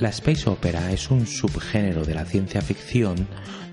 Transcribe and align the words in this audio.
La 0.00 0.10
space 0.10 0.48
opera 0.48 0.92
es 0.92 1.10
un 1.10 1.26
subgénero 1.26 2.04
de 2.04 2.14
la 2.14 2.24
ciencia 2.24 2.60
ficción 2.60 3.26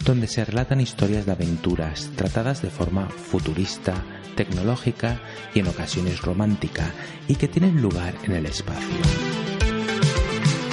donde 0.04 0.26
se 0.26 0.44
relatan 0.44 0.82
historias 0.82 1.28
de 1.28 1.34
aventuras 1.34 2.10
tratadas 2.16 2.64
de 2.64 2.72
forma 2.72 3.08
futurista, 3.10 3.94
tecnológica 4.36 5.20
y 5.54 5.60
en 5.60 5.68
ocasiones 5.68 6.24
romántica 6.24 6.92
y 7.28 7.36
que 7.36 7.48
tienen 7.48 7.80
lugar 7.80 8.16
en 8.24 8.32
el 8.32 8.48
espacio. 8.48 8.98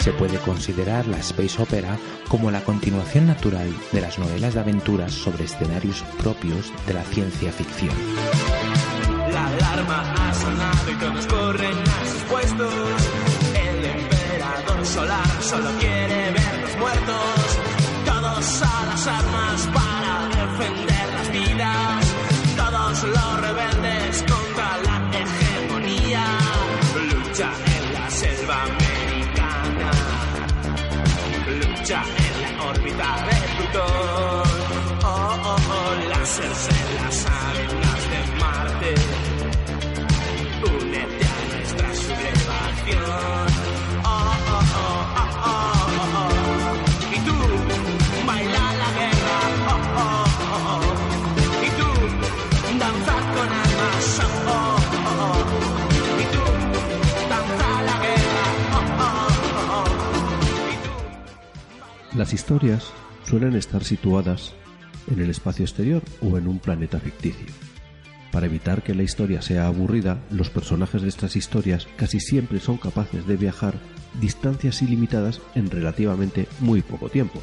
Se 0.00 0.12
puede 0.12 0.38
considerar 0.38 1.06
la 1.06 1.18
space 1.18 1.62
opera 1.62 1.98
como 2.28 2.50
la 2.50 2.62
continuación 2.62 3.26
natural 3.26 3.68
de 3.92 4.00
las 4.00 4.18
novelas 4.18 4.54
de 4.54 4.60
aventuras 4.60 5.12
sobre 5.12 5.44
escenarios 5.44 6.02
propios 6.18 6.72
de 6.86 6.94
la 6.94 7.04
ciencia 7.04 7.52
ficción. 7.52 7.94
La 9.30 9.48
alarma 9.48 10.30
ha 10.30 10.34
sonado 10.34 10.90
y 10.90 11.26
corren 11.26 11.78
a 11.78 12.06
sus 12.06 12.22
puestos. 12.22 13.11
Solar 14.84 15.42
solo 15.42 15.70
quiere 15.78 16.32
verlos 16.32 16.76
muertos. 16.76 17.58
Todos 18.04 18.62
a 18.62 18.86
las 18.86 19.06
armas 19.06 19.72
Las 62.16 62.34
historias 62.34 62.92
suelen 63.24 63.56
estar 63.56 63.82
situadas 63.84 64.52
en 65.10 65.22
el 65.22 65.30
espacio 65.30 65.64
exterior 65.64 66.02
o 66.20 66.36
en 66.36 66.46
un 66.46 66.58
planeta 66.58 67.00
ficticio. 67.00 67.46
Para 68.30 68.44
evitar 68.44 68.82
que 68.82 68.94
la 68.94 69.02
historia 69.02 69.40
sea 69.40 69.66
aburrida, 69.66 70.18
los 70.30 70.50
personajes 70.50 71.00
de 71.00 71.08
estas 71.08 71.36
historias 71.36 71.88
casi 71.96 72.20
siempre 72.20 72.60
son 72.60 72.76
capaces 72.76 73.26
de 73.26 73.36
viajar 73.38 73.76
distancias 74.20 74.82
ilimitadas 74.82 75.40
en 75.54 75.70
relativamente 75.70 76.48
muy 76.60 76.82
poco 76.82 77.08
tiempo, 77.08 77.40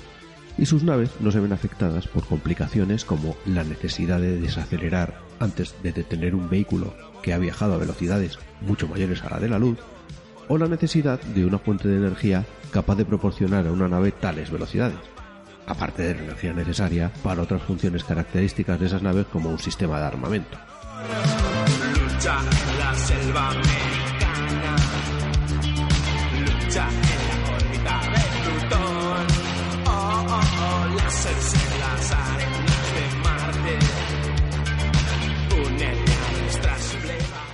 y 0.56 0.68
sus 0.68 0.84
naves 0.84 1.10
no 1.20 1.32
se 1.32 1.40
ven 1.40 1.54
afectadas 1.54 2.08
por 2.08 2.26
complicaciones 2.26 3.06
como 3.06 3.36
la 3.48 3.64
necesidad 3.64 4.20
de 4.20 4.40
desacelerar 4.40 5.20
antes 5.40 5.74
de 5.82 5.94
detener 5.94 6.36
un 6.36 6.48
vehículo 6.48 6.94
que 7.24 7.34
ha 7.34 7.40
viajado 7.40 7.74
a 7.74 7.78
velocidades 7.78 8.38
mucho 8.62 8.88
mayores 8.88 9.24
a 9.24 9.32
la 9.32 9.40
de 9.40 9.50
la 9.50 9.58
luz, 9.58 9.80
o 10.50 10.58
la 10.58 10.68
necesidad 10.68 11.22
de 11.22 11.46
una 11.46 11.60
fuente 11.60 11.88
de 11.88 11.98
energía 11.98 12.44
capaz 12.72 12.96
de 12.96 13.06
proporcionar 13.06 13.66
a 13.66 13.72
una 13.72 13.88
nave 13.88 14.12
tales 14.12 14.52
velocidades, 14.52 14.98
aparte 15.66 16.04
de 16.04 16.16
la 16.16 16.24
energía 16.24 16.54
necesaria 16.54 17.12
para 17.24 17.44
otras 17.44 17.62
funciones 17.62 18.04
características 18.04 18.80
de 18.80 18.88
esas 18.88 19.02
naves 19.02 19.28
como 19.28 19.50
un 19.50 19.60
sistema 19.60 20.00
de 20.00 20.06
armamento. 20.06 20.58
Lucha 26.40 26.90
en 27.72 27.84
la 27.84 28.00
de 28.02 28.22
Plutón. 28.44 29.28
Oh, 29.86 30.26
oh, 30.30 30.42
oh, 30.62 31.69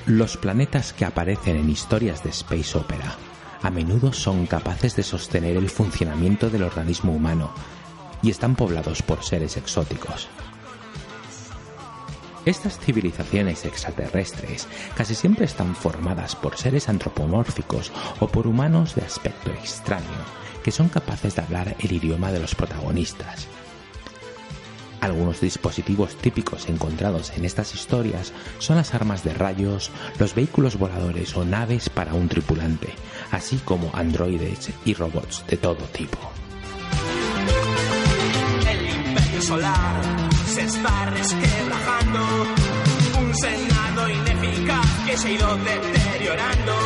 Los 0.06 0.38
planetas 0.38 0.94
que 0.94 1.04
aparecen 1.04 1.56
en 1.56 1.68
historias 1.68 2.24
de 2.24 2.30
space 2.30 2.78
opera 2.78 3.16
a 3.64 3.72
menudo 3.72 4.14
son 4.14 4.46
capaces 4.46 4.96
de 4.96 5.02
sostener 5.02 5.58
el 5.58 5.68
funcionamiento 5.68 6.52
del 6.52 6.62
organismo 6.62 7.12
humano 7.12 7.52
y 8.22 8.30
están 8.30 8.56
poblados 8.56 9.02
por 9.02 9.24
seres 9.24 9.58
exóticos. 9.58 10.28
Estas 12.46 12.78
civilizaciones 12.78 13.66
extraterrestres 13.66 14.68
casi 14.96 15.16
siempre 15.16 15.46
están 15.46 15.76
formadas 15.76 16.36
por 16.36 16.56
seres 16.56 16.88
antropomórficos 16.88 17.92
o 18.20 18.28
por 18.28 18.46
humanos 18.46 18.94
de 18.94 19.02
aspecto 19.02 19.50
extraño 19.50 20.04
que 20.64 20.72
son 20.72 20.90
capaces 20.90 21.36
de 21.36 21.42
hablar 21.42 21.76
el 21.80 21.92
idioma 21.92 22.32
de 22.32 22.40
los 22.40 22.54
protagonistas. 22.54 23.48
Algunos 25.06 25.40
dispositivos 25.40 26.16
típicos 26.16 26.68
encontrados 26.68 27.32
en 27.38 27.46
estas 27.46 27.76
historias 27.76 28.34
son 28.58 28.78
las 28.78 28.96
armas 28.96 29.24
de 29.24 29.36
rayos, 29.36 29.92
los 30.18 30.34
vehículos 30.34 30.80
voladores 30.80 31.38
o 31.38 31.46
naves 31.46 31.90
para 31.90 32.16
un 32.16 32.28
tripulante, 32.28 32.90
así 33.30 33.60
como 33.60 33.92
androides 33.94 34.72
y 34.84 34.96
robots 34.96 35.46
de 35.48 35.58
todo 35.58 35.86
tipo. 35.94 36.18
El 38.68 39.12
imperio 39.12 39.42
solar 39.44 40.02
se 40.48 40.64
está 40.64 41.06
resquebrajando. 41.12 42.20
Un 43.20 43.36
senado 43.36 44.10
ineficaz 44.10 45.06
que 45.06 45.18
se 45.18 45.28
ha 45.28 45.32
ido 45.32 45.56
deteriorando. 45.58 46.85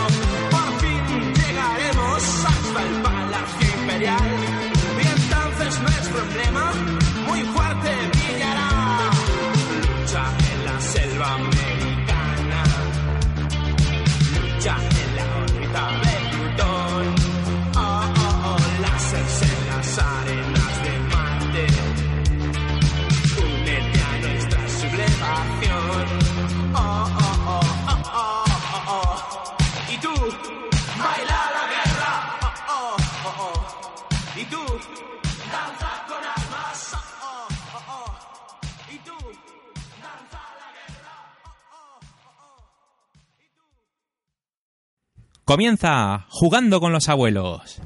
Comienza 45.49 46.27
jugando 46.29 46.79
con 46.79 46.91
los 46.91 47.09
abuelos. 47.09 47.81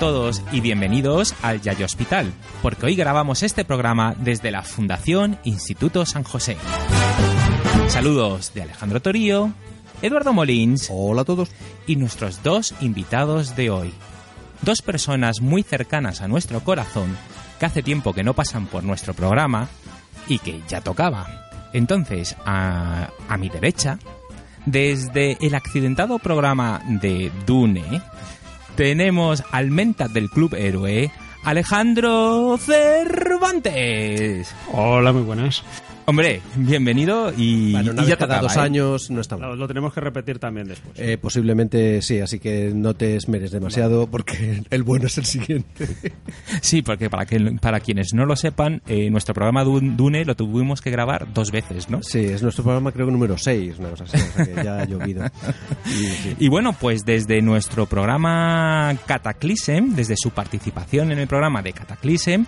Todos 0.00 0.42
y 0.50 0.62
bienvenidos 0.62 1.34
al 1.42 1.60
Yayo 1.60 1.84
Hospital, 1.84 2.32
porque 2.62 2.86
hoy 2.86 2.96
grabamos 2.96 3.42
este 3.42 3.66
programa 3.66 4.14
desde 4.18 4.50
la 4.50 4.62
Fundación 4.62 5.38
Instituto 5.44 6.06
San 6.06 6.24
José. 6.24 6.56
Saludos 7.88 8.54
de 8.54 8.62
Alejandro 8.62 9.02
Torío, 9.02 9.52
Eduardo 10.00 10.32
Molins 10.32 10.88
Hola 10.90 11.20
a 11.20 11.24
todos. 11.26 11.50
y 11.86 11.96
nuestros 11.96 12.42
dos 12.42 12.74
invitados 12.80 13.56
de 13.56 13.68
hoy. 13.68 13.92
Dos 14.62 14.80
personas 14.80 15.42
muy 15.42 15.62
cercanas 15.62 16.22
a 16.22 16.28
nuestro 16.28 16.60
corazón 16.60 17.14
que 17.58 17.66
hace 17.66 17.82
tiempo 17.82 18.14
que 18.14 18.24
no 18.24 18.32
pasan 18.32 18.68
por 18.68 18.82
nuestro 18.82 19.12
programa 19.12 19.68
y 20.28 20.38
que 20.38 20.62
ya 20.66 20.80
tocaba. 20.80 21.50
Entonces, 21.74 22.36
a, 22.46 23.10
a 23.28 23.36
mi 23.36 23.50
derecha, 23.50 23.98
desde 24.64 25.36
el 25.42 25.54
accidentado 25.54 26.18
programa 26.18 26.80
de 26.86 27.30
Dune, 27.44 28.00
tenemos 28.80 29.44
al 29.50 29.70
menta 29.70 30.08
del 30.08 30.30
Club 30.30 30.54
Héroe, 30.54 31.12
Alejandro 31.44 32.56
Cervantes. 32.56 34.54
Hola, 34.72 35.12
muy 35.12 35.20
buenas. 35.20 35.62
Hombre, 36.10 36.40
bienvenido 36.56 37.32
y, 37.36 37.70
Bueno, 37.70 37.92
una 37.92 38.02
y 38.02 38.04
vez 38.06 38.08
ya 38.08 38.16
cada 38.16 38.40
tocaba, 38.40 38.42
dos 38.48 38.56
¿eh? 38.56 38.60
años 38.66 39.10
no 39.12 39.20
está 39.20 39.36
mal. 39.36 39.50
Lo, 39.50 39.54
lo 39.54 39.68
tenemos 39.68 39.94
que 39.94 40.00
repetir 40.00 40.40
también 40.40 40.66
después. 40.66 40.98
Eh, 40.98 41.16
posiblemente 41.18 42.02
sí, 42.02 42.18
así 42.18 42.40
que 42.40 42.72
no 42.74 42.94
te 42.94 43.14
esmeres 43.14 43.52
demasiado 43.52 44.08
porque 44.08 44.64
el 44.70 44.82
bueno 44.82 45.06
es 45.06 45.18
el 45.18 45.24
siguiente. 45.24 45.86
Sí, 46.62 46.82
porque 46.82 47.08
para, 47.08 47.26
que, 47.26 47.38
para 47.60 47.78
quienes 47.78 48.12
no 48.12 48.26
lo 48.26 48.34
sepan, 48.34 48.82
eh, 48.88 49.08
nuestro 49.08 49.34
programa 49.34 49.64
Dun- 49.64 49.94
Dune 49.94 50.24
lo 50.24 50.34
tuvimos 50.34 50.80
que 50.80 50.90
grabar 50.90 51.32
dos 51.32 51.52
veces, 51.52 51.88
¿no? 51.88 52.02
Sí, 52.02 52.18
es 52.18 52.42
nuestro 52.42 52.64
programa 52.64 52.90
creo 52.90 53.06
que 53.06 53.12
número 53.12 53.38
6, 53.38 53.78
una 53.78 53.90
cosa 53.90 54.02
así, 54.04 54.16
o 54.16 54.44
sea 54.44 54.44
que 54.54 54.64
ya 54.64 54.80
ha 54.80 54.84
llovido. 54.86 55.22
Y, 55.86 55.90
sí. 55.92 56.36
Y 56.40 56.48
bueno, 56.48 56.72
pues 56.72 57.04
desde 57.04 57.40
nuestro 57.40 57.86
programa 57.86 58.96
Cataclysm, 59.06 59.94
desde 59.94 60.16
su 60.16 60.30
participación 60.30 61.12
en 61.12 61.20
el 61.20 61.28
programa 61.28 61.62
de 61.62 61.72
Cataclysm, 61.72 62.42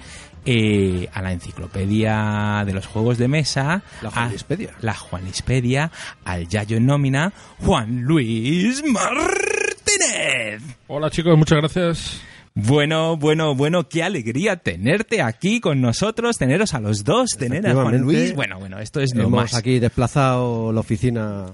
eh, 0.45 1.09
a 1.15 1.23
la 1.23 1.33
enciclopedia 1.33 2.65
de 2.67 2.73
los 2.73 2.87
juegos 2.87 3.17
de 3.19 3.29
mesa, 3.29 3.52
La 3.57 4.09
a- 4.09 4.11
Juanispedia. 4.11 4.71
la 4.81 4.95
Juanispedia, 4.95 5.91
al 6.25 6.49
Yayo 6.49 6.77
en 6.79 6.87
nómina, 6.87 7.33
Juan 7.61 8.03
Luis 8.03 8.83
Martínez. 8.87 10.63
Hola 10.89 11.11
chicos, 11.11 11.37
muchas 11.37 11.59
gracias. 11.59 12.21
Bueno, 12.55 13.17
bueno, 13.17 13.55
bueno, 13.55 13.89
qué 13.89 14.03
alegría 14.03 14.57
tenerte 14.57 15.23
aquí 15.23 15.61
con 15.61 15.81
nosotros, 15.81 16.37
teneros 16.37 16.75
a 16.75 16.81
los 16.81 17.03
dos, 17.05 17.31
tener 17.39 17.67
a 17.67 17.73
Juan. 17.75 17.99
Luis. 17.99 18.35
Bueno, 18.35 18.59
bueno, 18.59 18.79
esto 18.79 19.01
es 19.01 19.15
lo 19.15 19.23
Hemos 19.25 19.41
más. 19.53 19.55
aquí 19.55 19.79
desplazado 19.79 20.71
la 20.73 20.81
oficina 20.81 21.47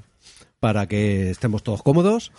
para 0.58 0.86
que 0.88 1.30
estemos 1.30 1.62
todos 1.62 1.82
cómodos 1.84 2.32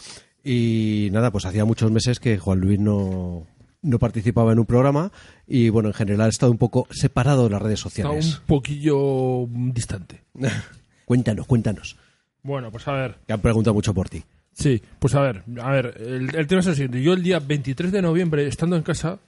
y 0.43 1.07
nada, 1.13 1.31
pues 1.31 1.45
hacía 1.45 1.63
muchos 1.63 1.89
meses 1.91 2.19
que 2.19 2.37
Juan 2.37 2.59
Luis 2.59 2.79
no, 2.79 3.47
no 3.81 3.99
participaba 3.99 4.51
en 4.51 4.59
un 4.59 4.65
programa 4.65 5.11
y 5.47 5.69
bueno, 5.69 5.89
en 5.89 5.93
general 5.93 6.27
ha 6.27 6.29
estado 6.29 6.51
un 6.51 6.57
poco 6.57 6.87
separado 6.91 7.45
de 7.45 7.49
las 7.51 7.61
redes 7.61 7.79
Está 7.79 7.89
sociales. 7.89 8.39
un 8.39 8.45
poquillo 8.45 9.47
mm, 9.47 9.71
distante. 9.71 10.23
cuéntanos, 11.05 11.47
cuéntanos, 11.47 11.97
Bueno, 12.43 12.71
pues 12.71 12.87
a 12.87 12.93
ver. 12.93 13.17
que 13.25 13.33
han 13.33 13.41
preguntado 13.41 13.73
mucho 13.73 13.93
por 13.93 14.09
ti. 14.09 14.23
Sí, 14.53 14.81
pues 14.99 15.15
a 15.15 15.21
ver. 15.21 15.43
A 15.61 15.71
ver, 15.71 15.95
el, 15.99 16.35
el 16.35 16.47
tema 16.47 16.59
es 16.61 16.67
el 16.67 16.73
siguiente. 16.75 17.01
Yo 17.01 17.13
el 17.13 17.23
día 17.23 17.39
23 17.39 17.91
de 17.91 18.01
noviembre, 18.01 18.45
estando 18.47 18.75
en 18.75 18.83
casa, 18.83 19.19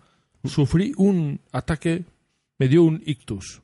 sufrí 0.44 0.94
un 0.97 1.39
ataque, 1.54 2.04
me 2.57 2.68
dio 2.68 2.83
un 2.83 3.01
ictus. 3.06 3.62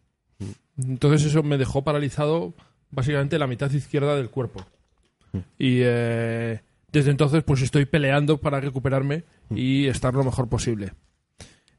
Entonces 0.78 1.26
eso 1.26 1.44
me 1.44 1.58
dejó 1.58 1.84
paralizado 1.84 2.54
básicamente 2.92 3.38
la 3.40 3.48
mitad 3.48 3.70
izquierda 3.72 4.16
del 4.16 4.30
cuerpo. 4.30 4.66
Y 5.60 5.80
eh, 5.84 6.62
desde 6.92 7.12
entonces 7.12 7.44
pues 7.44 7.62
estoy 7.62 7.86
peleando 7.86 8.38
para 8.38 8.60
recuperarme 8.60 9.24
y 9.54 9.88
estar 9.88 10.14
lo 10.14 10.24
mejor 10.24 10.48
posible. 10.50 10.94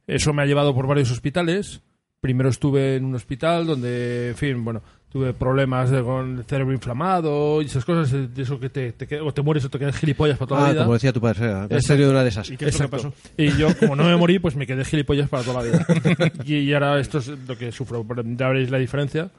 Eso 0.06 0.32
me 0.32 0.42
ha 0.42 0.46
llevado 0.46 0.74
por 0.74 0.86
varios 0.86 1.10
hospitales. 1.10 1.82
Primero 2.20 2.48
estuve 2.48 2.96
en 2.96 3.04
un 3.04 3.14
hospital 3.14 3.64
donde, 3.66 4.30
en 4.30 4.34
fin, 4.34 4.64
bueno, 4.64 4.82
tuve 5.08 5.32
problemas 5.34 5.90
de- 5.90 6.02
con 6.02 6.38
el 6.38 6.44
cerebro 6.44 6.72
inflamado 6.74 7.62
y 7.62 7.66
esas 7.66 7.84
cosas, 7.84 8.12
eh, 8.12 8.26
de 8.26 8.42
eso 8.42 8.58
que 8.58 8.70
te, 8.70 8.92
te 8.92 9.20
o 9.20 9.32
te 9.32 9.40
mueres 9.42 9.64
o 9.64 9.68
te 9.70 9.78
quedas 9.78 9.96
gilipollas 9.96 10.36
para 10.36 10.48
toda 10.48 10.60
la 10.62 10.66
Ah, 10.66 10.72
vida. 10.72 10.82
como 10.82 10.94
decía 10.94 11.12
tu 11.12 11.20
padre, 11.20 11.44
en 11.46 11.50
Exacto. 11.64 11.80
serio 11.80 12.10
una 12.10 12.22
de 12.24 12.28
esas. 12.30 12.50
¿Y 12.50 12.56
qué 12.56 12.66
es 12.66 12.78
lo 12.80 12.86
que 12.86 12.90
pasó? 12.90 13.12
Y 13.36 13.52
yo, 13.56 13.68
como 13.78 13.94
no 13.94 14.02
me 14.04 14.16
morí, 14.16 14.38
pues 14.40 14.56
me 14.56 14.66
quedé 14.66 14.84
gilipollas 14.84 15.28
para 15.28 15.44
toda 15.44 15.62
la 15.62 15.68
vida. 15.70 15.86
y, 16.44 16.54
y 16.56 16.74
ahora 16.74 16.98
esto 16.98 17.18
es 17.18 17.28
lo 17.28 17.56
que 17.56 17.70
sufro. 17.70 18.04
Ya 18.36 18.48
veréis 18.48 18.70
la 18.70 18.78
diferencia. 18.78 19.30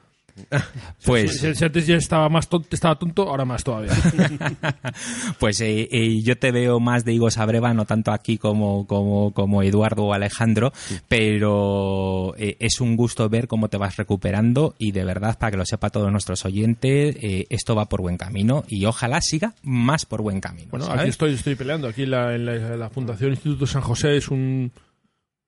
Pues, 1.04 1.40
Si, 1.40 1.54
si 1.54 1.64
antes 1.64 1.86
ya 1.86 1.96
estaba 1.96 2.28
más 2.28 2.48
tonto, 2.48 2.68
estaba 2.72 2.98
tonto, 2.98 3.28
ahora 3.28 3.44
más 3.44 3.64
todavía. 3.64 3.92
Pues 5.38 5.60
eh, 5.60 5.88
eh, 5.90 6.22
yo 6.22 6.36
te 6.38 6.52
veo 6.52 6.80
más 6.80 7.04
de 7.04 7.12
Igo 7.14 7.30
Sabreva, 7.30 7.72
no 7.72 7.84
tanto 7.84 8.12
aquí 8.12 8.38
como, 8.38 8.86
como, 8.86 9.32
como 9.32 9.62
Eduardo 9.62 10.04
o 10.04 10.12
Alejandro, 10.12 10.72
pero 11.08 12.34
eh, 12.36 12.56
es 12.60 12.80
un 12.80 12.96
gusto 12.96 13.28
ver 13.28 13.48
cómo 13.48 13.68
te 13.68 13.76
vas 13.76 13.96
recuperando 13.96 14.74
y 14.78 14.92
de 14.92 15.04
verdad, 15.04 15.38
para 15.38 15.52
que 15.52 15.56
lo 15.56 15.64
sepa 15.64 15.90
todos 15.90 16.10
nuestros 16.12 16.44
oyentes, 16.44 17.16
esto 17.20 17.74
va 17.74 17.88
por 17.88 18.02
buen 18.02 18.16
camino 18.16 18.64
y 18.68 18.84
ojalá 18.84 19.20
siga 19.20 19.54
más 19.62 20.06
por 20.06 20.22
buen 20.22 20.40
camino. 20.40 20.68
Bueno, 20.70 20.86
¿sabes? 20.86 21.00
aquí 21.00 21.10
estoy, 21.10 21.32
estoy 21.34 21.54
peleando. 21.54 21.88
Aquí 21.88 22.06
la, 22.06 22.34
en 22.34 22.44
la, 22.44 22.76
la 22.76 22.90
Fundación 22.90 23.30
Instituto 23.30 23.66
San 23.66 23.82
José 23.82 24.16
es 24.16 24.28
un 24.28 24.72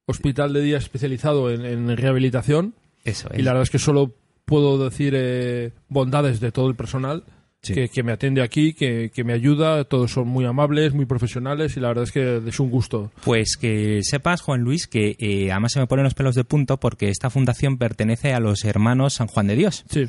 hospital 0.06 0.52
de 0.52 0.62
día 0.62 0.78
especializado 0.78 1.50
en, 1.50 1.64
en 1.64 1.96
rehabilitación. 1.96 2.74
Eso 3.04 3.28
es. 3.30 3.40
Y 3.40 3.42
la 3.42 3.52
verdad 3.52 3.64
es 3.64 3.70
que 3.70 3.78
solo 3.78 4.12
puedo 4.44 4.82
decir 4.82 5.14
eh, 5.16 5.72
bondades 5.88 6.40
de 6.40 6.52
todo 6.52 6.68
el 6.68 6.74
personal 6.76 7.24
Sí. 7.64 7.74
que, 7.74 7.88
que 7.88 8.02
me 8.02 8.10
atiende 8.10 8.42
aquí, 8.42 8.74
que, 8.74 9.12
que 9.14 9.22
me 9.22 9.32
ayuda. 9.34 9.84
Todos 9.84 10.10
son 10.10 10.26
muy 10.26 10.44
amables, 10.44 10.94
muy 10.94 11.06
profesionales 11.06 11.76
y 11.76 11.80
la 11.80 11.86
verdad 11.88 12.02
es 12.02 12.10
que 12.10 12.42
es 12.44 12.58
un 12.58 12.70
gusto. 12.70 13.12
Pues 13.24 13.56
que 13.56 14.00
sepas, 14.02 14.40
Juan 14.40 14.62
Luis, 14.62 14.88
que 14.88 15.14
eh, 15.20 15.52
además 15.52 15.70
se 15.70 15.78
me 15.78 15.86
ponen 15.86 16.02
los 16.02 16.14
pelos 16.14 16.34
de 16.34 16.42
punto 16.42 16.80
porque 16.80 17.08
esta 17.08 17.30
fundación 17.30 17.78
pertenece 17.78 18.32
a 18.34 18.40
los 18.40 18.64
hermanos 18.64 19.14
San 19.14 19.28
Juan 19.28 19.46
de 19.46 19.54
Dios. 19.54 19.84
Sí. 19.88 20.06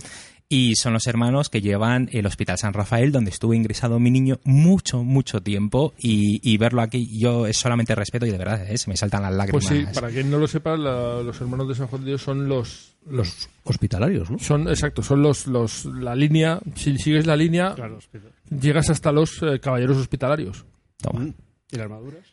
Y 0.50 0.76
son 0.76 0.94
los 0.94 1.08
hermanos 1.08 1.50
que 1.50 1.62
llevan 1.62 2.10
el 2.12 2.26
Hospital 2.28 2.58
San 2.60 2.74
Rafael, 2.74 3.12
donde 3.12 3.32
estuvo 3.32 3.54
ingresado 3.56 4.00
mi 4.00 4.12
niño 4.12 4.40
mucho, 4.44 5.04
mucho 5.04 5.42
tiempo. 5.42 5.94
Y, 5.98 6.40
y 6.48 6.58
verlo 6.58 6.82
aquí, 6.82 7.08
yo 7.20 7.48
es 7.48 7.58
solamente 7.58 7.96
respeto 7.96 8.26
y 8.28 8.32
de 8.32 8.38
verdad, 8.38 8.70
eh, 8.70 8.78
se 8.78 8.90
me 8.90 8.98
saltan 8.98 9.24
las 9.24 9.32
Pues 9.50 9.64
lágrimas. 9.66 9.90
sí, 9.90 10.00
para 10.00 10.10
quien 10.10 10.30
no 10.30 10.38
lo 10.38 10.48
sepa, 10.48 10.78
la- 10.78 11.22
los 11.24 11.40
hermanos 11.42 11.68
de 11.70 11.76
San 11.76 11.88
Juan 11.88 12.02
de 12.04 12.08
Dios 12.10 12.22
son 12.22 12.48
los, 12.48 12.96
Los 13.10 13.50
hospitalarios, 13.64 14.30
¿no? 14.30 14.38
son 14.38 14.68
exacto, 14.68 15.02
son 15.02 15.24
los, 15.24 15.48
los 15.48 15.86
la 15.86 16.16
línea. 16.16 16.60
Si 16.76 16.98
sigues 17.00 17.26
la 17.26 17.36
línea, 17.36 17.74
Claro, 17.74 17.98
llegas 18.50 18.90
hasta 18.92 19.12
los 19.12 19.42
eh, 19.42 19.60
caballeros 19.60 19.98
hospitalarios. 19.98 20.66
Toma. 21.02 21.26
¿Y 21.72 21.76
las 21.78 21.86
armaduras? 21.86 22.33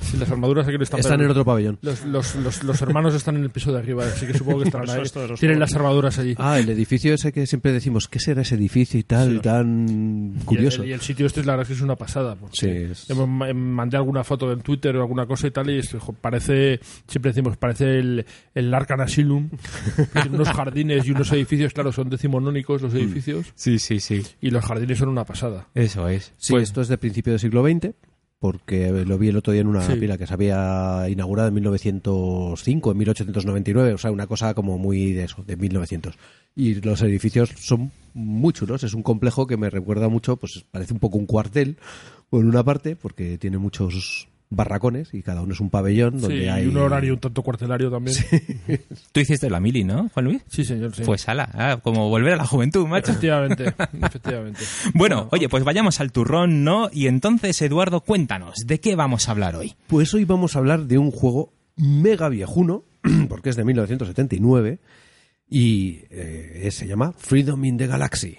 Si 0.00 0.16
las 0.16 0.28
armaduras 0.30 0.66
aquí 0.66 0.76
no 0.76 0.82
están. 0.82 1.00
Están 1.00 1.20
en 1.20 1.30
otro 1.30 1.44
pabellón. 1.44 1.78
los, 1.82 2.04
los, 2.04 2.34
los, 2.36 2.64
los 2.64 2.82
hermanos 2.82 3.14
están 3.14 3.36
en 3.36 3.44
el 3.44 3.50
piso 3.50 3.72
de 3.72 3.78
arriba, 3.78 4.04
así 4.04 4.26
que 4.26 4.34
supongo 4.36 4.58
que 4.60 4.64
estarán 4.66 4.90
ahí. 4.90 5.02
Tienen 5.38 5.60
las 5.60 5.74
armaduras 5.74 6.18
allí. 6.18 6.34
Ah, 6.38 6.58
el 6.58 6.68
edificio 6.68 7.14
ese 7.14 7.32
que 7.32 7.46
siempre 7.46 7.72
decimos, 7.72 8.08
¿qué 8.08 8.18
será 8.18 8.42
ese 8.42 8.56
edificio 8.56 8.98
y 8.98 9.04
tal, 9.04 9.34
Sí. 9.34 9.38
tan 9.40 10.32
Y 10.34 10.38
el- 10.40 10.44
curioso? 10.44 10.84
Y 10.84 10.92
el, 10.92 11.00
sitio 11.00 11.26
este, 11.26 11.40
la 11.44 11.52
verdad 11.52 11.62
es 11.62 11.68
que 11.68 11.74
es 11.74 11.80
una 11.80 11.94
pasada. 11.96 12.36
Sí, 12.52 12.68
es- 12.68 13.08
hemos- 13.08 13.28
ma- 13.28 13.52
mandé 13.54 13.96
alguna 13.96 14.24
foto 14.24 14.50
en 14.52 14.60
Twitter 14.62 14.96
o 14.96 15.02
alguna 15.02 15.26
cosa 15.26 15.46
y 15.46 15.50
tal, 15.52 15.70
y 15.70 15.78
es- 15.78 15.94
jo, 15.98 16.12
parece, 16.12 16.80
siempre 17.06 17.30
decimos, 17.30 17.56
parece 17.56 17.98
el, 17.98 18.26
el 18.54 18.74
Arcan 18.74 19.00
Asylum. 19.00 19.48
Unos 20.32 20.48
jardines 20.50 21.06
y 21.06 21.12
unos 21.12 21.30
edificios, 21.32 21.72
claro, 21.72 21.92
son 21.92 22.08
decimonónicos 22.10 22.82
los 22.82 22.92
edificios, 22.94 23.46
Sí, 23.54 23.78
sí, 23.78 24.00
sí. 24.00 24.22
y 24.40 24.50
los 24.50 24.64
jardines 24.64 24.98
son 24.98 25.08
una 25.08 25.24
pasada. 25.24 25.68
Eso 25.74 26.08
es. 26.08 26.32
Sí, 26.36 26.52
Pues, 26.54 26.64
esto 26.64 26.80
es 26.80 26.88
de 26.88 26.98
principio 26.98 27.32
del 27.32 27.40
siglo 27.40 27.62
XX, 27.64 27.94
porque 28.52 28.90
lo 29.04 29.18
vi 29.18 29.28
el 29.28 29.36
otro 29.36 29.52
día 29.52 29.62
en 29.62 29.66
una 29.66 29.82
Sí. 29.82 29.94
pila 29.96 30.16
que 30.18 30.26
se 30.26 30.34
había 30.34 31.06
inaugurado 31.08 31.48
en 31.48 31.54
1905, 31.54 32.92
en 32.92 32.98
1899, 32.98 33.92
o 33.94 33.98
sea, 33.98 34.10
una 34.10 34.26
cosa 34.26 34.54
como 34.54 34.78
muy 34.78 35.12
de 35.12 35.24
eso, 35.24 35.42
de 35.46 35.56
1900. 35.56 36.14
Y 36.54 36.76
los 36.76 37.02
edificios 37.02 37.50
son 37.58 37.90
muy 38.14 38.52
chulos, 38.52 38.82
es 38.84 38.94
un 38.94 39.02
complejo 39.02 39.46
que 39.46 39.56
me 39.56 39.68
recuerda 39.70 40.08
mucho, 40.08 40.36
pues 40.36 40.64
parece 40.70 40.92
un 40.94 41.00
poco 41.00 41.18
un 41.18 41.26
cuartel, 41.26 41.76
por 42.30 42.44
una 42.44 42.62
parte, 42.64 42.96
porque 42.96 43.38
tiene 43.38 43.58
muchos 43.58 44.28
barracones 44.48 45.12
y 45.12 45.22
cada 45.22 45.42
uno 45.42 45.52
es 45.52 45.60
un 45.60 45.70
pabellón 45.70 46.20
donde 46.20 46.42
Sí, 46.42 46.48
hay 46.48 46.64
y 46.64 46.68
un 46.68 46.76
horario 46.76 47.14
un 47.14 47.20
tanto 47.20 47.42
cuartelario 47.42 47.90
también. 47.90 48.16
Sí, 48.16 48.40
tú 49.12 49.20
hiciste 49.20 49.50
la 49.50 49.60
mili, 49.60 49.84
¿no, 49.84 50.08
Juan 50.10 50.26
Luis? 50.26 50.42
señor, 50.48 50.94
sí. 50.94 51.02
Pues 51.04 51.28
ala, 51.28 51.48
ah, 51.54 51.80
como 51.82 52.08
volver 52.08 52.34
a 52.34 52.36
la 52.36 52.46
juventud, 52.46 52.86
macho. 52.86 53.12
Efectivamente, 53.12 53.74
efectivamente. 54.02 54.60
Bueno, 54.94 55.28
oye, 55.32 55.48
pues 55.48 55.64
vayamos 55.64 56.00
al 56.00 56.12
turrón, 56.12 56.64
¿no? 56.64 56.88
Y 56.92 57.08
entonces, 57.08 57.60
Eduardo, 57.62 58.00
cuéntanos, 58.00 58.66
¿de 58.66 58.80
qué 58.80 58.94
vamos 58.96 59.28
a 59.28 59.32
hablar 59.32 59.56
hoy? 59.56 59.74
Pues 59.86 60.14
hoy 60.14 60.24
vamos 60.24 60.56
a 60.56 60.60
hablar 60.60 60.86
de 60.86 60.98
un 60.98 61.10
juego 61.10 61.52
mega 61.76 62.28
viejuno, 62.28 62.84
porque 63.28 63.50
es 63.50 63.56
de 63.56 63.64
1979, 63.64 64.78
y 65.48 66.00
eh, 66.10 66.68
se 66.70 66.86
llama 66.86 67.12
Freedom 67.16 67.64
in 67.64 67.76
the 67.76 67.86
Galaxy. 67.86 68.38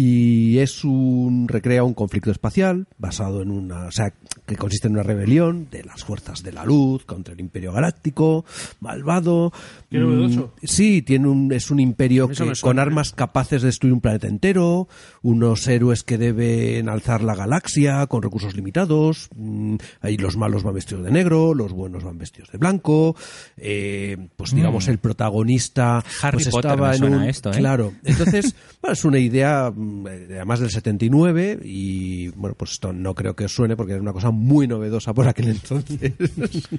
Y 0.00 0.58
es 0.60 0.84
un. 0.84 1.48
recrea 1.48 1.82
un 1.82 1.92
conflicto 1.92 2.30
espacial 2.30 2.86
basado 2.98 3.42
en 3.42 3.50
una. 3.50 3.86
o 3.86 3.90
sea, 3.90 4.12
que 4.46 4.54
consiste 4.54 4.86
en 4.86 4.94
una 4.94 5.02
rebelión 5.02 5.66
de 5.72 5.82
las 5.82 6.04
fuerzas 6.04 6.44
de 6.44 6.52
la 6.52 6.64
luz 6.64 7.04
contra 7.04 7.34
el 7.34 7.40
Imperio 7.40 7.72
Galáctico, 7.72 8.44
malvado. 8.78 9.52
Mm, 9.90 10.40
sí, 10.62 11.02
tiene 11.02 11.26
un, 11.26 11.52
es 11.52 11.72
un 11.72 11.80
imperio 11.80 12.28
que- 12.28 12.52
con 12.62 12.78
¿eh? 12.78 12.80
armas 12.80 13.10
capaces 13.12 13.62
de 13.62 13.66
destruir 13.66 13.92
un 13.92 14.00
planeta 14.00 14.28
entero, 14.28 14.86
unos 15.22 15.66
héroes 15.66 16.02
que 16.02 16.18
deben 16.18 16.88
alzar 16.88 17.22
la 17.22 17.34
galaxia 17.34 18.06
con 18.06 18.22
recursos 18.22 18.54
limitados, 18.54 19.28
mm, 19.36 19.76
ahí 20.00 20.16
los 20.16 20.36
malos 20.36 20.62
van 20.62 20.74
vestidos 20.74 21.04
de 21.04 21.10
negro, 21.10 21.54
los 21.54 21.72
buenos 21.72 22.04
van 22.04 22.18
vestidos 22.18 22.50
de 22.50 22.58
blanco, 22.58 23.16
eh, 23.56 24.28
pues 24.36 24.54
digamos 24.54 24.88
el 24.88 24.98
protagonista 24.98 25.78
Mm. 25.78 26.26
Harry 26.26 26.36
pues 26.36 26.48
Potter 26.48 26.70
estaba 26.70 26.88
me 26.88 26.94
en 26.94 26.98
suena 26.98 27.16
un 27.18 27.24
esto, 27.24 27.50
¿eh? 27.50 27.56
claro, 27.56 27.92
entonces 28.04 28.54
bueno, 28.80 28.92
es 28.92 29.04
una 29.04 29.18
idea 29.18 29.72
mm, 29.74 30.06
además 30.06 30.60
del 30.60 30.70
79 30.70 31.60
y 31.64 32.28
bueno 32.30 32.54
pues 32.56 32.72
esto 32.72 32.92
no 32.92 33.14
creo 33.14 33.34
que 33.34 33.44
os 33.44 33.52
suene 33.52 33.76
porque 33.76 33.92
era 33.92 34.02
una 34.02 34.12
cosa 34.12 34.30
muy 34.30 34.66
novedosa 34.66 35.12
por 35.14 35.28
aquel 35.28 35.48
entonces. 35.48 35.98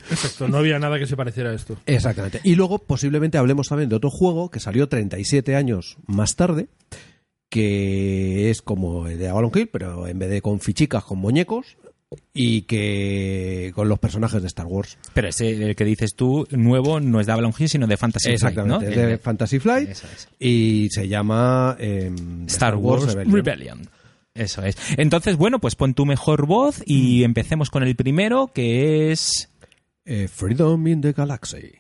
Exacto, 0.09 0.47
no 0.47 0.57
había 0.57 0.79
nada 0.79 0.99
que 0.99 1.07
se 1.07 1.15
pareciera 1.15 1.51
a 1.51 1.53
esto. 1.53 1.77
Exactamente. 1.85 2.41
Y 2.43 2.55
luego 2.55 2.79
posiblemente 2.79 3.37
hablemos 3.37 3.67
también 3.67 3.89
de 3.89 3.95
otro 3.95 4.09
juego 4.09 4.49
que 4.49 4.59
salió 4.59 4.87
37 4.87 5.55
años 5.55 5.97
más 6.05 6.35
tarde, 6.35 6.67
que 7.49 8.49
es 8.49 8.61
como 8.61 9.07
el 9.07 9.17
de 9.17 9.27
Avalon 9.27 9.51
Hill, 9.53 9.67
pero 9.67 10.07
en 10.07 10.19
vez 10.19 10.29
de 10.29 10.41
con 10.41 10.59
fichicas, 10.59 11.03
con 11.03 11.19
muñecos, 11.19 11.77
y 12.33 12.63
que 12.63 13.71
con 13.75 13.87
los 13.87 13.99
personajes 13.99 14.41
de 14.41 14.47
Star 14.47 14.65
Wars. 14.65 14.97
Pero 15.13 15.27
ese, 15.27 15.49
el 15.69 15.75
que 15.75 15.85
dices 15.85 16.15
tú, 16.15 16.47
nuevo, 16.51 16.99
no 16.99 17.19
es 17.19 17.27
de 17.27 17.33
Avalon 17.33 17.53
Hill, 17.57 17.69
sino 17.69 17.87
de 17.87 17.97
Fantasy 17.97 18.29
Flight, 18.29 18.35
Exactamente, 18.35 18.85
¿no? 18.85 18.91
es 18.91 18.95
de 19.09 19.17
Fantasy 19.17 19.59
Flight 19.59 19.89
es. 19.89 20.27
y 20.39 20.87
se 20.91 21.07
llama 21.07 21.75
em, 21.79 22.45
Star 22.47 22.75
Wars 22.75 23.13
Rebellion. 23.13 23.89
Eso 24.33 24.63
es. 24.63 24.77
Entonces, 24.97 25.35
bueno, 25.37 25.59
pues 25.59 25.75
pon 25.75 25.93
tu 25.93 26.05
mejor 26.05 26.45
voz 26.45 26.81
y 26.85 27.23
empecemos 27.23 27.69
con 27.69 27.83
el 27.83 27.95
primero, 27.95 28.51
que 28.53 29.11
es... 29.11 29.49
Eh, 30.05 30.27
Freedom 30.27 30.87
in 30.87 31.01
the 31.01 31.11
Galaxy. 31.11 31.73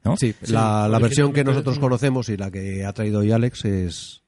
¿no? 0.05 0.17
Sí, 0.17 0.35
la, 0.49 0.89
la 0.89 0.99
versión 0.99 1.33
que 1.33 1.45
nosotros 1.45 1.79
conocemos 1.79 2.29
y 2.29 2.37
la 2.37 2.51
que 2.51 2.85
ha 2.85 2.93
traído 2.93 3.21
hoy 3.21 3.33
Alex 3.33 3.65
es... 3.67 4.23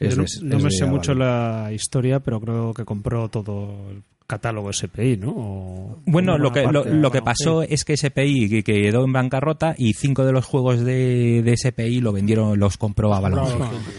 es 0.00 0.16
no, 0.16 0.22
de- 0.24 0.28
no 0.44 0.56
es 0.58 0.64
me 0.64 0.70
sé 0.70 0.84
mucho 0.86 1.14
la 1.14 1.70
historia, 1.72 2.20
pero 2.20 2.40
creo 2.40 2.72
que 2.74 2.84
compró 2.84 3.28
todo 3.28 3.90
el 3.90 4.02
catálogo 4.28 4.72
SPI, 4.72 5.16
¿no? 5.16 5.30
O- 5.30 6.02
Bueno, 6.06 6.38
lo 6.38 6.52
que, 6.52 6.62
lo, 6.70 7.10
que 7.10 7.22
pasó 7.22 7.62
es 7.62 7.84
que 7.84 7.96
SPI 7.96 8.48
que 8.48 8.62
quedó 8.62 9.04
en 9.04 9.12
bancarrota 9.12 9.74
y 9.76 9.94
cinco 9.94 10.24
de 10.24 10.32
los 10.32 10.44
juegos 10.44 10.84
de, 10.84 11.42
de 11.42 11.56
SPI 11.56 12.00
lo 12.00 12.12
vendieron, 12.12 12.56
los 12.58 12.76
compró 12.76 13.10
Compró 13.10 13.48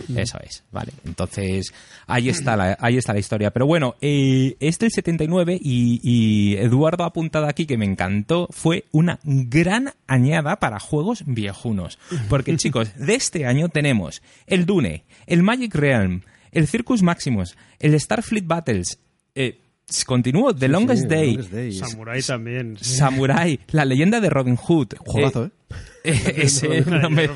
Hill. 0.07 0.17
Eso 0.17 0.37
es, 0.41 0.63
vale. 0.71 0.93
Entonces, 1.03 1.73
ahí 2.07 2.29
está 2.29 2.55
la, 2.55 2.77
ahí 2.79 2.95
está 2.97 3.11
la 3.13 3.19
historia. 3.19 3.51
Pero 3.51 3.65
bueno, 3.65 3.95
eh, 4.01 4.55
es 4.59 4.77
del 4.79 4.91
79 4.91 5.59
y, 5.59 5.99
y 6.03 6.55
Eduardo 6.57 7.03
ha 7.03 7.07
apuntado 7.07 7.47
aquí 7.47 7.65
que 7.65 7.77
me 7.77 7.85
encantó, 7.85 8.47
fue 8.51 8.85
una 8.91 9.19
gran 9.23 9.93
añada 10.07 10.57
para 10.59 10.79
juegos 10.79 11.23
viejunos. 11.25 11.97
Porque 12.29 12.55
chicos, 12.57 12.95
de 12.97 13.15
este 13.15 13.47
año 13.47 13.67
tenemos 13.69 14.21
el 14.45 14.67
Dune, 14.67 15.03
el 15.25 15.41
Magic 15.41 15.73
Realm, 15.73 16.21
el 16.51 16.67
Circus 16.67 17.01
Maximus, 17.01 17.57
el 17.79 17.99
Starfleet 17.99 18.45
Battles, 18.45 18.99
eh, 19.33 19.59
continúo, 20.05 20.53
The 20.53 20.67
Longest 20.67 21.03
Sí, 21.03 21.07
Day, 21.07 21.27
Longest 21.33 21.51
Day, 21.53 21.69
es- 21.69 21.79
Samurai 21.79 22.21
también. 22.21 22.77
sí. 22.79 22.95
Samurai, 22.95 23.59
la 23.71 23.85
leyenda 23.85 24.19
de 24.19 24.29
Robin 24.29 24.55
Hood. 24.55 24.93
Juegazo, 24.99 25.45
¿eh? 25.45 25.49
eh, 25.69 25.75
ese 26.35 26.81
no 26.81 27.09
me- 27.09 27.29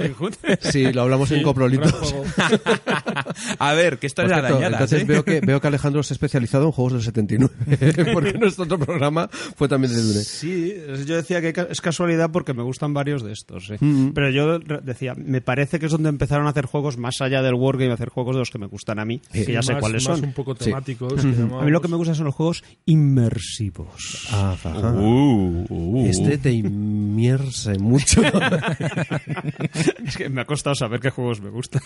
Sí, 0.62 0.92
lo 0.92 1.04
hablamos 1.04 1.32
en 1.32 1.44
Coprolitos. 1.44 2.16
A 3.60 3.74
ver, 3.74 4.00
que 4.00 4.08
esto 4.08 4.22
Por 4.22 4.32
es 4.32 4.32
la 4.32 4.38
cierto, 4.40 4.56
dañada. 4.56 4.74
entonces 4.78 5.08
veo 5.08 5.24
que 5.24 5.42
veo 5.42 5.60
que 5.62 5.68
Alejandro 5.68 6.04
se 6.04 6.14
ha 6.14 6.16
especializado 6.16 6.66
en 6.66 6.72
juegos 6.72 6.94
del 6.94 7.02
79, 7.04 7.54
porque 8.14 8.34
nuestro 8.34 8.66
otro 8.66 8.80
programa 8.80 9.30
fue 9.56 9.68
también 9.68 9.94
de 9.94 10.02
Dune. 10.02 10.20
Sí, 10.24 10.74
yo 11.06 11.16
decía 11.16 11.42
que 11.42 11.54
es 11.70 11.82
casualidad 11.82 12.32
porque 12.32 12.54
me 12.54 12.64
gustan 12.64 12.94
varios 12.94 13.24
de 13.24 13.32
estos. 13.34 13.68
sí. 13.68 13.74
Mm. 13.80 14.12
Pero 14.14 14.30
yo 14.30 14.60
decía, 14.60 15.14
me 15.16 15.42
parece 15.42 15.80
que 15.80 15.86
es 15.88 15.92
donde 15.92 16.10
empezaron 16.10 16.48
a 16.48 16.50
hacer 16.52 16.66
juegos 16.66 16.98
más 16.98 17.16
allá 17.22 17.42
del 17.42 17.54
Wargame, 17.56 17.92
a 17.92 17.96
hacer 17.96 18.10
juegos 18.10 18.36
de 18.36 18.40
los 18.40 18.50
que 18.50 18.60
me 18.60 18.68
gustan 18.68 19.00
a 19.00 19.06
mí, 19.06 19.20
que 19.32 19.52
ya 19.52 19.62
sé 19.62 19.74
Más- 19.74 19.82
cuáles 19.82 20.08
más 20.08 20.18
son. 20.20 20.28
un 20.28 20.34
poco 20.34 20.56
Sí. 20.56 20.66
temáticos. 20.66 21.14
que 21.16 21.28
A 21.28 21.64
mí 21.66 21.72
lo 21.72 21.82
que 21.82 21.88
me 21.88 21.96
gustan 21.98 22.16
son 22.16 22.26
los 22.26 22.36
juegos 22.36 22.64
inmersivos. 22.86 24.28
Ah, 24.32 24.56
ajá. 24.64 24.92
Uh, 24.94 25.66
uh. 25.70 26.06
Este 26.08 26.38
te 26.38 26.52
inmierse 26.52 27.78
mucho. 27.80 28.22
es 30.06 30.18
que 30.18 30.30
me 30.30 30.42
ha 30.42 30.46
costado 30.46 30.76
saber 30.76 31.00
qué 31.00 31.10
juegos 31.10 31.42
me 31.42 31.50
gustan. 31.50 31.82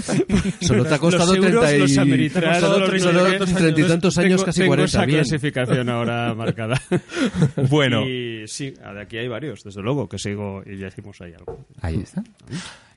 Solo 0.60 0.84
te 0.84 0.94
ha 0.94 0.98
costado 0.98 1.34
los 1.36 1.44
euros, 1.46 1.64
30 1.64 1.76
y... 1.76 1.78
los 1.80 1.98
americanos, 1.98 2.58
solo 2.58 2.78
los 2.78 2.90
treinta- 2.90 3.44
treinta 3.58 3.80
y 3.80 3.84
tantos 3.84 4.18
años, 4.18 4.30
Tengo- 4.40 4.44
casi 4.46 4.60
tengo 4.60 4.70
40. 4.70 4.84
esa 4.88 5.04
Bien. 5.06 5.18
clasificación 5.18 5.88
ahora 5.88 6.34
marcada. 6.36 6.80
Bueno. 7.68 8.06
Y 8.06 8.44
sí, 8.46 8.70
de 8.70 9.00
aquí 9.00 9.18
hay 9.18 9.28
varios, 9.28 9.62
desde 9.64 9.82
luego, 9.82 10.08
que 10.08 10.18
sigo 10.18 10.62
y 10.66 10.78
ya 10.78 10.88
hicimos 10.88 11.20
ahí 11.20 11.32
algo. 11.34 11.64
Ahí 11.80 12.00
está. 12.00 12.22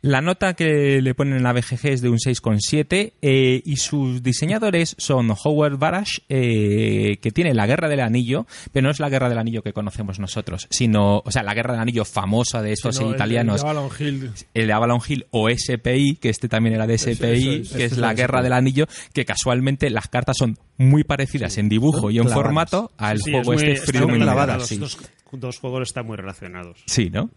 La 0.06 0.20
nota 0.20 0.54
que 0.54 1.02
le 1.02 1.16
ponen 1.16 1.38
en 1.38 1.44
la 1.44 1.54
BGG 1.54 1.88
es 1.88 2.02
de 2.02 2.10
un 2.10 2.18
6,7 2.18 3.14
eh, 3.22 3.62
y 3.64 3.78
sus 3.78 4.22
diseñadores 4.22 4.96
son 4.98 5.32
Howard 5.44 5.78
Barash, 5.78 6.18
eh, 6.28 7.20
que 7.22 7.32
tiene 7.32 7.54
la 7.54 7.66
Guerra 7.68 7.88
del 7.88 8.02
Anillo, 8.02 8.46
pero 8.74 8.84
no 8.84 8.92
es 8.92 9.00
la 9.00 9.08
Guerra 9.10 9.30
del 9.30 9.38
Anillo 9.38 9.62
que 9.64 9.72
conocemos 9.72 10.20
nosotros, 10.20 10.68
sino, 10.70 11.22
o 11.24 11.32
sea, 11.32 11.42
la 11.42 11.54
Guerra 11.54 11.72
del 11.72 11.82
Anillo 11.84 12.04
famosa 12.04 12.62
de 12.62 12.74
estos 12.74 13.00
italianos, 13.00 13.62
el 13.62 13.64
de 13.64 13.70
Avalon 13.72 13.90
Hill. 13.98 14.32
el 14.54 14.68
de 14.68 14.74
Avalon 14.74 15.00
Hill 15.08 15.26
o 15.32 15.50
SPI, 15.50 16.18
que 16.18 16.28
este 16.30 16.50
también 16.50 16.76
era 16.76 16.86
de 16.86 16.98
SPI, 16.98 17.62
eso 17.62 17.78
que 17.78 17.86
este 17.86 17.86
es 17.86 17.98
la 17.98 18.14
Guerra 18.14 18.42
del 18.42 18.52
Anillo, 18.52 18.88
que 19.14 19.24
casualmente 19.24 19.90
las 19.90 20.10
cartas 20.10 20.36
son 20.38 20.58
muy 20.78 21.06
parecidas 21.06 21.58
en 21.58 21.70
dibujo 21.70 22.12
y 22.12 22.18
en 22.18 22.26
clavadas. 22.26 22.44
formato 22.44 22.92
al 22.98 23.22
Sí, 23.22 23.32
juego 23.32 23.54
es 23.54 23.64
muy- 23.64 23.72
este 23.72 23.86
Freedom 23.86 24.12
dos 25.40 25.60
juegos 25.60 25.84
están 25.84 26.06
muy 26.06 26.18
relacionados. 26.18 26.84
Sí, 26.88 27.10
¿no? 27.10 27.30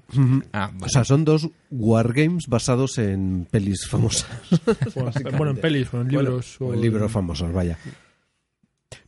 Ah, 0.53 0.71
O 0.81 0.89
sea, 0.89 1.05
son 1.05 1.25
dos 1.25 1.49
wargames 1.71 2.47
basados 2.49 2.99
en 2.99 3.47
pelis 3.51 3.87
famosas. 3.89 4.29
Bueno, 5.37 5.51
en 5.51 5.57
pelis, 5.59 5.93
o 5.93 6.01
en 6.01 6.09
libros. 6.09 6.57
o 6.61 6.73
en 6.75 6.81
libros 6.81 7.11
famosos, 7.13 7.53
vaya. 7.53 7.79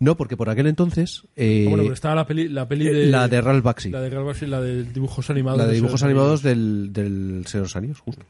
No, 0.00 0.16
porque 0.16 0.36
por 0.36 0.48
aquel 0.50 0.66
entonces... 0.66 1.22
eh, 1.36 1.66
Bueno, 1.68 1.84
pero 1.84 1.94
estaba 1.94 2.14
la 2.14 2.26
peli, 2.26 2.48
la 2.48 2.68
peli 2.68 2.86
eh, 2.88 2.92
de. 2.92 3.06
la 3.06 3.28
de 3.28 3.40
Ralph 3.40 3.64
Bakshi. 3.64 3.90
La 3.90 4.00
de 4.00 4.10
Ralph 4.10 4.26
Bakshi, 4.26 4.46
la 4.46 4.60
de 4.60 4.84
dibujos 4.84 5.30
animados. 5.30 5.58
La 5.58 5.66
de 5.66 5.74
dibujos 5.74 6.02
animados 6.02 6.42
del, 6.42 6.92
del 6.92 7.44
Señor 7.46 7.62
de 7.64 7.68
los 7.68 7.76
Anillos, 7.76 8.00
justo. 8.00 8.24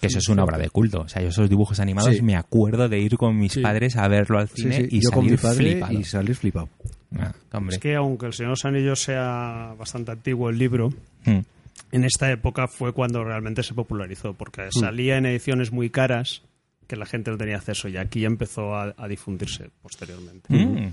Que 0.00 0.08
eso 0.08 0.18
es 0.18 0.28
una 0.28 0.42
obra 0.42 0.58
de 0.58 0.68
culto. 0.68 1.02
O 1.02 1.08
sea, 1.08 1.22
yo 1.22 1.28
esos 1.28 1.48
dibujos 1.48 1.78
animados 1.78 2.16
Sí. 2.16 2.22
me 2.22 2.34
acuerdo 2.34 2.88
de 2.88 2.98
ir 2.98 3.16
con 3.16 3.38
mis 3.38 3.52
Sí. 3.52 3.60
padres 3.60 3.96
a 3.96 4.08
verlo 4.08 4.38
al 4.40 4.48
cine 4.48 4.76
sí, 4.76 4.88
y 4.90 5.00
yo 5.00 5.10
con 5.12 5.22
salir 5.24 5.30
mi 5.32 5.36
padre 5.36 5.56
flipado. 5.70 5.92
y 5.92 6.04
salir 6.04 6.34
flipado. 6.36 6.68
Ah. 7.18 7.32
Es 7.68 7.78
que 7.78 7.94
aunque 7.96 8.26
El 8.26 8.32
Señor 8.32 8.50
de 8.50 8.52
los 8.52 8.64
Anillos 8.64 9.02
sea 9.02 9.74
bastante 9.78 10.12
antiguo 10.12 10.48
el 10.50 10.58
libro, 10.58 10.92
Mm. 11.24 11.38
en 11.92 12.04
esta 12.04 12.30
época 12.32 12.66
fue 12.68 12.92
cuando 12.92 13.22
realmente 13.22 13.62
se 13.62 13.74
popularizó, 13.74 14.34
porque 14.34 14.62
Mm. 14.66 14.72
salía 14.80 15.16
en 15.18 15.26
ediciones 15.26 15.70
muy 15.72 15.90
caras 15.90 16.42
que 16.88 16.96
la 16.96 17.06
gente 17.06 17.30
no 17.30 17.38
tenía 17.38 17.56
acceso 17.56 17.88
y 17.88 17.96
aquí 17.96 18.24
empezó 18.24 18.74
a, 18.74 18.94
a 18.96 19.08
difundirse 19.08 19.70
posteriormente. 19.82 20.52
Mm. 20.52 20.92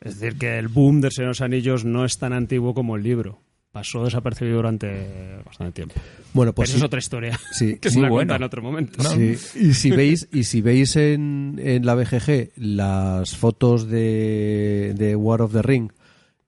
Es 0.00 0.20
decir, 0.20 0.38
que 0.38 0.58
el 0.58 0.68
boom 0.68 1.00
del 1.00 1.12
Señor 1.12 1.28
de 1.28 1.30
los 1.30 1.40
Anillos 1.40 1.84
no 1.84 2.04
es 2.04 2.18
tan 2.18 2.32
antiguo 2.32 2.74
como 2.74 2.96
el 2.96 3.02
libro. 3.02 3.40
Pasó 3.74 4.04
desapercibido 4.04 4.58
durante 4.58 5.34
bastante 5.44 5.72
tiempo. 5.72 5.96
Bueno, 6.32 6.52
Pues 6.52 6.70
pues 6.70 6.78
es 6.78 6.84
otra 6.84 7.00
historia. 7.00 7.36
sí, 7.50 7.76
que 7.80 7.88
sí, 7.88 7.96
se 7.96 8.00
la 8.02 8.08
bueno. 8.08 8.18
cuenta 8.18 8.36
en 8.36 8.42
otro 8.44 8.62
momento. 8.62 9.02
Sí, 9.02 9.34
Y 9.58 9.74
si 9.74 9.90
veis, 9.90 10.28
y 10.32 10.44
si 10.44 10.60
veis 10.62 10.94
en, 10.94 11.60
en 11.60 11.84
la 11.84 11.96
BGG 11.96 12.52
las 12.54 13.36
fotos 13.36 13.88
de, 13.88 14.94
de 14.96 15.16
War 15.16 15.42
of 15.42 15.52
the 15.52 15.62
Ring 15.62 15.90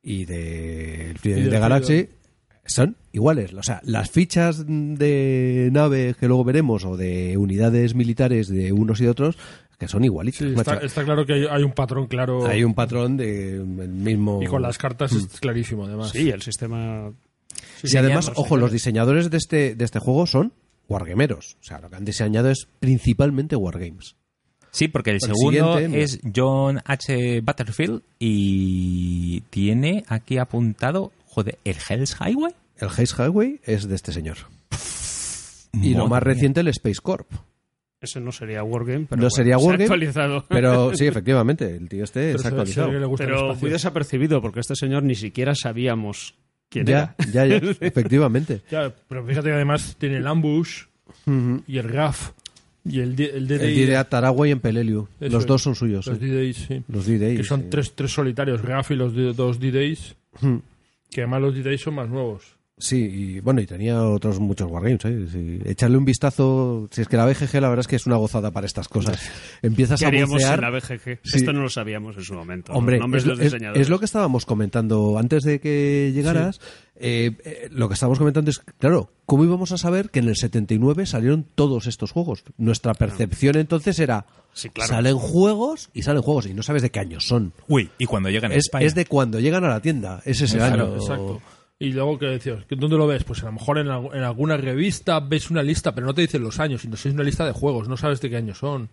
y 0.04 0.24
de, 0.24 1.16
Y 1.24 1.28
de, 1.30 1.50
de 1.50 1.58
Galaxy, 1.58 2.08
son 2.64 2.96
iguales. 3.10 3.52
O 3.54 3.62
sea, 3.64 3.80
las 3.82 4.08
fichas 4.08 4.64
de 4.68 5.68
naves 5.72 6.16
que 6.16 6.28
luego 6.28 6.44
veremos 6.44 6.84
o 6.84 6.96
de 6.96 7.36
unidades 7.36 7.96
militares 7.96 8.46
de 8.46 8.70
unos 8.70 9.00
y 9.00 9.04
de 9.04 9.10
otros, 9.10 9.36
que 9.78 9.88
son 9.88 10.04
igualitas. 10.04 10.38
Sí, 10.38 10.54
está, 10.56 10.76
está 10.78 11.04
claro 11.04 11.26
que 11.26 11.34
hay, 11.34 11.46
hay 11.50 11.62
un 11.62 11.72
patrón 11.72 12.06
claro. 12.06 12.46
Hay 12.46 12.64
un 12.64 12.74
patrón 12.74 13.16
de 13.16 13.56
el 13.56 13.64
mismo. 13.64 14.42
Y 14.42 14.46
con 14.46 14.62
las 14.62 14.78
cartas 14.78 15.12
es 15.12 15.26
clarísimo, 15.40 15.84
además. 15.84 16.10
Sí, 16.10 16.30
el 16.30 16.42
sistema... 16.42 17.12
y 17.82 17.96
además, 17.96 18.32
ojo, 18.34 18.56
los 18.56 18.72
diseñadores 18.72 19.30
de 19.30 19.36
este, 19.36 19.74
de 19.74 19.84
este 19.84 19.98
juego 19.98 20.26
son 20.26 20.52
wargameros. 20.88 21.56
O 21.60 21.64
sea, 21.64 21.80
lo 21.80 21.90
que 21.90 21.96
han 21.96 22.04
diseñado 22.04 22.50
es 22.50 22.68
principalmente 22.80 23.56
wargames. 23.56 24.16
Sí, 24.70 24.88
porque 24.88 25.10
el 25.10 25.16
El 25.16 25.20
segundo 25.22 25.78
es 25.78 26.20
John 26.34 26.82
H. 26.84 27.40
Butterfield 27.40 28.02
y 28.18 29.40
tiene 29.48 30.04
aquí 30.06 30.36
apuntado, 30.36 31.12
joder, 31.24 31.58
el 31.64 31.76
Hell's 31.88 32.14
Highway. 32.20 32.52
El 32.78 32.88
Haze 32.88 33.14
Highway 33.16 33.60
es 33.64 33.88
de 33.88 33.94
este 33.94 34.12
señor. 34.12 34.36
Y 35.72 35.94
lo 35.94 36.08
más 36.08 36.22
mía. 36.22 36.32
reciente, 36.32 36.60
el 36.60 36.68
Space 36.68 37.00
Corp. 37.02 37.26
Ese 38.06 38.20
no 38.20 38.32
sería 38.32 38.62
Wargame, 38.64 39.06
pero 39.10 39.16
No 39.20 39.22
bueno, 39.22 39.30
sería 39.30 39.58
se 39.58 39.62
ha 39.62 39.66
Wargame, 39.66 39.84
actualizado. 39.84 40.44
Pero 40.48 40.94
sí, 40.96 41.06
efectivamente, 41.06 41.76
el 41.76 41.88
tío 41.88 42.04
este 42.04 42.32
Pero 42.32 42.42
ve 42.42 42.48
actualizado. 42.48 42.90
que 42.90 42.98
le 43.00 43.06
gusta 43.06 43.24
el 43.24 43.30
Pero 43.30 43.54
muy 43.56 43.70
desapercibido 43.70 44.40
porque 44.40 44.60
este 44.60 44.74
señor 44.76 45.02
ni 45.02 45.14
siquiera 45.14 45.54
sabíamos 45.54 46.34
quién 46.68 46.86
Ya, 46.86 47.14
era. 47.18 47.32
ya, 47.32 47.46
ya, 47.46 47.56
efectivamente. 47.80 48.62
Ya, 48.70 48.92
pero 49.08 49.24
fíjate 49.26 49.48
que 49.48 49.54
además 49.54 49.96
tiene 49.98 50.16
el 50.18 50.26
Ambush 50.26 50.84
Ujú. 51.26 51.62
y 51.66 51.78
el 51.78 51.88
GAF 51.88 52.30
y 52.84 53.00
el, 53.00 53.16
D- 53.16 53.30
el 53.36 53.50
El 53.50 53.58
DDI. 53.58 53.84
D 53.86 53.96
de 53.96 54.04
Taragua 54.04 54.46
y 54.46 54.52
en 54.52 54.60
Peleliu. 54.60 55.08
Eso 55.20 55.32
Los 55.32 55.42
es. 55.42 55.46
dos 55.48 55.62
son 55.62 55.74
suyos. 55.74 56.06
Los. 56.06 56.20
D-Days, 56.20 56.56
sí. 56.68 56.82
Los 56.88 57.06
D-Days. 57.06 57.38
Que 57.38 57.44
son 57.44 57.62
sí. 57.62 57.66
tres, 57.70 57.92
tres 57.96 58.12
solitarios, 58.12 58.62
GAF 58.62 58.92
y 58.92 58.94
los 58.94 59.12
D- 59.14 59.32
dos 59.32 59.58
D-Days. 59.58 60.14
Hmm. 60.40 60.58
Que 61.10 61.22
además 61.22 61.40
los 61.42 61.54
D-Days 61.56 61.80
son 61.80 61.94
más 61.94 62.08
nuevos. 62.08 62.55
Sí, 62.78 62.96
y 62.98 63.40
bueno, 63.40 63.62
y 63.62 63.66
tenía 63.66 64.02
otros 64.02 64.38
muchos 64.38 64.70
wargames. 64.70 65.02
¿eh? 65.06 65.26
Sí. 65.32 65.58
Echarle 65.64 65.96
un 65.96 66.04
vistazo. 66.04 66.88
Si 66.90 67.00
es 67.00 67.08
que 67.08 67.16
la 67.16 67.24
BGG, 67.24 67.54
la 67.54 67.70
verdad 67.70 67.80
es 67.80 67.86
que 67.88 67.96
es 67.96 68.04
una 68.06 68.16
gozada 68.16 68.50
para 68.50 68.66
estas 68.66 68.86
cosas. 68.88 69.18
Empiezas 69.62 69.98
¿Qué 69.98 70.04
a 70.04 70.08
haríamos 70.08 70.34
bucear. 70.34 70.58
en 70.58 70.60
la 70.60 70.70
BGG? 70.70 71.20
Sí. 71.24 71.38
Esto 71.38 71.54
no 71.54 71.62
lo 71.62 71.70
sabíamos 71.70 72.16
en 72.18 72.22
su 72.24 72.34
momento. 72.34 72.72
Hombre, 72.74 72.98
nombres 72.98 73.22
es, 73.22 73.24
de 73.24 73.30
los 73.30 73.38
es- 73.38 73.44
diseñadores. 73.52 73.80
es 73.82 73.88
lo 73.88 73.98
que 73.98 74.04
estábamos 74.04 74.44
comentando 74.44 75.16
antes 75.18 75.42
de 75.44 75.58
que 75.58 76.12
llegaras. 76.14 76.60
Eh, 76.96 77.32
eh, 77.44 77.68
lo 77.70 77.88
que 77.88 77.94
estábamos 77.94 78.18
comentando 78.18 78.50
es, 78.50 78.58
claro, 78.78 79.10
¿cómo 79.24 79.44
íbamos 79.44 79.72
a 79.72 79.78
saber 79.78 80.10
que 80.10 80.18
en 80.18 80.28
el 80.28 80.36
79 80.36 81.06
salieron 81.06 81.46
todos 81.54 81.86
estos 81.86 82.12
juegos? 82.12 82.44
Nuestra 82.58 82.92
percepción 82.92 83.56
entonces 83.56 83.98
era, 83.98 84.26
Sí, 84.52 84.68
claro. 84.68 84.88
salen 84.90 85.16
juegos 85.16 85.88
y 85.94 86.02
salen 86.02 86.20
juegos 86.22 86.46
y 86.46 86.52
no 86.54 86.62
sabes 86.62 86.82
de 86.82 86.90
qué 86.90 87.00
años 87.00 87.26
son. 87.26 87.52
Uy, 87.68 87.90
y 87.98 88.04
cuando 88.06 88.28
llegan 88.30 88.52
a 88.52 88.54
Es, 88.54 88.64
España. 88.66 88.84
es 88.86 88.94
de 88.94 89.06
cuando 89.06 89.40
llegan 89.40 89.64
a 89.64 89.68
la 89.68 89.80
tienda, 89.80 90.20
es 90.26 90.40
ese 90.42 90.60
año. 90.60 90.94
exacto. 90.96 91.40
Y 91.78 91.92
luego 91.92 92.18
que 92.18 92.24
decías, 92.26 92.64
¿que 92.64 92.74
¿dónde 92.74 92.96
lo 92.96 93.06
ves? 93.06 93.24
Pues 93.24 93.42
a 93.42 93.46
lo 93.46 93.52
mejor 93.52 93.76
en, 93.78 93.88
en 93.88 94.22
alguna 94.22 94.56
revista 94.56 95.20
ves 95.20 95.50
una 95.50 95.62
lista, 95.62 95.94
pero 95.94 96.06
no 96.06 96.14
te 96.14 96.22
dicen 96.22 96.42
los 96.42 96.58
años, 96.58 96.80
sino 96.80 96.94
es 96.94 97.04
una 97.04 97.22
lista 97.22 97.44
de 97.44 97.52
juegos, 97.52 97.86
no 97.88 97.98
sabes 97.98 98.20
de 98.22 98.30
qué 98.30 98.36
años 98.38 98.56
son. 98.58 98.88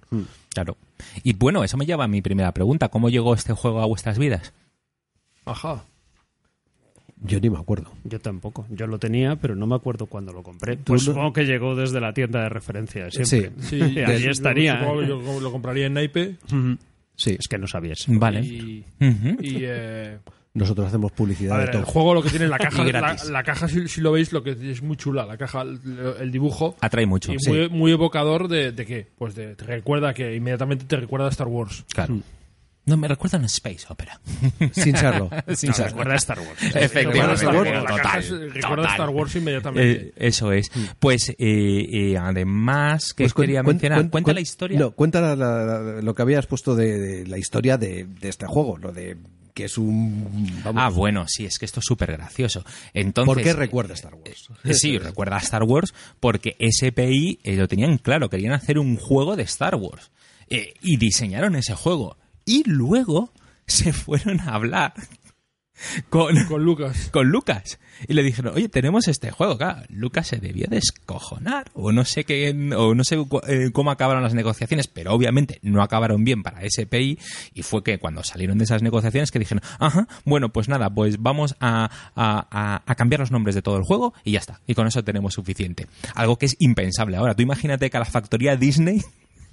Claro. 0.53 0.75
Y 1.23 1.31
bueno, 1.33 1.63
eso 1.63 1.77
me 1.77 1.85
lleva 1.85 2.03
a 2.03 2.07
mi 2.09 2.21
primera 2.21 2.51
pregunta. 2.51 2.89
¿Cómo 2.89 3.09
llegó 3.09 3.33
este 3.35 3.53
juego 3.53 3.81
a 3.81 3.85
vuestras 3.85 4.17
vidas? 4.19 4.51
Ajá. 5.45 5.85
Yo 7.25 7.39
ni 7.39 7.49
me 7.49 7.57
acuerdo. 7.57 7.89
Yo 8.03 8.19
tampoco. 8.19 8.65
Yo 8.69 8.85
lo 8.85 8.99
tenía, 8.99 9.37
pero 9.37 9.55
no 9.55 9.65
me 9.65 9.75
acuerdo 9.75 10.07
cuándo 10.07 10.33
lo 10.33 10.43
compré. 10.43 10.75
Pues 10.75 11.03
no- 11.07 11.13
supongo 11.13 11.31
que 11.31 11.45
llegó 11.45 11.75
desde 11.77 12.01
la 12.01 12.13
tienda 12.13 12.41
de 12.41 12.49
referencia, 12.49 13.09
siempre. 13.11 13.51
Sí, 13.63 13.77
Y 13.77 13.99
allí 13.99 14.25
yo 14.25 14.31
estaría. 14.31 14.77
supongo 14.79 14.99
que 14.99 15.05
¿eh? 15.05 15.07
yo 15.07 15.39
lo 15.39 15.51
compraría 15.53 15.85
en 15.85 15.93
naipe 15.93 16.35
Sí, 17.15 17.37
Es 17.39 17.47
que 17.47 17.57
no 17.57 17.67
sabías. 17.67 18.03
Vale. 18.09 18.41
y, 18.43 18.83
eh, 18.99 20.17
nosotros 20.55 20.87
hacemos 20.87 21.11
publicidad 21.11 21.55
a 21.55 21.59
de 21.59 21.65
ver, 21.65 21.75
el 21.75 21.81
todo. 21.81 21.91
juego 21.91 22.13
lo 22.13 22.21
que 22.21 22.29
tiene 22.29 22.47
la 22.47 22.57
caja, 22.59 22.83
la, 22.83 22.91
gratis. 22.91 23.29
la 23.29 23.43
caja 23.43 23.67
si, 23.67 23.87
si 23.87 24.01
lo 24.01 24.11
veis, 24.11 24.31
lo 24.31 24.43
que 24.43 24.51
es 24.51 24.81
muy 24.83 24.95
chula, 24.97 25.25
la 25.25 25.37
caja, 25.37 25.61
el, 25.63 25.79
el 26.19 26.31
dibujo. 26.31 26.75
Atrae 26.81 27.05
mucho. 27.05 27.33
Y 27.33 27.39
sí. 27.39 27.49
muy, 27.49 27.69
muy 27.69 27.91
evocador 27.91 28.47
de, 28.47 28.71
de 28.71 28.85
qué? 28.85 29.07
Pues 29.17 29.33
de, 29.35 29.55
te 29.55 29.65
recuerda 29.65 30.13
que 30.13 30.35
inmediatamente 30.35 30.85
te 30.85 30.95
recuerda 30.97 31.27
a 31.27 31.29
Star 31.29 31.47
Wars. 31.47 31.85
Claro. 31.93 32.19
No, 32.85 32.97
me 32.97 33.07
recuerda 33.07 33.37
a 33.37 33.39
una 33.39 33.47
space 33.47 33.85
opera. 33.87 34.19
Sin 34.73 34.97
serlo. 34.97 35.29
Sin 35.55 35.69
No, 35.71 35.77
recuerda 35.85 36.13
a 36.13 36.17
Star 36.17 36.37
Wars. 36.39 36.75
Efectivamente. 36.75 37.33
Star 37.35 37.55
Wars, 37.55 37.69
Total, 37.69 37.83
la 37.95 38.01
caja 38.03 38.19
es- 38.19 38.29
recuerda 38.53 38.87
a 38.87 38.91
Star 38.91 39.09
Wars 39.09 39.35
inmediatamente. 39.37 39.91
Eh, 40.07 40.13
eso 40.17 40.51
es. 40.51 40.69
Pues 40.99 41.29
eh, 41.29 41.35
eh, 41.39 42.17
además 42.17 43.13
que 43.13 43.23
Pues 43.23 43.33
quería 43.33 43.61
cuen- 43.61 43.67
mencionar, 43.67 43.99
cuen- 44.01 44.09
cuenta 44.09 44.31
cuen- 44.31 44.35
la 44.35 44.41
historia. 44.41 44.79
No, 44.79 44.91
cuenta 44.91 45.21
la- 45.21 45.35
la- 45.37 45.63
la- 45.65 46.01
lo 46.01 46.13
que 46.13 46.21
habías 46.21 46.45
puesto 46.45 46.75
de, 46.75 46.99
de 46.99 47.27
la 47.27 47.37
historia 47.37 47.77
de, 47.77 48.05
de 48.19 48.27
este 48.29 48.45
juego, 48.47 48.77
lo 48.77 48.91
de 48.91 49.15
que 49.53 49.65
es 49.65 49.77
un... 49.77 50.61
vamos, 50.63 50.81
Ah, 50.83 50.89
bueno, 50.89 51.25
sí, 51.27 51.45
es 51.45 51.59
que 51.59 51.65
esto 51.65 51.79
es 51.79 51.85
súper 51.85 52.11
gracioso. 52.11 52.63
Entonces, 52.93 53.33
¿Por 53.33 53.43
qué 53.43 53.53
recuerda 53.53 53.93
Star 53.93 54.15
Wars? 54.15 54.49
Eh, 54.63 54.73
Sí, 54.73 54.97
recuerda 54.97 55.37
a 55.37 55.39
Star 55.39 55.63
Wars 55.63 55.93
porque 56.19 56.55
SPI 56.59 57.39
eh, 57.43 57.55
lo 57.55 57.67
tenían 57.67 57.97
claro, 57.97 58.29
querían 58.29 58.53
hacer 58.53 58.79
un 58.79 58.97
juego 58.97 59.35
de 59.35 59.43
Star 59.43 59.75
Wars. 59.75 60.11
Eh, 60.49 60.73
y 60.81 60.97
diseñaron 60.97 61.55
ese 61.55 61.75
juego. 61.75 62.17
Y 62.45 62.63
luego 62.69 63.31
se 63.67 63.93
fueron 63.93 64.39
a 64.41 64.55
hablar 64.55 64.93
con, 66.09 66.35
Con 66.45 66.63
Lucas. 66.63 67.09
con 67.11 67.29
Lucas. 67.29 67.79
Y 68.07 68.13
le 68.13 68.23
dijeron, 68.23 68.53
oye, 68.55 68.69
tenemos 68.69 69.07
este 69.07 69.31
juego. 69.31 69.57
Claro, 69.57 69.83
Lucas 69.89 70.27
se 70.27 70.37
debió 70.37 70.67
descojonar. 70.67 71.69
O 71.73 71.91
no 71.91 72.05
sé 72.05 72.23
qué, 72.23 72.49
o 72.75 72.95
no 72.95 73.03
sé 73.03 73.17
eh, 73.47 73.69
cómo 73.71 73.91
acabaron 73.91 74.23
las 74.23 74.33
negociaciones, 74.33 74.87
pero 74.87 75.13
obviamente 75.13 75.59
no 75.61 75.81
acabaron 75.81 76.23
bien 76.23 76.43
para 76.43 76.61
SPI. 76.67 77.17
Y 77.53 77.63
fue 77.63 77.83
que 77.83 77.99
cuando 77.99 78.23
salieron 78.23 78.57
de 78.57 78.63
esas 78.65 78.81
negociaciones 78.81 79.31
que 79.31 79.39
dijeron, 79.39 79.61
ajá, 79.79 80.07
bueno, 80.25 80.49
pues 80.49 80.67
nada, 80.69 80.89
pues 80.89 81.21
vamos 81.21 81.55
a, 81.59 81.89
a- 82.15 82.47
a- 82.51 82.83
a 82.85 82.95
cambiar 82.95 83.19
los 83.21 83.31
nombres 83.31 83.55
de 83.55 83.61
todo 83.61 83.77
el 83.77 83.83
juego 83.83 84.13
y 84.23 84.31
ya 84.33 84.39
está. 84.39 84.59
Y 84.67 84.73
con 84.73 84.87
eso 84.87 85.03
tenemos 85.03 85.33
suficiente. 85.33 85.87
Algo 86.15 86.37
que 86.37 86.47
es 86.47 86.55
impensable 86.59 87.17
ahora. 87.17 87.35
Tú 87.35 87.43
imagínate 87.43 87.89
que 87.89 87.97
a 87.97 88.01
la 88.01 88.05
factoría 88.05 88.55
Disney 88.55 89.01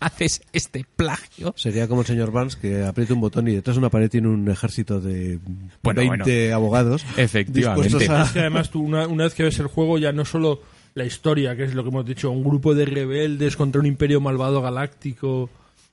haces 0.01 0.43
este 0.53 0.85
plagio. 0.97 1.55
Sería 1.57 1.87
como 1.89 2.01
el 2.01 2.07
señor 2.07 2.33
Barnes 2.33 2.57
que 2.57 2.85
aprieta 2.85 3.15
un 3.15 3.21
botón 3.21 3.47
y 3.49 3.55
detrás 3.55 3.77
de 3.77 3.81
una 3.81 3.91
pared 3.91 4.11
tiene 4.11 4.29
un 4.29 4.49
ejército 4.51 5.01
de 5.01 5.39
Bueno, 5.83 6.01
20 6.01 6.53
abogados. 6.53 7.05
Efectivamente. 7.17 8.09
a- 8.11 8.23
Es 8.23 8.31
que 8.33 8.41
además 8.41 8.71
tú 8.71 8.81
una, 8.83 9.07
una 9.07 9.25
vez 9.25 9.35
que 9.35 9.43
ves 9.45 9.59
el 9.59 9.67
juego 9.67 9.99
ya 9.99 10.13
no 10.13 10.25
solo 10.25 10.63
la 10.95 11.05
historia, 11.05 11.55
que 11.57 11.65
es 11.65 11.75
lo 11.75 11.83
que 11.85 11.91
hemos 11.91 12.05
dicho, 12.05 12.31
un 12.31 12.43
grupo 12.43 12.75
de 12.75 12.85
rebeldes 12.85 13.57
contra 13.57 13.81
un 13.81 13.87
imperio 13.87 14.21
malvado 14.21 14.61
galáctico 14.63 15.49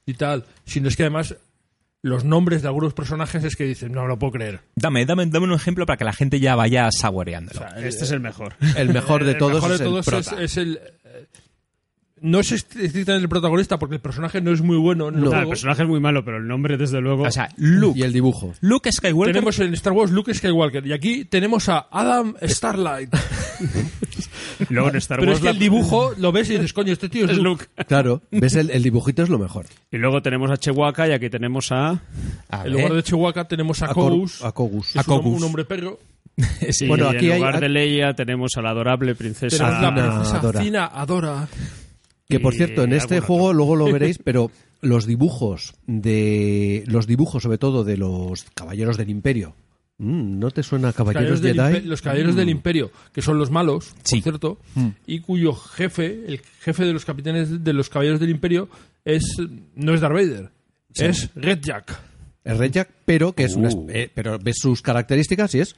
y 0.06 0.13
tal, 0.15 0.46
sino 0.65 0.88
es 0.88 0.96
que 0.96 1.04
además 1.04 1.36
los 2.02 2.24
nombres 2.24 2.62
de 2.62 2.67
algunos 2.70 2.93
personajes 2.93 3.43
es 3.43 3.56
que 3.56 3.65
dices, 3.65 3.89
no 3.91 4.08
lo 4.08 4.17
puedo 4.17 4.34
creer. 4.34 4.62
Dame, 4.76 5.06
dame, 5.06 5.26
dame 5.26 5.46
un 5.48 5.54
ejemplo 5.54 5.86
para 5.86 5.98
que 5.98 6.04
la 6.06 6.13
gente 6.13 6.39
ya 6.39 6.56
vaya 6.56 6.89
saboreándolo. 6.91 7.65
Este 7.78 8.06
es 8.06 8.12
el 8.12 8.22
mejor. 8.22 8.54
El 8.78 8.89
mejor 8.93 9.24
de 9.26 9.32
El 9.34 9.38
todos 9.38 9.56
mejor 9.56 9.72
es 9.74 9.80
de 9.80 9.86
todos 9.86 10.08
el 10.08 10.13
es, 10.15 10.28
prota. 10.30 10.43
es 10.43 10.58
el... 10.58 10.80
No 12.22 12.40
es 12.40 12.52
estrictamente 12.52 13.14
el 13.24 13.30
protagonista 13.30 13.78
porque 13.78 13.96
el 13.96 14.02
personaje 14.02 14.42
no 14.42 14.52
es 14.52 14.62
muy 14.62 14.78
bueno. 14.78 15.10
en 15.10 15.16
el 15.16 15.22
No, 15.24 15.40
el 15.40 15.48
personaje 15.48 15.84
es 15.84 15.88
muy 15.88 16.00
malo, 16.00 16.26
pero 16.26 16.38
el 16.38 16.48
nombre, 16.48 16.76
desde 16.78 17.00
luego. 17.00 17.24
O 17.24 17.32
sea, 17.32 17.50
Luke, 17.58 18.00
Y 18.00 18.04
el 18.04 18.12
dibujo. 18.14 18.54
Luke 18.62 18.92
Skywalker 18.92 19.34
Tenemos 19.34 19.60
en 19.60 19.74
Star 19.76 19.94
Wars 19.94 20.12
Luke 20.12 20.34
Skywalker 20.34 20.86
y 20.88 20.94
aquí 20.94 21.26
tenemos 21.26 21.70
a 21.70 21.88
Adam 21.92 22.34
Starlight. 22.42 23.14
luego 24.70 24.90
en 24.90 24.96
Star 24.98 25.20
Pero 25.20 25.32
Wars. 25.32 25.40
es 25.40 25.44
que 25.46 25.52
el 25.52 25.60
dibujo 25.60 26.14
lo 26.18 26.32
ves 26.32 26.50
y 26.50 26.54
dices, 26.54 26.74
coño, 26.74 26.94
este 26.94 27.10
tío 27.10 27.26
es, 27.26 27.32
es 27.34 27.38
Luke. 27.38 27.66
Luke. 27.76 27.86
Claro, 27.88 28.22
ves 28.32 28.56
el, 28.56 28.70
el 28.72 28.84
dibujito 28.84 29.24
es 29.24 29.30
lo 29.30 29.38
mejor. 29.40 29.66
Y 29.92 29.98
luego 29.98 30.22
tenemos 30.22 30.50
a 30.52 30.58
Chewbacca 30.58 31.08
y 31.08 31.12
aquí 31.12 31.30
tenemos 31.30 31.72
a. 31.72 32.02
A 32.50 32.66
En 32.66 32.74
lugar 32.74 32.94
de 32.94 33.04
Chihuahua 33.04 33.48
tenemos 33.48 33.82
a, 33.82 33.88
A 33.88 33.94
Kous, 33.94 34.44
a 34.44 34.52
Kogus. 34.52 34.96
un, 34.96 35.04
Kogus. 35.04 35.38
un 35.38 35.44
hombre 35.44 35.66
perro. 35.66 36.00
Sí, 36.70 36.88
Bueno, 36.88 37.12
y 37.12 37.16
aquí 37.16 37.26
en 37.28 37.32
hay- 37.32 37.40
lugar 37.40 37.60
de 37.60 37.68
Leia 37.70 38.14
tenemos 38.14 38.56
a 38.58 38.62
la 38.62 38.70
adorable 38.70 39.16
princesa. 39.16 39.58
Tenemos 39.58 39.82
la 39.82 39.94
princesa 39.96 40.38
Adora. 40.38 40.62
Cina 40.62 40.86
Adora. 40.94 41.48
Que 42.30 42.40
por 42.40 42.54
Y 42.54 42.58
cierto, 42.58 42.84
en 42.84 42.94
este 42.94 43.20
juego 43.22 43.54
luego 43.54 43.76
lo 43.76 43.86
veréis, 43.92 44.18
pero 44.24 44.52
los 44.82 45.06
dibujos 45.06 45.74
de 45.88 46.84
los 46.88 47.08
dibujos 47.08 47.44
sobre 47.44 47.58
todo 47.58 47.84
de 47.84 47.98
los 47.98 48.44
caballeros 48.54 48.98
del 48.98 49.10
Imperio. 49.10 49.56
Mm, 50.00 50.38
¿No 50.38 50.52
te 50.52 50.62
suena 50.62 50.94
caballeros, 50.94 51.40
Caballeros 51.40 51.42
del 51.42 51.56
Jedi? 51.60 51.86
Impe- 51.86 51.90
los 51.90 52.02
caballeros 52.04 52.36
del 52.36 52.50
imperio, 52.50 52.92
que 53.13 53.24
son 53.24 53.40
los 53.40 53.50
malos, 53.50 53.96
Sí. 54.04 54.18
por 54.18 54.24
cierto, 54.24 54.58
y 55.08 55.22
cuyo 55.22 55.54
jefe, 55.54 56.24
el 56.28 56.40
jefe 56.60 56.86
de 56.86 56.94
los 56.94 57.04
capitanes 57.04 57.63
de 57.63 57.74
los 57.74 57.90
caballeros 57.90 58.20
del 58.20 58.30
imperio, 58.30 58.70
es 59.06 59.24
no 59.76 59.96
es 59.96 60.02
Darth 60.02 60.13
Vader, 60.13 60.50
es 60.94 61.32
Red 61.34 61.62
Jack. 61.63 62.00
Es 62.44 62.58
Red 62.60 62.72
Jack, 62.74 62.90
pero 63.06 63.34
que 63.34 63.46
es 63.46 63.56
una 63.56 63.70
Uh. 63.70 63.88
eh, 63.90 64.12
pero 64.13 64.38
ves 64.38 64.58
sus 64.60 64.84
características 64.84 65.56
y 65.56 65.62
es 65.62 65.76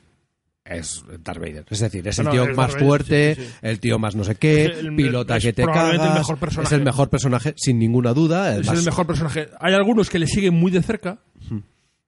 es 0.70 1.04
Darth 1.24 1.40
Vader. 1.40 1.66
Es 1.70 1.80
decir, 1.80 2.08
es 2.08 2.20
el 2.20 2.26
No, 2.26 2.32
tío 2.32 2.44
es 2.44 2.56
más 2.56 2.74
Vader, 2.74 2.86
fuerte, 2.88 3.36
sí, 3.36 3.42
sí, 3.42 3.48
sí. 3.48 3.54
el 3.62 3.80
tío 3.80 4.00
más 4.00 4.16
no 4.16 4.24
sé 4.24 4.36
qué, 4.36 4.66
El- 4.66 4.96
pilota 4.96 5.38
es 5.38 5.44
que 5.44 5.54
te 5.54 5.62
el 5.64 5.68
cagas. 5.70 6.14
mejor 6.16 6.38
personaje. 6.38 6.68
Es 6.68 6.80
el 6.80 6.84
mejor 6.86 7.10
personaje, 7.10 7.54
sin 7.58 7.80
ninguna 7.80 8.14
duda. 8.14 8.58
Es 8.58 8.68
el 8.68 8.84
mejor 8.84 9.08
personaje. 9.08 9.50
Hay 9.60 9.74
algunos 9.74 10.10
que 10.10 10.20
le 10.20 10.28
siguen 10.28 10.54
muy 10.54 10.72
de 10.72 10.82
cerca. 10.82 11.20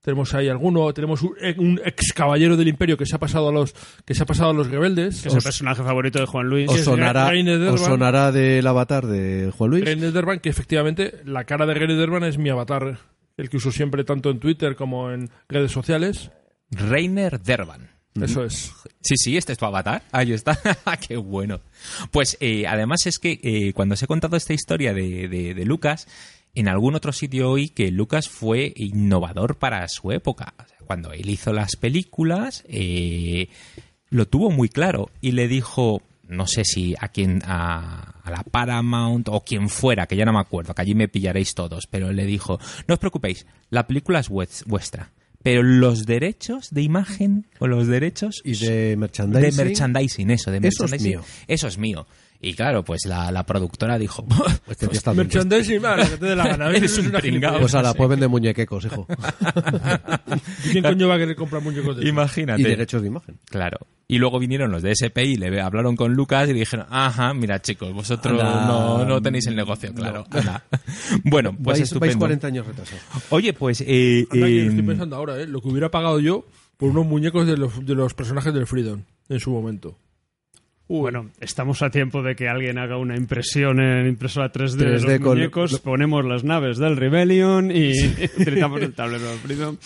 Tenemos 0.04 0.34
ahí 0.34 0.50
alguno, 0.50 0.92
tenemos 0.96 1.22
un, 1.22 1.36
un 1.60 1.80
ex 1.86 2.12
caballero 2.14 2.58
del 2.58 2.68
imperio 2.68 2.98
que 2.98 3.06
se 3.06 3.16
ha 3.16 3.20
pasado 3.20 3.50
a 3.50 3.52
los 3.52 3.76
que 4.04 4.16
se 4.16 4.24
ha 4.24 4.26
pasado 4.26 4.50
a 4.50 4.54
los 4.54 4.68
rebeldes. 4.68 5.22
que 5.22 5.28
es 5.30 5.36
el 5.36 5.44
personaje 5.44 5.84
favorito 5.84 6.18
de 6.20 6.26
Juan 6.26 6.48
Luis. 6.48 6.70
Os 6.72 6.80
sonará, 6.82 7.32
os 7.72 7.82
sonará 7.82 8.32
del 8.32 8.66
avatar 8.66 9.06
de 9.06 9.52
Juan 9.56 9.70
Luis. 9.70 9.86
Reine 9.86 10.12
Dervan, 10.12 10.40
que 10.40 10.50
efectivamente 10.50 11.22
la 11.26 11.44
cara 11.44 11.68
de 11.68 11.76
Reine 11.76 11.94
Dervan 11.94 12.24
es 12.24 12.40
mi 12.40 12.50
avatar, 12.50 12.98
el 13.38 13.50
que 13.52 13.58
uso 13.58 13.72
siempre 13.72 14.04
tanto 14.04 14.32
en 14.32 14.40
Twitter 14.40 14.76
como 14.76 15.12
en 15.12 15.30
redes 15.48 15.72
sociales. 15.72 16.32
Reiner 16.72 17.40
Dervan. 17.40 17.90
Eso 18.20 18.44
es. 18.44 18.72
Sí, 19.02 19.16
sí, 19.18 19.38
este 19.38 19.54
es 19.54 19.58
tu 19.58 19.66
avatar. 19.66 20.04
Ahí 20.12 20.34
está. 20.34 20.60
Qué 21.08 21.16
bueno. 21.18 21.62
Pues 22.12 22.38
eh, 22.42 22.68
además 22.68 23.06
es 23.06 23.20
que 23.20 23.40
eh, 23.44 23.74
cuando 23.74 23.94
os 23.94 24.04
he 24.04 24.08
contado 24.08 24.36
esta 24.36 24.54
historia 24.54 24.94
de, 24.94 25.28
de- 25.30 25.54
de 25.54 25.66
Lucas, 25.66 26.08
en 26.54 26.68
algún 26.68 26.96
otro 26.96 27.14
sitio 27.14 27.50
oí 27.52 27.70
que 27.70 27.90
Lucas 27.92 28.28
fue 28.28 28.74
innovador 28.76 29.56
para 29.56 29.88
su 29.88 30.12
época. 30.12 30.54
O 30.60 30.68
sea, 30.68 30.78
cuando 30.86 31.14
él 31.14 31.30
hizo 31.30 31.54
las 31.54 31.78
películas, 31.78 32.64
eh, 32.68 33.48
lo 34.10 34.28
tuvo 34.28 34.52
muy 34.52 34.68
claro 34.68 35.10
y 35.22 35.32
le 35.32 35.48
dijo, 35.48 36.02
no 36.28 36.48
sé 36.48 36.66
si 36.66 36.96
a 37.00 37.08
quien 37.08 37.42
a, 37.46 38.16
a 38.24 38.30
la 38.30 38.44
Paramount 38.44 39.30
o 39.30 39.40
quien 39.46 39.70
fuera, 39.70 40.06
que 40.08 40.18
ya 40.18 40.26
no 40.26 40.34
me 40.34 40.40
acuerdo, 40.42 40.74
que 40.74 40.82
allí 40.82 40.96
me 40.96 41.08
pillaréis 41.08 41.56
todos, 41.56 41.88
pero 41.90 42.12
le 42.12 42.26
dijo, 42.26 42.60
no 42.88 42.96
os 42.96 43.00
preocupéis, 43.00 43.46
la 43.70 43.88
película 43.88 44.20
es 44.20 44.30
vues- 44.30 44.66
vuestra. 44.66 45.12
Pero 45.44 45.64
los 45.64 46.06
derechos 46.06 46.70
de 46.72 46.82
imagen 46.82 47.46
o 47.60 47.68
los 47.68 47.88
derechos 47.88 48.42
Y 48.44 48.56
de 48.56 48.96
merchandising. 48.98 49.58
de 49.58 49.64
merchandising, 49.66 50.32
eso, 50.32 50.52
de 50.52 50.58
Eso 50.58 50.86
es 50.86 50.92
merchandising. 50.92 51.10
mío. 51.12 51.24
Eso 51.48 51.68
es 51.68 51.78
mío. 51.78 52.08
Y 52.44 52.56
claro, 52.56 52.84
pues 52.84 53.06
la, 53.06 53.32
la 53.32 53.46
productora 53.46 54.00
dijo, 54.00 54.26
Este 54.68 54.88
tío 54.88 54.98
está. 54.98 55.14
Merchandising, 55.14 55.80
vale, 55.80 56.10
que 56.10 56.18
te 56.18 56.26
dé 56.26 56.36
la 56.36 56.48
gana. 56.48 56.70
Eres 56.76 56.92
Eso 56.92 57.02
es 57.02 57.08
un. 57.08 57.42
Pues 57.60 57.76
a 57.76 57.84
la 57.84 57.94
pues 57.94 58.10
vende 58.10 58.28
muñequecos, 58.28 58.86
hijo. 58.86 59.06
¿Y 60.66 60.70
¿Quién 60.72 60.84
coño 60.84 61.08
va 61.08 61.16
a 61.16 61.18
querer 61.20 61.36
comprar 61.36 61.62
muñecos 61.62 61.98
de 61.98 62.02
eso? 62.02 62.10
imagínate. 62.10 62.62
Y 62.62 62.66
derechos 62.66 63.04
de 63.04 63.10
imagen. 63.10 63.38
Claro. 63.46 63.78
Y 64.08 64.18
luego 64.18 64.40
vinieron 64.40 64.72
los 64.72 64.82
de 64.82 64.92
SP 64.98 65.24
y 65.24 65.36
le 65.38 65.62
hablaron 65.62 65.96
con 65.96 66.14
Lucas 66.16 66.50
y 66.50 66.54
dijeron, 66.54 66.88
ajá, 66.90 67.34
mira 67.34 67.62
chicos, 67.62 67.94
vosotros 67.94 68.42
Anda. 68.42 68.66
no, 68.66 69.06
no 69.06 69.22
tenéis 69.22 69.46
el 69.48 69.56
negocio, 69.56 69.94
claro. 69.94 70.26
Bueno, 71.24 71.52
pues 71.52 71.58
vais, 71.58 71.66
vais 71.66 71.82
estupendo. 71.84 72.20
40 72.20 72.48
años 72.48 72.66
retrasados. 72.68 73.04
Oye, 73.30 73.54
pues... 73.54 73.82
Eh, 73.88 74.28
Anda, 74.32 74.48
que 74.48 74.60
eh, 74.60 74.68
estoy 74.68 74.84
pensando 74.84 75.16
ahora, 75.16 75.40
¿eh? 75.40 75.48
Lo 75.48 75.62
que 75.62 75.70
hubiera 75.70 75.90
pagado 75.92 76.20
yo 76.20 76.46
por 76.76 76.90
unos 76.90 77.06
muñecos 77.06 77.48
de 77.48 77.56
los, 77.56 77.86
de 77.86 77.96
los 77.96 78.14
personajes 78.14 78.54
del 78.54 78.68
Freedom 78.68 79.04
en 79.30 79.40
su 79.40 79.52
momento. 79.52 79.96
Bueno, 81.00 81.30
estamos 81.40 81.82
a 81.84 81.90
tiempo 81.90 82.22
de 82.22 82.36
que 82.36 82.50
alguien 82.50 82.78
haga 82.78 82.98
una 82.98 83.16
impresión 83.16 83.80
en 83.80 84.08
impresora 84.08 84.52
3D, 84.52 84.76
de 84.76 84.98
3D 84.98 85.08
los 85.08 85.20
con- 85.22 85.38
muñecos, 85.38 85.80
ponemos 85.80 86.26
las 86.26 86.44
naves 86.44 86.78
del 86.80 86.98
Rebellion 86.98 87.72
y 87.72 87.94
utilizamos 88.38 88.82
el 88.82 88.94
tablero 88.94 89.26
Freedom. 89.42 89.78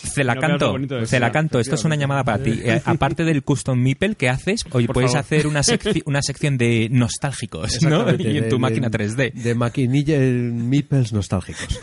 No, 0.66 0.72
bonito 0.72 0.96
de 0.96 1.06
Celacanto, 1.06 1.60
ser, 1.60 1.62
esto 1.62 1.76
es 1.76 1.86
una 1.86 1.96
llamada 1.96 2.24
para 2.24 2.42
ti. 2.42 2.60
Eh, 2.64 2.82
aparte 2.86 3.24
del 3.24 3.44
custom 3.44 3.78
meeple 3.80 4.16
que 4.16 4.30
haces, 4.30 4.66
hoy 4.72 4.88
Por 4.88 4.96
puedes 4.96 5.12
favor. 5.12 5.20
hacer 5.26 5.46
una, 5.46 5.60
secci- 5.60 6.02
una 6.06 6.24
sección 6.24 6.58
de 6.58 6.88
nostálgicos, 6.90 7.84
¿no? 7.84 8.10
Y 8.18 8.38
en 8.38 8.50
tu 8.50 8.56
de- 8.56 8.60
máquina 8.60 8.90
3D. 8.90 9.32
De 9.34 9.54
maquinilla 9.54 10.16
en 10.16 10.68
meeples 10.70 11.14
nostálgicos. 11.14 11.80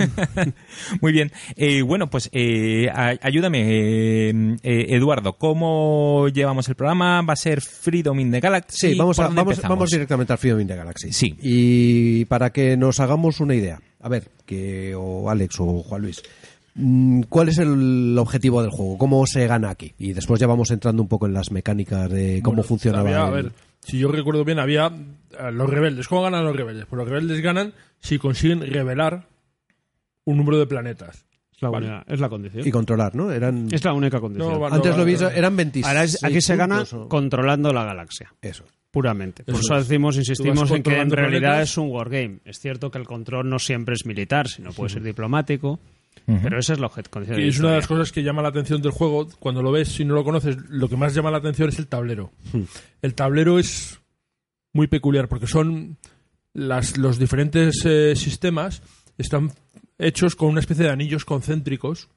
Muy 1.00 1.12
bien. 1.12 1.30
Eh, 1.54 1.82
bueno, 1.82 2.10
pues 2.10 2.28
eh, 2.32 2.88
ayúdame, 2.92 3.60
eh, 3.68 4.30
eh, 4.64 4.86
Eduardo, 4.88 5.34
¿cómo 5.34 6.26
llevamos 6.28 6.68
el 6.68 6.74
programa? 6.74 7.22
¿Va 7.22 7.34
a 7.34 7.36
ser 7.36 7.60
Freedom 7.60 8.18
in 8.18 8.32
the 8.32 8.40
Galaxy? 8.40 8.88
Sí, 8.90 8.98
vamos, 8.98 9.11
¿Por 9.16 9.24
a, 9.26 9.28
dónde 9.28 9.56
vamos, 9.68 9.90
directamente 9.90 10.32
al 10.32 10.38
Freedom 10.38 10.60
in 10.60 10.66
the 10.68 10.76
Galaxy. 10.76 11.12
Sí. 11.12 11.34
Y 11.40 12.24
para 12.26 12.50
que 12.50 12.76
nos 12.76 13.00
hagamos 13.00 13.40
una 13.40 13.54
idea, 13.54 13.80
a 14.00 14.08
ver, 14.08 14.28
que 14.46 14.94
o 14.94 15.28
Alex 15.30 15.56
o 15.60 15.82
Juan 15.82 16.02
Luis, 16.02 16.22
mm, 16.74 17.22
¿cuál 17.28 17.48
es 17.48 17.58
el 17.58 18.16
objetivo 18.18 18.62
del 18.62 18.70
juego? 18.70 18.98
¿Cómo 18.98 19.26
se 19.26 19.46
gana 19.46 19.70
aquí? 19.70 19.92
Y 19.98 20.12
después 20.12 20.40
ya 20.40 20.46
vamos 20.46 20.70
entrando 20.70 21.02
un 21.02 21.08
poco 21.08 21.26
en 21.26 21.34
las 21.34 21.50
mecánicas 21.50 22.10
de 22.10 22.40
cómo 22.42 22.56
Bueno, 22.56 22.68
funcionaba. 22.68 23.02
había, 23.08 23.24
a 23.24 23.28
el- 23.28 23.44
ver, 23.44 23.52
si 23.84 23.98
yo 23.98 24.10
recuerdo 24.12 24.44
bien, 24.44 24.58
había 24.58 24.86
eh, 24.86 25.52
los 25.52 25.68
rebeldes. 25.68 26.06
¿Cómo 26.08 26.22
ganan 26.22 26.44
los 26.44 26.54
rebeldes? 26.54 26.86
Pues 26.86 26.98
los 26.98 27.08
rebeldes 27.08 27.40
ganan 27.40 27.72
si 28.00 28.18
consiguen 28.18 28.60
revelar 28.60 29.26
un 30.24 30.36
número 30.36 30.58
de 30.58 30.66
planetas. 30.66 31.24
Es 31.54 31.60
la, 31.62 31.68
Vale. 31.70 31.86
única- 31.88 32.04
es 32.12 32.20
la 32.20 32.28
condición. 32.28 32.66
Y 32.66 32.70
controlar, 32.70 33.14
¿no? 33.14 33.30
Eran, 33.30 33.68
Es 33.72 33.84
la 33.84 33.92
única 33.92 34.20
condición. 34.20 34.52
No, 34.52 34.60
va- 34.60 34.68
antes 34.68 34.96
lo 34.96 35.04
vi, 35.04 35.14
eran 35.34 35.56
26. 35.56 35.86
Ahora 35.86 36.04
es- 36.04 36.22
aquí 36.24 36.40
se 36.40 36.56
gana 36.56 36.82
o- 36.92 37.08
controlando 37.08 37.72
la 37.72 37.84
galaxia. 37.84 38.32
Eso. 38.40 38.64
Puramente. 38.92 39.42
Por 39.42 39.54
Eso 39.54 39.62
eso 39.64 39.76
es. 39.78 39.88
decimos, 39.88 40.16
insistimos 40.16 40.70
en 40.70 40.82
que 40.82 41.00
en 41.00 41.10
realidad 41.10 41.40
planetas. 41.40 41.70
es 41.70 41.78
un 41.78 41.88
wargame. 41.90 42.38
Es 42.44 42.60
cierto 42.60 42.90
que 42.90 42.98
el 42.98 43.06
control 43.06 43.48
no 43.48 43.58
siempre 43.58 43.94
es 43.94 44.04
militar, 44.06 44.48
sino 44.48 44.70
puede 44.72 44.90
ser 44.90 45.02
diplomático, 45.02 45.80
pero 46.26 46.58
ese 46.58 46.74
es 46.74 46.78
la 46.78 46.90
condición 46.90 47.40
Y 47.40 47.48
es 47.48 47.58
una 47.58 47.70
de 47.70 47.76
las 47.76 47.86
cosas 47.86 48.12
que 48.12 48.22
llama 48.22 48.42
la 48.42 48.48
atención 48.48 48.82
del 48.82 48.92
juego. 48.92 49.26
Cuando 49.40 49.62
lo 49.62 49.72
ves, 49.72 49.88
si 49.88 50.04
no 50.04 50.14
lo 50.14 50.22
conoces, 50.22 50.56
lo 50.68 50.88
que 50.90 50.96
más 50.96 51.14
llama 51.14 51.30
la 51.30 51.38
atención 51.38 51.70
es 51.70 51.78
el 51.78 51.86
tablero. 51.88 52.30
El 53.00 53.14
tablero 53.14 53.58
es 53.58 53.98
muy 54.74 54.86
peculiar 54.88 55.26
porque 55.26 55.46
son 55.46 55.96
las, 56.52 56.98
los 56.98 57.18
diferentes 57.18 57.84
eh, 57.86 58.14
sistemas 58.14 58.82
están 59.16 59.52
hechos 59.98 60.36
con 60.36 60.50
una 60.50 60.60
especie 60.60 60.84
de 60.84 60.90
anillos 60.90 61.24
concéntricos 61.24 62.08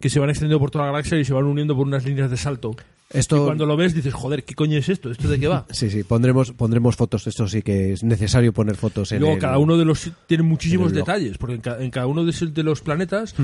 que 0.00 0.10
se 0.10 0.18
van 0.20 0.30
extendiendo 0.30 0.58
por 0.60 0.70
toda 0.70 0.86
la 0.86 0.92
galaxia 0.92 1.18
y 1.18 1.24
se 1.24 1.32
van 1.32 1.44
uniendo 1.44 1.74
por 1.76 1.86
unas 1.86 2.04
líneas 2.04 2.30
de 2.30 2.36
salto. 2.36 2.76
Esto, 3.10 3.36
Y 3.42 3.44
cuando 3.46 3.66
lo 3.66 3.76
ves 3.76 3.94
dices, 3.94 4.12
joder, 4.12 4.42
¿qué 4.44 4.54
coño 4.56 4.76
es 4.78 4.88
esto? 4.88 5.10
¿Esto 5.12 5.28
de 5.28 5.38
qué 5.38 5.46
va? 5.46 5.64
Sí, 5.72 5.90
sí, 5.90 6.02
pondremos, 6.02 6.50
pondremos 6.52 6.96
fotos. 6.96 7.26
Esto 7.28 7.46
sí 7.46 7.62
que 7.62 7.92
es 7.92 8.02
necesario 8.02 8.52
poner 8.52 8.76
fotos 8.76 9.12
en 9.12 9.20
luego 9.20 9.34
el- 9.36 9.40
cada 9.40 9.58
uno 9.58 9.76
de 9.76 9.84
los 9.84 10.10
tiene 10.26 10.42
muchísimos 10.42 10.92
detalles, 10.92 11.38
porque 11.38 11.54
en, 11.54 11.60
ca- 11.60 11.78
en 11.80 11.90
cada 11.90 12.06
uno 12.08 12.24
de, 12.24 12.32
de 12.48 12.62
los 12.64 12.80
planetas 12.80 13.34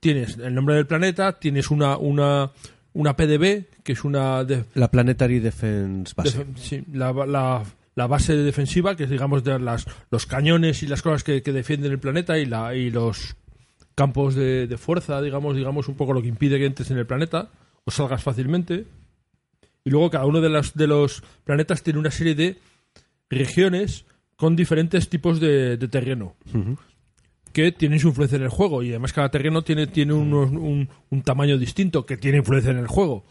tienes 0.00 0.38
el 0.38 0.54
nombre 0.54 0.76
del 0.76 0.86
planeta, 0.86 1.32
tienes 1.38 1.70
una 1.70 1.96
una 1.96 2.50
una 2.94 3.14
PDB, 3.16 3.64
que 3.84 3.92
es 3.92 4.04
una 4.04 4.44
de- 4.44 4.64
La 4.74 4.90
Planetary 4.90 5.40
Defense 5.40 6.12
Base. 6.16 6.38
defen- 6.38 6.56
sí, 6.56 6.84
la, 6.92 7.12
la- 7.12 7.64
la 7.96 8.06
base 8.06 8.36
defensiva, 8.36 8.96
que 8.96 9.04
es 9.04 9.10
digamos 9.10 9.42
de 9.42 9.58
las, 9.58 9.84
los 10.12 10.26
cañones 10.26 10.82
y 10.84 10.86
las 10.86 11.02
cosas 11.02 11.24
que, 11.24 11.42
que 11.42 11.52
defienden 11.52 11.90
el 11.90 11.98
planeta 11.98 12.38
y 12.38 12.46
la 12.46 12.72
y 12.76 12.90
los 12.90 13.34
campos 13.98 14.34
de, 14.36 14.66
de 14.68 14.78
fuerza, 14.78 15.20
digamos, 15.20 15.56
digamos 15.56 15.88
un 15.88 15.96
poco 15.96 16.12
lo 16.12 16.22
que 16.22 16.28
impide 16.28 16.58
que 16.58 16.66
entres 16.66 16.90
en 16.92 16.98
el 16.98 17.06
planeta 17.06 17.50
o 17.84 17.90
salgas 17.90 18.22
fácilmente. 18.22 18.84
Y 19.84 19.90
luego 19.90 20.08
cada 20.10 20.24
uno 20.26 20.40
de 20.40 20.48
los, 20.48 20.74
de 20.74 20.86
los 20.86 21.22
planetas 21.44 21.82
tiene 21.82 21.98
una 21.98 22.10
serie 22.12 22.34
de 22.36 22.58
regiones 23.28 24.04
con 24.36 24.54
diferentes 24.54 25.08
tipos 25.08 25.40
de, 25.40 25.76
de 25.76 25.88
terreno 25.88 26.36
que 27.52 27.72
tienen 27.72 27.98
su 27.98 28.08
influencia 28.08 28.36
en 28.36 28.42
el 28.44 28.50
juego 28.50 28.82
y 28.82 28.90
además 28.90 29.12
cada 29.12 29.30
terreno 29.30 29.62
tiene, 29.62 29.86
tiene 29.88 30.12
unos- 30.12 30.50
un, 30.50 30.88
un 31.10 31.22
tamaño 31.22 31.58
distinto 31.58 32.06
que 32.06 32.16
tiene 32.16 32.38
influencia 32.38 32.70
en 32.70 32.78
el 32.78 32.86
juego. 32.86 33.24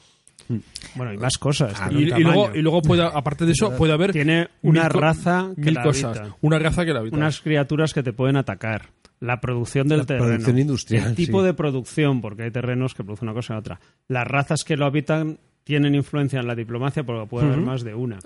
Bueno, 0.95 1.13
y 1.13 1.17
más 1.17 1.37
cosas. 1.37 1.73
Y, 1.91 1.95
un 2.11 2.19
y 2.19 2.23
luego, 2.23 2.51
y 2.55 2.61
luego 2.61 2.81
puede, 2.81 3.03
aparte 3.03 3.45
de 3.45 3.51
eso, 3.51 3.75
puede 3.77 3.93
haber 3.93 4.11
Tiene 4.11 4.47
una 4.63 4.83
mil 4.83 4.89
raza 4.91 5.51
que 5.55 5.61
mil 5.61 5.73
la 5.75 5.83
cosas. 5.83 6.17
habita. 6.17 6.35
Una 6.41 6.59
raza 6.59 6.85
que 6.85 6.93
la 6.93 6.99
habita. 6.99 7.15
unas 7.17 7.41
criaturas 7.41 7.93
que 7.93 8.01
te 8.03 8.13
pueden 8.13 8.37
atacar. 8.37 8.89
La 9.19 9.39
producción 9.41 9.87
del 9.87 9.99
La 9.99 10.05
terreno. 10.05 10.25
producción 10.27 10.59
industrial, 10.59 11.07
El 11.09 11.15
tipo 11.15 11.39
sí. 11.41 11.45
de 11.47 11.53
producción, 11.53 12.21
porque 12.21 12.43
hay 12.43 12.51
terrenos 12.51 12.93
que 12.93 13.03
producen 13.03 13.27
una 13.29 13.33
cosa 13.35 13.55
y 13.55 13.57
otra. 13.57 13.79
Las 14.07 14.27
razas 14.27 14.63
que 14.63 14.77
lo 14.77 14.85
habitan 14.85 15.39
tienen 15.63 15.95
influencia 15.95 16.39
en 16.39 16.47
la 16.47 16.55
diplomacia 16.55 17.03
porque 17.03 17.27
puede 17.27 17.47
haber 17.47 17.59
más 17.59 17.83
de 17.83 17.93
una. 17.95 18.19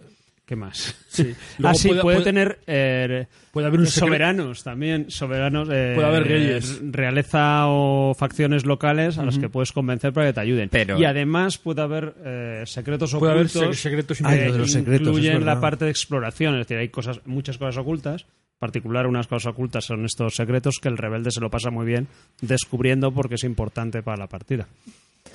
¿Qué 0.45 0.55
más? 0.57 0.97
Sí. 1.07 1.33
Ah, 1.53 1.57
Luego 1.59 1.75
sí, 1.77 1.87
puede, 1.89 2.01
puede- 2.01 2.21
tener 2.21 2.59
eh, 2.67 3.25
puede 3.53 3.67
haber 3.67 3.79
un 3.79 3.87
soberanos 3.87 4.63
también, 4.63 5.09
soberanos. 5.09 5.69
eh, 5.71 5.93
Puede 5.95 6.07
haber 6.07 6.23
reyes. 6.27 6.81
Realeza 6.83 7.67
o 7.67 8.13
facciones 8.13 8.65
locales 8.65 9.17
a 9.17 9.23
los 9.23 9.39
que 9.39 9.47
puedes 9.47 9.71
convencer 9.71 10.11
para 10.11 10.27
que 10.27 10.33
te 10.33 10.41
ayuden. 10.41 10.67
Pero- 10.69 10.99
Y 10.99 11.05
además 11.05 11.57
puede 11.57 11.81
haber 11.83 12.15
eh, 12.25 12.63
secretos 12.65 13.13
Puede 13.15 13.31
haber 13.31 13.45
ocultos. 13.45 13.77
se- 13.77 13.81
secretos 13.83 14.17
que 14.17 14.23
Ay, 14.27 14.47
lo 14.47 14.51
de 14.53 14.59
los 14.59 14.71
secretos, 14.73 15.07
incluyen 15.07 15.45
la 15.45 15.61
parte 15.61 15.85
de 15.85 15.91
exploración. 15.91 16.55
Es 16.55 16.67
decir, 16.67 16.77
hay 16.77 16.89
cosas, 16.89 17.21
muchas 17.25 17.57
cosas 17.57 17.77
ocultas. 17.77 18.25
Particular, 18.61 19.07
unas 19.07 19.25
cosas 19.25 19.53
ocultas 19.53 19.85
son 19.85 20.05
estos 20.05 20.35
secretos 20.35 20.77
que 20.79 20.87
el 20.87 20.99
rebelde 20.99 21.31
se 21.31 21.41
lo 21.41 21.49
pasa 21.49 21.71
muy 21.71 21.83
bien 21.83 22.07
descubriendo 22.41 23.11
porque 23.11 23.33
es 23.33 23.43
importante 23.43 24.03
para 24.03 24.17
la 24.17 24.27
partida. 24.27 24.67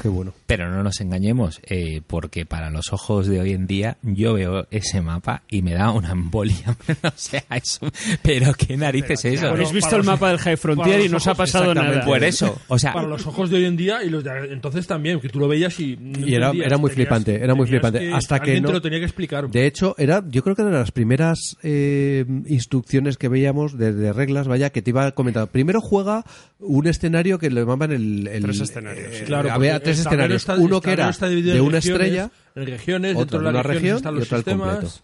Qué 0.01 0.09
bueno. 0.09 0.35
Pero 0.47 0.71
no 0.71 0.83
nos 0.83 1.01
engañemos, 1.01 1.61
eh, 1.65 2.03
porque 2.07 2.45
para 2.45 2.69
los 2.69 2.93
ojos 2.93 3.27
de 3.29 3.41
hoy 3.41 3.53
en 3.53 3.67
día 3.67 3.97
yo 4.03 4.35
veo 4.35 4.67
ese 4.71 5.01
mapa 5.01 5.43
y 5.49 5.63
me 5.63 5.73
da 5.73 5.91
una 5.91 6.11
embolia. 6.13 6.77
o 7.03 7.11
sea, 7.15 7.43
eso. 7.55 7.91
Pero 8.23 8.53
qué 8.53 8.77
narices 8.77 9.25
es 9.25 9.39
eso. 9.39 9.49
Habéis 9.49 9.73
visto 9.73 9.89
para 9.91 10.01
el 10.03 10.07
los- 10.07 10.15
mapa 10.15 10.29
del 10.29 10.39
High 10.39 10.57
Frontier 10.59 11.01
y 11.01 11.09
no 11.09 11.17
os 11.17 11.27
ha 11.27 11.35
pasado 11.35 11.65
exactamente. 11.73 11.99
nada. 12.01 12.07
Por 12.11 12.23
eso, 12.25 12.59
o 12.69 12.79
sea, 12.79 12.93
para 12.93 13.07
los 13.09 13.27
ojos 13.27 13.49
de 13.49 13.57
hoy 13.57 13.65
en 13.65 13.77
día 13.79 14.05
y 14.05 14.11
los 14.11 14.23
de 14.23 14.53
entonces 14.53 14.87
también, 14.87 15.19
que 15.19 15.31
tú 15.31 15.41
lo 15.41 15.49
veías 15.49 15.81
y... 15.81 15.97
no 15.97 16.27
Y 16.27 16.35
era- 16.35 16.47
entendías, 16.49 16.67
era 16.67 16.77
muy 16.79 16.91
tenías- 16.91 16.95
flipante, 17.09 17.35
era 17.43 17.55
muy 17.55 17.67
flipante, 17.67 18.13
hasta 18.13 18.39
que 18.41 18.51
alguien 18.51 18.63
no- 18.65 18.69
te 18.69 18.75
lo 18.75 18.83
tenía 18.83 18.99
que 18.99 19.07
explicar. 19.07 19.49
De 19.49 19.67
hecho, 19.67 19.95
era, 19.97 20.23
yo 20.29 20.43
creo 20.43 20.55
que 20.55 20.61
era 20.63 20.71
de 20.73 20.79
las 20.79 20.93
primeras 20.93 21.57
eh, 21.63 22.27
instrucciones 22.47 23.17
que 23.17 23.29
veíamos 23.29 23.79
de, 23.79 23.93
de 23.95 24.13
reglas, 24.13 24.47
vaya, 24.47 24.69
que 24.71 24.83
te 24.83 24.91
iba 24.91 25.11
comentando. 25.13 25.47
Primero 25.47 25.81
juega 25.81 26.25
un 26.59 26.87
escenario 26.87 27.39
que 27.39 27.49
le 27.51 27.61
llamaban 27.63 27.93
el... 27.93 28.27
el- 28.29 28.43
Tres 28.43 28.61
escenarios, 28.61 29.15
eh. 29.15 29.25
Claro, 29.27 29.53
había 29.53 29.76
porque 29.79 29.85
tres 29.85 29.99
escenarios. 30.01 30.43
está- 30.43 30.55
Uno 30.57 30.81
que 30.81 30.91
era 30.91 30.97
tablero 31.05 31.11
está 31.11 31.29
dividido 31.29 31.55
de 31.55 31.61
una 31.61 31.71
regiones, 31.81 32.01
estrella, 32.07 32.31
En 32.55 32.67
regiones, 32.67 33.11
otro 33.13 33.21
dentro 33.21 33.39
de 33.39 33.45
de 33.45 33.51
una 33.51 33.63
región 33.63 33.97
están 33.97 34.15
y 34.15 34.19
los 34.19 34.33
al 34.33 34.45
completo. 34.45 34.81
sistemas. 34.81 35.03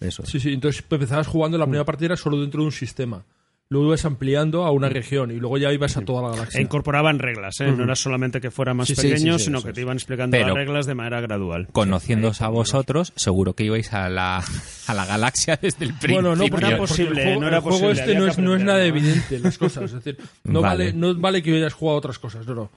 Eso. 0.00 0.26
Sí, 0.26 0.40
sí, 0.40 0.52
entonces 0.52 0.84
empezabas 0.90 1.26
jugando 1.26 1.58
la 1.58 1.64
primera 1.66 1.84
partida 1.84 2.16
solo 2.16 2.40
dentro 2.40 2.60
de 2.62 2.66
un 2.66 2.72
sistema. 2.72 3.24
Luego 3.68 3.86
ibas 3.86 4.04
ampliando 4.04 4.64
a 4.66 4.70
una 4.70 4.90
región 4.90 5.30
y 5.30 5.36
luego 5.36 5.56
ya 5.56 5.72
ibas 5.72 5.96
a 5.96 6.02
toda 6.02 6.20
la 6.20 6.28
galaxia. 6.30 6.58
E 6.60 6.62
incorporaban 6.62 7.18
reglas, 7.18 7.58
¿eh? 7.60 7.72
no 7.72 7.84
era 7.84 7.96
solamente 7.96 8.38
que 8.38 8.50
fuera 8.50 8.74
más 8.74 8.86
Sí, 8.88 8.94
pequeño, 8.94 9.34
sí, 9.34 9.38
sí, 9.38 9.44
sino 9.46 9.62
que 9.62 9.70
es. 9.70 9.74
te 9.74 9.80
iban 9.80 9.96
explicando 9.96 10.32
Pero- 10.36 10.48
las 10.48 10.56
reglas 10.56 10.84
de 10.84 10.94
manera 10.94 11.22
gradual. 11.22 11.68
conociéndoos 11.72 12.42
a 12.42 12.48
vosotros, 12.48 13.14
seguro 13.16 13.54
que 13.54 13.64
ibais 13.64 13.90
a 13.94 14.10
la, 14.10 14.44
a 14.88 14.94
la 14.94 15.06
galaxia 15.06 15.58
desde 15.62 15.86
el 15.86 15.94
principio. 15.94 16.16
Bueno, 16.16 16.36
no, 16.36 16.46
porque, 16.50 16.66
era 16.66 16.76
porque 16.76 16.90
posible, 16.92 17.20
el 17.22 17.26
juego, 17.28 17.40
no 17.40 17.46
era 17.48 17.56
el 17.56 17.62
juego 17.62 17.78
posible, 17.78 17.92
este 17.92 18.04
había 18.10 18.18
no 18.18 18.26
es, 18.26 18.38
no 18.38 18.56
es 18.56 18.62
nada 18.62 18.84
evidente 18.84 19.38
las 19.38 19.56
cosas. 19.56 19.84
Es 19.84 19.92
decir, 19.92 20.18
no 20.44 20.60
Vale. 20.60 20.84
vale. 20.86 20.92
no 20.92 21.14
vale 21.14 21.42
que 21.42 21.56
hayas 21.56 21.72
jugado 21.72 21.94
a 21.96 21.98
otras 21.98 22.18
cosas, 22.18 22.46
no, 22.46 22.54
no. 22.54 22.70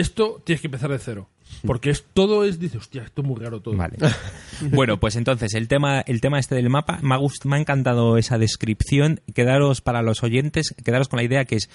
Esto 0.00 0.42
tienes 0.44 0.60
que 0.60 0.66
empezar 0.68 0.90
de 0.90 0.98
cero. 0.98 1.28
Porque 1.64 1.90
es 1.90 2.04
todo 2.12 2.44
es, 2.44 2.58
dices, 2.58 2.78
hostia, 2.82 3.02
esto 3.04 3.22
es 3.22 3.26
muy 3.28 3.40
raro 3.40 3.60
todo. 3.60 3.76
Vale. 3.76 3.96
Bueno, 4.72 4.98
pues 4.98 5.16
entonces, 5.16 5.54
el 5.54 5.68
tema, 5.68 6.00
el 6.00 6.20
tema 6.20 6.38
este 6.38 6.54
del 6.54 6.70
mapa, 6.70 6.98
me 7.02 7.14
ha, 7.14 7.18
gust- 7.18 7.44
me 7.44 7.56
ha 7.56 7.60
encantado 7.60 8.16
esa 8.18 8.38
descripción. 8.38 9.20
Quedaros 9.34 9.80
para 9.80 10.02
los 10.02 10.22
oyentes, 10.22 10.74
quedaros 10.84 11.08
con 11.08 11.18
la 11.18 11.24
idea 11.24 11.44
que 11.44 11.56
es, 11.56 11.70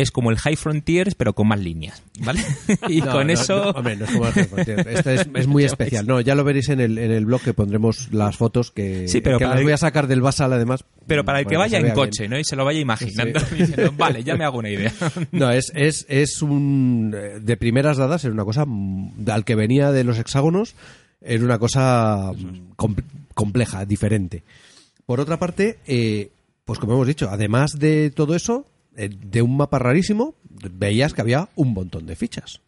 es 0.00 0.10
como 0.10 0.30
el 0.30 0.38
High 0.38 0.56
Frontiers, 0.56 1.14
pero 1.14 1.34
con 1.34 1.48
más 1.48 1.60
líneas, 1.60 2.02
¿vale? 2.20 2.40
y 2.88 3.00
No, 3.00 3.12
con 3.12 3.26
no, 3.26 3.32
eso... 3.32 3.64
no, 3.64 3.70
hombre, 3.70 3.96
no 3.96 4.04
es 4.04 4.10
como 4.10 4.26
el 4.26 4.32
High 4.32 4.44
Frontier. 4.48 4.88
Este 4.88 5.14
es, 5.14 5.28
es 5.34 5.46
muy 5.46 5.64
especial. 5.64 6.06
No, 6.06 6.20
ya 6.20 6.34
lo 6.34 6.44
veréis 6.44 6.68
en 6.68 6.80
el, 6.80 6.98
en 6.98 7.10
el 7.10 7.26
blog 7.26 7.40
que 7.42 7.54
pondremos 7.54 8.12
las 8.12 8.36
fotos 8.36 8.70
que, 8.70 9.08
Sí, 9.08 9.20
pero 9.20 9.38
que 9.38 9.44
las 9.46 9.56
el- 9.58 9.64
voy 9.64 9.72
a 9.72 9.76
sacar 9.76 10.06
del 10.06 10.20
Basal 10.20 10.52
además. 10.52 10.84
Pero 11.06 11.24
para 11.24 11.40
el 11.40 11.46
que 11.46 11.56
vaya 11.56 11.78
en 11.78 11.84
bien. 11.84 11.94
coche, 11.94 12.28
¿no? 12.28 12.38
Y 12.38 12.44
se 12.44 12.56
lo 12.56 12.64
vaya 12.64 12.80
imaginando. 12.80 13.40
diciendo, 13.56 13.92
vale, 13.96 14.22
ya 14.22 14.36
me 14.36 14.44
hago 14.44 14.58
una 14.58 14.70
idea. 14.70 14.92
No, 15.32 15.50
es, 15.50 15.72
es, 15.74 16.06
es 16.08 16.40
un. 16.42 17.14
eh, 17.16 17.40
De 17.40 17.56
primeras 17.56 17.96
dadas, 17.96 18.24
era 18.24 18.32
una 18.32 18.44
cosa. 18.44 18.64
Al 19.26 19.44
que 19.44 19.54
venía 19.54 19.90
de 19.92 20.04
los 20.04 20.18
hexágonos, 20.18 20.74
era 21.20 21.42
una 21.44 21.58
cosa 21.58 22.30
com- 22.76 22.94
compleja, 23.34 23.84
diferente. 23.84 24.42
Por 25.06 25.18
otra 25.20 25.38
parte, 25.38 25.78
eh, 25.86 26.30
pues 26.64 26.78
como 26.78 26.92
hemos 26.92 27.06
dicho, 27.08 27.28
además 27.30 27.72
de 27.78 28.10
todo 28.14 28.36
eso, 28.36 28.66
de 28.96 29.42
un 29.42 29.56
mapa 29.56 29.78
rarísimo, 29.78 30.34
veías 30.72 31.14
que 31.14 31.20
había 31.22 31.48
un 31.56 31.72
montón 31.72 32.06
de 32.06 32.16
fichas. 32.16 32.60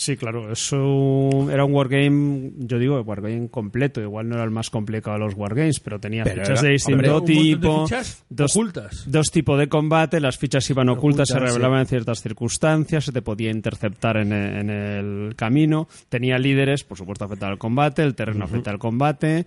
Sí, 0.00 0.16
claro, 0.16 0.52
eso 0.52 1.50
era 1.50 1.64
un 1.64 1.74
wargame, 1.74 2.52
yo 2.58 2.78
digo, 2.78 3.00
wargame 3.00 3.48
completo, 3.48 4.00
igual 4.00 4.28
no 4.28 4.36
era 4.36 4.44
el 4.44 4.50
más 4.52 4.70
complicado 4.70 5.18
de 5.18 5.24
los 5.24 5.34
wargames, 5.34 5.80
pero 5.80 5.98
tenía 5.98 6.22
Pero 6.22 6.42
fichas 6.42 6.60
era- 6.60 6.62
de 6.62 6.70
distinto 6.74 7.16
Hombre, 7.16 7.32
de 7.34 7.40
tipo, 7.42 7.84
fichas 7.84 8.24
dos, 8.30 8.54
ocultas. 8.54 9.02
dos 9.10 9.26
tipos 9.32 9.58
de 9.58 9.68
combate, 9.68 10.20
las 10.20 10.38
fichas 10.38 10.70
iban 10.70 10.88
ocultas, 10.88 11.26
se 11.28 11.40
revelaban 11.40 11.80
en 11.80 11.86
ciertas 11.86 12.22
circunstancias, 12.22 13.06
se 13.06 13.12
te 13.12 13.22
podía 13.22 13.50
interceptar 13.50 14.18
en 14.18 14.32
e- 14.32 14.60
en 14.60 14.70
el, 14.70 15.34
camino, 15.34 15.88
tenía 16.08 16.38
líderes, 16.38 16.84
por 16.84 16.96
supuesto 16.96 17.24
afectaba 17.24 17.50
al 17.50 17.58
combate, 17.58 18.04
el 18.04 18.14
terreno 18.14 18.44
afecta 18.44 18.70
al 18.70 18.78
combate, 18.78 19.46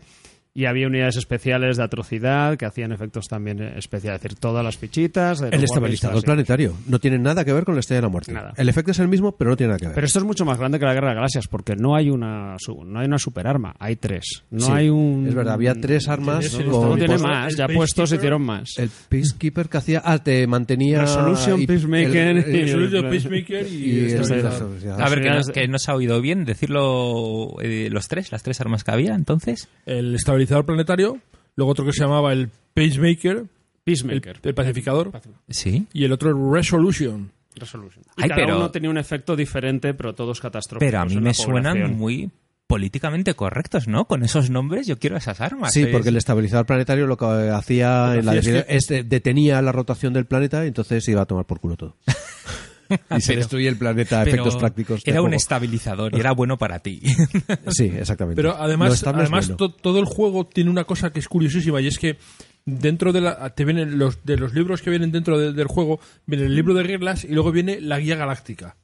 y 0.54 0.66
había 0.66 0.88
unidades 0.88 1.16
especiales 1.16 1.78
de 1.78 1.84
atrocidad 1.84 2.58
que 2.58 2.66
hacían 2.66 2.92
efectos 2.92 3.28
también 3.30 3.62
especiales, 3.62 4.18
es 4.18 4.24
decir, 4.24 4.38
todas 4.38 4.66
las 4.66 4.78
fichitas. 4.78 5.40
de 5.40 5.48
El 5.50 5.64
estabilizador 5.64 6.22
planetario 6.24 6.74
no 6.88 7.00
tiene 7.00 7.18
nada 7.20 7.46
que 7.46 7.54
ver 7.54 7.64
con 7.64 7.76
la 7.76 7.80
estrella 7.80 8.00
de 8.02 8.08
la 8.08 8.10
muerte. 8.10 8.34
Nada. 8.34 8.54
El 8.58 8.68
efecto 8.68 8.92
es 8.92 9.00
el 9.00 9.08
mismo, 9.08 9.32
pero 9.38 9.52
no 9.52 9.56
tiene 9.58 9.70
nada 9.70 9.80
que 9.80 9.86
ver. 9.86 9.96
Pero 9.96 10.08
esto 10.08 10.20
es 10.20 10.26
mucho 10.26 10.44
más 10.44 10.58
grande 10.58 10.78
que 10.78 10.86
la 10.86 10.94
Guerra 10.94 11.10
de 11.10 11.16
Galaxias, 11.16 11.48
porque 11.48 11.76
no 11.78 11.96
hay 11.96 12.10
una 12.10 12.56
su- 12.60 12.84
no 12.84 13.00
hay 13.00 13.06
una 13.08 13.18
superarma, 13.18 13.76
hay 13.80 13.96
tres. 13.96 14.44
No 14.52 14.66
Sí, 14.66 14.72
hay 14.74 14.90
un. 14.90 15.26
Es 15.28 15.34
verdad, 15.36 15.54
había 15.54 15.74
tres 15.76 16.10
armas. 16.10 16.54
No 16.66 16.96
tiene 16.96 17.18
más, 17.18 17.56
ya 17.56 17.68
puestos 17.68 18.12
hicieron 18.12 18.42
más. 18.42 18.78
El 18.78 18.90
Peacekeeper 19.10 19.70
que 19.70 19.78
hacía. 19.78 20.02
Ah, 20.04 20.20
te 20.20 20.46
mantenía. 20.48 21.00
Resolution, 21.02 21.62
y- 21.62 21.68
Peacemaker 21.68 22.28
el- 22.28 22.38
el- 22.40 22.68
y- 22.68 22.72
Solution, 22.72 23.10
Peacemaker 23.10 23.68
y, 23.68 23.76
y 23.76 24.00
el- 24.00 24.06
estabilizador. 24.22 25.02
A 25.02 25.10
ver, 25.10 25.22
que 25.22 25.30
no, 25.30 25.36
Las- 25.36 25.48
que 25.50 25.68
no 25.70 25.80
se 25.80 25.92
ha 25.92 25.96
oído 25.96 26.20
bien 26.20 26.44
decirlo 26.44 27.56
eh, 27.62 27.88
los 27.90 28.08
tres, 28.10 28.32
las 28.34 28.44
tres 28.44 28.60
armas 28.60 28.84
que 28.84 28.92
había, 28.92 29.16
entonces. 29.16 29.70
El 29.86 30.14
estabilizador 30.16 30.41
planetario, 30.48 31.20
luego 31.56 31.72
otro 31.72 31.86
que 31.86 31.94
se 31.94 32.02
llamaba 32.04 32.34
el 32.34 32.50
Pagemaker, 32.74 33.38
el, 33.38 33.50
Peacemaker. 33.84 34.40
el 34.44 34.54
pacificador, 34.54 35.12
Sí. 35.50 35.88
y 35.94 36.04
el 36.06 36.12
otro 36.12 36.30
el 36.30 36.36
Resolution. 36.54 37.32
Resolution. 37.56 38.04
Y 38.18 38.24
Ay, 38.24 38.30
cada 38.30 38.42
pero- 38.46 38.58
uno 38.58 38.72
tenía 38.72 38.90
un 38.90 38.98
efecto 38.98 39.36
diferente, 39.36 39.94
pero 39.94 40.16
todos 40.16 40.40
catastróficos. 40.40 40.88
Pero 40.88 41.00
a 41.02 41.06
mí 41.06 41.18
me 41.20 41.34
suenan 41.34 41.98
muy 41.98 42.32
políticamente 42.68 43.34
correctos, 43.34 43.90
¿no? 43.90 44.06
Con 44.06 44.24
esos 44.24 44.50
nombres 44.50 44.88
yo 44.88 44.98
quiero 44.98 45.18
esas 45.18 45.42
armas. 45.42 45.74
Sí, 45.74 45.88
porque 45.88 46.08
el 46.08 46.16
estabilizador 46.16 46.66
planetario 46.66 47.06
lo 47.06 47.18
que 47.18 47.26
hacía 47.26 48.08
Lo 48.08 48.14
que 48.14 48.20
en 48.20 48.26
la 48.28 48.32
hacía 48.32 48.60
es 48.62 48.88
que- 48.88 49.00
es 49.00 49.10
detenía 49.10 49.62
la 49.62 49.74
rotación 49.74 50.14
del 50.14 50.26
planeta 50.26 50.64
y 50.64 50.70
entonces 50.70 51.06
iba 51.10 51.22
a 51.22 51.26
tomar 51.26 51.46
por 51.46 51.60
culo 51.60 51.76
todo. 51.76 51.98
y 53.18 53.22
se 53.22 53.28
Pero- 53.28 53.40
destruye 53.40 53.68
el 53.68 53.78
planeta 53.78 54.22
a 54.22 54.24
efectos 54.24 54.56
prácticos. 54.58 55.02
Era 55.06 55.22
un 55.22 55.34
estabilizador 55.34 56.16
y 56.16 56.20
era 56.20 56.32
bueno 56.32 56.58
para 56.58 56.80
ti. 56.80 57.02
Sí, 57.68 57.86
exactamente. 57.86 58.36
Pero 58.42 58.56
además, 58.58 59.04
además 59.06 59.48
bueno. 59.48 59.58
to- 59.58 59.70
todo 59.74 60.00
el 60.00 60.06
juego 60.06 60.46
tiene 60.48 60.70
una 60.70 60.84
cosa 60.84 61.12
que 61.12 61.20
es 61.20 61.28
curiosísima 61.28 61.82
y 61.82 61.88
es 61.88 61.98
que 62.00 62.18
dentro 62.66 63.12
de 63.14 63.22
la 63.22 63.50
te 63.56 63.66
vienen 63.66 63.98
los 63.98 64.24
de 64.24 64.38
los 64.38 64.54
libros 64.54 64.82
que 64.82 64.90
vienen 64.90 65.12
dentro 65.12 65.40
de- 65.40 65.54
del 65.54 65.68
juego 65.68 66.00
viene 66.28 66.46
el 66.46 66.56
libro 66.56 66.74
de 66.74 66.84
reglas 66.84 67.24
y 67.24 67.30
luego 67.30 67.52
viene 67.52 67.82
la 67.82 67.98
guía 68.00 68.16
galáctica 68.16 68.76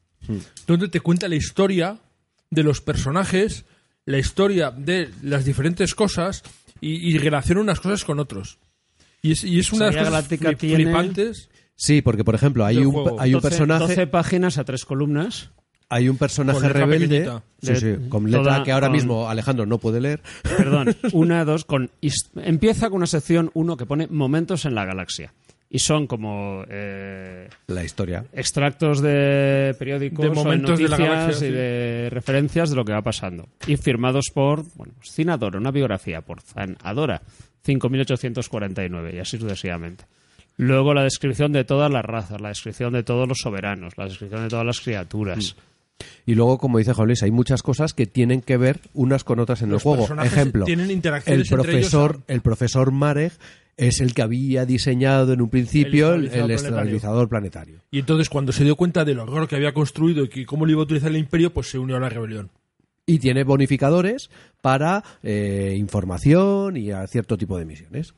donde 0.66 0.88
te 0.90 1.00
cuenta 1.00 1.28
la 1.28 1.36
historia 1.36 2.00
de 2.50 2.64
los 2.64 2.82
personajes 2.82 3.66
la 4.06 4.18
historia 4.18 4.72
de 4.72 5.10
las 5.22 5.46
diferentes 5.46 5.94
cosas 5.94 6.42
y, 6.82 6.96
y 7.14 7.18
relaciona 7.20 7.62
unas 7.62 7.80
cosas 7.80 8.04
con 8.04 8.20
otros 8.20 8.58
y 9.22 9.34
es, 9.34 9.44
y 9.44 9.60
es 9.60 9.72
una 9.72 9.86
de 9.86 9.92
guía 9.92 10.02
las 10.02 10.10
cosas 10.10 10.12
galáctica 10.30 10.50
flip- 10.50 10.58
tiene- 10.58 10.84
flipantes 10.86 11.50
Sí, 11.80 12.02
porque 12.02 12.24
por 12.26 12.36
ejemplo 12.36 12.66
hay 12.66 12.78
un, 12.80 13.16
hay 13.20 13.34
un 13.34 13.40
12 13.40 13.50
personaje 13.50 13.84
12 13.88 14.08
páginas 14.08 14.58
a 14.58 14.64
tres 14.66 14.84
columnas. 14.84 15.52
hay 15.90 16.10
un 16.10 16.18
personaje 16.18 16.68
rebelde 16.68 17.32
sí, 17.62 17.76
sí, 17.78 17.96
con 18.10 18.26
letra 18.26 18.44
toda- 18.44 18.64
que 18.64 18.72
ahora 18.74 18.88
con- 18.88 18.94
mismo 18.98 19.30
Alejandro 19.30 19.66
no 19.66 19.78
puede 19.78 20.02
leer. 20.02 20.22
Perdón, 20.44 20.96
una, 21.14 21.46
dos, 21.46 21.64
con. 21.64 21.90
Empieza 22.36 22.90
con 22.90 22.98
una 22.98 23.06
sección 23.08 23.52
1 23.54 23.78
que 23.78 23.86
pone 23.86 24.08
momentos 24.08 24.66
en 24.66 24.76
la 24.76 24.84
galaxia. 24.84 25.34
Y 25.70 25.80
son 25.80 26.08
como 26.08 26.64
eh, 26.70 27.50
La 27.68 27.84
historia. 27.84 28.24
extractos 28.32 29.02
de 29.02 29.76
periódicos, 29.78 30.24
De 30.24 30.32
o 30.32 30.34
momentos 30.34 30.80
de 30.80 30.88
la 30.88 30.98
noticias 30.98 31.18
galaxia, 31.20 31.48
y 31.48 31.50
sí. 31.52 31.56
de 31.56 32.08
referencias 32.10 32.70
de 32.70 32.76
lo 32.78 32.86
que 32.86 32.94
va 32.94 33.02
pasando. 33.02 33.50
Y 33.68 33.76
firmados 33.76 34.28
por, 34.34 34.64
bueno, 34.76 34.94
Cinadora, 35.04 35.58
una 35.60 35.72
biografía 35.72 36.22
por 36.22 36.40
Zanadora, 36.42 37.22
5.849, 37.66 39.14
y 39.14 39.20
así 39.20 39.38
sucesivamente. 39.38 40.06
Luego 40.58 40.94
la 40.94 41.04
descripción 41.04 41.52
de 41.54 41.64
todas 41.64 41.92
las 41.92 42.04
razas, 42.04 42.42
la 42.42 42.50
descripción 42.50 42.94
de 42.94 43.04
todos 43.04 43.28
los 43.28 43.38
soberanos, 43.40 43.94
la 43.98 44.06
descripción 44.06 44.44
de 44.44 44.50
todas 44.50 44.66
las 44.66 44.80
criaturas. 44.82 45.56
Y 46.26 46.36
luego, 46.36 46.58
como 46.58 46.78
dice 46.78 46.94
Juan 46.94 47.08
Luis, 47.08 47.24
hay 47.24 47.32
muchas 47.32 47.64
cosas 47.64 47.94
que 47.94 48.06
tienen 48.06 48.42
que 48.42 48.58
ver 48.58 48.80
unas 48.94 49.24
con 49.24 49.40
otras 49.40 49.62
en 49.62 49.70
Los 49.72 49.84
el 49.86 49.96
juego. 49.98 50.22
Ejemplo, 50.24 50.66
tienen 50.66 50.86
el 50.88 50.92
interacciones 50.92 51.52
entre 51.52 51.72
ellos 51.72 51.90
profesor, 51.92 52.20
a- 52.28 52.34
el 52.34 52.42
profesor 52.42 52.92
Marek 52.92 53.34
es 53.78 54.02
el 54.02 54.14
que 54.16 54.24
había 54.24 54.66
diseñado 54.66 55.34
en 55.34 55.42
un 55.42 55.50
principio 55.50 56.14
el, 56.14 56.22
El 56.22 56.26
estabilizador 56.28 56.50
el 56.50 56.56
estabilizador 56.74 57.30
planetario. 57.30 57.80
y 57.92 58.00
entonces 58.00 58.28
cuando 58.30 58.52
se 58.52 58.64
dio 58.64 58.76
cuenta 58.76 59.06
del 59.06 59.20
horror 59.20 59.48
que 59.48 59.56
había 59.56 59.72
construido 59.74 60.24
y 60.24 60.30
que 60.30 60.46
cómo 60.48 60.66
lo 60.66 60.72
iba 60.72 60.82
a 60.82 60.86
utilizar 60.86 61.10
el 61.12 61.18
imperio 61.18 61.54
pues 61.54 61.70
se 61.70 61.78
unió 61.78 61.96
a 61.96 62.00
la 62.00 62.10
rebelión 62.10 62.50
Y 63.06 63.20
tiene 63.20 63.44
bonificadores 63.44 64.32
para 64.62 65.04
eh, 65.22 65.76
información 65.78 66.76
y 66.78 66.90
a 66.92 67.06
cierto 67.08 67.38
tipo 67.38 67.58
de 67.60 67.66
misiones. 67.66 68.14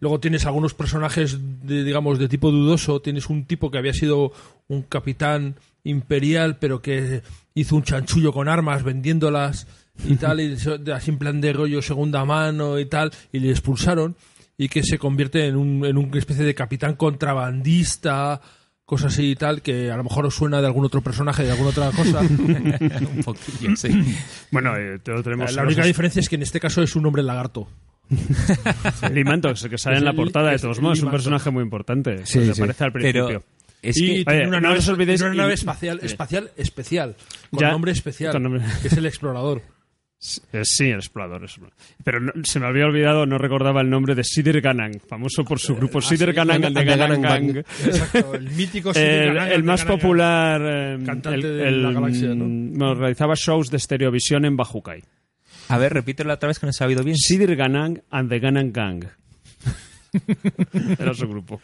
Luego 0.00 0.20
tienes 0.20 0.46
algunos 0.46 0.74
personajes, 0.74 1.38
de, 1.66 1.82
digamos, 1.84 2.18
de 2.18 2.28
tipo 2.28 2.50
dudoso. 2.50 3.00
Tienes 3.00 3.28
un 3.28 3.44
tipo 3.46 3.70
que 3.70 3.78
había 3.78 3.92
sido 3.92 4.32
un 4.68 4.82
capitán 4.82 5.56
imperial, 5.84 6.58
pero 6.58 6.80
que 6.82 7.22
hizo 7.54 7.76
un 7.76 7.82
chanchullo 7.82 8.32
con 8.32 8.48
armas 8.48 8.82
vendiéndolas 8.84 9.66
y 10.06 10.14
tal, 10.16 10.40
y 10.40 10.56
así 10.92 11.10
en 11.10 11.18
plan 11.18 11.40
de 11.40 11.52
rollo 11.52 11.82
segunda 11.82 12.24
mano 12.24 12.78
y 12.78 12.86
tal, 12.86 13.10
y 13.32 13.40
le 13.40 13.50
expulsaron. 13.50 14.14
Y 14.60 14.68
que 14.68 14.82
se 14.82 14.98
convierte 14.98 15.46
en, 15.46 15.56
un, 15.56 15.84
en 15.84 15.96
una 15.96 16.18
especie 16.18 16.44
de 16.44 16.54
capitán 16.54 16.96
contrabandista, 16.96 18.40
cosas 18.84 19.12
así 19.12 19.30
y 19.32 19.36
tal, 19.36 19.62
que 19.62 19.90
a 19.90 19.96
lo 19.96 20.02
mejor 20.04 20.26
os 20.26 20.34
suena 20.34 20.60
de 20.60 20.66
algún 20.66 20.84
otro 20.84 21.00
personaje, 21.00 21.44
de 21.44 21.52
alguna 21.52 21.70
otra 21.70 21.90
cosa. 21.92 22.20
un 22.22 23.22
poquillo, 23.24 23.76
sí. 23.76 23.88
Bueno, 24.50 24.76
eh, 24.76 24.98
te- 25.00 25.22
tenemos 25.22 25.52
la 25.54 25.62
los 25.62 25.72
única 25.74 25.86
diferencia 25.86 26.20
es 26.20 26.28
que 26.28 26.36
en 26.36 26.42
este 26.42 26.58
caso 26.60 26.82
es 26.82 26.96
un 26.96 27.06
hombre 27.06 27.22
lagarto. 27.22 27.68
Limantox, 29.12 29.68
que 29.68 29.78
sale 29.78 29.96
Es 29.96 30.00
en 30.00 30.04
la 30.04 30.10
el- 30.10 30.16
portada 30.16 30.50
de 30.50 30.56
es 30.56 30.62
todos 30.62 30.80
modos, 30.80 30.98
es 30.98 31.04
un 31.04 31.10
personaje 31.10 31.50
muy 31.50 31.62
importante. 31.62 32.26
Sí, 32.26 32.38
Pues 32.40 32.56
sí. 32.56 32.62
aparece 32.62 32.84
al 32.84 32.92
Pero 32.92 33.02
principio. 33.26 33.42
es 33.82 33.96
y 33.96 34.00
que 34.00 34.24
tiene 34.24 34.38
Oye, 34.40 34.48
una 34.48 34.60
no 34.60 34.68
nave, 34.68 34.78
os 34.80 34.88
olvidéis- 34.88 35.20
una 35.22 35.34
nave 35.34 35.50
y- 35.52 35.54
espacial, 35.54 36.00
espacial 36.02 36.50
especial, 36.56 37.16
con 37.50 37.60
Ya, 37.60 37.70
nombre 37.70 37.92
especial, 37.92 38.32
con 38.32 38.42
nombre- 38.42 38.62
que 38.82 38.88
es 38.88 38.96
el 38.96 39.06
explorador. 39.06 39.62
Eh, 40.52 40.62
Sí, 40.64 40.86
el 40.86 40.96
explorador. 40.96 41.46
Pero 42.02 42.18
no- 42.18 42.32
se 42.42 42.58
me 42.58 42.66
había 42.66 42.86
olvidado, 42.86 43.24
no 43.24 43.38
recordaba 43.38 43.82
el 43.82 43.88
nombre 43.88 44.16
de 44.16 44.24
Sider 44.24 44.60
Ganang, 44.60 44.98
famoso 44.98 45.44
por 45.44 45.60
su 45.60 45.76
grupo 45.76 46.00
Sider 46.00 46.32
Ganang 46.32 46.60
the 46.60 46.72
Ganang 46.84 47.22
Ganang 47.22 47.22
Gang. 47.52 47.56
Exacto, 47.86 48.34
el 48.34 48.50
mítico 48.50 48.92
Sidney 48.92 49.08
El, 49.10 49.26
Gananga, 49.34 49.54
el 49.54 49.62
más 49.62 49.84
popular 49.84 50.60
eh, 50.64 50.98
Cantante 51.06 51.34
el- 51.36 51.42
de 51.42 51.68
el- 51.68 51.82
la 51.84 51.92
galaxia, 51.92 52.34
¿no? 52.34 52.46
bueno, 52.46 52.94
realizaba 52.96 53.34
shows 53.36 53.70
de 53.70 53.76
estereovisión 53.76 54.44
en 54.44 54.56
Bajukai. 54.56 55.04
A 55.68 55.78
ver, 55.78 55.92
repítelo 55.92 56.32
otra 56.32 56.48
vez 56.48 56.58
que 56.58 56.66
no 56.66 56.72
se 56.72 56.82
ha 56.82 56.86
oído 56.86 57.02
bien. 57.04 57.16
Sidir 57.16 57.54
Ganang 57.56 58.02
and 58.10 58.28
the 58.30 58.38
Ganang 58.38 58.72
Gang. 58.72 59.04
Era 60.98 61.12
su 61.14 61.28
grupo. 61.28 61.60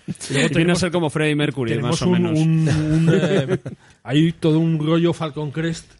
Viene 0.54 0.72
a 0.72 0.76
ser 0.76 0.90
como 0.92 1.08
Freddie 1.10 1.34
Mercury, 1.34 1.78
más 1.78 2.02
o 2.02 2.06
un, 2.08 2.12
menos. 2.12 2.38
un- 2.38 2.68
un, 2.68 3.10
eh, 3.12 3.58
hay 4.02 4.32
todo 4.32 4.58
un 4.58 4.78
rollo 4.78 5.12
Falcon 5.12 5.50
Crest, 5.50 5.90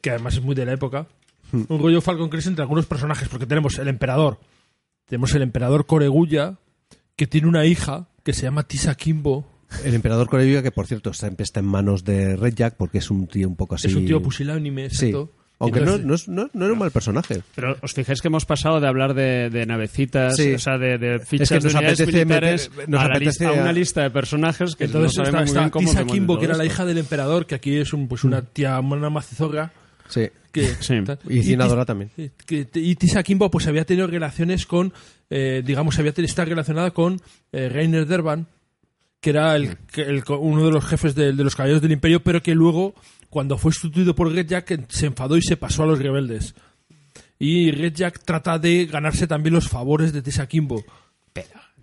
que 0.00 0.10
además 0.10 0.34
es 0.34 0.42
muy 0.42 0.54
de 0.54 0.66
la 0.66 0.72
época. 0.72 1.06
Hmm. 1.52 1.62
Un 1.68 1.80
rollo 1.80 2.00
Falcon 2.00 2.28
Crest 2.28 2.48
entre 2.48 2.62
algunos 2.62 2.86
personajes, 2.86 3.28
porque 3.28 3.46
tenemos 3.46 3.78
el 3.78 3.88
emperador. 3.88 4.40
Tenemos 5.06 5.34
el 5.34 5.42
emperador 5.42 5.86
Coreguya, 5.86 6.58
que 7.16 7.26
tiene 7.26 7.46
una 7.48 7.64
hija 7.66 8.08
que 8.24 8.32
se 8.32 8.42
llama 8.42 8.64
Tisa 8.64 8.94
Kimbo. 8.96 9.48
El 9.84 9.94
emperador 9.94 10.28
Coreviga, 10.28 10.62
que 10.64 10.72
por 10.72 10.86
cierto 10.88 11.10
está, 11.10 11.30
está 11.38 11.60
en 11.60 11.66
manos 11.66 12.04
de 12.04 12.34
Red 12.36 12.54
Jack 12.54 12.74
porque 12.76 12.98
es 12.98 13.10
un 13.10 13.28
tío 13.28 13.46
un 13.46 13.54
poco 13.56 13.76
así. 13.76 13.86
Es 13.86 13.94
un 13.94 14.04
tío 14.04 14.20
pusilánime, 14.20 14.90
Sí. 14.90 15.12
Aunque 15.60 15.80
Entonces- 15.80 16.02
no, 16.02 16.08
no, 16.08 16.14
es- 16.14 16.28
no- 16.28 16.50
no 16.52 16.64
era 16.64 16.72
un 16.72 16.78
mal 16.78 16.90
personaje. 16.90 17.42
Pero 17.54 17.76
os 17.82 17.92
fijáis 17.92 18.20
que 18.22 18.28
hemos 18.28 18.46
pasado 18.46 18.80
de 18.80 18.88
hablar 18.88 19.12
de, 19.14 19.50
de 19.50 19.66
navecitas, 19.66 20.34
Sí. 20.36 20.54
o 20.54 20.58
sea, 20.58 20.78
de, 20.78 20.96
de 20.98 21.18
fichas 21.20 21.42
Es 21.42 21.48
que 21.50 21.54
nos 21.56 21.62
de 21.64 21.78
unidades 21.78 22.00
apetece 22.00 22.24
militares 22.24 22.70
meter- 22.70 22.88
nos 22.88 23.00
a, 23.00 23.04
la 23.08 23.14
apetece 23.16 23.44
a 23.46 23.48
a- 23.50 23.52
una 23.52 23.72
lista 23.72 24.02
de 24.02 24.10
personajes 24.10 24.74
que 24.74 24.84
Entonces 24.84 25.16
no 25.18 25.22
está, 25.22 25.32
sabemos 25.32 25.50
muy 25.52 25.58
bien 25.60 25.70
cómo 25.70 25.90
Tisa 25.90 26.04
Kimbo, 26.06 26.38
que 26.38 26.44
era 26.46 26.56
la 26.56 26.64
hija 26.64 26.84
del 26.86 26.98
emperador, 26.98 27.46
que 27.46 27.54
aquí 27.54 27.76
es 27.76 27.92
un, 27.92 28.08
pues 28.08 28.24
una 28.24 28.42
tía, 28.42 28.80
una 28.80 29.10
macizorra. 29.10 29.70
Sí. 30.08 30.28
Que, 30.50 30.66
Sí. 30.80 30.94
Y 31.28 31.42
Cinadora 31.42 31.82
Tis- 31.82 31.86
también. 31.86 32.10
que- 32.46 32.66
y 32.74 32.94
Tisa 32.96 33.22
Kimbo 33.22 33.50
pues 33.50 33.68
había 33.68 33.84
tenido 33.84 34.06
relaciones 34.08 34.66
con, 34.66 34.92
eh, 35.28 35.62
digamos, 35.64 35.98
había 35.98 36.12
tenido, 36.12 36.28
está 36.30 36.44
relacionada 36.44 36.90
con 36.90 37.20
eh, 37.52 37.68
Reiner 37.68 38.06
Derban, 38.06 38.46
que 39.20 39.30
era 39.30 39.54
el, 39.54 39.76
que- 39.92 40.02
el- 40.02 40.24
uno 40.26 40.64
de 40.64 40.72
los 40.72 40.84
jefes 40.86 41.14
de, 41.14 41.32
de 41.34 41.44
los 41.44 41.54
caballeros 41.54 41.82
del 41.82 41.92
imperio, 41.92 42.20
pero 42.24 42.42
que 42.42 42.54
luego, 42.54 42.94
cuando 43.30 43.56
fue 43.56 43.72
sustituido 43.72 44.14
por 44.14 44.30
Red 44.32 44.46
Jack, 44.46 44.86
se 44.88 45.06
enfadó 45.06 45.36
y 45.36 45.42
se 45.42 45.56
pasó 45.56 45.84
a 45.84 45.86
los 45.86 46.00
rebeldes. 46.00 46.54
Y 47.38 47.70
Red 47.70 47.94
Jack 47.94 48.22
trata 48.24 48.58
de 48.58 48.86
ganarse 48.86 49.26
también 49.26 49.54
los 49.54 49.68
favores 49.68 50.12
de 50.12 50.20
Tisa 50.20 50.46
Kimbo. 50.46 50.84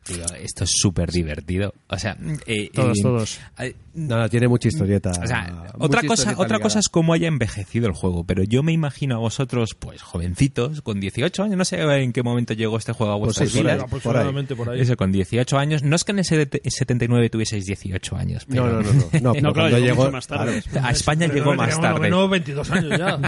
Tío, 0.07 0.25
esto 0.41 0.63
es 0.63 0.71
súper 0.73 1.11
divertido. 1.11 1.73
O 1.89 1.97
sea, 1.99 2.17
eh, 2.45 2.69
Todos, 2.73 2.97
eh, 2.97 3.01
todos. 3.01 3.39
eh, 3.59 3.75
No, 3.93 4.17
no, 4.17 4.29
tiene 4.29 4.47
mucha 4.47 4.67
historieta. 4.69 5.09
o 5.11 5.27
sea, 5.27 5.71
otra 5.79 6.01
cosa, 6.01 6.13
historieta 6.13 6.31
otra 6.41 6.45
ligada. 6.57 6.59
cosa 6.63 6.79
es 6.79 6.87
cómo 6.89 7.13
haya 7.13 7.27
envejecido 7.27 7.87
el 7.87 7.93
juego, 7.93 8.23
pero 8.23 8.43
yo 8.43 8.63
me 8.63 8.71
imagino 8.71 9.15
a 9.15 9.19
vosotros, 9.19 9.75
pues 9.77 10.01
jovencitos, 10.01 10.81
con 10.81 10.99
18 10.99 11.43
años, 11.43 11.57
no 11.57 11.65
sé 11.65 11.81
en 11.81 12.13
qué 12.13 12.23
momento 12.23 12.53
llegó 12.53 12.77
este 12.77 12.93
juego 12.93 13.13
a 13.13 13.17
Pues 13.19 13.37
vuestras 13.37 13.49
sí, 13.49 13.57
por 13.57 13.67
ahí, 13.69 13.75
vidas. 13.77 14.55
por 14.55 14.69
ahí. 14.69 14.79
Eso, 14.81 14.95
con 14.97 15.11
18 15.11 15.57
años. 15.57 15.83
No 15.83 15.95
es 15.95 16.03
que 16.03 16.11
en 16.13 16.19
ese 16.19 16.45
de- 16.45 16.61
79 16.69 17.29
tuvieseis 17.29 17.65
18 17.65 18.15
años, 18.15 18.45
pero 18.47 18.67
No, 18.67 18.81
no, 18.81 18.93
no. 18.93 18.93
No, 19.13 19.19
no, 19.21 19.33
pero 19.33 19.41
No, 19.41 19.53
claro, 19.53 19.79
llegó 19.79 20.11
más 20.11 20.27
tarde. 20.27 20.61
claro. 20.71 20.87
a 20.87 20.91
España 20.91 21.27
llegó 21.27 21.53
más 21.55 21.79
tarde. 21.79 21.99
menos 21.99 22.29
22 22.29 22.71
años 22.71 22.97
ya. 22.99 23.19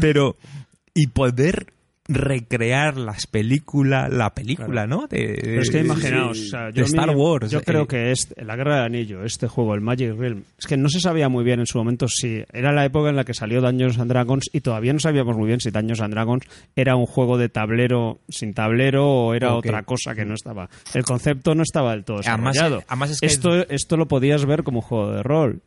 Pero, 0.00 0.36
y 0.94 1.06
poder 1.08 1.72
recrear 2.06 2.96
las 2.96 3.26
películas, 3.26 4.12
la 4.12 4.34
película, 4.34 4.86
¿no? 4.86 5.06
De, 5.06 5.38
Pero 5.42 5.62
es 5.62 5.70
que 5.70 5.80
imaginaos, 5.80 6.38
o 6.38 6.44
sea, 6.44 6.66
de 6.66 6.72
yo, 6.74 6.84
Star 6.84 7.10
Wars. 7.10 7.50
yo 7.50 7.60
eh, 7.60 7.62
creo 7.64 7.86
que 7.86 8.10
es 8.12 8.34
la 8.36 8.56
Guerra 8.56 8.76
del 8.76 8.84
Anillo, 8.84 9.24
este 9.24 9.48
juego, 9.48 9.74
el 9.74 9.80
Magic 9.80 10.14
Realm, 10.18 10.42
es 10.58 10.66
que 10.66 10.76
no 10.76 10.88
se 10.88 11.00
sabía 11.00 11.28
muy 11.28 11.44
bien 11.44 11.60
en 11.60 11.66
su 11.66 11.78
momento 11.78 12.06
si 12.08 12.44
era 12.52 12.72
la 12.72 12.84
época 12.84 13.08
en 13.10 13.16
la 13.16 13.24
que 13.24 13.34
salió 13.34 13.60
Dungeons 13.60 13.98
and 13.98 14.10
Dragons 14.10 14.50
y 14.52 14.60
todavía 14.60 14.92
no 14.92 14.98
sabíamos 14.98 15.36
muy 15.36 15.46
bien 15.46 15.60
si 15.60 15.70
Dungeons 15.70 16.00
and 16.00 16.12
Dragons 16.14 16.44
era 16.76 16.96
un 16.96 17.06
juego 17.06 17.38
de 17.38 17.48
tablero 17.48 18.20
sin 18.28 18.52
tablero 18.54 19.08
o 19.08 19.34
era 19.34 19.54
otra 19.54 19.82
cosa 19.82 20.14
que 20.14 20.24
no 20.24 20.34
estaba. 20.34 20.68
El 20.92 21.04
concepto 21.04 21.54
no 21.54 21.62
estaba 21.62 21.92
del 21.92 22.04
todo 22.04 22.20
Además- 22.24 22.54
desarrollado. 22.54 22.84
además 22.88 23.10
es 23.12 23.20
que- 23.20 23.26
esto, 23.26 23.68
esto 23.68 23.96
lo 23.96 24.06
podías 24.08 24.44
ver 24.44 24.62
como 24.62 24.78
un 24.80 24.82
juego 24.82 25.12
de 25.12 25.22
rol. 25.22 25.60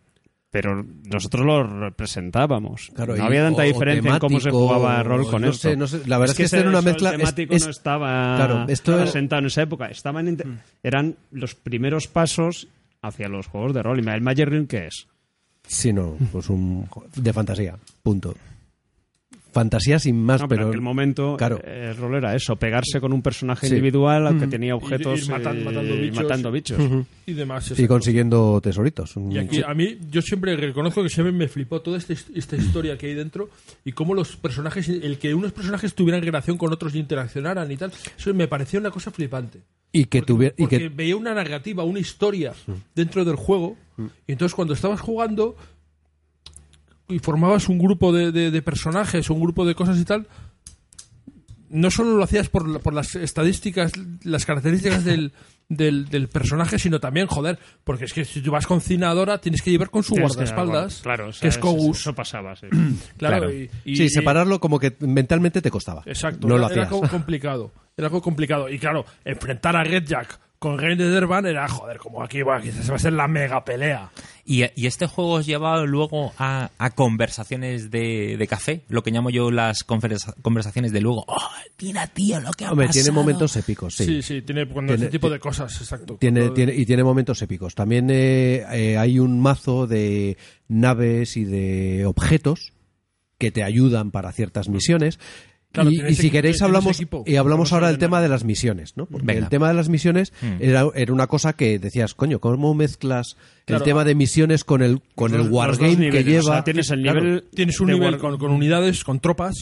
Pero 0.59 0.83
nosotros 1.11 1.45
lo 1.45 1.63
representábamos. 1.81 2.89
Claro, 2.95 3.15
no 3.15 3.23
había 3.25 3.43
tanta 3.43 3.61
o- 3.61 3.65
o 3.65 3.67
diferencia 3.67 4.13
en 4.13 4.19
cómo 4.19 4.39
se 4.39 4.49
jugaba 4.49 5.03
rol 5.03 5.29
con 5.29 5.43
no 5.43 5.49
esto. 5.49 5.69
sé, 5.69 5.77
no 5.77 5.85
sé, 5.85 6.01
la 6.07 6.17
verdad 6.17 6.31
es 6.33 6.37
que 6.37 6.43
ese- 6.45 6.59
era 6.61 6.69
una 6.69 6.79
el 6.79 6.85
mezcla- 6.85 7.11
es- 7.11 7.17
temático 7.17 7.53
es- 7.53 7.65
no 7.65 7.69
estaba 7.69 8.35
Claro, 8.37 8.65
esto 8.67 8.95
es- 8.97 9.01
presentado 9.03 9.39
en 9.41 9.45
esa 9.45 9.61
época. 9.61 9.85
Estaban 9.87 10.37
eran 10.81 11.15
los 11.31 11.53
primeros 11.53 12.07
pasos 12.07 12.67
hacia 13.03 13.27
los 13.29 13.45
juegos 13.45 13.75
de 13.75 13.83
rol. 13.83 14.03
Y 14.03 14.09
el 14.09 14.21
Magic 14.21 14.47
Ring, 14.47 14.67
¿qué 14.67 14.87
es? 14.87 15.05
Sí, 15.67 15.93
no, 15.93 16.17
pues 16.31 16.49
un. 16.49 16.87
de 17.15 17.33
fantasía. 17.33 17.75
Punto. 18.01 18.33
Fantasía 19.57 19.97
sin 19.97 20.21
más, 20.23 20.41
No, 20.41 20.47
pero, 20.47 20.59
pero. 20.59 20.67
en 20.67 20.69
aquel 20.73 20.81
momento 20.81 21.35
claro. 21.35 21.59
eh, 21.63 21.87
el 21.89 21.97
rol 21.97 22.13
era 22.15 22.35
eso, 22.35 22.55
pegarse 22.57 23.01
con 23.01 23.11
un 23.11 23.23
personaje 23.23 23.65
Sí. 23.67 23.73
individual 23.73 24.27
al 24.27 24.39
que 24.39 24.45
tenía 24.45 24.75
objetos 24.75 25.27
matan- 25.29 25.61
y- 25.61 25.63
matando 25.63 25.95
y 25.95 25.99
bichos. 26.01 26.23
matando 26.23 26.51
bichos. 26.51 26.77
y 27.25 27.33
demás. 27.33 27.73
Y 27.79 27.87
consiguiendo 27.87 28.61
tesoritos. 28.61 29.15
Y 29.31 29.37
aquí, 29.39 29.61
a 29.65 29.73
mí, 29.73 29.97
yo 30.11 30.21
siempre 30.21 30.55
reconozco 30.55 31.01
que 31.01 31.09
siempre 31.09 31.31
me 31.31 31.47
flipó 31.47 31.81
toda 31.81 31.97
esta, 31.97 32.13
esta 32.13 32.55
historia 32.55 32.97
que 32.99 33.07
hay 33.07 33.15
dentro 33.15 33.49
y 33.83 33.93
cómo 33.93 34.13
los 34.13 34.37
personajes, 34.37 34.87
el 34.89 35.17
que 35.17 35.33
unos 35.33 35.51
personajes 35.53 35.95
tuvieran 35.95 36.21
relación 36.21 36.57
con 36.57 36.71
otros 36.71 36.93
y 36.93 36.99
interaccionaran 36.99 37.71
y 37.71 37.77
tal, 37.77 37.91
eso 38.17 38.33
me 38.35 38.47
parecía 38.47 38.79
una 38.79 38.91
cosa 38.91 39.09
flipante. 39.09 39.61
Y 39.91 40.05
que 40.05 40.19
Porque, 40.19 40.33
tuviera. 40.33 40.55
Y 40.57 40.61
porque 40.63 40.77
que, 40.79 40.89
veía 40.89 41.15
una 41.15 41.33
narrativa, 41.33 41.83
una 41.83 41.99
historia 41.99 42.53
dentro 42.93 43.25
del 43.25 43.35
juego 43.37 43.75
y 44.27 44.31
entonces 44.33 44.53
cuando 44.53 44.73
estabas 44.75 44.99
jugando 45.01 45.55
y 47.07 47.19
formabas 47.19 47.69
un 47.69 47.77
grupo 47.79 48.11
de, 48.13 48.31
de- 48.31 48.51
de 48.51 48.61
personajes 48.61 49.29
o 49.29 49.33
un 49.33 49.41
grupo 49.41 49.65
de 49.65 49.75
cosas 49.75 49.97
y 49.97 50.05
tal, 50.05 50.27
no 51.69 51.91
solo 51.91 52.15
lo 52.17 52.23
hacías 52.23 52.49
por, 52.49 52.67
la- 52.67 52.79
por 52.79 52.93
las 52.93 53.15
estadísticas, 53.15 53.91
las 54.23 54.45
características 54.45 55.03
del, 55.03 55.33
del, 55.69 56.07
del 56.09 56.29
personaje, 56.29 56.79
sino 56.79 56.99
también, 56.99 57.27
joder, 57.27 57.59
porque 57.83 58.05
es 58.05 58.13
que 58.13 58.23
si 58.23 58.41
tú 58.41 58.51
vas 58.51 58.65
con 58.65 58.79
Cinadora 58.79 59.39
tienes 59.39 59.61
que 59.61 59.71
llevar 59.71 59.89
con 59.89 60.01
su 60.03 60.13
Tienes 60.13 60.31
que- 60.31 60.37
guardaespaldas, 60.37 61.01
claro, 61.01 61.27
o 61.29 61.33
sea, 61.33 61.41
que 61.41 61.47
es 61.49 61.57
Kogus. 61.57 61.99
Eso 62.01 62.13
pasaba, 62.15 62.55
sí. 62.55 62.67
Claro, 63.17 63.37
Claro. 63.47 63.53
y- 63.53 63.69
y- 63.85 63.95
sí, 63.97 64.03
y- 64.05 64.09
separarlo 64.09 64.59
como 64.59 64.79
que 64.79 64.95
mentalmente 65.01 65.61
te 65.61 65.69
costaba. 65.71 66.03
Exacto, 66.05 66.47
No 66.47 66.55
era, 66.55 66.67
lo 66.67 66.73
era 66.73 66.83
hacías. 66.83 66.93
algo 67.01 67.09
complicado. 67.09 67.71
Era 67.97 68.07
algo 68.07 68.21
complicado. 68.21 68.69
Y 68.69 68.77
claro, 68.79 69.05
enfrentar 69.25 69.75
a 69.75 69.83
Red 69.83 70.05
Jack 70.05 70.39
con 70.59 70.79
Rey 70.79 70.95
de 70.95 71.09
Derban 71.09 71.45
era, 71.45 71.67
joder, 71.67 71.97
como 71.97 72.23
aquí, 72.23 72.41
bueno, 72.41 72.61
quizás 72.61 72.89
va 72.89 72.95
a 72.95 72.99
ser 72.99 73.13
la 73.13 73.27
mega 73.27 73.63
pelea. 73.63 74.09
Y, 74.43 74.63
y 74.75 74.87
este 74.87 75.05
juego 75.07 75.33
os 75.33 75.45
lleva 75.45 75.81
luego 75.85 76.33
a, 76.37 76.71
a 76.77 76.89
conversaciones 76.91 77.91
de, 77.91 78.37
de 78.37 78.47
café, 78.47 78.81
lo 78.89 79.03
que 79.03 79.11
llamo 79.11 79.29
yo 79.29 79.51
las 79.51 79.83
conversa- 79.85 80.33
conversaciones 80.41 80.91
de 80.93 81.01
luego. 81.01 81.25
¡Oh, 81.27 81.37
mira, 81.81 82.07
tío, 82.07 82.39
lo 82.39 82.51
que 82.51 82.65
ha 82.65 82.71
Hombre, 82.71 82.87
tiene 82.87 83.09
pasado". 83.09 83.21
momentos 83.21 83.55
épicos, 83.57 83.95
sí. 83.95 84.05
Sí, 84.05 84.21
sí, 84.21 84.41
tiene 84.41 84.67
cuando 84.67 84.93
Tiene- 84.93 85.05
ese 85.05 85.11
tipo 85.11 85.27
ti- 85.27 85.33
de 85.33 85.39
cosas, 85.39 85.79
exacto. 85.81 86.15
Tiene, 86.19 86.39
Cuando- 86.39 86.53
tiene, 86.55 86.73
y 86.75 86.85
tiene 86.85 87.03
momentos 87.03 87.41
épicos. 87.41 87.75
También 87.75 88.09
eh, 88.09 88.63
eh, 88.71 88.97
hay 88.97 89.19
un 89.19 89.39
mazo 89.41 89.85
de 89.85 90.37
naves 90.69 91.37
y 91.37 91.43
de 91.45 92.05
objetos 92.05 92.73
que 93.37 93.51
te 93.51 93.63
ayudan 93.63 94.11
para 94.11 94.31
ciertas 94.31 94.69
misiones. 94.69 95.19
Claro, 95.83 95.91
y, 96.09 96.15
si 96.15 96.29
queréis 96.29 96.61
hablamos 96.61 96.99
y 97.25 97.35
hablamos 97.35 97.73
ahora 97.73 97.87
del 97.87 97.97
tema 97.97 98.21
de 98.21 98.29
las 98.29 98.43
misiones, 98.43 98.93
¿no? 98.97 99.05
Porque 99.05 99.25
Venga. 99.25 99.39
el 99.41 99.49
tema 99.49 99.67
de 99.67 99.73
las 99.73 99.89
misiones 99.89 100.33
Mm. 100.41 100.61
era, 100.61 100.85
era 100.95 101.13
una 101.13 101.27
cosa 101.27 101.53
que 101.53 101.79
decías, 101.79 102.13
coño, 102.13 102.39
¿cómo 102.39 102.73
mezclas 102.73 103.35
Claro, 103.65 103.83
el 103.83 103.85
tema 103.89 104.03
de 104.05 104.15
misiones 104.15 104.63
con 104.63 104.81
el 104.81 105.01
con 105.15 105.31
Los- 105.31 105.45
el 105.47 105.51
wargame 105.51 106.09
que 106.09 106.23
lleva? 106.23 106.39
o 106.39 106.43
sea, 106.53 106.63
tienes 106.63 106.89
el 106.91 107.01
Claro. 107.03 107.21
nivel 107.21 107.43
Tienes 107.53 107.79
un 107.79 107.87
nivel 107.87 108.13
war- 108.13 108.17
con, 108.19 108.37
con 108.37 108.51
unidades, 108.51 109.03
con 109.03 109.19
tropas, 109.19 109.55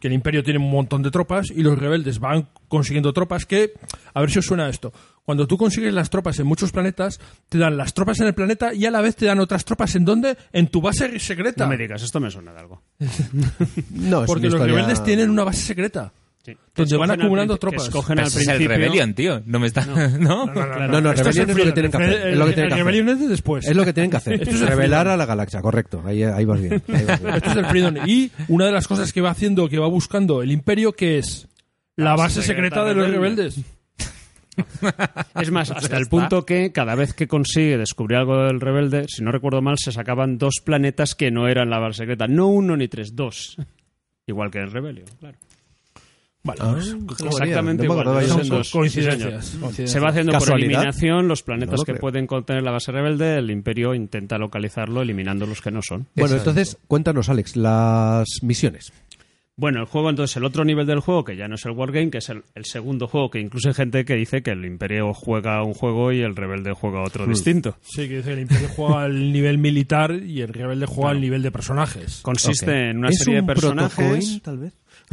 que 0.00 0.08
el 0.08 0.14
imperio 0.14 0.42
tiene 0.42 0.58
un 0.58 0.70
montón 0.70 1.02
de 1.02 1.10
tropas 1.10 1.50
y 1.54 1.62
los 1.62 1.78
rebeldes 1.78 2.18
van 2.18 2.48
consiguiendo 2.68 3.12
tropas 3.12 3.46
que, 3.46 3.72
a 4.14 4.20
ver 4.20 4.30
si 4.30 4.38
os 4.38 4.46
suena 4.46 4.68
esto, 4.68 4.92
cuando 5.24 5.46
tú 5.46 5.56
consigues 5.56 5.92
las 5.92 6.10
tropas 6.10 6.38
en 6.40 6.46
muchos 6.46 6.72
planetas, 6.72 7.20
te 7.48 7.58
dan 7.58 7.76
las 7.76 7.94
tropas 7.94 8.18
en 8.20 8.26
el 8.26 8.34
planeta 8.34 8.74
y 8.74 8.86
a 8.86 8.90
la 8.90 9.00
vez 9.00 9.14
te 9.14 9.26
dan 9.26 9.38
otras 9.38 9.64
tropas 9.64 9.94
en 9.94 10.04
dónde? 10.04 10.36
En 10.52 10.68
tu 10.68 10.80
base 10.80 11.18
secreta. 11.20 11.64
No 11.64 11.70
me 11.70 11.76
digas, 11.76 12.02
esto 12.02 12.18
me 12.18 12.30
suena 12.30 12.52
de 12.52 12.58
algo. 12.58 12.82
No, 13.90 14.22
es 14.22 14.26
Porque 14.26 14.48
los 14.48 14.60
rebeldes 14.60 15.04
tienen 15.04 15.30
una 15.30 15.44
base 15.44 15.62
secreta. 15.62 16.12
Sí. 16.42 16.56
Donde 16.74 16.96
van 16.96 17.10
acumulando 17.10 17.58
tropas. 17.58 17.84
escogen 17.84 18.18
al 18.18 18.26
ese 18.26 18.40
es 18.40 18.48
el 18.48 18.56
principio- 18.56 18.76
Rebellion, 18.76 19.14
tío. 19.14 19.42
No 19.44 19.58
me 19.58 19.66
está. 19.66 19.84
¿No? 19.84 20.46
No, 20.90 21.00
no, 21.00 21.12
Rebellion 21.12 21.50
el 21.50 21.50
es 21.50 21.56
lo 21.58 21.64
que 21.64 21.72
tienen 21.72 21.90
que 21.90 21.96
hacer. 21.98 22.28
Es 22.28 22.36
lo 22.38 22.46
que 22.46 22.52
tienen 22.52 22.72
el 22.72 22.76
que 22.76 22.88
hacer. 22.88 23.08
Es 23.08 23.18
de 23.20 23.28
después. 23.28 23.66
Es 23.66 23.76
lo 23.76 23.84
que 23.84 23.92
tienen 23.92 24.10
que 24.10 24.16
hacer. 24.16 24.32
Esto 24.34 24.54
es 24.54 24.60
el 24.62 24.68
Revelar 24.68 25.08
a 25.08 25.16
la 25.16 25.26
galaxia, 25.26 25.60
correcto. 25.60 26.02
Ahí, 26.06 26.22
ahí 26.22 26.44
vas 26.44 26.60
bien. 26.60 26.82
ahí 26.88 27.04
vas 27.04 27.22
bien. 27.22 27.34
Esto 27.36 27.50
es 27.50 27.56
el 27.56 27.66
Freedom. 27.66 27.96
Y 28.06 28.30
una 28.48 28.66
de 28.66 28.72
las 28.72 28.88
cosas 28.88 29.12
que 29.12 29.20
va 29.20 29.30
haciendo, 29.30 29.68
que 29.68 29.78
va 29.78 29.86
buscando 29.88 30.42
el 30.42 30.50
imperio, 30.50 30.92
que 30.92 31.18
es 31.18 31.46
la 31.96 32.16
base 32.16 32.42
secreta 32.42 32.84
de 32.84 32.94
los 32.94 33.10
rebeldes. 33.10 33.60
Es 35.40 35.50
más, 35.50 35.70
hasta 35.70 35.96
el 35.96 36.06
punto 36.06 36.44
que 36.44 36.72
cada 36.72 36.94
vez 36.94 37.14
que 37.14 37.26
consigue 37.28 37.78
descubrir 37.78 38.18
algo 38.18 38.44
del 38.44 38.60
rebelde, 38.60 39.06
si 39.08 39.22
no 39.22 39.32
recuerdo 39.32 39.62
mal, 39.62 39.78
se 39.78 39.92
sacaban 39.92 40.36
dos 40.36 40.56
planetas 40.62 41.14
que 41.14 41.30
no 41.30 41.48
eran 41.48 41.70
la 41.70 41.78
base 41.78 41.98
secreta. 41.98 42.26
No 42.26 42.48
uno 42.48 42.76
ni 42.76 42.88
tres, 42.88 43.14
dos. 43.16 43.56
Igual 44.26 44.50
que 44.50 44.58
el 44.58 44.70
Rebellion, 44.70 45.06
claro. 45.18 45.38
Vale, 46.42 46.60
Ah, 46.62 46.72
pues, 46.74 47.20
Exactamente. 47.20 47.86
No 47.86 48.00
igual. 48.00 48.26
Son 48.26 48.62
coincidencias. 48.80 49.56
Coincidencias. 49.60 49.90
Se 49.90 50.00
va 50.00 50.08
haciendo 50.08 50.32
por 50.38 50.52
eliminación 50.58 51.28
los 51.28 51.40
No 51.42 51.44
planetas 51.44 51.80
lo 51.80 51.84
que 51.84 51.92
creo. 51.92 52.00
pueden 52.00 52.26
contener 52.26 52.62
la 52.62 52.70
base 52.70 52.92
rebelde. 52.92 53.36
El 53.38 53.50
imperio 53.50 53.94
intenta 53.94 54.38
localizarlo 54.38 55.02
eliminando 55.02 55.44
los 55.46 55.60
que 55.60 55.70
no 55.70 55.80
son. 55.82 56.06
Bueno, 56.16 56.36
entonces, 56.36 56.78
cuéntanos, 56.88 57.28
Alex, 57.28 57.56
las 57.56 58.26
misiones. 58.42 58.92
Bueno, 59.56 59.80
el 59.80 59.84
juego, 59.86 60.08
entonces, 60.08 60.34
el 60.38 60.44
otro 60.46 60.64
nivel 60.64 60.86
del 60.86 61.00
juego, 61.00 61.22
que 61.22 61.36
ya 61.36 61.46
no 61.46 61.56
es 61.56 61.66
el 61.66 61.72
Wargame, 61.72 62.10
que 62.10 62.16
es 62.18 62.30
el, 62.30 62.44
el 62.54 62.64
segundo 62.64 63.06
juego, 63.08 63.28
que 63.30 63.40
incluso 63.40 63.68
hay 63.68 63.74
gente 63.74 64.06
que 64.06 64.14
dice 64.14 64.42
que 64.42 64.52
el 64.52 64.64
Imperio 64.64 65.12
juega 65.12 65.62
un 65.62 65.74
juego 65.74 66.12
y 66.12 66.22
el 66.22 66.34
Rebelde 66.34 66.72
juega 66.72 67.02
otro 67.02 67.26
distinto. 67.26 67.76
Sí, 67.82 68.08
que 68.08 68.16
dice 68.16 68.28
que 68.28 68.32
el 68.32 68.38
imperio 68.40 68.68
juega 68.74 69.02
al 69.02 69.30
nivel 69.32 69.58
militar 69.58 70.12
y 70.14 70.40
el 70.40 70.54
rebelde 70.54 70.86
juega 70.86 71.10
al 71.10 71.20
nivel 71.20 71.42
de 71.42 71.50
personajes. 71.50 72.20
Consiste 72.22 72.88
en 72.88 72.98
una 72.98 73.10
¿Es 73.10 73.18
serie 73.18 73.40
un 73.40 73.46
de 73.46 73.52
personajes 73.54 74.40
tal 74.42 74.56
vez? 74.60 74.72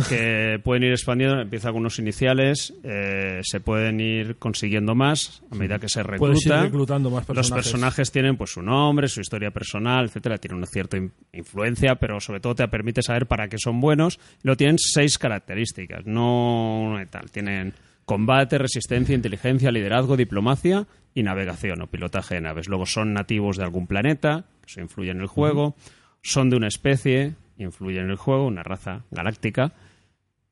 Que 0.10 0.60
pueden 0.64 0.84
ir 0.84 0.92
expandiendo, 0.92 1.42
empieza 1.42 1.70
con 1.72 1.80
unos 1.82 1.98
iniciales, 2.00 2.74
eh, 2.84 3.40
se 3.44 3.60
pueden 3.60 4.00
ir 4.00 4.36
consiguiendo 4.38 4.94
más 4.94 5.42
a 5.52 5.56
medida 5.56 5.80
que 5.80 5.90
se 5.90 6.04
Puedes 6.04 6.46
ir 6.46 6.52
recluta. 6.52 6.64
reclutando 6.64 7.10
más 7.10 7.26
personajes. 7.26 7.50
Los 7.50 7.64
personajes 7.64 8.12
tienen 8.12 8.38
pues 8.38 8.52
su 8.52 8.62
nombre, 8.62 9.08
su 9.08 9.22
historia 9.22 9.50
personal, 9.52 10.06
etcétera, 10.06 10.38
tienen 10.38 10.58
una 10.58 10.68
cierta 10.68 10.98
in- 10.98 11.12
influencia, 11.34 11.96
pero 11.96 12.20
sobre 12.20 12.40
todo 12.40 12.54
te 12.56 12.68
permite 12.68 13.02
saber 13.02 13.26
para 13.26 13.48
qué 13.48 13.58
son 13.58 13.82
buenos. 13.82 14.20
Lo 14.44 14.56
tienen 14.56 14.78
seis 14.78 15.18
características, 15.18 16.06
no 16.06 16.96
tal, 17.10 17.32
tienen 17.32 17.74
combate, 18.06 18.58
resistencia, 18.58 19.16
inteligencia, 19.16 19.72
liderazgo, 19.72 20.16
diplomacia 20.16 20.86
y 21.14 21.24
navegación 21.24 21.82
o 21.82 21.88
pilotaje 21.88 22.36
de 22.36 22.42
naves. 22.42 22.70
Luego 22.70 22.86
son 22.86 23.14
nativos 23.14 23.58
de 23.58 23.64
algún 23.64 23.88
planeta, 23.88 24.46
eso 24.66 24.80
influye 24.80 25.12
en 25.12 25.22
el 25.22 25.28
juego, 25.28 25.76
son 26.22 26.50
de 26.50 26.56
una 26.58 26.68
especie, 26.68 27.34
influye 27.58 28.00
en 28.00 28.10
el 28.10 28.16
juego, 28.16 28.46
una 28.46 28.62
raza 28.64 29.02
galáctica, 29.12 29.74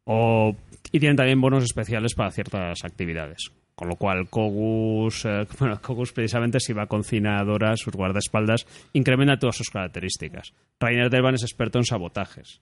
o, 0.05 0.55
y 0.91 0.99
tienen 0.99 1.17
también 1.17 1.41
bonos 1.41 1.63
especiales 1.63 2.13
para 2.15 2.31
ciertas 2.31 2.83
actividades. 2.83 3.51
Con 3.75 3.89
lo 3.89 3.97
cual, 3.97 4.29
Kogus, 4.29 5.25
eh, 5.25 5.45
bueno, 5.59 5.81
Kogus 5.81 6.13
precisamente 6.13 6.61
si 6.61 6.71
va 6.71 6.87
con 6.87 7.03
Cinadora, 7.03 7.75
sus 7.75 7.93
guardaespaldas, 7.93 8.65
incrementa 8.93 9.37
todas 9.37 9.57
sus 9.57 9.69
características. 9.69 10.53
Rainer 10.79 11.09
Delvan 11.09 11.35
es 11.35 11.43
experto 11.43 11.77
en 11.79 11.83
sabotajes. 11.85 12.61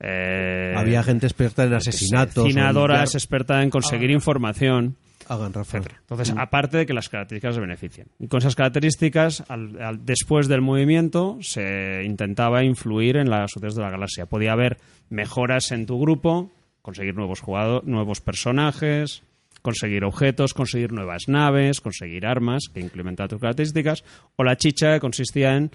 Eh, 0.00 0.72
Había 0.76 1.02
gente 1.02 1.26
experta 1.26 1.64
en 1.64 1.74
asesinatos. 1.74 2.46
Cinadora 2.48 3.02
es 3.04 3.14
experta 3.14 3.62
en 3.62 3.70
conseguir 3.70 4.10
información. 4.10 4.96
Hagan, 5.28 5.52
Rafa. 5.52 5.78
Entonces, 5.78 6.34
aparte 6.36 6.78
de 6.78 6.86
que 6.86 6.94
las 6.94 7.08
características 7.08 7.54
se 7.54 7.60
benefician. 7.60 8.08
Y 8.18 8.26
con 8.26 8.38
esas 8.38 8.56
características, 8.56 9.44
al- 9.48 9.80
al- 9.80 10.04
después 10.04 10.48
del 10.48 10.62
movimiento, 10.62 11.38
se 11.42 12.02
intentaba 12.04 12.64
influir 12.64 13.16
en 13.18 13.28
las 13.30 13.50
sucesos 13.52 13.76
de 13.76 13.82
la 13.82 13.90
galaxia. 13.90 14.26
Podía 14.26 14.52
haber 14.52 14.78
mejoras 15.10 15.70
en 15.70 15.86
tu 15.86 16.00
grupo, 16.00 16.50
conseguir 16.82 17.14
nuevos 17.14 17.40
jugadores, 17.40 17.88
nuevos 17.88 18.20
personajes, 18.20 19.22
conseguir 19.62 20.04
objetos, 20.04 20.54
conseguir 20.54 20.92
nuevas 20.92 21.28
naves, 21.28 21.80
conseguir 21.80 22.26
armas 22.26 22.64
que 22.72 22.80
implementan 22.80 23.28
tus 23.28 23.40
características, 23.40 24.04
o 24.36 24.44
la 24.44 24.56
chicha 24.56 24.94
que 24.94 25.00
consistía 25.00 25.56
en 25.56 25.70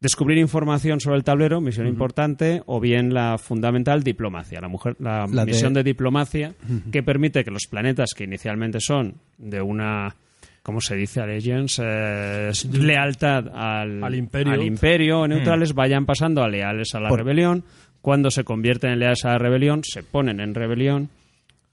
descubrir 0.00 0.38
información 0.38 1.00
sobre 1.00 1.16
el 1.16 1.24
tablero, 1.24 1.60
misión 1.60 1.86
importante, 1.86 2.62
o 2.66 2.80
bien 2.80 3.12
la 3.12 3.36
fundamental 3.36 4.02
diplomacia, 4.02 4.60
la, 4.60 4.68
mujer, 4.68 4.96
la, 5.00 5.26
misión 5.44 5.74
de 5.74 5.82
diplomacia 5.82 6.54
que 6.92 7.02
permite 7.02 7.44
que 7.44 7.50
los 7.50 7.66
planetas 7.68 8.10
que 8.16 8.24
inicialmente 8.24 8.78
son 8.80 9.14
de 9.38 9.60
una 9.60 10.14
¿cómo 10.62 10.82
se 10.82 10.96
dice? 10.96 11.22
Allegiance, 11.22 11.82
eh, 11.82 12.50
lealtad 12.72 13.48
al, 13.54 14.04
Al 14.04 14.14
imperio. 14.14 14.52
al 14.52 14.62
imperio 14.62 15.26
neutrales 15.26 15.72
vayan 15.72 16.04
pasando 16.04 16.42
a 16.42 16.48
leales 16.48 16.94
a 16.94 17.00
la 17.00 17.08
Por- 17.08 17.20
rebelión. 17.20 17.64
Cuando 18.02 18.30
se 18.30 18.44
convierten 18.44 18.90
en 18.90 18.98
leales 19.00 19.24
a 19.24 19.30
la 19.32 19.38
rebelión, 19.38 19.82
se 19.84 20.02
ponen 20.02 20.40
en 20.40 20.54
rebelión, 20.54 21.10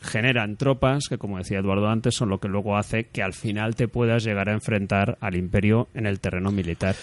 generan 0.01 0.57
tropas 0.57 1.05
que, 1.07 1.17
como 1.17 1.37
decía 1.37 1.59
Eduardo 1.59 1.87
antes, 1.87 2.15
son 2.15 2.29
lo 2.29 2.39
que 2.39 2.47
luego 2.49 2.77
hace 2.77 3.05
que 3.05 3.23
al 3.23 3.33
final 3.33 3.75
te 3.75 3.87
puedas 3.87 4.23
llegar 4.23 4.49
a 4.49 4.53
enfrentar 4.53 5.17
al 5.21 5.35
imperio 5.35 5.87
en 5.93 6.05
el 6.05 6.19
terreno 6.19 6.51
militar. 6.51 6.95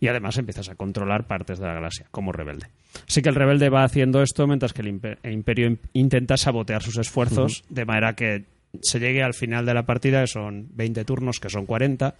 Y 0.00 0.08
además 0.08 0.36
empiezas 0.38 0.68
a 0.68 0.74
controlar 0.74 1.26
partes 1.26 1.58
de 1.58 1.66
la 1.66 1.74
galaxia 1.74 2.06
como 2.10 2.32
rebelde. 2.32 2.66
Así 3.06 3.22
que 3.22 3.28
el 3.28 3.34
rebelde 3.36 3.68
va 3.68 3.84
haciendo 3.84 4.20
esto 4.22 4.46
mientras 4.46 4.72
que 4.72 4.82
el 4.82 4.88
impe- 4.88 5.18
el 5.22 5.32
imperio 5.32 5.68
im- 5.70 5.78
intenta 5.92 6.36
sabotear 6.36 6.82
sus 6.82 6.96
esfuerzos 6.98 7.62
de 7.68 7.84
manera 7.84 8.14
que 8.14 8.44
se 8.82 8.98
llegue 8.98 9.22
al 9.22 9.34
final 9.34 9.64
de 9.64 9.74
la 9.74 9.84
partida, 9.86 10.20
que 10.22 10.26
son 10.26 10.68
20 10.74 11.04
turnos, 11.04 11.38
que 11.40 11.50
son 11.50 11.66
40, 11.66 12.14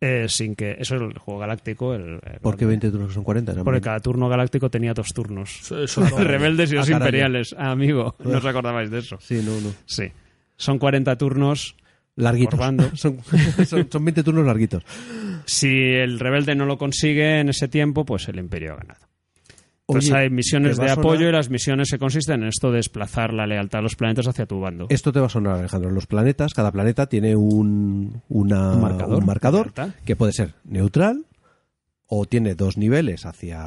eh, 0.00 0.26
sin 0.28 0.54
que... 0.54 0.76
Eso 0.78 0.96
es 0.96 1.02
el 1.02 1.18
juego 1.18 1.40
galáctico. 1.40 1.94
El, 1.94 2.20
el- 2.22 2.40
¿Por 2.40 2.56
qué 2.56 2.66
20 2.66 2.90
turnos 2.90 3.12
son 3.14 3.24
40? 3.24 3.52
Eran 3.52 3.64
Porque 3.64 3.76
20. 3.76 3.84
cada 3.84 4.00
turno 4.00 4.28
galáctico 4.28 4.70
tenía 4.70 4.92
dos 4.94 5.12
turnos. 5.14 5.60
Eso- 5.62 5.82
eso 5.82 6.00
no- 6.02 6.18
Rebeldes 6.24 6.72
y 6.72 6.74
los 6.76 6.88
imperiales. 6.90 7.54
Ah, 7.58 7.70
amigo, 7.70 8.14
no 8.24 8.38
os 8.38 8.44
acordabais 8.44 8.90
de 8.90 8.98
eso. 8.98 9.18
Sí, 9.20 9.42
no, 9.44 9.60
no. 9.60 9.72
Sí. 9.86 10.04
Son 10.56 10.78
40 10.78 11.16
turnos. 11.16 11.76
Larguitos. 12.18 12.58
Son, 12.94 13.18
son, 13.66 13.88
son 13.90 14.04
20 14.04 14.22
turnos 14.22 14.46
larguitos. 14.46 14.82
Si 15.44 15.68
el 15.68 16.18
rebelde 16.18 16.54
no 16.54 16.64
lo 16.64 16.78
consigue 16.78 17.40
en 17.40 17.50
ese 17.50 17.68
tiempo, 17.68 18.06
pues 18.06 18.26
el 18.28 18.38
imperio 18.38 18.72
ha 18.72 18.76
ganado. 18.76 19.05
Entonces 19.88 20.10
Oye, 20.10 20.20
hay 20.22 20.30
misiones 20.30 20.76
¿te 20.76 20.82
va 20.82 20.88
de 20.88 20.94
sonar- 20.94 20.98
apoyo 21.06 21.28
y 21.28 21.32
las 21.32 21.48
misiones 21.48 21.88
se 21.88 21.98
consisten 21.98 22.42
en 22.42 22.48
esto 22.48 22.70
de 22.70 22.78
desplazar 22.78 23.32
la 23.32 23.46
lealtad 23.46 23.78
a 23.78 23.82
los 23.82 23.94
planetas 23.94 24.26
hacia 24.26 24.44
tu 24.46 24.58
bando. 24.58 24.86
Esto 24.88 25.12
te 25.12 25.20
va 25.20 25.26
a 25.26 25.28
sonar, 25.28 25.58
Alejandro. 25.60 25.90
Los 25.92 26.06
planetas, 26.06 26.54
cada 26.54 26.72
planeta 26.72 27.06
tiene 27.06 27.36
un, 27.36 28.20
una- 28.28 28.72
Un 28.72 28.80
marcador. 28.80 29.18
un 29.20 29.26
marcador 29.26 29.66
Lealtad. 29.66 29.90
que 30.04 30.16
puede 30.16 30.32
ser 30.32 30.54
neutral 30.64 31.24
o 32.08 32.24
tiene 32.26 32.54
dos 32.56 32.76
niveles 32.76 33.26
hacia, 33.26 33.60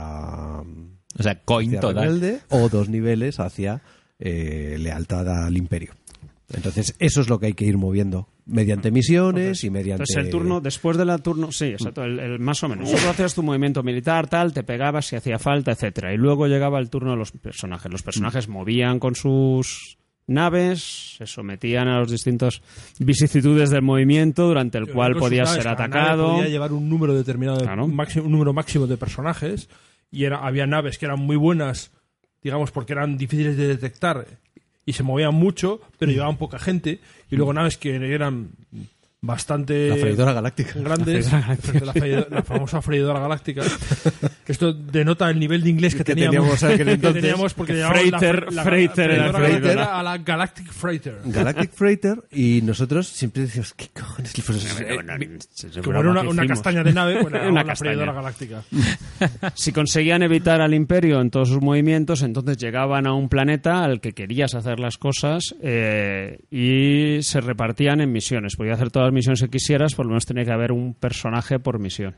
O 0.62 1.24
sea, 1.24 1.40
coin 1.46 1.70
hacia 1.70 1.80
total. 1.80 2.04
rebelde 2.04 2.40
o 2.50 2.68
dos 2.68 2.90
niveles 2.90 3.40
hacia 3.40 3.82
eh, 4.20 4.76
lealtad 4.78 5.46
al 5.46 5.56
imperio. 5.56 5.94
Entonces, 6.54 6.96
eso 7.00 7.22
es 7.22 7.30
lo 7.30 7.40
que 7.40 7.46
hay 7.46 7.54
que 7.54 7.66
ir 7.66 7.78
moviendo 7.78 8.28
mediante 8.50 8.92
misiones 8.92 9.64
y 9.64 9.70
mediante. 9.70 10.04
Entonces 10.04 10.18
el 10.26 10.30
turno, 10.30 10.60
después 10.62 10.98
de 10.98 11.06
la 11.06 11.18
turno, 11.20 11.52
sí, 11.52 11.66
exacto, 11.66 12.04
el, 12.04 12.20
el- 12.20 12.40
más 12.40 12.62
o 12.64 12.70
menos. 12.70 12.90
Solo 12.90 13.10
hacías 13.12 13.34
tu 13.36 13.44
movimiento 13.44 13.84
militar, 13.84 14.28
tal, 14.28 14.54
te 14.54 14.64
pegabas 14.64 15.06
si 15.06 15.16
hacía 15.16 15.40
falta, 15.40 15.72
etcétera. 15.72 16.14
Y 16.14 16.18
luego 16.18 16.48
llegaba 16.48 16.80
el 16.80 16.90
turno 16.90 17.12
de 17.12 17.18
los 17.18 17.32
personajes. 17.32 17.92
Los 17.92 18.04
personajes 18.04 18.48
movían 18.48 19.00
con 19.00 19.16
sus 19.16 19.98
naves, 20.28 21.16
se 21.18 21.26
sometían 21.26 21.88
a 21.88 22.00
los 22.00 22.12
distintos 22.12 22.62
vicisitudes 23.00 23.70
del 23.72 23.82
movimiento 23.82 24.48
durante 24.48 24.78
el 24.78 24.88
cual 24.92 25.16
podías 25.16 25.52
ser 25.54 25.68
atacado. 25.68 26.36
Podía 26.36 26.50
llevar 26.50 26.72
un 26.72 26.88
número 26.90 27.16
determinado, 27.16 27.58
de- 27.58 27.64
Claro. 27.66 27.86
un, 27.86 27.96
máximo, 27.96 28.26
un 28.26 28.32
número 28.32 28.54
máximo 28.54 28.86
de 28.88 28.98
personajes 28.98 29.70
y 30.12 30.26
era, 30.26 30.38
había 30.46 30.68
naves 30.68 30.98
que 30.98 31.06
eran 31.06 31.20
muy 31.20 31.36
buenas, 31.36 31.92
digamos, 32.44 32.72
porque 32.72 32.94
eran 32.94 33.18
difíciles 33.18 33.58
de 33.58 33.68
detectar 33.68 34.26
y 34.90 34.94
se 34.94 35.04
movían 35.04 35.36
mucho, 35.36 35.82
pero 36.00 36.12
llevaban 36.12 36.38
poca 36.38 36.58
gente 36.58 37.00
y 37.30 37.36
luego 37.36 37.54
naves 37.54 37.78
que 37.78 37.96
eran 37.96 38.50
bastante 39.22 39.90
La 39.90 39.96
freidora 39.98 40.34
galáctica. 40.34 40.72
grandes, 40.80 41.32
la, 41.32 41.94
freidora- 41.94 42.28
la 42.30 42.44
famosa 42.44 42.82
freidora 42.82 43.20
galáctica. 43.20 43.64
Esto 44.48 44.74
denota 44.74 45.30
el 45.30 45.40
nivel 45.40 45.62
de 45.62 45.70
inglés 45.70 45.94
que, 45.94 46.00
Que 46.04 46.16
teníamos, 46.16 46.60
teníamos 46.60 46.64
aquel 46.64 46.86
que 46.88 46.94
entonces. 46.94 47.22
teníamos 47.22 47.54
porque 47.54 47.74
llamábamos 47.78 48.12
la 48.12 48.20
Freighter- 48.20 48.46
fre- 48.46 48.52
la, 48.52 48.64
Freighter 48.64 49.10
galáctica 49.18 50.00
a 50.00 50.04
la 50.04 50.18
Galactic 50.20 50.72
Freighter. 50.72 51.18
Galactic 51.26 51.72
Freighter 51.76 52.24
y 52.32 52.62
nosotros 52.64 53.08
siempre 53.08 53.44
decimos, 53.44 53.74
¿qué 53.74 53.88
cojones? 53.94 54.34
Como 55.84 56.00
era 56.00 56.10
una, 56.12 56.22
una 56.22 56.48
castaña 56.48 56.84
de 56.84 56.94
nave, 56.94 57.20
era 57.20 57.48
Una 57.50 57.62
la 57.64 57.66
castaña. 57.66 57.76
freidora 57.92 58.14
galáctica. 58.14 58.64
Si 59.54 59.72
conseguían 59.72 60.24
evitar 60.24 60.62
al 60.62 60.74
imperio 60.74 61.20
en 61.22 61.30
todos 61.30 61.50
sus 61.50 61.62
movimientos, 61.62 62.22
entonces 62.22 62.58
llegaban 62.58 63.06
a 63.08 63.14
un 63.14 63.30
planeta 63.30 63.84
al 63.84 64.00
que 64.02 64.14
querías 64.14 64.56
hacer 64.56 64.80
las 64.80 64.98
cosas 64.98 65.56
eh, 65.62 66.40
y 66.50 67.22
se 67.22 67.42
repartían 67.42 68.02
en 68.02 68.12
misiones. 68.12 68.56
Podías 68.56 68.76
hacer 68.76 68.92
todas 68.92 69.09
las 69.10 69.14
misiones 69.16 69.42
que 69.42 69.50
quisieras, 69.50 69.96
por 69.96 70.06
lo 70.06 70.12
menos 70.12 70.26
tenía 70.26 70.46
que 70.46 70.52
haber 70.52 70.72
un 70.72 70.94
personaje 70.94 71.60
por 71.60 71.80
misión. 71.80 72.16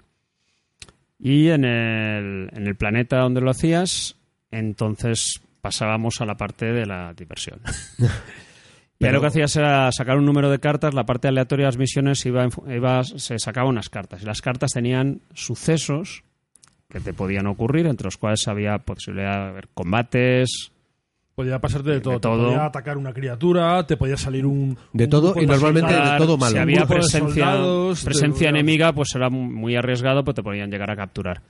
Y 1.19 1.49
en 1.49 1.65
el, 1.65 2.49
en 2.53 2.67
el 2.67 2.75
planeta 2.75 3.19
donde 3.19 3.41
lo 3.41 3.51
hacías, 3.51 4.15
entonces 4.49 5.39
pasábamos 5.61 6.19
a 6.21 6.25
la 6.25 6.35
parte 6.37 6.65
de 6.71 6.85
la 6.85 7.13
diversión. 7.13 7.59
Pero 8.97 9.13
lo 9.13 9.21
que 9.21 9.27
hacías 9.27 9.55
era 9.55 9.91
sacar 9.91 10.17
un 10.17 10.25
número 10.25 10.51
de 10.51 10.59
cartas, 10.59 10.93
la 10.93 11.05
parte 11.07 11.27
aleatoria 11.27 11.65
de 11.65 11.67
las 11.69 11.77
misiones 11.77 12.23
iba, 12.27 12.47
iba- 12.67 13.03
se 13.03 13.39
sacaba 13.39 13.67
unas 13.67 13.89
cartas. 13.89 14.21
Y 14.21 14.25
las 14.25 14.41
cartas 14.41 14.71
tenían 14.73 15.21
sucesos 15.33 16.23
que 16.87 16.99
te 16.99 17.11
podían 17.13 17.47
ocurrir, 17.47 17.87
entre 17.87 18.05
los 18.05 18.17
cuales 18.17 18.47
había 18.47 18.77
posibilidad 18.79 19.43
de 19.45 19.49
haber 19.49 19.67
combates. 19.73 20.70
Podía 21.41 21.59
pasarte 21.59 21.89
de 21.89 22.01
todo. 22.01 22.13
De 22.13 22.19
Te 22.19 22.21
todo. 22.21 22.45
podía 22.45 22.65
atacar 22.65 22.97
una 22.97 23.13
criatura, 23.13 23.85
te 23.87 23.97
podía 23.97 24.15
salir 24.17 24.45
un. 24.45 24.77
De 24.93 25.05
un 25.05 25.09
todo 25.09 25.33
y 25.41 25.45
normalmente 25.47 25.91
de 25.93 26.17
todo 26.17 26.37
malo. 26.37 26.51
Si 26.51 26.57
había 26.59 26.85
presencia, 26.85 27.45
soldados, 27.51 28.03
presencia 28.03 28.51
de- 28.51 28.59
enemiga, 28.59 28.93
pues 28.93 29.15
era 29.15 29.29
muy 29.29 29.75
arriesgado, 29.75 30.23
pues 30.23 30.35
te 30.35 30.43
podían 30.43 30.69
llegar 30.69 30.91
a 30.91 30.95
capturar. 30.95 31.41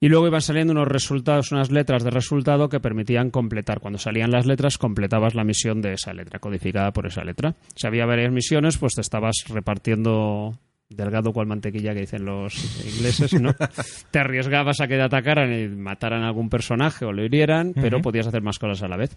Y 0.00 0.08
luego 0.08 0.26
iban 0.26 0.40
saliendo 0.42 0.72
unos 0.72 0.88
resultados, 0.88 1.52
unas 1.52 1.70
letras 1.70 2.02
de 2.02 2.10
resultado 2.10 2.68
que 2.68 2.80
permitían 2.80 3.30
completar. 3.30 3.80
Cuando 3.80 3.98
salían 3.98 4.30
las 4.32 4.44
letras, 4.46 4.76
completabas 4.76 5.34
la 5.34 5.44
misión 5.44 5.80
de 5.80 5.92
esa 5.94 6.12
letra, 6.12 6.40
codificada 6.40 6.92
por 6.92 7.06
esa 7.06 7.24
letra. 7.24 7.54
Si 7.76 7.86
había 7.86 8.04
varias 8.04 8.32
misiones, 8.32 8.76
pues 8.76 8.94
te 8.94 9.00
estabas 9.00 9.36
repartiendo 9.48 10.58
delgado 10.88 11.32
cual 11.32 11.46
mantequilla 11.46 11.94
que 11.94 12.00
dicen 12.00 12.24
los 12.24 12.54
ingleses, 12.84 13.32
¿no? 13.40 13.52
te 14.10 14.18
arriesgabas 14.18 14.80
a 14.80 14.86
que 14.88 14.94
te 14.96 15.02
atacaran 15.02 15.52
y 15.52 15.68
mataran 15.68 16.22
a 16.22 16.28
algún 16.28 16.48
personaje 16.48 17.04
o 17.04 17.12
lo 17.12 17.24
hirieran, 17.24 17.72
pero 17.74 18.00
podías 18.00 18.26
hacer 18.26 18.42
más 18.42 18.58
cosas 18.58 18.82
a 18.82 18.88
la 18.88 18.96
vez. 18.96 19.16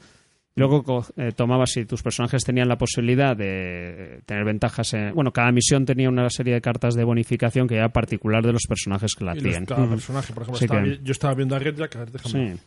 Luego 0.55 1.05
eh, 1.17 1.33
tomabas 1.35 1.69
si 1.71 1.85
tus 1.85 2.01
personajes 2.01 2.43
tenían 2.43 2.67
la 2.67 2.79
posibilidad 2.79 3.37
de 3.37 4.21
tener 4.25 4.43
ventajas. 4.43 4.91
En, 4.95 5.13
bueno, 5.13 5.31
cada 5.31 5.51
misión 5.51 5.85
tenía 5.85 6.09
una 6.09 6.27
serie 6.31 6.55
de 6.55 6.61
cartas 6.61 6.95
de 6.95 7.03
bonificación 7.03 7.67
que 7.67 7.75
era 7.75 7.89
particular 7.89 8.43
de 8.43 8.53
los 8.53 8.63
personajes 8.67 9.13
que 9.13 9.23
la 9.23 9.33
y 9.33 9.41
los- 9.41 9.45
hacían. 9.51 9.65
cada 9.67 9.87
personaje, 9.87 10.33
por 10.33 10.41
ejemplo, 10.43 10.57
Sí 10.57 10.65
estaba 10.65 10.81
que- 10.83 10.89
vi- 10.89 10.99
yo 11.03 11.11
estaba 11.11 11.35
viendo 11.35 11.55
a 11.55 11.59
Red 11.59 11.75
Jack, 11.77 11.95
a 11.95 11.99
ver, 11.99 12.11
déjame. 12.11 12.55
Sí. 12.57 12.61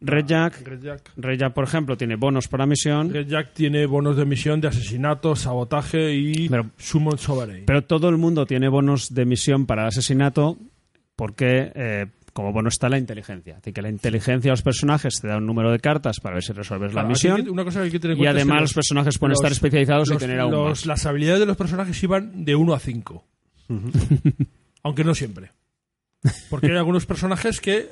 Red 0.00 0.26
Jack, 0.26 0.62
Red 0.66 0.80
Jack. 0.82 1.10
Red 1.16 1.38
Jack, 1.38 1.52
por 1.54 1.64
ejemplo, 1.64 1.96
tiene 1.96 2.16
bonos 2.16 2.46
para 2.48 2.66
misión, 2.66 3.12
Red 3.12 3.26
Jack 3.26 3.52
tiene 3.54 3.86
bonos 3.86 4.16
de 4.16 4.24
misión 4.24 4.60
de 4.60 4.68
asesinato, 4.68 5.34
sabotaje 5.34 6.14
y 6.14 6.48
Pero- 6.48 6.70
Summon 6.76 7.18
Sovereign. 7.18 7.64
pero 7.66 7.82
todo 7.84 8.08
el 8.08 8.16
mundo 8.18 8.46
tiene 8.46 8.68
bonos 8.68 9.12
de 9.12 9.24
misión 9.24 9.66
para 9.66 9.82
el 9.82 9.88
asesinato 9.88 10.56
porque 11.16 11.72
eh, 11.74 12.06
como 12.32 12.52
bono 12.52 12.68
está 12.68 12.88
la 12.88 12.98
inteligencia. 12.98 13.56
Así 13.60 13.72
que 13.72 13.82
la 13.82 13.88
inteligencia 13.88 14.50
de 14.50 14.52
los 14.52 14.62
personajes 14.62 15.14
te 15.20 15.26
da 15.26 15.38
un 15.38 15.46
número 15.46 15.72
de 15.72 15.80
cartas 15.80 16.20
para 16.20 16.34
ver 16.34 16.44
si 16.44 16.52
resuelves 16.52 16.92
Claro, 16.92 17.08
la 17.08 17.12
misión. 17.12 17.42
que- 17.44 17.50
una 17.50 17.64
cosa 17.64 17.80
que 17.80 17.86
hay 17.86 17.90
que 17.90 17.98
tener 17.98 18.12
en 18.16 18.18
Y 18.18 18.24
cuenta 18.24 18.30
es 18.30 18.36
que 18.36 18.48
además 18.50 18.60
los 18.62 18.74
personajes 18.74 19.18
pueden 19.18 19.32
estar 19.32 19.50
especializados 19.50 20.12
y 20.12 20.16
tener 20.16 20.38
aún 20.38 20.64
más. 20.68 20.86
Las 20.86 21.04
habilidades 21.06 21.40
de 21.40 21.46
los 21.46 21.56
personajes 21.56 22.00
iban 22.04 22.44
de 22.44 22.54
1 22.54 22.72
a 22.74 22.78
5. 22.78 23.24
Aunque 24.84 25.02
no 25.04 25.14
siempre. 25.14 25.50
Porque 26.50 26.68
hay 26.68 26.76
algunos 26.76 27.06
personajes 27.06 27.60
que, 27.60 27.88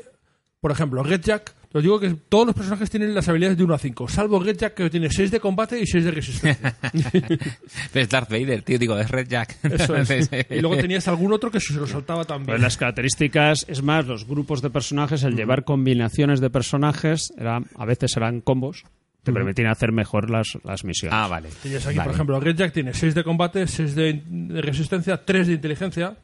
por 0.66 0.72
ejemplo, 0.72 1.00
Red 1.04 1.20
Jack, 1.20 1.54
os 1.74 1.80
digo 1.80 2.00
que 2.00 2.12
todos 2.28 2.44
los 2.44 2.56
personajes 2.56 2.90
tienen 2.90 3.14
las 3.14 3.28
habilidades 3.28 3.56
de 3.56 3.62
1 3.62 3.74
a 3.74 3.78
5, 3.78 4.08
salvo 4.08 4.40
Red 4.40 4.56
Jack 4.56 4.74
que 4.74 4.90
tiene 4.90 5.08
6 5.08 5.30
de 5.30 5.38
combate 5.38 5.78
y 5.78 5.86
6 5.86 6.04
de 6.04 6.10
resistencia. 6.10 6.76
Es 7.94 8.08
Darth 8.08 8.28
Vader, 8.28 8.62
tío, 8.62 8.76
digo, 8.76 8.98
es 8.98 9.08
Red 9.08 9.28
Jack. 9.28 9.58
Eso 9.62 9.94
es. 9.94 10.28
Y 10.50 10.60
luego 10.60 10.76
tenías 10.76 11.06
algún 11.06 11.32
otro 11.32 11.52
que 11.52 11.60
se 11.60 11.74
lo 11.74 11.86
saltaba 11.86 12.24
también. 12.24 12.46
Pues 12.46 12.60
las 12.60 12.76
características, 12.76 13.64
es 13.68 13.80
más, 13.80 14.08
los 14.08 14.26
grupos 14.26 14.60
de 14.60 14.70
personajes, 14.70 15.22
el 15.22 15.36
llevar 15.36 15.62
combinaciones 15.62 16.40
de 16.40 16.50
personajes, 16.50 17.32
era, 17.38 17.60
a 17.76 17.84
veces 17.84 18.16
eran 18.16 18.40
combos, 18.40 18.82
te 19.22 19.32
permitían 19.32 19.68
hacer 19.68 19.92
mejor 19.92 20.30
las, 20.30 20.58
las 20.64 20.82
misiones. 20.82 21.16
Ah, 21.16 21.28
vale. 21.28 21.50
Tenías 21.62 21.86
aquí, 21.86 21.96
Vale. 21.96 22.08
por 22.08 22.14
ejemplo, 22.16 22.40
Red 22.40 22.56
Jack 22.56 22.72
tiene 22.72 22.92
6 22.92 23.14
de 23.14 23.22
combate, 23.22 23.68
6 23.68 23.94
de, 23.94 24.22
de 24.26 24.62
resistencia, 24.62 25.24
3 25.24 25.46
de 25.46 25.52
inteligencia, 25.52 26.16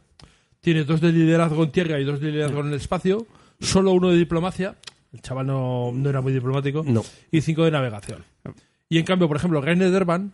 tiene 0.61 0.83
2 0.83 1.01
de 1.01 1.13
liderazgo 1.13 1.63
en 1.63 1.71
tierra 1.71 2.01
y 2.01 2.05
2 2.05 2.21
de 2.21 2.33
liderazgo 2.33 2.61
en 2.63 2.67
el 2.67 2.75
espacio, 2.75 3.25
solo 3.63 3.93
uno 3.93 4.11
de 4.11 4.17
diplomacia, 4.19 4.77
el 5.13 5.21
chaval 5.23 5.47
no, 5.47 5.91
no 5.93 6.11
era 6.11 6.21
muy 6.21 6.33
diplomático, 6.33 6.83
No. 6.87 7.03
y 7.31 7.41
5 7.41 7.65
de 7.65 7.71
navegación. 7.71 8.25
Y 8.89 8.99
en 8.99 9.05
cambio, 9.05 9.29
por 9.29 9.37
ejemplo, 9.39 9.61
Reiner 9.61 9.91
Derban 9.91 10.33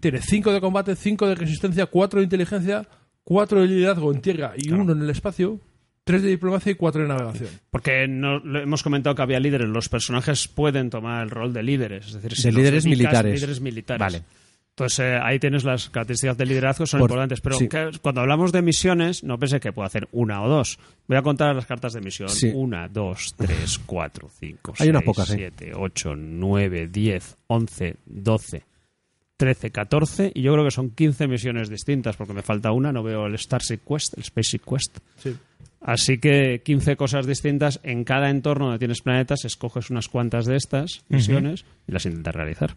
tiene 0.00 0.20
5 0.20 0.52
de 0.52 0.60
combate, 0.60 0.96
5 0.96 1.26
de 1.28 1.34
resistencia, 1.34 1.86
4 1.86 2.20
de 2.20 2.24
inteligencia, 2.24 2.86
4 3.24 3.60
de 3.62 3.66
liderazgo 3.68 4.12
en 4.12 4.20
tierra 4.20 4.52
y 4.56 4.70
1 4.70 4.92
en 4.92 5.02
el 5.02 5.10
espacio, 5.10 5.60
3 6.04 6.22
de 6.22 6.28
diplomacia 6.28 6.72
y 6.72 6.74
4 6.74 7.02
de 7.02 7.08
navegación. 7.08 7.48
Porque 7.70 8.06
no, 8.06 8.38
lo- 8.40 8.60
hemos 8.60 8.82
comentado 8.82 9.14
que 9.14 9.22
había 9.22 9.40
líderes. 9.40 9.68
Los 9.68 9.88
personajes 9.88 10.48
pueden 10.48 10.90
tomar 10.90 11.22
el 11.22 11.30
rol 11.30 11.52
de 11.54 11.62
líderes. 11.62 12.06
Es 12.08 12.12
decir, 12.14 12.34
si 12.36 12.42
De 12.44 12.52
líderes 12.52 12.84
dedicas, 12.84 12.98
militares. 12.98 13.34
líderes 13.34 13.60
militares. 13.62 14.00
Vale. 14.00 14.22
Entonces 14.76 14.98
eh, 14.98 15.18
ahí 15.22 15.38
tienes 15.38 15.62
las 15.62 15.88
características 15.88 16.36
de 16.36 16.46
liderazgo, 16.46 16.84
son 16.84 16.98
Por- 16.98 17.08
importantes. 17.10 17.40
Pero 17.40 17.56
sí. 17.56 17.68
que- 17.68 17.90
cuando 18.02 18.20
hablamos 18.22 18.50
de 18.50 18.60
misiones, 18.60 19.22
no 19.22 19.38
pensé 19.38 19.60
que 19.60 19.72
puedo 19.72 19.86
hacer 19.86 20.08
una 20.10 20.42
o 20.42 20.48
dos. 20.48 20.80
Voy 21.06 21.16
a 21.16 21.22
contar 21.22 21.54
las 21.54 21.66
cartas 21.66 21.92
de 21.92 22.00
misión. 22.00 22.28
Sí. 22.28 22.50
Una, 22.52 22.88
dos, 22.88 23.34
tres, 23.36 23.78
cuatro, 23.86 24.28
cinco, 24.36 24.74
Hay 24.80 24.88
unas 24.88 25.02
seis, 25.02 25.06
pocas, 25.06 25.30
¿eh? 25.30 25.34
siete, 25.36 25.72
ocho, 25.76 26.16
nueve, 26.16 26.88
diez, 26.88 27.36
once, 27.46 27.94
doce, 28.04 28.64
trece, 29.36 29.70
catorce. 29.70 30.32
Y 30.34 30.42
yo 30.42 30.52
creo 30.54 30.64
que 30.64 30.72
son 30.72 30.90
15 30.90 31.28
misiones 31.28 31.68
distintas, 31.68 32.16
porque 32.16 32.32
me 32.32 32.42
falta 32.42 32.72
una. 32.72 32.90
No 32.90 33.04
veo 33.04 33.26
el 33.26 33.38
Starship 33.38 33.78
Quest, 33.88 34.18
el 34.18 34.24
Spaceship 34.24 34.62
Quest. 34.68 34.98
Sí. 35.18 35.36
Así 35.82 36.18
que 36.18 36.62
15 36.64 36.96
cosas 36.96 37.26
distintas 37.26 37.78
en 37.84 38.02
cada 38.02 38.28
entorno 38.28 38.64
donde 38.66 38.78
tienes 38.80 39.02
planetas, 39.02 39.44
escoges 39.44 39.90
unas 39.90 40.08
cuantas 40.08 40.46
de 40.46 40.56
estas 40.56 41.04
misiones 41.08 41.64
y 41.86 41.92
las 41.92 42.06
intentas 42.06 42.34
realizar. 42.34 42.74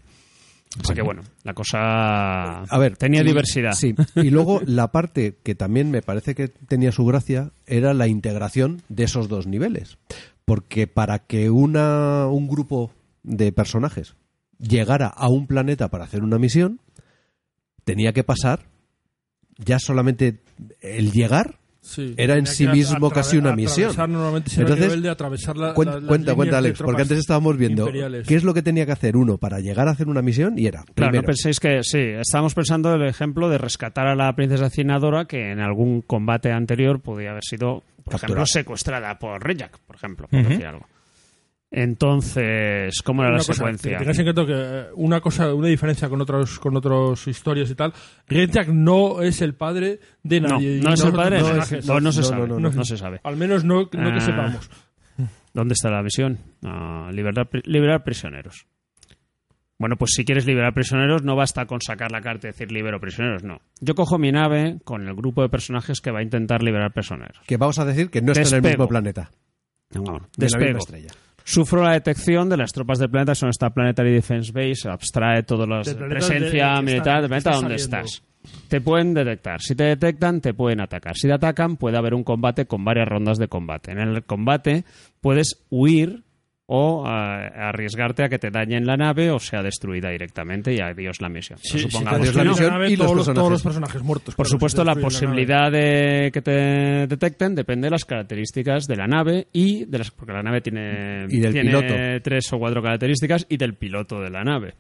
Así 0.84 0.94
que 0.94 1.02
bueno, 1.02 1.24
la 1.44 1.54
cosa 1.54 2.62
A 2.64 2.78
ver, 2.78 2.98
tenía 2.98 3.22
y- 3.22 3.26
diversidad. 3.26 3.72
Sí, 3.74 3.96
y 4.16 4.30
luego 4.30 4.62
la 4.66 4.92
parte 4.92 5.38
que 5.44 5.56
también 5.56 5.90
me 5.90 6.02
parece 6.02 6.36
que 6.36 6.48
tenía 6.50 6.92
su 6.92 7.06
gracia 7.06 7.52
era 7.66 7.94
la 7.94 8.08
integración 8.08 8.82
de 8.90 9.06
esos 9.06 9.28
dos 9.28 9.48
niveles. 9.48 9.98
Porque 10.46 10.88
para 10.88 11.20
que 11.20 11.50
una, 11.50 12.28
un 12.28 12.48
grupo 12.48 12.92
de 13.24 13.52
personajes 13.52 14.16
llegara 14.60 15.08
a 15.08 15.30
un 15.30 15.48
planeta 15.48 15.90
para 15.90 16.06
hacer 16.06 16.24
una 16.24 16.38
misión, 16.40 16.80
tenía 17.84 18.14
que 18.14 18.24
pasar 18.24 18.66
ya 19.58 19.80
solamente 19.80 20.40
el 20.82 21.12
llegar 21.12 21.60
Sí. 21.88 22.14
Era 22.18 22.36
en 22.38 22.46
sí 22.46 22.68
mismo 22.68 23.10
casi 23.10 23.38
una 23.38 23.56
misión. 23.56 23.92
Entonces, 24.58 25.02
de 25.02 25.10
atravesar 25.10 25.56
la, 25.58 25.74
Cuen- 25.74 26.02
la- 26.02 26.08
cuenta, 26.08 26.36
cuenta, 26.36 26.58
Alex, 26.58 26.78
porque 26.80 26.88
tropas 26.92 27.02
antes 27.04 27.20
estábamos 27.20 27.58
viendo 27.58 27.84
imperiales. 27.84 28.28
qué 28.28 28.36
es 28.36 28.44
lo 28.44 28.54
que 28.54 28.62
tenía 28.62 28.86
que 28.86 28.92
hacer 28.92 29.16
uno 29.16 29.38
para 29.38 29.60
llegar 29.60 29.88
a 29.88 29.92
hacer 29.92 30.08
una 30.08 30.22
misión 30.22 30.60
y 30.60 30.68
era, 30.68 30.84
Claro, 30.96 31.14
no 31.14 31.24
penséis 31.24 31.60
que 31.60 31.80
sí, 31.84 32.00
estábamos 32.00 32.54
pensando 32.54 32.94
el 32.94 33.08
ejemplo 33.08 33.50
de 33.50 33.58
rescatar 33.58 34.08
a 34.08 34.16
la 34.16 34.34
princesa 34.36 34.70
Cinadora 34.70 35.26
que 35.26 35.52
en 35.52 35.60
algún 35.60 36.02
combate 36.02 36.52
anterior 36.52 37.00
podía 37.00 37.32
haber 37.32 37.44
sido, 37.44 37.84
por 38.04 38.12
Capturada. 38.12 38.26
ejemplo, 38.26 38.46
secuestrada 38.46 39.18
por 39.20 39.42
Rejak, 39.44 39.80
por 39.80 39.96
ejemplo, 39.96 40.28
por 40.28 40.44
decir 40.44 40.66
algo. 40.66 40.86
Entonces, 41.70 43.02
¿cómo 43.04 43.22
era 43.24 43.32
Una 43.32 43.38
la 43.40 43.44
cosa, 43.44 43.54
secuencia? 43.54 43.98
en 43.98 44.04
cuenta 44.24 44.46
que 44.46 44.54
eh, 44.56 44.86
una 44.96 45.20
cosa, 45.20 45.54
una 45.54 45.68
diferencia 45.68 46.08
con 46.10 46.22
otros, 46.22 46.60
con 46.60 46.76
otros 46.78 47.28
historias 47.28 47.70
y 47.70 47.76
tal, 47.76 47.94
Redjack 48.28 48.70
no 48.70 49.22
es 49.22 49.42
el 49.42 49.54
padre 49.56 50.00
de 50.24 50.40
No, 50.42 50.48
nadie. 50.50 50.80
no 50.82 50.92
Y 50.92 50.94
es 50.94 51.04
el 51.04 51.12
padre, 51.14 51.40
no, 51.42 51.48
no, 51.50 51.56
no 51.56 51.62
se 52.12 52.22
no, 52.22 52.26
sabe, 52.28 52.48
no, 52.48 52.60
no, 52.60 52.70
no. 52.70 52.84
se 52.86 52.98
sabe. 52.98 53.20
Al 53.24 53.36
menos 53.36 53.64
no, 53.66 53.82
no 53.82 53.90
que 53.90 53.98
Ah. 54.00 54.20
sepamos. 54.22 54.70
¿Dónde 55.54 55.74
está 55.74 55.90
la 55.90 56.04
misión? 56.04 56.38
Ah, 56.64 57.10
liberar, 57.12 57.50
liberar 57.66 58.04
prisioneros. 58.04 58.66
Bueno, 59.80 59.96
pues 59.98 60.12
si 60.16 60.24
quieres 60.26 60.46
liberar 60.46 60.74
prisioneros, 60.74 61.24
no 61.24 61.36
basta 61.36 61.66
con 61.66 61.82
sacar 61.82 62.12
la 62.12 62.22
carta 62.22 62.48
y 62.48 62.52
decir 62.52 62.72
libero 62.72 63.00
prisioneros, 63.00 63.44
no. 63.44 63.60
Yo 63.80 63.94
cojo 63.94 64.18
mi 64.18 64.32
nave 64.32 64.78
con 64.84 65.08
el 65.08 65.16
grupo 65.16 65.42
de 65.44 65.50
personajes 65.50 66.00
que 66.02 66.12
va 66.12 66.20
a 66.20 66.24
intentar 66.24 66.64
liberar 66.64 66.94
prisioneros. 66.94 67.40
que 67.46 67.58
vamos 67.58 67.78
a 67.78 67.86
decir 67.86 68.10
que 68.10 68.22
no 68.22 68.32
está 68.32 68.58
en 68.58 68.64
el 68.66 68.70
mismo 68.72 68.88
planeta. 68.88 69.32
No, 69.92 70.02
de 70.02 70.06
la 70.10 70.12
misma 70.12 70.30
despego. 70.38 70.78
estrella. 70.80 71.10
Sufro 71.50 71.82
la 71.82 71.94
detección 71.94 72.50
de 72.50 72.58
las 72.58 72.74
tropas 72.74 73.00
del 73.00 73.10
planeta, 73.10 73.34
son 73.34 73.48
esta 73.50 73.70
Planetary 73.70 74.12
Defense 74.12 74.52
Base, 74.52 74.90
abstrae 74.90 75.44
toda 75.44 75.66
la 75.66 75.78
Del 75.82 75.96
planeta 75.96 76.28
presencia 76.28 76.74
de- 76.76 76.82
militar 76.82 77.22
del 77.22 77.30
planeta 77.30 77.50
está 77.52 77.52
donde 77.62 77.80
saliendo. 77.80 77.98
estás. 78.08 78.24
Te 78.68 78.82
pueden 78.82 79.14
detectar. 79.14 79.62
Si 79.62 79.74
te 79.74 79.86
detectan, 79.86 80.42
te 80.42 80.54
pueden 80.54 80.82
atacar. 80.82 81.16
Si 81.16 81.26
te 81.28 81.34
atacan, 81.34 81.78
puede 81.78 81.98
haber 81.98 82.14
un 82.14 82.26
combate 82.26 82.66
con 82.66 82.84
varias 82.84 83.08
rondas 83.08 83.38
de 83.38 83.48
combate. 83.48 83.92
En 83.94 84.00
el 84.00 84.24
combate 84.24 84.84
puedes 85.22 85.66
huir 85.70 86.24
o 86.70 87.06
ah, 87.08 87.48
arriesgarte 87.70 88.24
a 88.24 88.30
que 88.30 88.40
te 88.40 88.52
dañen 88.52 88.86
la 88.86 88.98
nave 88.98 89.32
o 89.32 89.40
sea 89.40 89.64
destruida 89.64 90.10
directamente 90.10 90.74
y 90.74 90.82
adiós 90.82 91.22
la 91.22 91.30
misión. 91.30 91.58
Sí, 91.62 91.80
Supongamos 91.80 92.20
adiós 92.20 92.36
la 92.36 92.42
que 92.44 92.48
no. 92.50 92.52
destruye 92.52 92.70
misión 92.70 92.72
nave, 92.74 92.92
y 92.92 92.98
todos, 92.98 93.16
los, 93.16 93.26
todos 93.26 93.26
personajes. 93.36 93.52
los 93.54 93.64
personajes 93.64 94.04
muertos. 94.04 94.36
Por 94.36 94.46
claro, 94.46 94.50
supuesto, 94.58 94.84
la 94.84 94.96
posibilidad 94.96 95.72
de 95.72 96.30
que 96.34 96.42
te 96.42 96.52
detecten 97.08 97.56
depende 97.56 97.86
de 97.88 97.92
las 97.92 98.04
características 98.04 98.86
de 98.86 98.96
la 98.98 99.08
nave 99.08 99.48
y 99.54 99.86
de 99.86 99.98
las 99.98 100.12
porque 100.12 100.34
la 100.34 100.44
nave 100.44 100.60
tiene, 100.62 101.26
Y 101.30 101.40
del 101.40 101.54
tiene 101.54 101.70
piloto. 101.70 101.94
tres 102.22 102.52
o 102.52 102.60
cuatro 102.60 102.82
características 102.84 103.46
y 103.48 103.56
del 103.56 103.76
piloto 103.76 104.20
de 104.20 104.30
la 104.30 104.44
nave 104.44 104.74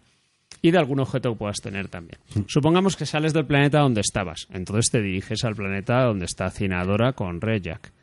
y 0.62 0.72
de 0.72 0.78
algún 0.80 1.00
objeto 1.00 1.32
que 1.32 1.38
puedas 1.38 1.62
tener 1.62 1.88
también. 1.88 2.20
Mm. 2.36 2.40
Supongamos 2.48 2.98
que 2.98 3.06
sales 3.06 3.32
del 3.32 3.46
planeta 3.46 3.80
donde 3.80 4.02
estabas, 4.02 4.48
entonces 4.52 4.92
te 4.92 5.02
diriges 5.02 5.46
al 5.46 5.56
planeta 5.56 6.04
donde 6.04 6.26
está 6.26 6.50
Cinadora 6.50 7.14
con 7.14 7.40
Rejak. 7.40 7.94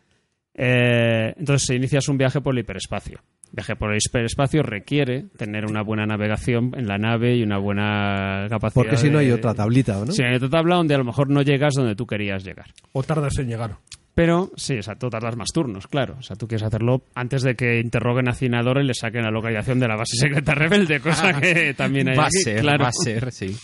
Eh, 0.55 1.35
entonces 1.37 1.69
inicias 1.77 2.09
un 2.09 2.17
viaje 2.17 2.41
por 2.41 2.55
el 2.55 2.61
hiperespacio. 2.61 3.21
Viaje 3.55 3.77
por 3.77 3.93
el 3.93 3.99
hiperespacio 4.05 4.63
requiere 4.65 5.27
tener 5.37 5.65
una 5.67 5.83
buena 5.83 6.07
navegación 6.07 6.73
en 6.77 6.89
la 6.89 6.99
nave 6.99 7.37
y 7.37 7.43
una 7.45 7.59
buena 7.59 8.47
capacidad. 8.51 8.75
Porque 8.75 8.97
si 8.97 9.11
no 9.11 9.19
hay 9.19 9.29
de- 9.29 9.35
otra 9.35 9.55
tablita, 9.55 10.05
¿no? 10.05 10.11
Sí, 10.11 10.25
hay 10.25 10.35
otra 10.37 10.49
tabla 10.51 10.75
donde 10.75 10.95
a 10.95 10.99
lo 10.99 11.05
mejor 11.05 11.31
no 11.31 11.41
llegas 11.43 11.75
donde 11.75 11.95
tú 11.95 12.05
querías 12.07 12.43
llegar. 12.45 12.67
O 12.93 13.03
tardas 13.05 13.39
en 13.39 13.47
llegar. 13.49 13.77
Pero 14.15 14.53
sí, 14.57 14.75
exacto, 14.75 15.11
tardas 15.11 15.37
más 15.37 15.49
turnos, 15.53 15.89
claro. 15.89 16.15
O 16.19 16.23
sea, 16.23 16.37
tú 16.37 16.47
quieres 16.47 16.65
hacerlo 16.65 17.03
antes 17.17 17.43
de 17.43 17.57
que 17.57 17.81
interroguen 17.81 18.29
a 18.29 18.33
Cinadora 18.33 18.81
y 18.83 18.87
le 18.87 18.95
saquen 18.95 19.23
la 19.23 19.31
localización 19.33 19.81
de 19.81 19.89
la 19.89 19.97
base 19.97 20.17
secreta 20.17 20.55
rebelde, 20.55 21.01
cosa 21.01 21.33
que 21.41 21.75
también 21.75 22.09
hay 22.11 22.17
va 22.17 22.25
a 22.25 22.27
aquí, 22.27 22.39
ser, 22.45 22.61
claro. 22.61 22.85
va 22.85 22.89
a 22.91 22.93
ser, 22.93 23.33
sí. 23.33 23.57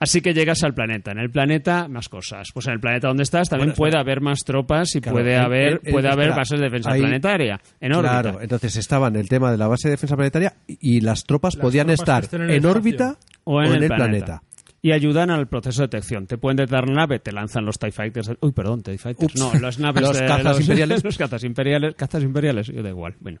Así 0.00 0.20
que 0.20 0.32
llegas 0.32 0.62
al 0.62 0.74
planeta. 0.74 1.10
En 1.10 1.18
el 1.18 1.28
planeta, 1.30 1.88
más 1.88 2.08
cosas. 2.08 2.50
Pues 2.54 2.68
en 2.68 2.74
el 2.74 2.78
planeta 2.80 3.08
donde 3.08 3.24
estás 3.24 3.48
también 3.48 3.72
puede 3.72 3.98
haber 3.98 4.20
más 4.20 4.38
tropas 4.44 4.94
y 4.94 5.00
Claro, 5.00 5.16
puede 5.16 5.36
haber, 5.36 5.66
el- 5.66 5.80
el- 5.82 5.92
puede 5.92 6.06
haber 6.08 6.26
espera, 6.26 6.36
bases 6.36 6.60
de 6.60 6.64
defensa 6.66 6.92
ahí- 6.92 7.00
planetaria 7.00 7.60
en 7.80 7.92
órbita. 7.92 8.22
Claro, 8.22 8.40
entonces 8.40 8.76
estaban 8.76 9.16
el 9.16 9.28
tema 9.28 9.50
de 9.50 9.56
la 9.58 9.66
base 9.66 9.88
de 9.88 9.94
defensa 9.94 10.14
planetaria 10.14 10.54
y 10.68 11.00
las 11.00 11.24
tropas 11.24 11.56
Las 11.56 11.62
podían 11.62 11.88
tropas 11.88 12.22
estar 12.24 12.40
en 12.48 12.64
órbita 12.66 13.16
o 13.42 13.60
en, 13.60 13.72
el, 13.72 13.88
planeta. 13.88 13.96
planeta. 13.96 14.42
Y 14.80 14.92
ayudan 14.92 15.30
al 15.30 15.48
proceso 15.48 15.82
de 15.82 15.88
detección. 15.88 16.26
Te 16.26 16.38
pueden 16.38 16.56
detectar 16.56 16.88
nave, 16.88 17.18
te 17.18 17.32
lanzan 17.32 17.64
los 17.64 17.78
TIE 17.78 17.90
Fighters. 17.90 18.30
Uy, 18.40 18.52
perdón, 18.52 18.82
TIE 18.82 18.98
Fighters. 18.98 19.34
Ups. 19.34 19.40
No, 19.40 19.58
las 19.60 19.78
naves 19.80 20.02
Los 20.02 20.18
de 20.18 20.26
cazas 20.26 20.60
imperiales. 20.60 21.04
Los 21.08 21.18
cazas 21.18 21.44
imperiales. 21.44 21.94
Cazas 21.96 22.22
imperiales, 22.22 22.68
yo 22.68 22.82
da 22.82 22.90
igual. 22.90 23.16
Bueno. 23.20 23.40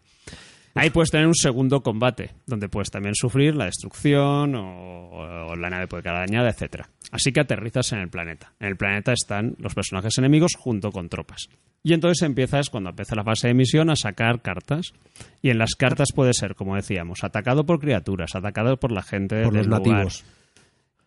Ahí 0.74 0.90
puedes 0.90 1.10
tener 1.10 1.26
un 1.26 1.34
segundo 1.34 1.82
combate, 1.82 2.30
donde 2.46 2.68
puedes 2.68 2.90
también 2.90 3.14
sufrir 3.14 3.56
la 3.56 3.64
destrucción 3.64 4.54
o, 4.54 5.48
o 5.48 5.56
la 5.56 5.70
nave 5.70 5.88
puede 5.88 6.04
quedar 6.04 6.26
dañada, 6.26 6.50
etcétera. 6.50 6.88
Así 7.10 7.32
que 7.32 7.40
aterrizas 7.40 7.92
en 7.92 8.00
el 8.00 8.10
planeta. 8.10 8.52
En 8.60 8.68
el 8.68 8.76
planeta 8.76 9.12
están 9.12 9.56
los 9.58 9.74
personajes 9.74 10.16
enemigos 10.18 10.52
junto 10.56 10.92
con 10.92 11.08
tropas. 11.08 11.48
Y 11.82 11.94
entonces 11.94 12.22
empiezas, 12.22 12.70
cuando 12.70 12.90
empieza 12.90 13.14
la 13.14 13.24
fase 13.24 13.48
de 13.48 13.54
misión, 13.54 13.90
a 13.90 13.96
sacar 13.96 14.42
cartas. 14.42 14.92
Y 15.40 15.50
en 15.50 15.58
las 15.58 15.74
cartas 15.74 16.08
puede 16.14 16.34
ser, 16.34 16.54
como 16.54 16.76
decíamos, 16.76 17.24
atacado 17.24 17.64
por 17.64 17.80
criaturas, 17.80 18.34
atacado 18.34 18.76
por 18.76 18.92
la 18.92 19.02
gente 19.02 19.42
por 19.42 19.54
del 19.54 19.68
los 19.68 19.80
lugar, 19.80 19.80
nativos. 19.80 20.24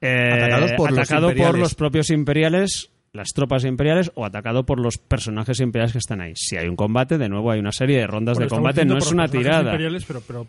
Eh, 0.02 0.30
Atacados 0.34 0.72
por 0.74 0.89
los 0.91 0.99
atacado 0.99 1.28
por 1.28 1.32
imperiales. 1.32 1.60
los 1.60 1.76
propios 1.76 2.10
imperiales, 2.10 2.91
las 3.14 3.30
tropas 3.34 3.66
imperiales, 3.66 4.12
o 4.16 4.26
atacado 4.26 4.66
por 4.66 4.80
los 4.80 4.97
personajes 4.97 5.60
imperiales 5.60 5.91
que 5.93 5.99
están 5.99 6.22
ahí. 6.22 6.34
Si 6.36 6.58
hay 6.58 6.68
un 6.68 6.76
combate, 6.76 7.18
de 7.18 7.30
nuevo 7.30 7.52
hay 7.52 7.60
una 7.60 7.72
serie 7.72 7.99
de 7.99 8.08
rondas 8.08 8.36
Bueno, 8.38 8.49
de 8.49 8.56
combate, 8.56 8.86
no 8.86 8.95
por 8.95 9.04
es 9.04 9.12
una 9.12 9.24
los 9.24 9.32
tirada. 9.32 9.64
imperiales, 9.72 10.06
pero, 10.06 10.22
pero 10.26 10.47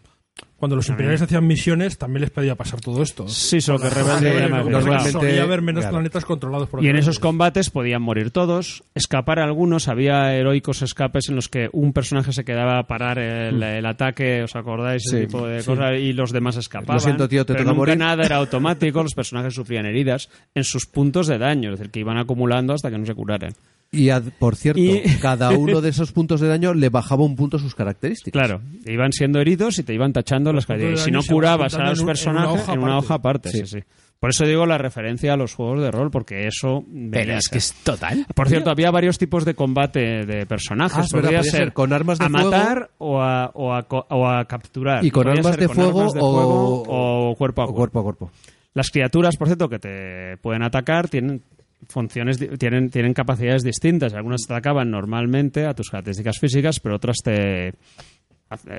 cuando 0.56 0.76
los 0.76 0.88
imperiales 0.88 1.20
hacían 1.20 1.44
misiones 1.46 1.98
también 1.98 2.20
les 2.20 2.30
podía 2.30 2.54
pasar 2.54 2.80
todo 2.80 3.02
esto. 3.02 3.26
Sí, 3.26 3.60
solo 3.60 3.80
que 3.80 3.90
rebelde 3.90 5.10
solía 5.10 5.42
haber 5.42 5.60
menos 5.60 5.82
claro. 5.82 5.96
planetas 5.96 6.24
controlados 6.24 6.68
por 6.68 6.84
Y 6.84 6.88
en 6.88 6.96
esos 6.96 7.18
combates 7.18 7.68
podían 7.70 8.00
morir 8.02 8.30
todos, 8.30 8.84
escapar 8.94 9.40
algunos, 9.40 9.88
había 9.88 10.34
heroicos 10.36 10.82
escapes 10.82 11.28
en 11.28 11.34
los 11.34 11.48
que 11.48 11.68
un 11.72 11.92
personaje 11.92 12.32
se 12.32 12.44
quedaba 12.44 12.78
a 12.78 12.86
parar 12.86 13.18
el, 13.18 13.60
el 13.62 13.84
ataque, 13.86 14.42
¿os 14.44 14.54
acordáis? 14.54 15.02
Ese 15.06 15.22
Sí, 15.22 15.26
tipo 15.26 15.46
de 15.46 15.64
cosas, 15.64 15.98
y 15.98 16.12
los 16.12 16.30
demás 16.30 16.56
escapaban. 16.56 16.94
Lo 16.96 17.00
siento, 17.00 17.28
tío, 17.28 17.44
te 17.44 17.54
pero 17.54 17.64
nunca 17.64 17.76
morir. 17.76 17.98
nada 17.98 18.24
era 18.24 18.36
automático, 18.42 19.02
los 19.02 19.14
personajes 19.14 19.54
sufrían 19.54 19.86
heridas 19.86 20.28
en 20.54 20.62
sus 20.62 20.86
puntos 20.86 21.26
de 21.26 21.38
daño, 21.38 21.72
es 21.72 21.78
decir, 21.80 21.90
que 21.90 22.00
iban 22.00 22.18
acumulando 22.18 22.72
hasta 22.72 22.88
que 22.90 22.98
no 22.98 23.04
se 23.06 23.14
curaran. 23.14 23.52
Y 23.94 24.08
ad- 24.08 24.32
por 24.38 24.56
cierto, 24.56 24.80
Y- 24.80 25.02
cada 25.20 25.50
uno 25.50 25.80
de 25.82 25.90
esos 25.90 26.12
puntos 26.12 26.40
de 26.40 26.48
daño 26.48 26.72
le 26.74 26.88
bajaba 26.88 27.24
un 27.24 27.36
punto 27.36 27.58
sus 27.58 27.74
características. 27.74 28.32
Claro, 28.46 28.62
iban 28.86 29.12
siendo 29.12 29.38
heridos 29.38 29.78
y 29.78 29.82
te 29.82 29.92
iban 29.94 30.12
tachando 30.14 30.52
las 30.52 30.64
características. 30.66 31.04
Si 31.04 31.10
no 31.10 31.20
curabas 31.22 31.74
a 31.74 31.90
los 31.90 32.02
personajes 32.02 32.62
hoja 32.62 32.72
en 32.72 32.80
una 32.80 32.96
hoja 32.98 33.14
aparte. 33.14 33.50
Sí. 33.50 33.66
sí. 33.66 33.78
Por 34.18 34.30
eso 34.30 34.46
digo 34.46 34.64
la 34.66 34.78
referencia 34.78 35.32
a 35.32 35.36
los 35.36 35.52
juegos 35.52 35.82
de 35.82 35.90
rol, 35.90 36.10
porque 36.12 36.46
eso. 36.46 36.84
Pero 37.10 37.34
es 37.34 37.48
que 37.48 37.58
es 37.58 37.74
total. 37.82 38.24
Por 38.34 38.48
cierto, 38.48 38.70
había 38.70 38.92
varios 38.92 39.18
tipos 39.18 39.44
de 39.44 39.54
combate 39.54 40.24
de 40.24 40.46
personajes. 40.46 41.06
Ah, 41.06 41.08
Podría 41.10 41.38
podía 41.40 41.50
ser 41.50 41.72
con 41.72 41.92
armas 41.92 42.20
de 42.20 42.26
a 42.26 42.28
fuego. 42.28 42.50
matar 42.50 42.90
o 42.98 43.20
a, 43.20 43.50
o, 43.54 43.74
a, 43.74 43.82
co- 43.82 44.06
o 44.08 44.28
a 44.28 44.44
capturar. 44.44 45.04
Y 45.04 45.10
con 45.10 45.26
armas 45.28 45.56
de 45.56 45.66
con 45.66 45.74
fuego 45.74 45.98
armas 45.98 46.14
de 46.14 46.20
o- 46.22 46.32
fuego 46.32 46.82
o 47.30 47.34
cuerpo 47.36 47.62
a 47.62 47.64
O 47.64 47.74
cuerpo. 47.74 47.76
cuerpo 47.76 47.98
a 47.98 48.02
cuerpo. 48.04 48.30
Las 48.74 48.90
criaturas, 48.90 49.36
por 49.36 49.48
cierto, 49.48 49.68
que 49.68 49.80
te 49.80 50.36
pueden 50.40 50.62
atacar 50.62 51.08
tienen 51.08 51.42
funciones 51.88 52.38
tienen 52.58 52.90
tienen 52.90 53.14
capacidades 53.14 53.62
distintas. 53.62 54.14
Algunas 54.14 54.42
te 54.46 54.52
atacaban 54.52 54.90
normalmente 54.90 55.66
a 55.66 55.74
tus 55.74 55.90
características 55.90 56.38
físicas, 56.38 56.80
pero 56.80 56.96
otras 56.96 57.18
te 57.22 57.74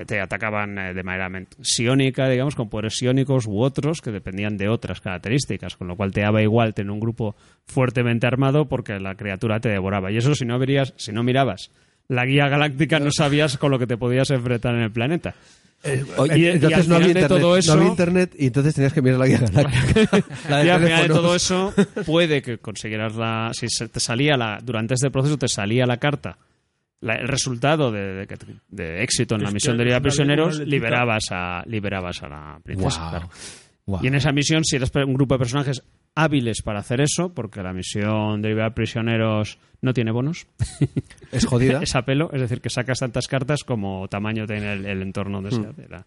te 0.06 0.20
atacaban 0.20 0.78
eh, 0.78 0.94
de 0.94 1.02
manera 1.02 1.28
psiónica, 1.60 2.28
digamos, 2.28 2.54
con 2.54 2.68
poderes 2.68 2.94
psiónicos 2.94 3.46
u 3.46 3.60
otros 3.60 4.00
que 4.00 4.12
dependían 4.12 4.56
de 4.56 4.68
otras 4.68 5.00
características, 5.00 5.76
con 5.76 5.88
lo 5.88 5.96
cual 5.96 6.12
te 6.12 6.20
daba 6.20 6.42
igual 6.42 6.74
tener 6.74 6.90
un 6.90 7.00
grupo 7.00 7.34
fuertemente 7.66 8.26
armado 8.26 8.66
porque 8.68 8.98
la 9.00 9.16
criatura 9.16 9.60
te 9.60 9.70
devoraba. 9.70 10.12
Y 10.12 10.16
eso 10.16 10.34
si 10.34 10.44
no 10.44 10.58
verías, 10.58 10.94
si 10.96 11.12
no 11.12 11.22
mirabas 11.22 11.70
la 12.08 12.24
guía 12.26 12.48
galáctica 12.48 12.98
no 12.98 13.10
sabías 13.10 13.56
con 13.58 13.70
lo 13.70 13.78
que 13.78 13.86
te 13.86 13.96
podías 13.96 14.30
enfrentar 14.30 14.74
en 14.74 14.82
el 14.82 14.90
planeta. 14.92 15.34
Oye, 16.16 16.38
y- 16.38 16.42
y 16.44 16.46
entonces 16.46 16.88
no 16.88 16.94
había 16.96 17.08
internet, 17.08 17.28
todo 17.28 17.56
eso- 17.58 17.74
no 17.74 17.80
había 17.80 17.90
internet 17.90 18.34
y 18.38 18.46
entonces 18.46 18.74
tenías 18.74 18.92
que 18.94 19.02
mirar 19.02 19.18
la 19.18 19.26
guía 19.26 19.38
galáctica. 19.40 20.24
La 20.48 20.58
de 20.58 20.66
y 20.66 20.68
al 20.70 20.82
final 20.82 21.02
de 21.02 21.08
todo 21.08 21.34
eso, 21.34 21.74
puede 22.06 22.40
que 22.40 22.56
consiguieras 22.58 23.14
la. 23.16 23.50
Si 23.52 23.68
se 23.68 23.88
te 23.88 24.00
salía 24.00 24.36
la. 24.38 24.60
Durante 24.62 24.94
este 24.94 25.10
proceso 25.10 25.36
te 25.36 25.46
salía 25.46 25.84
la 25.84 25.98
carta, 25.98 26.38
la- 27.02 27.16
el 27.16 27.28
resultado 27.28 27.92
de, 27.92 28.14
de 28.14 28.26
que- 28.26 28.36
de 28.70 29.02
éxito 29.02 29.34
en 29.34 29.42
la 29.42 29.50
misión 29.50 29.76
de 29.76 29.84
liberar 29.84 30.00
prisioneros, 30.02 30.58
liberabas 30.60 31.24
a, 31.30 31.62
liberabas 31.66 32.22
a 32.22 32.28
la 32.28 32.60
princesa. 32.64 33.10
Claro. 33.10 34.00
Y 34.02 34.06
en 34.06 34.14
esa 34.14 34.32
misión, 34.32 34.64
si 34.64 34.76
eres 34.76 34.90
un 34.94 35.12
grupo 35.12 35.34
de 35.34 35.38
personajes 35.40 35.82
hábiles 36.14 36.62
para 36.62 36.80
hacer 36.80 37.00
eso, 37.00 37.34
porque 37.34 37.62
la 37.62 37.72
misión 37.72 38.40
de 38.42 38.48
liberar 38.50 38.74
prisioneros 38.74 39.58
no 39.82 39.92
tiene 39.92 40.10
bonos, 40.12 40.46
Es 41.32 41.44
jodida. 41.46 41.78
es 41.82 41.94
a 41.96 42.02
pelo, 42.02 42.30
es 42.32 42.40
decir, 42.40 42.60
que 42.60 42.70
sacas 42.70 42.98
tantas 43.00 43.26
cartas 43.28 43.64
como 43.64 44.06
tamaño 44.08 44.46
tiene 44.46 44.72
el, 44.72 44.86
el 44.86 45.02
entorno 45.02 45.40
donde 45.42 45.50
se 45.56 45.66
hace 45.68 45.88
la- 45.88 46.06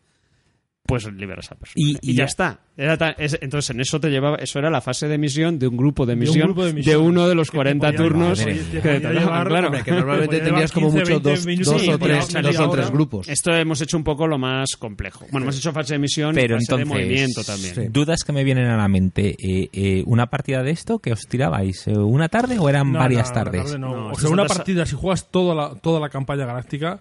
Pues 0.88 1.06
liberas 1.14 1.52
a 1.52 1.56
la 1.56 1.60
persona. 1.60 1.74
Y- 1.76 1.92
Y, 2.02 2.12
y 2.12 2.14
ya 2.16 2.20
ya- 2.20 2.26
está. 2.26 2.60
Era 2.78 2.96
tan- 2.98 3.16
es- 3.18 3.38
entonces, 3.42 3.72
en 3.72 3.82
eso 3.82 4.00
te 4.00 4.10
llevaba. 4.10 4.38
Eso 4.38 4.60
era 4.60 4.70
la 4.70 4.82
fase 4.82 5.08
de 5.08 5.18
misión 5.18 5.58
de 5.60 5.68
un 5.68 5.76
grupo 5.78 6.06
de 6.06 6.12
De 6.12 6.14
un 6.14 6.20
misión 6.20 6.54
de, 6.56 6.66
de 6.68 6.74
misión. 6.74 7.02
uno 7.02 7.28
de 7.28 7.34
los 7.36 7.48
Que 7.48 7.52
te 7.54 7.58
40 7.58 7.88
podía 7.88 7.98
turnos 7.98 8.40
llevar- 8.40 8.54
que 8.54 8.60
te 8.62 8.66
te 8.70 8.80
podía 8.82 8.94
tocaban, 9.00 9.20
llevar- 9.20 9.48
claro. 9.48 9.68
Hombre, 9.68 9.84
que 9.84 9.92
normalmente 9.92 10.36
tendrías 10.38 10.56
llevar 10.56 10.72
como 10.72 10.88
15, 10.88 11.00
mucho 11.00 11.10
20 11.14 11.30
dos, 11.30 11.46
minutos, 11.46 11.74
dos 11.74 11.82
Sí, 11.82 11.90
o 11.90 11.98
tres, 12.00 12.34
dos 12.44 12.60
o 12.60 12.70
tres 12.70 12.92
grupos. 12.92 13.28
Esto 13.28 13.54
hemos 13.54 13.82
hecho 13.82 13.98
un 13.98 14.04
poco 14.04 14.28
lo 14.28 14.38
más 14.38 14.70
complejo. 14.78 15.26
Bueno, 15.32 15.46
hemos 15.46 15.58
hecho 15.58 15.72
fase 15.74 15.94
de 15.96 16.00
misión 16.00 16.36
Pero 16.36 16.56
de 16.56 16.62
entonces, 16.62 16.88
movimiento 16.88 17.44
también. 17.44 17.74
Sí. 17.76 17.82
dudas 17.90 18.24
que 18.24 18.32
me 18.34 18.44
vienen 18.44 18.68
a 18.68 18.78
la 18.78 18.88
mente. 18.88 19.36
Eh, 19.40 19.70
eh, 19.74 20.04
¿Una 20.06 20.28
partida 20.28 20.62
de 20.64 20.72
esto 20.72 21.00
que 21.00 21.12
os 21.12 21.22
tirabais? 21.28 21.88
eh, 21.88 21.98
¿Una 21.98 22.30
tarde 22.30 22.60
o 22.60 22.70
eran 22.70 22.92
No, 22.92 23.00
varias 23.00 23.30
no, 23.30 23.34
tardes? 23.34 23.64
tarde 23.64 23.80
no. 23.80 23.88
No, 23.96 24.08
o 24.10 24.16
sea, 24.16 24.28
se 24.28 24.34
una 24.34 24.46
partida, 24.46 24.86
si 24.86 24.96
juegas 24.96 25.30
toda 25.32 25.56
la, 25.56 25.76
toda 25.82 26.00
la 26.00 26.10
campaña 26.10 26.46
galáctica, 26.46 27.00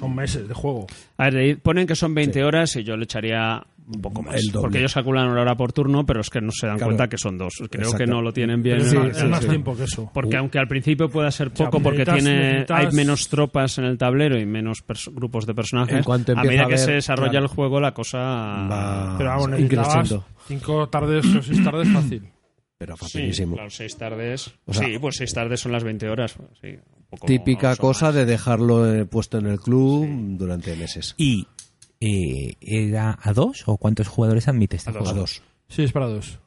son 0.00 0.14
meses 0.14 0.48
de 0.48 0.54
juego. 0.54 0.86
A 1.18 1.30
ver, 1.30 1.58
ponen 1.60 1.86
que 1.86 1.94
son 1.94 2.14
20 2.14 2.42
horas 2.42 2.74
y 2.76 2.82
yo 2.84 2.96
le 2.96 3.04
echaría 3.04 3.62
un 3.92 4.00
poco 4.00 4.22
más. 4.22 4.36
El. 4.36 4.52
Porque 4.52 4.78
ellos 4.78 4.94
calculan 4.94 5.28
una 5.28 5.40
hora 5.42 5.56
por 5.56 5.72
turno, 5.72 6.06
pero 6.06 6.20
es 6.20 6.30
que 6.30 6.40
no 6.40 6.52
se 6.52 6.66
dan 6.66 6.76
Claro. 6.76 6.90
cuenta 6.90 7.08
que 7.08 7.18
son 7.18 7.36
dos. 7.36 7.54
Creo 7.70 7.82
Exacto. 7.88 7.98
que 7.98 8.06
no 8.06 8.22
lo 8.22 8.32
tienen 8.32 8.62
bien. 8.62 8.80
Sí, 8.82 8.96
más, 8.96 9.16
sí, 9.16 9.24
es 9.24 9.28
más 9.30 9.42
sí. 9.42 9.48
tiempo 9.48 9.76
que 9.76 9.84
eso. 9.84 10.10
Porque 10.14 10.36
aunque 10.36 10.58
al 10.60 10.68
principio 10.68 11.08
pueda 11.10 11.30
ser 11.32 11.50
sea, 11.54 11.66
poco 11.66 11.82
porque 11.82 12.04
tiene 12.04 12.20
necesitas- 12.62 12.78
hay 12.86 12.92
menos 12.94 13.28
tropas 13.28 13.78
en 13.78 13.84
el 13.86 13.98
tablero 13.98 14.38
y 14.38 14.46
menos 14.46 14.84
grupos 15.12 15.44
de 15.46 15.54
personajes, 15.54 15.96
En 15.98 16.04
cuanto 16.04 16.32
a 16.32 16.42
medida 16.42 16.64
a 16.64 16.68
que 16.68 16.78
se 16.78 16.92
desarrolla 16.92 17.30
claro. 17.30 17.46
el 17.46 17.50
juego 17.52 17.80
la 17.80 17.92
cosa 17.92 18.18
Va 18.18 19.14
Pero 19.18 19.30
vamos, 19.30 19.50
necesitabas 19.50 20.14
cinco 20.46 20.88
tardes 20.88 21.26
o 21.34 21.42
seis 21.42 21.62
tardes 21.64 21.88
fácil. 21.92 22.28
Pero 22.78 22.96
Sí, 22.96 23.00
facilísimo. 23.04 23.54
claro, 23.56 23.70
seis 23.70 23.96
tardes. 23.98 24.54
O 24.64 24.72
sea, 24.72 24.86
sí, 24.86 24.98
pues 24.98 25.16
seis 25.16 25.34
tardes 25.34 25.60
son 25.60 25.72
las 25.72 25.84
20 25.84 26.08
horas. 26.08 26.36
Sí, 26.62 26.76
Típica 27.26 27.76
cosa 27.76 28.06
más. 28.06 28.14
de 28.14 28.24
dejarlo 28.24 28.92
eh, 28.92 29.04
puesto 29.04 29.38
en 29.38 29.46
el 29.46 29.60
club 29.60 30.06
durante 30.38 30.76
meses. 30.76 31.14
¿Y 31.16 31.46
eh, 32.00 32.54
era 32.60 33.18
a 33.20 33.32
dos 33.32 33.64
o 33.66 33.76
cuántos 33.76 34.08
jugadores 34.08 34.48
admite 34.48 34.76
este 34.76 34.90
A 34.90 34.92
dos. 34.92 35.08
A 35.08 35.12
dos. 35.12 35.42
Sí, 35.68 35.82
es 35.82 35.92
para 35.92 36.06
dos. 36.06 36.38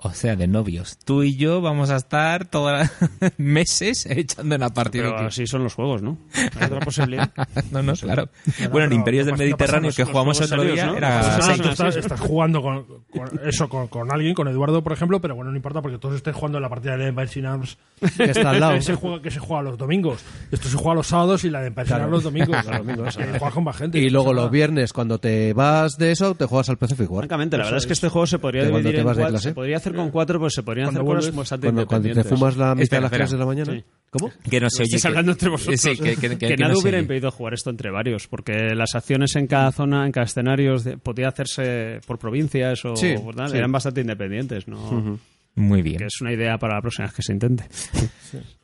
O 0.00 0.12
sea, 0.12 0.36
de 0.36 0.46
novios. 0.46 0.96
Tú 1.04 1.24
y 1.24 1.34
yo 1.36 1.60
vamos 1.60 1.90
a 1.90 1.96
estar 1.96 2.44
todos 2.46 2.88
meses 3.36 4.06
echando 4.06 4.54
en 4.54 4.60
la 4.60 4.68
partida. 4.70 5.12
Pero 5.16 5.26
así 5.26 5.44
son 5.48 5.64
los 5.64 5.74
juegos, 5.74 6.02
¿no? 6.02 6.18
Hay 6.34 6.66
otra 6.66 6.78
posibilidad. 6.78 7.32
no, 7.72 7.82
no, 7.82 7.94
claro. 7.94 8.28
Bueno, 8.70 8.86
en 8.86 8.92
Imperios 8.92 9.26
del 9.26 9.36
Mediterráneo 9.36 9.90
que 9.90 10.04
jugamos 10.04 10.40
otro 10.40 10.62
día 10.62 10.86
¿no? 10.86 10.96
era 10.96 11.38
Pues 11.44 11.60
tú 11.60 11.68
estás, 11.70 11.96
estás 11.96 12.20
jugando 12.20 12.62
con, 12.62 12.84
con 13.10 13.40
eso, 13.44 13.68
con, 13.68 13.88
con 13.88 14.12
alguien, 14.12 14.34
con 14.34 14.46
Eduardo, 14.46 14.84
por 14.84 14.92
ejemplo, 14.92 15.20
pero 15.20 15.34
bueno, 15.34 15.50
no 15.50 15.56
importa 15.56 15.82
porque 15.82 15.98
todos 15.98 16.14
estén 16.14 16.32
jugando 16.32 16.58
en 16.58 16.62
la 16.62 16.68
partida 16.68 16.96
de 16.96 17.08
Empire 17.08 17.26
Sin 17.28 17.46
Arms 17.46 17.76
Que 18.16 18.24
está 18.30 18.50
al 18.50 18.60
lado. 18.60 18.74
que 18.74 18.82
se, 18.82 18.94
juega, 18.94 19.20
que 19.20 19.30
se 19.32 19.40
juega 19.40 19.62
los 19.64 19.76
domingos. 19.78 20.20
Esto 20.52 20.68
se 20.68 20.76
juega 20.76 20.94
los 20.94 21.08
sábados 21.08 21.42
y 21.42 21.50
la 21.50 21.60
de 21.60 21.66
Empire 21.68 21.86
Sin 21.86 21.96
Claro. 21.96 22.04
Arms 22.04 22.12
los 22.12 22.22
domingos. 22.22 22.64
Los 22.66 22.78
domingos, 22.78 23.16
Y 23.18 23.22
juegas 23.38 23.52
con 23.54 23.64
más 23.64 23.76
gente. 23.76 23.98
Y 23.98 24.10
luego 24.10 24.28
Eso 24.30 24.42
los 24.42 24.50
viernes, 24.52 24.92
cuando 24.92 25.18
te 25.18 25.52
vas 25.54 25.98
de 25.98 26.12
eso, 26.12 26.36
te 26.36 26.44
juegas 26.46 26.68
al 26.68 26.76
Pacific 26.78 27.10
War. 27.10 27.22
Francamente, 27.22 27.56
la 27.56 27.64
Eso 27.64 27.70
verdad 27.72 27.78
es 27.78 27.86
que 27.86 27.92
es. 27.94 27.96
este 27.98 28.08
juego 28.10 28.26
se 28.28 28.38
podría 28.38 28.64
dividir 28.64 28.94
te 28.94 29.00
en 29.00 29.04
vas 29.06 29.16
de 29.16 29.22
cuatro. 29.22 29.32
clase. 29.32 29.48
Se 29.48 29.54
podría 29.54 29.76
hacer 29.78 29.87
con 29.94 30.10
cuatro, 30.10 30.38
pero 30.38 30.50
se 30.50 30.62
podrían 30.62 30.88
hacer 30.88 31.00
cosas 31.02 31.14
vuelves. 31.24 31.34
bastante 31.36 31.66
Cuando, 31.68 31.86
cuando 31.86 32.02
te 32.04 32.08
independientes. 32.10 32.38
fumas 32.38 32.56
la 32.56 32.74
mitad 32.74 32.82
Espera, 32.82 32.98
a 32.98 33.02
las 33.02 33.12
espera. 33.12 33.24
3 33.26 33.30
de 33.32 33.38
la 33.38 33.46
mañana. 33.46 33.72
Sí. 33.72 33.84
¿Cómo? 34.10 34.32
Que 34.50 34.60
no 34.60 34.70
se 34.70 34.82
oye. 34.84 34.98
Que- 35.00 35.08
hablando 35.08 35.32
entre 35.32 35.48
vosotros. 35.50 35.80
Sí, 35.80 35.90
que, 35.96 36.16
que- 36.16 36.16
que- 36.16 36.38
que 36.38 36.46
que 36.48 36.56
nada 36.56 36.72
no 36.72 36.78
hubiera 36.80 36.98
impedido 36.98 37.30
jugar 37.30 37.54
esto 37.54 37.68
entre 37.70 37.90
varios, 37.90 38.26
porque 38.26 38.74
las 38.74 38.94
acciones 38.94 39.36
en 39.36 39.46
cada 39.46 39.70
zona, 39.72 40.06
en 40.06 40.12
cada 40.12 40.24
escenario, 40.26 40.78
de- 40.78 40.96
podía 40.96 41.28
hacerse 41.28 42.00
por 42.06 42.18
provincias 42.18 42.84
o 42.86 42.96
Sí, 42.96 43.14
por 43.22 43.34
tal, 43.34 43.50
sí. 43.50 43.56
eran 43.58 43.70
bastante 43.70 44.00
independientes, 44.00 44.66
¿no? 44.66 45.20
Muy 45.56 45.82
bien. 45.82 45.98
Que 45.98 46.04
es 46.06 46.20
una 46.20 46.32
idea 46.32 46.56
para 46.56 46.76
la 46.76 46.80
próxima 46.80 47.06
vez 47.06 47.14
que 47.16 47.22
se 47.22 47.32
intente. 47.32 47.64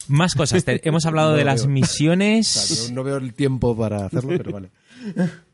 Más 0.09 0.35
cosas. 0.35 0.62
Hemos 0.66 1.05
hablado 1.07 1.31
No 1.33 1.37
de 1.37 1.45
lo 1.45 1.51
las 1.51 1.62
veo. 1.66 1.72
misiones. 1.75 2.91
No 2.95 3.03
veo 3.03 3.16
el 3.16 3.35
tiempo 3.35 3.77
para 3.77 4.07
hacerlo, 4.07 4.31
pero 4.37 4.53
vale. 4.53 4.70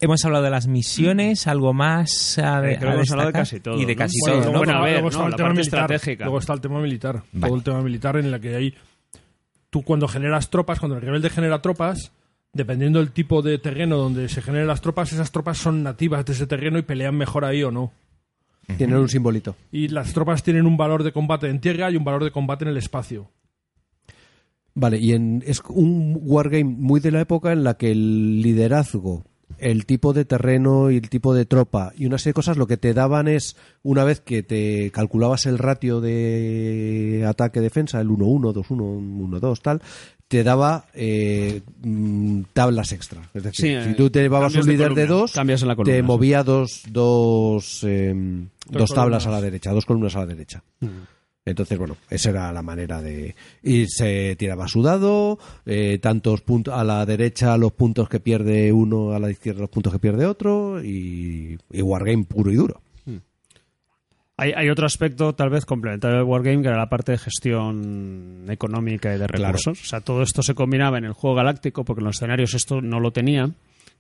Hemos 0.01 0.25
hablado 0.25 0.45
de 0.45 0.51
las 0.51 0.67
misiones, 0.67 1.47
algo 1.47 1.73
más 1.73 2.39
a, 2.39 2.59
Eh, 2.71 2.77
creo 2.79 2.91
a 2.91 2.93
que 2.93 2.97
hemos 2.99 3.11
hablado 3.11 3.29
de 3.29 3.33
casi 3.33 3.61
todo, 3.61 3.79
Y 3.81 3.85
de 3.85 3.97
casi 3.97 4.17
Bueno, 4.23 4.43
todo, 4.43 4.53
luego, 4.53 4.53
¿no? 4.53 4.59
Bueno, 4.59 4.79
a 4.79 4.85
ver, 4.85 5.01
luego 5.01 5.05
no, 5.05 5.09
está 5.11 5.23
la 5.23 5.29
el 5.29 5.35
tema 5.37 5.49
parte 5.49 5.59
militar. 5.61 5.81
estratégica. 5.93 6.25
Luego 6.25 6.39
está 6.39 6.53
el 6.53 6.61
tema 6.61 6.81
militar. 6.81 7.23
Vale. 7.33 7.47
Todo 7.49 7.57
el 7.57 7.63
tema 7.65 7.83
militar 7.83 8.17
en 8.17 8.31
la 8.31 8.39
que 8.41 8.55
hay. 8.57 8.75
Tú 9.71 9.83
cuando 9.83 10.09
generas 10.09 10.51
tropas, 10.51 10.79
cuando 10.81 10.97
el 10.97 11.03
rebelde 11.03 11.31
genera 11.31 11.63
tropas, 11.63 12.13
dependiendo 12.53 12.99
del 12.99 13.13
tipo 13.13 13.43
de 13.43 13.59
terreno 13.59 13.97
donde 13.97 14.29
se 14.29 14.43
generen 14.43 14.67
las 14.67 14.81
tropas, 14.81 15.13
esas 15.13 15.31
tropas 15.31 15.59
son 15.59 15.83
nativas 15.83 16.25
de 16.25 16.33
ese 16.33 16.47
terreno 16.47 16.79
y 16.79 16.83
pelean 16.83 17.17
mejor 17.17 17.45
ahí 17.45 17.63
o 17.63 17.71
no. 17.71 17.93
Tienen 18.77 18.97
un 18.99 19.09
simbolito. 19.09 19.57
Y 19.73 19.89
las 19.89 20.13
tropas 20.13 20.43
tienen 20.45 20.65
un 20.67 20.77
valor 20.77 21.03
de 21.03 21.13
combate 21.13 21.49
en 21.49 21.61
tierra 21.61 21.91
y 21.91 21.97
un 21.97 22.05
valor 22.05 22.23
de 22.25 22.31
combate 22.31 22.65
en 22.65 22.71
el 22.71 22.77
espacio. 22.77 23.31
Vale, 24.75 24.99
y 24.99 25.13
en, 25.13 25.43
es 25.47 25.61
un 25.69 26.17
wargame 26.23 26.65
muy 26.65 27.01
de 27.01 27.11
la 27.11 27.21
época 27.21 27.53
en 27.53 27.65
la 27.65 27.75
que 27.75 27.91
el 27.91 28.41
liderazgo, 28.43 29.25
el 29.59 29.87
tipo 29.87 30.13
de 30.13 30.25
terreno 30.25 30.91
y 30.91 30.97
el 30.97 31.09
tipo 31.09 31.35
de 31.35 31.45
tropa 31.45 31.93
y 31.97 32.07
una 32.07 32.19
serie 32.19 32.31
de 32.31 32.35
cosas 32.35 32.57
lo 32.57 32.67
que 32.67 32.77
te 32.77 32.95
daban 32.95 33.29
es, 33.29 33.57
una 33.83 34.05
vez 34.05 34.21
que 34.21 34.43
te 34.43 34.91
calculabas 34.91 35.47
el 35.47 35.59
ratio 35.59 36.01
de 36.01 37.25
ataque-defensa, 37.29 38.01
el 38.01 38.09
1-1, 38.09 38.55
2-1, 38.55 39.41
1-2, 39.41 39.61
tal, 39.61 39.83
te 40.29 40.45
daba 40.45 40.85
eh, 40.95 41.61
mm, 41.83 42.43
tablas 42.53 42.93
extra. 42.93 43.21
Es 43.35 43.43
decir, 43.43 43.83
Sí, 43.83 43.89
si 43.91 43.97
tú 43.97 44.11
te 44.11 44.21
llevabas 44.23 44.55
un 44.55 44.65
de 44.65 44.73
líder 44.73 44.95
de 44.95 45.07
columna, 45.07 45.21
dos, 45.21 45.33
columna, 45.75 45.85
te 45.85 46.03
movía 46.03 46.45
dos, 46.45 46.83
dos, 46.89 47.85
eh, 47.85 48.15
dos, 48.69 48.91
tablas 48.91 49.25
columnas. 49.25 49.27
a 49.27 49.31
la 49.31 49.41
derecha, 49.41 49.73
dos 49.73 49.85
columnas 49.85 50.15
a 50.15 50.21
la 50.21 50.27
derecha. 50.27 50.63
Entonces, 51.45 51.79
bueno, 51.79 51.97
esa 52.11 52.31
era 52.31 52.53
la 52.53 52.63
manera 52.63 53.01
de... 53.01 53.35
Y 53.63 53.87
se 53.87 54.37
tiraba 54.37 54.69
sudado, 54.69 55.39
eh, 55.65 55.99
tantos 55.99 56.43
puntos 56.43 56.75
a 56.75 56.85
la 56.85 57.05
derecha 57.07 57.57
los 57.57 57.73
puntos 57.73 58.09
que 58.09 58.21
pierde 58.21 58.73
uno, 58.73 59.13
a 59.13 59.19
la 59.19 59.31
izquierda 59.31 59.63
los 59.63 59.71
puntos 59.71 59.93
que 59.93 59.99
pierde 59.99 60.27
otro, 60.27 60.85
y, 60.85 61.59
y 61.73 61.83
Wargame 61.83 62.25
puro 62.25 62.53
y 62.53 62.57
duro. 62.57 62.81
Hay, 64.37 64.53
hay 64.57 64.71
otro 64.71 64.87
aspecto, 64.87 65.35
tal 65.35 65.51
vez 65.51 65.67
complementario 65.67 66.17
del 66.19 66.27
Wargame, 66.27 66.63
que 66.63 66.69
era 66.69 66.79
la 66.79 66.89
parte 66.89 67.13
de 67.13 67.19
gestión 67.19 68.47
económica 68.49 69.15
y 69.15 69.19
de 69.19 69.27
Claro. 69.27 69.53
recursos. 69.59 69.83
O 69.83 69.85
sea, 69.87 70.01
todo 70.01 70.23
esto 70.23 70.43
se 70.43 70.55
combinaba 70.55 70.97
en 70.97 71.05
el 71.05 71.13
juego 71.13 71.37
galáctico, 71.37 71.85
porque 71.85 72.01
en 72.01 72.07
los 72.07 72.17
escenarios 72.17 72.55
esto 72.55 72.81
no 72.81 73.01
lo 73.01 73.13
tenía, 73.13 73.51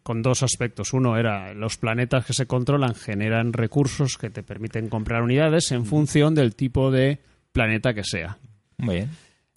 con 0.02 0.22
dos 0.22 0.42
aspectos. 0.42 0.92
Uno 0.92 1.16
era 1.16 1.54
los 1.54 1.76
planetas 1.76 2.24
que 2.24 2.32
se 2.32 2.46
controlan 2.46 2.94
generan 2.94 3.52
recursos 3.52 4.16
que 4.18 4.30
te 4.30 4.42
permiten 4.42 4.88
comprar 4.88 5.22
unidades 5.22 5.70
en 5.72 5.86
función 5.86 6.34
del 6.34 6.54
tipo 6.54 6.90
de 6.90 7.18
planeta 7.52 7.94
que 7.94 8.04
sea. 8.04 8.38
Muy 8.78 8.96
bien. 8.96 9.10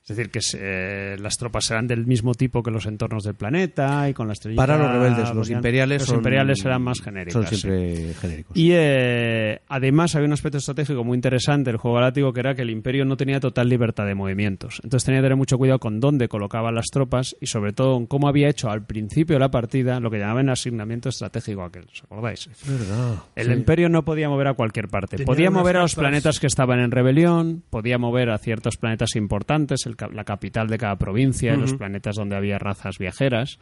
Es 0.03 0.09
decir, 0.17 0.29
que 0.31 0.41
se- 0.41 1.15
las 1.17 1.37
tropas 1.37 1.63
serán 1.63 1.87
del 1.87 2.05
mismo 2.05 2.33
tipo 2.33 2.61
que 2.61 2.71
los 2.71 2.85
entornos 2.85 3.23
del 3.23 3.35
planeta 3.35 4.09
y 4.09 4.13
con 4.13 4.27
la 4.27 4.33
estrellita. 4.33 4.61
Para 4.61 4.77
los 4.77 4.91
rebeldes, 4.91 5.33
los 5.33 5.49
imperiales 5.49 6.01
Los 6.01 6.09
son- 6.09 6.17
imperiales 6.17 6.65
eran 6.65 6.81
más 6.81 6.99
genéricos. 7.01 7.33
Son 7.33 7.47
sí. 7.47 7.55
siempre 7.55 8.13
genéricos. 8.15 8.57
Y 8.57 8.71
eh, 8.73 9.61
además 9.69 10.13
había 10.15 10.27
un 10.27 10.33
aspecto 10.33 10.57
estratégico 10.57 11.05
muy 11.05 11.15
interesante 11.15 11.69
del 11.69 11.77
juego 11.77 11.95
galáctico 11.95 12.33
que 12.33 12.39
era 12.41 12.53
que 12.53 12.63
el 12.63 12.69
imperio 12.69 13.05
no 13.05 13.15
tenía 13.15 13.39
total 13.39 13.69
libertad 13.69 14.05
de 14.05 14.13
movimientos. 14.15 14.81
Entonces 14.83 15.05
tenía 15.05 15.21
que 15.21 15.25
tener 15.25 15.37
mucho 15.37 15.57
cuidado 15.57 15.79
con 15.79 16.01
dónde 16.01 16.27
colocaban 16.27 16.75
las 16.75 16.87
tropas 16.91 17.35
y 17.39 17.45
sobre 17.45 17.71
todo 17.71 17.95
en 17.97 18.05
cómo 18.05 18.27
había 18.27 18.49
hecho 18.49 18.69
al 18.69 18.85
principio 18.85 19.37
de 19.37 19.39
la 19.39 19.51
partida 19.51 20.01
lo 20.01 20.11
que 20.11 20.19
llamaban 20.19 20.49
asignamiento 20.49 21.07
estratégico 21.07 21.63
aquel. 21.63 21.85
¿Os 21.91 22.03
acordáis? 22.03 22.47
Es 22.47 22.67
verdad. 22.67 23.15
El 23.37 23.53
imperio 23.53 23.87
no 23.87 24.03
podía 24.03 24.27
mover 24.27 24.47
a 24.49 24.53
cualquier 24.53 24.89
parte. 24.89 25.15
Tenía 25.15 25.25
podía 25.25 25.49
mover 25.49 25.77
a 25.77 25.81
los 25.83 25.95
planetas 25.95 26.41
que 26.41 26.47
estaban 26.47 26.79
en 26.81 26.91
rebelión, 26.91 27.63
podía 27.69 27.97
mover 27.97 28.31
a 28.31 28.37
ciertos 28.37 28.75
planetas 28.75 29.15
importantes, 29.15 29.85
el 29.85 29.92
la 30.11 30.23
capital 30.23 30.67
de 30.67 30.77
cada 30.77 30.97
provincia, 30.97 31.53
y 31.53 31.57
los 31.57 31.73
planetas 31.73 32.15
donde 32.15 32.35
había 32.35 32.57
razas 32.59 32.97
viajeras. 32.97 33.59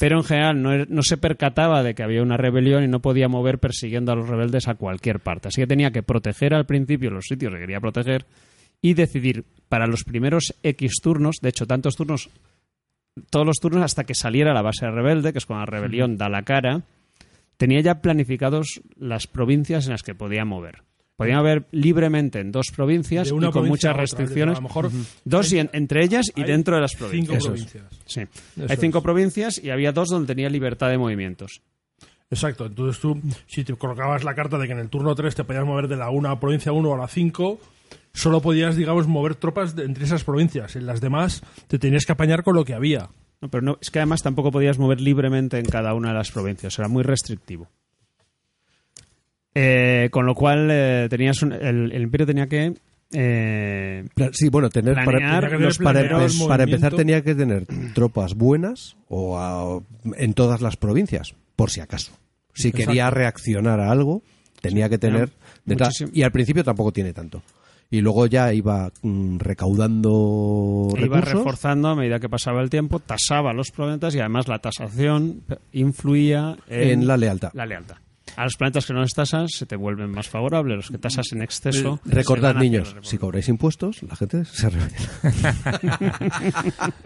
Pero 0.00 0.16
en 0.18 0.24
general 0.24 0.60
no, 0.62 0.72
er- 0.72 0.88
no 0.88 1.02
se 1.02 1.16
percataba 1.16 1.82
de 1.84 1.94
que 1.94 2.02
había 2.02 2.22
una 2.22 2.36
rebelión 2.36 2.82
y 2.82 2.88
no 2.88 3.00
podía 3.00 3.28
mover 3.28 3.58
persiguiendo 3.60 4.10
a 4.10 4.16
los 4.16 4.28
rebeldes 4.28 4.66
a 4.66 4.74
cualquier 4.74 5.20
parte. 5.20 5.48
Así 5.48 5.60
que 5.60 5.66
tenía 5.68 5.92
que 5.92 6.02
proteger 6.02 6.52
al 6.54 6.66
principio 6.66 7.10
los 7.10 7.26
sitios 7.26 7.52
que 7.52 7.60
quería 7.60 7.78
proteger 7.80 8.26
y 8.82 8.94
decidir 8.94 9.44
para 9.68 9.86
los 9.86 10.02
primeros 10.04 10.54
X 10.64 10.94
turnos, 11.00 11.36
de 11.40 11.50
hecho 11.50 11.66
tantos 11.66 11.94
turnos, 11.96 12.28
todos 13.30 13.46
los 13.46 13.56
turnos 13.60 13.84
hasta 13.84 14.02
que 14.04 14.14
saliera 14.16 14.52
la 14.52 14.62
base 14.62 14.90
rebelde, 14.90 15.32
que 15.32 15.38
es 15.38 15.46
cuando 15.46 15.64
la 15.66 15.70
rebelión 15.78 16.16
da 16.16 16.28
la 16.28 16.42
cara, 16.42 16.82
tenía 17.56 17.80
ya 17.80 18.00
planificados 18.00 18.82
las 18.96 19.28
provincias 19.28 19.86
en 19.86 19.92
las 19.92 20.02
que 20.02 20.16
podía 20.16 20.44
mover. 20.44 20.82
Podía 21.16 21.36
mover 21.38 21.66
libremente 21.70 22.40
en 22.40 22.50
dos 22.50 22.66
provincias 22.74 23.28
y 23.28 23.30
con 23.30 23.38
provincia 23.40 23.68
muchas 23.68 23.90
otra, 23.92 24.00
restricciones. 24.02 24.56
A 24.58 24.60
lo 24.60 24.68
mejor 24.68 24.90
Dos 25.24 25.52
y 25.52 25.58
en- 25.60 25.70
entre 25.72 26.04
ellas 26.04 26.26
y 26.34 26.42
dentro 26.42 26.74
de 26.74 26.80
las 26.82 26.90
cinco 26.92 27.04
provincias. 27.06 27.44
provincias. 27.44 27.84
Sí. 28.04 28.20
Eso 28.56 28.66
Hay 28.68 28.76
cinco 28.78 28.98
es. 28.98 29.04
provincias 29.04 29.58
y 29.62 29.70
había 29.70 29.92
dos 29.92 30.08
donde 30.08 30.26
tenía 30.26 30.48
libertad 30.48 30.88
de 30.90 30.98
movimientos. 30.98 31.62
Exacto, 32.30 32.66
entonces 32.66 33.00
tú, 33.00 33.20
si 33.46 33.62
te 33.62 33.74
colocabas 33.74 34.24
la 34.24 34.34
carta 34.34 34.58
de 34.58 34.66
que 34.66 34.72
en 34.72 34.80
el 34.80 34.88
turno 34.88 35.14
3 35.14 35.34
te 35.36 35.44
podías 35.44 35.64
mover 35.64 35.86
de 35.86 35.96
la 35.96 36.10
1 36.10 36.30
a 36.30 36.40
provincia 36.40 36.72
1 36.72 36.92
a 36.92 36.98
la 36.98 37.06
5, 37.06 37.60
solo 38.12 38.40
podías, 38.40 38.74
digamos, 38.76 39.06
mover 39.06 39.36
tropas 39.36 39.76
de- 39.76 39.84
entre 39.84 40.04
esas 40.04 40.24
provincias. 40.24 40.74
En 40.74 40.86
las 40.86 41.00
demás 41.00 41.42
te 41.68 41.78
tenías 41.78 42.06
que 42.06 42.12
apañar 42.12 42.42
con 42.42 42.56
lo 42.56 42.64
que 42.64 42.74
había. 42.74 43.08
No, 43.40 43.48
pero 43.50 43.62
no, 43.62 43.78
es 43.80 43.90
que 43.90 44.00
además 44.00 44.22
tampoco 44.22 44.50
podías 44.50 44.78
mover 44.78 45.00
libremente 45.00 45.58
en 45.58 45.66
cada 45.66 45.94
una 45.94 46.08
de 46.08 46.14
las 46.14 46.32
provincias, 46.32 46.76
era 46.78 46.88
muy 46.88 47.04
restrictivo. 47.04 47.68
Eh, 49.54 50.08
con 50.10 50.26
lo 50.26 50.34
cual 50.34 50.68
eh, 50.70 51.06
tenías 51.08 51.40
un- 51.42 51.52
el, 51.52 51.92
el 51.92 52.02
imperio 52.02 52.26
tenía 52.26 52.48
que 52.48 52.74
eh, 53.12 54.04
Sí, 54.32 54.48
bueno, 54.48 54.68
tener 54.70 54.94
para, 54.94 55.04
Planear 55.18 55.60
los- 55.60 55.78
para, 55.78 56.00
empe- 56.02 56.62
empezar 56.64 56.94
tenía 56.94 57.22
que 57.22 57.34
tener 57.36 57.64
tropas 57.94 58.34
buenas 58.34 58.96
o 59.08 59.38
a- 59.38 59.80
en 60.16 60.34
todas 60.34 60.60
las 60.60 60.76
provincias, 60.76 61.34
por 61.54 61.70
si 61.70 61.80
acaso. 61.80 62.12
Si 62.54 62.72
quería 62.72 63.10
reaccionar 63.10 63.78
a 63.80 63.90
algo, 63.92 64.22
tenía 64.60 64.88
que 64.88 64.98
tener 64.98 65.30
detrás. 65.64 65.88
muchísimo. 65.90 66.10
Y 66.12 66.22
al 66.22 66.32
principio 66.32 66.64
tampoco 66.64 66.92
tiene 66.92 67.12
tanto. 67.12 67.42
Y 67.90 68.00
luego 68.00 68.26
ya 68.26 68.52
iba 68.52 68.90
mm, 69.02 69.38
recaudando 69.38 70.88
iba 70.96 71.00
recursos. 71.18 71.32
reforzando 71.34 71.88
a 71.88 71.94
medida 71.94 72.18
que 72.18 72.28
pasaba 72.28 72.60
el 72.62 72.70
tiempo, 72.70 72.98
tasaba 72.98 73.52
los 73.52 73.70
planetas 73.70 74.14
y 74.14 74.20
además 74.20 74.48
la 74.48 74.58
tasación 74.58 75.42
influía 75.72 76.56
en, 76.68 77.00
En 77.02 77.06
la 77.06 77.16
lealtad. 77.16 77.50
la 77.54 77.66
lealtad. 77.66 77.96
A 78.36 78.44
los 78.44 78.56
planetas 78.56 78.86
que 78.86 78.92
no 78.92 79.00
les 79.02 79.12
tasas 79.12 79.50
se 79.56 79.66
te 79.66 79.76
vuelven 79.76 80.10
más 80.10 80.28
favorables, 80.28 80.76
los 80.76 80.90
que 80.90 80.98
tasas 80.98 81.26
en 81.32 81.42
exceso. 81.42 82.00
se 82.04 82.10
Recordad, 82.10 82.54
niños, 82.56 82.96
si 83.02 83.18
cobráis 83.18 83.48
impuestos, 83.48 84.02
la 84.02 84.16
gente 84.16 84.44
se 84.44 84.70
revela. 84.70 84.90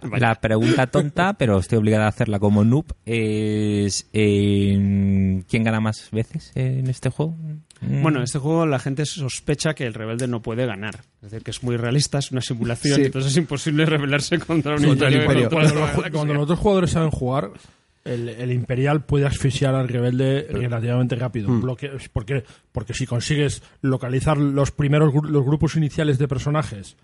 La 0.18 0.34
pregunta 0.36 0.86
tonta, 0.86 1.34
pero 1.34 1.58
estoy 1.58 1.78
obligada 1.78 2.06
a 2.06 2.08
hacerla 2.08 2.38
como 2.38 2.64
noob, 2.64 2.86
es 3.04 4.08
eh, 4.12 5.42
¿quién 5.48 5.64
gana 5.64 5.80
más 5.80 6.08
veces 6.12 6.52
en 6.54 6.88
este 6.88 7.10
juego? 7.10 7.36
Mm. 7.80 8.02
Bueno, 8.02 8.18
en 8.18 8.24
este 8.24 8.38
juego 8.38 8.66
la 8.66 8.78
gente 8.78 9.06
sospecha 9.06 9.74
que 9.74 9.84
el 9.86 9.94
rebelde 9.94 10.26
no 10.26 10.42
puede 10.42 10.66
ganar. 10.66 11.00
Es 11.22 11.30
decir, 11.30 11.42
que 11.44 11.50
es 11.50 11.62
muy 11.62 11.76
realista, 11.76 12.18
es 12.18 12.32
una 12.32 12.40
simulación, 12.40 12.96
Sí. 12.96 13.04
entonces 13.06 13.32
es 13.32 13.38
imposible 13.38 13.86
rebelarse 13.86 14.38
contra 14.38 14.76
un 14.76 14.82
Contra 14.84 15.08
el 15.08 15.16
imperio. 15.22 15.48
Cuando, 15.50 15.74
los, 15.74 15.90
cuando 16.10 16.34
los 16.34 16.42
otros 16.44 16.58
jugadores 16.58 16.90
saben 16.90 17.10
jugar, 17.10 17.50
el, 18.08 18.28
el 18.28 18.52
Imperial 18.52 19.04
puede 19.04 19.26
asfixiar 19.26 19.74
al 19.74 19.88
rebelde 19.88 20.46
relativamente 20.50 21.14
rápido. 21.16 21.48
Bloque- 21.60 21.90
¿Por 22.12 22.24
qué? 22.24 22.44
Porque 22.72 22.94
si 22.94 23.06
consigues 23.06 23.62
localizar 23.82 24.36
los 24.38 24.70
primeros 24.70 25.12
gru- 25.12 25.28
los 25.28 25.44
grupos 25.44 25.76
iniciales 25.76 26.18
de 26.18 26.26
personajes 26.28 26.96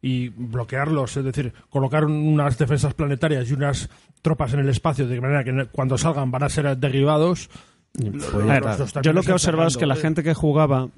y 0.00 0.28
bloquearlos, 0.30 1.16
es 1.16 1.24
decir, 1.24 1.52
colocar 1.70 2.04
unas 2.04 2.58
defensas 2.58 2.92
planetarias 2.94 3.48
y 3.50 3.54
unas 3.54 3.88
tropas 4.20 4.52
en 4.54 4.60
el 4.60 4.68
espacio 4.68 5.06
de 5.06 5.20
manera 5.20 5.44
que 5.44 5.66
cuando 5.72 5.96
salgan 5.96 6.30
van 6.30 6.42
a 6.42 6.48
ser 6.48 6.76
derribados. 6.76 7.48
A 7.98 8.02
ver, 8.54 8.62
los- 8.62 8.78
los 8.80 8.92
yo 9.04 9.12
lo 9.12 9.20
que 9.22 9.30
he 9.30 9.34
observado 9.34 9.68
es 9.68 9.76
que 9.76 9.86
la 9.86 9.94
encerrando, 9.94 10.18
gente 10.20 10.22
que 10.28 10.34
jugaba, 10.34 10.88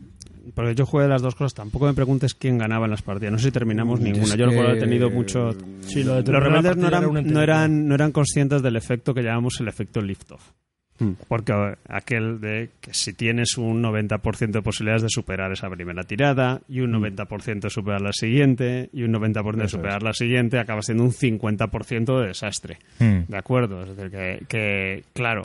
porque 0.55 0.75
yo 0.75 0.87
jugué 0.87 1.09
las 1.09 1.23
dos 1.23 1.35
cosas, 1.35 1.55
tampoco 1.55 1.87
me 1.87 1.95
preguntes 1.95 2.35
quién 2.35 2.59
ganaba 2.59 2.87
en 2.87 2.91
las 2.91 3.03
partidas. 3.03 3.33
No 3.33 3.39
sé 3.39 3.47
si 3.47 3.53
terminamos 3.53 4.01
ninguna. 4.01 4.37
Yo 4.37 4.47
recuerdo 4.47 4.71
haber 4.71 4.83
tenido 4.83 5.11
mucho. 5.11 5.53
Sí, 5.81 6.03
lo 6.03 6.23
de 6.23 6.33
Los 6.33 6.43
rebeldes 6.43 6.77
no 6.77 6.89
eran, 6.89 7.33
no, 7.33 7.41
eran, 7.41 7.89
no 7.89 7.95
eran 7.95 8.13
conscientes 8.13 8.63
del 8.63 8.77
efecto 8.77 9.15
que 9.15 9.23
llamamos 9.23 9.61
el 9.61 9.69
efecto 9.69 10.01
lift-off. 10.01 10.53
Hmm. 10.99 11.13
Porque 11.27 11.53
eh, 11.53 11.75
aquel 11.89 12.41
de 12.41 12.71
que 12.81 12.95
si 12.95 13.15
tienes 13.15 13.59
un 13.59 13.83
90% 13.83 14.53
de 14.53 14.63
posibilidades 14.63 15.03
de 15.03 15.09
superar 15.09 15.51
esa 15.51 15.69
primera 15.69 16.05
tirada 16.05 16.61
y 16.69 16.81
un 16.81 16.93
90% 16.93 17.63
de 17.63 17.71
superar 17.71 18.01
la 18.01 18.13
siguiente 18.13 18.91
y 18.93 19.03
un 19.03 19.13
90% 19.13 19.57
de 19.57 19.69
superar 19.69 20.03
la 20.03 20.13
siguiente, 20.13 20.59
acabas 20.59 20.87
siendo 20.87 21.03
un 21.03 21.11
50% 21.11 22.21
de 22.21 22.27
desastre. 22.29 22.79
Hmm. 23.01 23.23
De 23.27 23.37
acuerdo, 23.37 23.83
es 23.83 23.97
decir, 23.97 24.11
que, 24.11 24.45
que, 24.47 25.05
claro, 25.13 25.43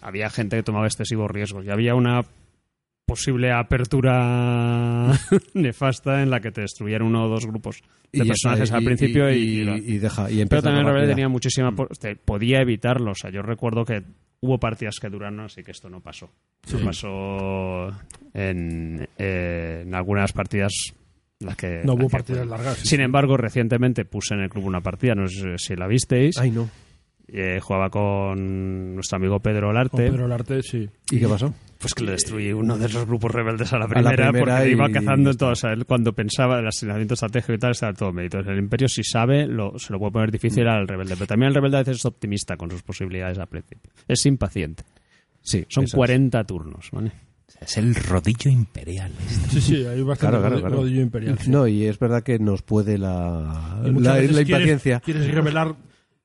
había 0.00 0.30
gente 0.30 0.56
que 0.56 0.62
tomaba 0.62 0.86
excesivos 0.86 1.30
riesgos 1.30 1.66
y 1.66 1.70
había 1.70 1.94
una 1.94 2.22
posible 3.08 3.50
apertura 3.50 5.12
nefasta 5.54 6.22
en 6.22 6.30
la 6.30 6.40
que 6.40 6.52
te 6.52 6.60
destruyeran 6.60 7.06
uno 7.08 7.24
o 7.24 7.28
dos 7.28 7.46
grupos 7.46 7.80
de 8.12 8.24
Y 8.24 8.28
personajes 8.28 8.64
está, 8.64 8.76
al 8.76 8.82
y- 8.82 8.86
principio 8.86 9.30
y, 9.30 9.34
y, 9.36 9.60
y- 9.68 9.94
y 9.94 9.98
deja 9.98 10.30
y 10.30 10.44
pero 10.46 10.62
también 10.62 10.84
la 10.86 10.92
Rebelde 10.92 11.14
tenía 11.14 11.28
muchísima 11.28 11.74
te- 12.00 12.16
podía 12.16 12.60
evitarlo 12.60 13.10
o 13.12 13.14
sea 13.14 13.30
yo 13.30 13.42
recuerdo 13.42 13.84
que 13.84 14.02
hubo 14.40 14.58
partidas 14.58 14.96
que 15.00 15.08
duraron 15.08 15.40
así 15.40 15.62
que 15.64 15.72
esto 15.72 15.88
no 15.90 16.00
pasó 16.00 16.30
Esto 16.64 16.78
pasó 16.84 17.88
en, 18.34 19.08
eh, 19.18 19.82
en 19.84 19.94
algunas 19.94 20.32
partidas 20.32 20.72
las 21.40 21.56
que 21.56 21.82
No 21.84 21.94
hubo 21.94 22.08
partidas 22.08 22.46
largas. 22.46 22.76
sí, 22.78 22.88
sin 22.88 22.98
sí. 22.98 23.02
embargo 23.04 23.36
recientemente 23.36 24.04
puse 24.04 24.34
en 24.34 24.40
el 24.40 24.48
club 24.50 24.66
una 24.66 24.80
partida 24.80 25.14
no 25.14 25.26
sé 25.28 25.56
si 25.58 25.74
la 25.76 25.86
visteis 25.86 26.38
Ay, 26.38 26.50
no. 26.50 26.68
Eh, 27.30 27.58
jugaba 27.60 27.90
con 27.90 28.94
nuestro 28.94 29.16
amigo 29.16 29.38
Pedro 29.40 29.66
Con 29.66 29.70
Olarte 29.76 29.96
Pedro 30.10 30.24
Olarte, 30.24 30.62
sí. 30.62 30.88
¿Y 31.10 31.18
qué 31.20 31.28
pasó? 31.28 31.52
Pues 31.78 31.94
que 31.94 32.02
le 32.04 32.10
destruí 32.12 32.52
uno 32.52 32.76
de 32.76 32.88
los 32.88 33.06
grupos 33.06 33.30
rebeldes 33.32 33.72
a 33.72 33.78
la 33.78 33.84
la 33.84 33.88
primera, 33.88 34.10
primera 34.32 34.56
porque 34.56 34.68
y- 34.68 34.72
iba 34.72 34.88
cazando 34.90 35.32
todo. 35.34 35.50
O 35.50 35.54
sea, 35.54 35.72
él 35.72 35.86
cuando 35.86 36.12
pensaba 36.12 36.58
el 36.58 36.66
asignamiento 36.66 37.14
estratégico 37.14 37.52
y 37.54 37.58
tal, 37.58 37.70
estaba 37.70 37.92
todo 37.92 38.12
mérito. 38.12 38.38
El 38.40 38.58
Imperio, 38.58 38.88
si 38.88 39.02
sabe, 39.04 39.46
lo, 39.46 39.78
se 39.78 39.92
lo 39.92 39.98
puede 39.98 40.12
poner 40.12 40.30
difícil 40.32 40.66
al 40.66 40.88
rebelde. 40.88 41.14
Pero 41.14 41.26
también 41.28 41.48
el 41.50 41.54
rebelde 41.54 41.76
a 41.76 41.80
veces 41.80 41.96
es 41.98 42.04
optimista 42.06 42.56
con 42.56 42.70
sus 42.70 42.82
posibilidades 42.82 43.38
al 43.38 43.46
principio. 43.46 43.92
Es 44.08 44.26
impaciente. 44.26 44.82
Sí, 45.40 45.64
Son 45.68 45.84
eso 45.84 45.94
es. 45.94 45.96
40 45.96 46.44
turnos, 46.44 46.88
¿vale? 46.92 47.12
Es 47.60 47.78
el 47.78 47.94
rodillo 47.94 48.50
imperial. 48.50 49.10
Sí, 49.50 49.60
sí, 49.60 49.76
hay 49.86 50.02
bastante 50.02 50.36
Claro, 50.36 50.40
claro, 50.40 50.56
rodi- 50.56 50.60
claro. 50.60 50.76
rodillo 50.82 51.00
imperial. 51.00 51.38
sí. 51.38 51.50
No, 51.50 51.66
y 51.66 51.84
es 51.86 51.98
verdad 51.98 52.22
que 52.22 52.38
nos 52.38 52.62
puede 52.62 52.98
la, 52.98 53.80
la, 53.84 53.90
la 53.92 54.14
quieres- 54.18 54.40
impaciencia. 54.48 55.00
Quieres, 55.00 55.32
revelar 55.32 55.74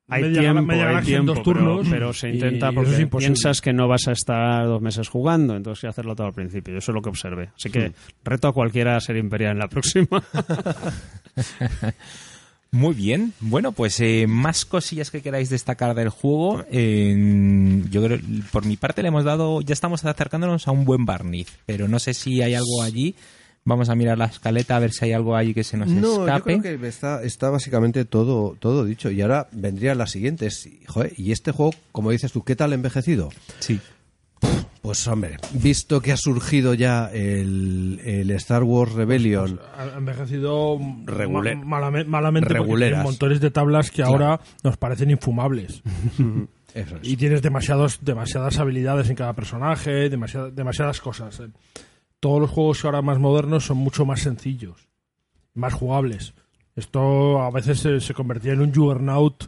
Hay 0.10 0.24
media, 0.24 0.42
tiempo, 0.42 0.62
media 0.64 0.98
hay 0.98 1.06
tiempo, 1.06 1.34
dos 1.34 1.44
turnos. 1.44 1.88
pero, 1.90 2.14
se 2.14 2.30
intenta 2.30 2.72
porque 2.72 3.08
piensas 3.08 3.62
que 3.62 3.72
no 3.72 3.88
vas 3.88 4.08
a 4.08 4.12
estar 4.12 4.66
dos 4.66 4.82
meses 4.82 5.08
jugando, 5.08 5.56
entonces 5.56 5.82
sí 5.82 5.88
hacerlo 5.88 6.16
todo 6.16 6.28
al 6.28 6.34
principio. 6.34 6.74
Yo 6.74 6.80
eso 6.80 6.92
es 6.92 6.96
lo 6.96 7.02
que 7.02 7.10
observé. 7.10 7.52
Así 7.56 7.70
que 7.70 7.94
reto 8.24 8.50
a 8.50 8.54
cualquiera 8.54 8.98
a 8.98 9.00
ser 9.00 9.16
imperial 9.16 9.54
en 9.54 9.60
la 9.60 9.70
próxima. 9.70 10.24
Muy 12.74 12.96
bien. 12.96 13.34
Bueno, 13.40 13.72
pues 13.72 14.00
eh, 14.00 14.26
más 14.28 14.66
cosillas 14.66 15.12
que 15.12 15.22
queráis 15.22 15.50
destacar 15.50 15.94
del 15.94 16.10
juego. 16.10 16.66
Eh, 16.72 17.84
yo 17.92 18.04
creo, 18.04 18.20
por 18.52 18.66
mi 18.66 18.78
parte 18.78 19.04
le 19.04 19.10
hemos 19.10 19.24
dado, 19.24 19.62
ya 19.62 19.74
estamos 19.74 20.04
acercándonos 20.04 20.68
a 20.68 20.72
un 20.72 20.84
buen 20.84 21.06
barniz, 21.06 21.60
pero 21.68 21.88
no 21.88 22.00
sé 22.00 22.16
si 22.16 22.42
hay 22.42 22.56
algo 22.56 22.82
allí. 22.82 23.16
Vamos 23.66 23.88
a 23.90 23.96
mirar 23.96 24.18
la 24.18 24.26
escaleta 24.26 24.76
a 24.76 24.80
ver 24.80 24.92
si 24.92 25.06
hay 25.06 25.14
algo 25.14 25.36
allí 25.38 25.54
que 25.54 25.64
se 25.64 25.78
nos 25.78 25.88
No, 25.88 26.02
yo 26.02 26.28
escape. 26.28 26.60
creo 26.60 26.80
que 26.82 26.88
está, 26.88 27.24
está 27.24 27.50
básicamente 27.50 28.04
todo, 28.04 28.58
todo 28.60 28.84
dicho. 28.84 29.10
Y 29.10 29.22
ahora 29.22 29.48
vendría 29.54 29.96
la 29.96 30.06
siguiente. 30.06 30.48
es, 30.48 30.68
joder, 30.88 31.14
y 31.18 31.32
este 31.32 31.52
juego, 31.54 31.72
como 31.94 32.12
dices 32.12 32.32
tú, 32.34 32.44
¿qué 32.44 32.56
tal 32.58 32.74
ha 32.74 32.76
envejecido? 32.76 33.30
Sí. 33.60 33.80
Pues 34.82 35.08
hombre, 35.08 35.38
visto 35.54 36.02
que 36.02 36.12
ha 36.12 36.18
surgido 36.18 36.74
ya 36.74 37.10
el, 37.14 38.02
el 38.04 38.30
Star 38.32 38.64
Wars 38.64 38.92
Rebellion, 38.92 39.62
Ha 39.78 39.98
envejecido 39.98 40.78
Regule- 41.06 41.56
ma- 41.56 41.80
malame- 41.80 42.04
malamente 42.06 42.48
porque 42.50 42.60
Reguleras. 42.64 43.04
montones 43.06 43.40
de 43.40 43.50
tablas 43.50 43.90
que 43.92 44.04
Claro. 44.04 44.12
ahora 44.12 44.40
nos 44.62 44.76
parecen 44.76 45.10
infumables. 45.10 45.82
eso 46.74 46.98
es. 46.98 47.08
Y 47.08 47.16
tienes 47.16 47.42
demasiados, 47.42 48.00
demasiadas 48.02 48.60
habilidades 48.60 49.10
en 49.10 49.16
cada 49.16 49.32
personaje, 49.32 50.10
demasiada- 50.10 50.52
demasiadas 50.52 51.00
cosas. 51.00 51.42
Eh. 52.24 52.30
Todos 52.30 52.42
los 52.42 52.50
juegos 52.50 52.84
ahora 52.86 53.02
más 53.02 53.20
modernos 53.20 53.66
son 53.66 53.78
mucho 53.78 54.06
más 54.06 54.22
sencillos, 54.22 54.88
más 55.54 55.74
jugables. 55.74 56.34
Esto 56.76 57.42
a 57.42 57.52
veces 57.52 57.80
se, 57.80 58.00
se 58.00 58.14
convertía 58.14 58.54
en 58.54 58.62
un 58.62 58.74
juggernaut 58.74 59.46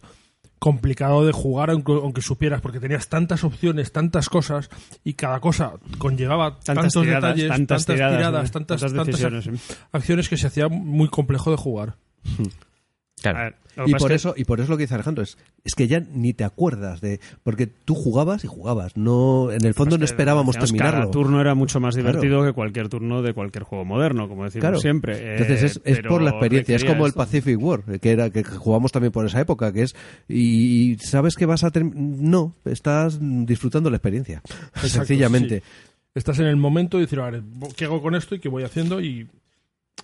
complicado 0.60 1.26
de 1.26 1.32
jugar, 1.32 1.70
aunque, 1.70 1.92
aunque 1.92 2.22
supieras, 2.22 2.62
porque 2.62 2.80
tenías 2.80 3.08
tantas 3.10 3.44
opciones, 3.44 3.92
tantas 3.92 4.30
cosas, 4.30 4.70
y 5.04 5.14
cada 5.14 5.40
cosa 5.40 5.74
conllevaba 5.98 6.60
Tantas 6.60 6.76
tantos 6.94 7.04
tiradas, 7.04 7.36
detalles, 7.36 7.50
tantas 7.50 7.86
tantas, 7.86 7.96
tiradas, 7.96 8.18
tiradas, 8.18 8.44
¿no? 8.46 8.52
tantas, 8.52 8.82
Tantas 8.82 8.96
tantas 8.98 9.06
decisiones, 9.08 9.48
ac- 9.70 9.78
acciones 9.92 10.30
que 10.30 10.38
se 10.38 10.48
hacía 10.48 10.68
muy 10.70 11.10
complejo 11.10 11.52
de 11.52 11.58
jugar. 11.58 11.96
Claro. 13.22 13.40
Ver, 13.40 13.56
Y 13.88 13.92
por, 13.94 14.02
es 14.02 14.08
que- 14.08 14.14
eso, 14.16 14.34
y 14.38 14.44
por 14.46 14.60
eso 14.60 14.70
lo 14.72 14.78
que 14.78 14.84
dice 14.84 14.94
Alejandro 14.94 15.24
es, 15.24 15.38
es 15.64 15.74
que 15.76 15.88
ya 15.88 16.00
ni 16.00 16.34
te 16.34 16.44
acuerdas 16.44 17.02
de... 17.02 17.20
Porque 17.44 17.66
tú 17.68 17.94
jugabas 17.96 18.44
y 18.44 18.48
jugabas. 18.48 18.96
no 18.96 19.52
En 19.52 19.66
el 19.66 19.74
fondo 19.74 19.98
no 19.98 20.02
Pues 20.02 20.12
esperábamos 20.12 20.54
digamos, 20.56 20.70
terminarlo. 20.72 21.00
Cada 21.02 21.12
turno 21.12 21.42
era 21.42 21.56
mucho 21.56 21.80
más 21.80 21.96
Claro. 21.96 22.10
divertido 22.10 22.44
que 22.46 22.54
cualquier 22.54 22.88
turno 22.90 23.22
de 23.22 23.34
cualquier 23.34 23.64
juego 23.64 23.84
moderno, 23.84 24.28
como 24.30 24.44
decimos 24.46 24.62
Claro. 24.62 24.80
siempre. 24.80 25.18
Eh, 25.18 25.32
Entonces 25.34 25.64
es, 25.64 25.82
es 25.84 25.98
pero 25.98 26.10
por 26.10 26.22
la 26.22 26.32
experiencia, 26.32 26.76
es 26.76 26.84
como 26.86 27.06
el. 27.06 27.14
Pacific 27.14 27.58
War, 27.62 27.84
que 28.00 28.12
era 28.12 28.30
que 28.30 28.44
jugamos 28.44 28.92
también 28.92 29.12
por 29.12 29.26
esa 29.26 29.42
época, 29.42 29.74
que 29.74 29.84
es 29.84 29.96
y 30.30 30.98
sabes 31.00 31.36
que 31.36 31.46
vas 31.46 31.64
a 31.64 31.72
term- 31.72 31.94
no, 31.96 32.54
estás 32.66 33.18
disfrutando 33.22 33.90
la 33.90 33.98
experiencia, 33.98 34.42
sencillamente. 34.76 35.60
sí. 35.60 35.66
Estás 36.14 36.40
en 36.40 36.46
el 36.46 36.56
momento 36.56 36.98
de 36.98 37.04
decir, 37.04 37.20
a 37.20 37.30
ver, 37.30 37.44
¿qué 37.76 37.86
hago 37.86 38.02
con 38.02 38.16
esto 38.16 38.36
y 38.36 38.40
qué 38.40 38.48
voy 38.48 38.64
haciendo? 38.64 39.02
Y, 39.02 39.28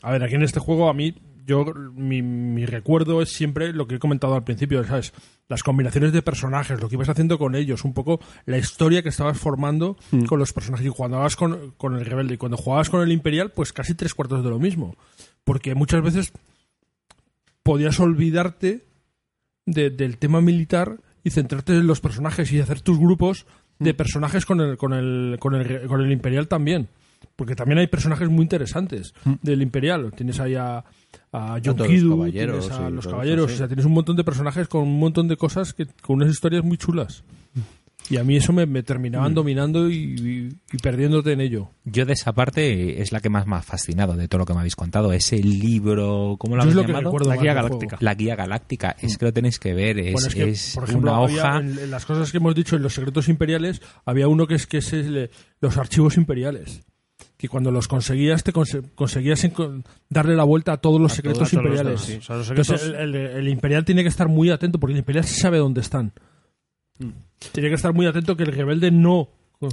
a 0.01 0.12
ver, 0.12 0.24
aquí 0.24 0.36
en 0.36 0.43
este 0.43 0.59
juego 0.59 0.89
a 0.89 0.93
mí, 0.93 1.16
yo 1.46 1.66
mi, 1.96 2.22
mi 2.22 2.66
recuerdo 2.66 3.22
es 3.22 3.30
siempre 3.32 3.74
lo 3.74 3.88
que 3.88 3.96
he 3.96 4.00
comentado 4.00 4.36
al 4.36 4.44
principio, 4.44 4.84
¿sabes? 4.84 5.14
Las 5.48 5.64
combinaciones 5.64 6.14
de 6.14 6.22
personajes, 6.22 6.80
lo 6.82 6.88
que 6.89 6.96
ibas 6.96 7.10
haciendo 7.10 7.38
con 7.38 7.56
ellos, 7.56 7.84
un 7.84 7.94
poco 7.94 8.20
la 8.46 8.58
historia 8.58 9.02
que 9.04 9.10
estabas 9.10 9.38
formando 9.38 9.98
con 10.28 10.39
los 10.39 10.54
personajes. 10.54 10.86
Y 10.86 10.89
cuando 10.89 11.18
jugabas 11.18 11.36
con, 11.36 11.72
con 11.78 11.96
el 11.96 12.06
rebelde 12.06 12.36
y 12.36 12.38
cuando 12.38 12.58
jugabas 12.58 12.89
con 12.89 13.02
el 13.02 13.12
imperial, 13.12 13.52
pues 13.52 13.74
casi 13.74 13.96
tres 13.96 14.14
cuartos 14.14 14.44
de 14.44 14.50
lo 14.50 14.60
mismo. 14.60 14.96
Porque 15.44 15.76
muchas 15.76 16.02
veces 16.04 16.32
podías 17.64 18.00
olvidarte 18.00 18.86
de- 19.66 19.89
del 19.89 20.18
tema 20.18 20.42
militar 20.42 21.00
y 21.24 21.30
centrarte 21.32 21.74
en 21.74 21.88
los 21.88 22.02
personajes 22.02 22.52
y 22.52 22.60
hacer 22.60 22.82
tus 22.82 22.98
grupos 22.98 23.46
de 23.80 23.94
personajes 23.94 24.46
con 24.46 24.60
el, 24.62 24.78
con 24.78 24.94
el, 24.94 25.38
con 25.39 25.56
el, 25.56 25.88
con 25.88 26.02
el 26.02 26.12
Imperial 26.12 26.48
también. 26.48 26.89
Porque 27.36 27.56
también 27.56 27.80
hay 27.80 27.88
personajes 27.88 28.30
muy 28.30 28.44
interesantes 28.44 29.14
del 29.42 29.62
Imperial. 29.62 30.12
Tienes 30.16 30.40
ahí 30.40 30.56
a, 30.56 30.78
a 30.78 30.84
John 31.54 31.62
Tanto 31.64 31.84
los 31.86 31.88
Kidu, 31.94 32.10
caballeros 32.18 32.68
tienes 32.68 32.80
a 32.86 32.90
los 32.90 33.08
caballeros. 33.08 33.46
eso, 33.46 33.48
sí. 33.50 33.54
O 33.56 33.58
sea, 33.58 33.68
tienes 33.68 33.86
un 33.86 33.94
montón 33.94 34.16
de 34.16 34.24
personajes 34.24 34.68
con 34.68 34.82
un 34.84 35.00
montón 35.00 35.28
de 35.28 35.38
cosas, 35.38 35.74
que, 35.74 35.86
con 36.02 36.18
unas 36.18 36.30
historias 36.30 36.64
muy 36.64 36.78
chulas. 36.78 37.24
Y 38.10 38.18
a 38.18 38.24
mí 38.24 38.36
eso 38.36 38.52
me, 38.52 38.66
me 38.66 38.84
terminaban 38.84 39.34
dominando 39.34 39.90
y, 39.90 39.94
y- 39.96 40.50
y 40.74 40.78
perdiéndote 40.80 41.32
en 41.32 41.40
ello. 41.40 41.70
Yo 41.86 42.06
de 42.06 42.14
esa 42.14 42.34
parte 42.34 43.02
es 43.02 43.12
la 43.14 43.22
que 43.22 43.30
más 43.30 43.48
me 43.48 43.56
ha 43.56 43.62
fascinado 43.62 44.16
de 44.18 44.28
todo 44.28 44.40
lo 44.40 44.46
que 44.46 44.54
me 44.54 44.60
habéis 44.60 44.76
contado. 44.76 45.14
Ese 45.14 45.38
libro, 45.38 46.36
¿cómo 46.38 46.56
lo 46.58 46.64
habéis 46.64 46.76
lo 46.76 46.82
que 46.82 46.88
llamado? 46.90 47.06
recuerdo 47.06 47.30
La 47.30 47.38
guía 47.38 47.54
galáctica. 47.54 47.98
La 48.02 48.16
guía 48.16 48.36
galáctica. 48.36 48.96
Es 49.00 49.18
que 49.18 49.26
lo 49.26 49.32
tenéis 49.32 49.60
que 49.60 49.74
ver. 49.74 50.00
Es, 50.00 50.14
Bueno, 50.14 50.28
es 50.28 50.36
que, 50.36 50.50
es 50.50 50.72
por 50.76 50.84
ejemplo, 50.86 51.12
una 51.14 51.24
había 51.24 51.42
hoja. 51.46 51.60
en, 51.60 51.80
en 51.80 51.92
las 51.92 52.06
cosas 52.06 52.32
que 52.32 52.38
hemos 52.38 52.56
dicho 52.56 52.76
en 52.76 52.82
los 52.82 52.94
secretos 52.94 53.30
imperiales, 53.30 53.82
había 54.04 54.28
uno 54.28 54.46
que 54.48 54.56
es 54.56 54.68
que 54.68 54.80
es 54.80 54.92
el, 54.92 55.30
los 55.62 55.78
archivos 55.78 56.18
imperiales. 56.18 56.82
Que 57.42 57.50
cuando 57.50 57.72
los 57.72 57.88
conseguías, 57.88 58.44
te 58.44 58.54
conse- 58.54 58.84
conseguías 58.94 59.44
darle 60.10 60.36
la 60.36 60.44
vuelta 60.44 60.74
a 60.74 60.78
todos 60.78 61.02
los 61.02 61.12
A 61.12 61.16
secretos 61.16 61.39
los 61.42 61.54
imperiales. 61.54 61.86
demás, 61.86 62.02
sí. 62.06 62.16
O 62.18 62.22
sea, 62.22 62.36
los 62.36 62.50
Entonces, 62.50 62.84
el, 62.84 62.96
el- 62.96 63.16
el 63.16 63.48
imperial 63.48 63.84
tiene 63.84 64.04
que 64.04 64.10
estar 64.10 64.28
muy 64.28 64.52
atento, 64.52 64.80
porque 64.80 64.94
el 64.94 65.00
imperial 65.00 65.26
sí 65.26 65.39
sabe 65.39 65.58
dónde 65.58 65.82
están. 65.82 66.12
Tiene 67.52 67.70
que 67.70 67.76
estar 67.76 67.94
muy 67.94 68.06
atento 68.06 68.38
que 68.38 68.44
el 68.44 68.52
rebelde 68.52 68.92
no 68.92 69.30
co- 69.60 69.70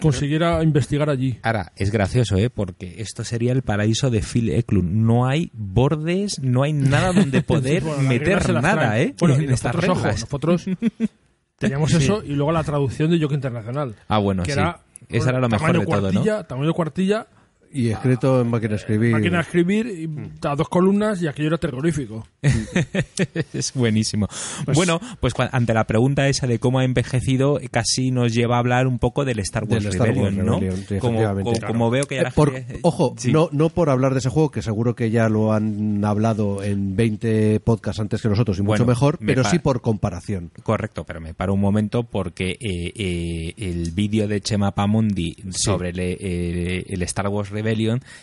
consiguiera 0.00 0.62
investigar 0.62 1.10
allí. 1.10 1.38
Ahora, 1.42 1.72
es 1.74 1.90
gracioso, 1.90 2.36
¿eh? 2.36 2.50
Porque 2.50 3.00
esto 3.00 3.24
sería 3.24 3.50
el 3.50 3.62
paraíso 3.62 4.08
de 4.10 4.20
Phil 4.22 4.50
Eklund. 4.50 4.88
No 5.04 5.26
hay 5.26 5.50
bordes, 5.54 6.38
no 6.40 6.62
hay 6.62 6.72
nada 6.72 7.12
donde 7.12 7.42
poder 7.42 7.82
Bueno, 7.82 8.02
meter 8.08 8.52
nada. 8.62 9.00
¿eh? 9.00 9.12
Bueno, 9.18 9.34
en 9.34 9.42
y 9.50 9.52
estas 9.52 9.74
nosotros, 9.74 9.98
ojo, 9.98 10.06
nosotros 10.06 10.64
teníamos 11.58 11.92
eso 11.94 12.22
y 12.24 12.34
luego 12.34 12.52
la 12.52 12.62
traducción 12.62 13.10
de 13.10 13.18
Yoke 13.18 13.34
Internacional. 13.34 13.96
Ah, 14.06 14.18
bueno, 14.18 14.44
que 14.44 14.52
sí. 14.52 14.58
era 14.60 14.80
Esa 15.08 15.30
era 15.30 15.40
lo 15.40 15.48
mejor 15.48 15.78
de 15.78 15.86
todo, 15.86 16.00
¿no? 16.00 16.20
cuartilla, 16.20 16.44
Tamaño 16.44 16.74
cuartilla, 16.74 17.26
Y 17.72 17.90
escrito 17.90 18.40
en 18.40 18.48
máquina 18.48 18.70
de 18.70 18.76
escribir. 18.76 19.12
máquina 19.12 19.36
de 19.38 19.42
escribir, 19.42 19.86
y 19.86 20.08
a 20.46 20.54
dos 20.56 20.68
columnas 20.68 21.20
y 21.22 21.26
aquello 21.28 21.48
era 21.48 21.58
terrorífico. 21.58 22.26
es 23.52 23.72
buenísimo. 23.74 24.28
bueno, 24.74 25.00
pues 25.20 25.34
ante 25.52 25.74
la 25.74 25.84
pregunta 25.86 26.28
esa 26.28 26.46
de 26.46 26.58
cómo 26.58 26.78
ha 26.78 26.84
envejecido, 26.84 27.60
casi 27.70 28.10
nos 28.10 28.32
lleva 28.34 28.56
a 28.56 28.58
hablar 28.60 28.86
un 28.86 28.98
poco 28.98 29.24
del 29.24 29.38
Star 29.40 29.64
Wars 29.64 29.84
Del 29.84 29.92
Star 29.92 30.08
Wars 30.08 30.18
Rebellion, 30.18 30.46
¿no? 30.46 30.60
Rebellion, 30.60 30.84
sí, 30.88 30.98
como, 30.98 31.18
como- 31.22 31.52
Claro. 31.52 31.66
como 31.68 31.90
veo 31.90 32.04
que 32.04 32.14
ya 32.16 32.20
Eh, 32.22 32.24
la 32.24 32.30
por- 32.30 32.52
gente- 32.52 32.78
ojo, 32.82 33.14
Sí. 33.18 33.32
no, 33.32 33.48
no 33.52 33.68
por 33.70 33.90
hablar 33.90 34.12
de 34.12 34.18
ese 34.18 34.28
juego, 34.30 34.50
que 34.50 34.62
seguro 34.62 34.94
que 34.94 35.10
ya 35.10 35.28
lo 35.28 35.52
han 35.52 36.04
hablado 36.04 36.62
en 36.62 36.96
20 36.96 37.60
podcasts 37.60 38.00
antes 38.00 38.22
que 38.22 38.28
nosotros 38.28 38.58
y 38.58 38.62
mucho 38.62 38.70
Bueno, 38.84 38.86
mejor, 38.86 39.18
me 39.20 39.26
pero 39.26 39.42
pa- 39.42 39.50
sí 39.50 39.58
por 39.58 39.80
comparación. 39.80 40.50
Correcto, 40.62 41.04
pero 41.04 41.20
me 41.20 41.34
paro 41.34 41.54
un 41.54 41.60
momento 41.60 42.04
porque 42.04 42.52
eh, 42.60 42.92
eh, 42.94 43.54
el 43.56 43.90
vídeo 43.92 44.28
de 44.28 44.40
Chema 44.40 44.72
Pamundi 44.74 45.36
sobre 45.50 45.90
el, 45.90 45.98
eh, 46.00 46.84
el 46.88 47.02
Star 47.02 47.28
Wars 47.28 47.50
Rebellion 47.50 47.65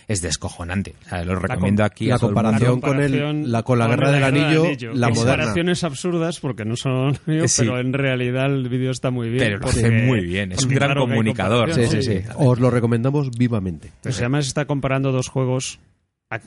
es 0.08 0.22
descojonante. 0.22 0.96
O 1.06 1.10
sea, 1.10 1.24
lo 1.26 1.36
recomiendo 1.36 1.84
aquí 1.84 2.08
la 2.08 2.16
a 2.16 2.18
todo 2.20 2.30
el 2.30 2.36
mundo. 2.36 2.50
comparación 2.50 2.82
con 2.82 3.02
el- 3.02 3.52
la- 3.52 3.64
con 3.64 3.80
la 3.80 3.88
Guerra 3.88 4.12
del 4.12 4.24
Anillo, 4.24 4.64
la 4.94 5.10
moderna. 5.10 5.14
Comparaciones 5.16 5.84
absurdas 5.84 6.39
porque 6.39 6.66
no 6.66 6.76
son 6.76 7.18
mío, 7.26 7.48
Sí. 7.48 7.62
pero 7.64 7.80
en 7.80 7.94
realidad 7.94 8.46
el 8.46 8.68
vídeo 8.70 8.91
está 8.91 9.12
muy 9.12 9.30
bien. 9.30 9.39
Pero 9.44 9.58
lo 9.58 9.62
porque- 9.66 9.80
hace 9.80 9.91
muy 9.91 10.22
bien, 10.22 10.52
es 10.52 10.64
un 10.64 10.70
gran 10.72 10.89
claro 10.89 11.02
comunicador. 11.02 11.74
Sí, 11.74 11.86
sí, 11.88 12.02
sí. 12.04 12.20
Os 12.38 12.60
lo 12.60 12.70
recomendamos 12.70 13.30
vivamente. 13.38 13.91
Pues 14.02 14.20
además 14.20 14.48
está 14.48 14.66
comparando 14.66 15.12
dos 15.12 15.28
juegos. 15.28 15.80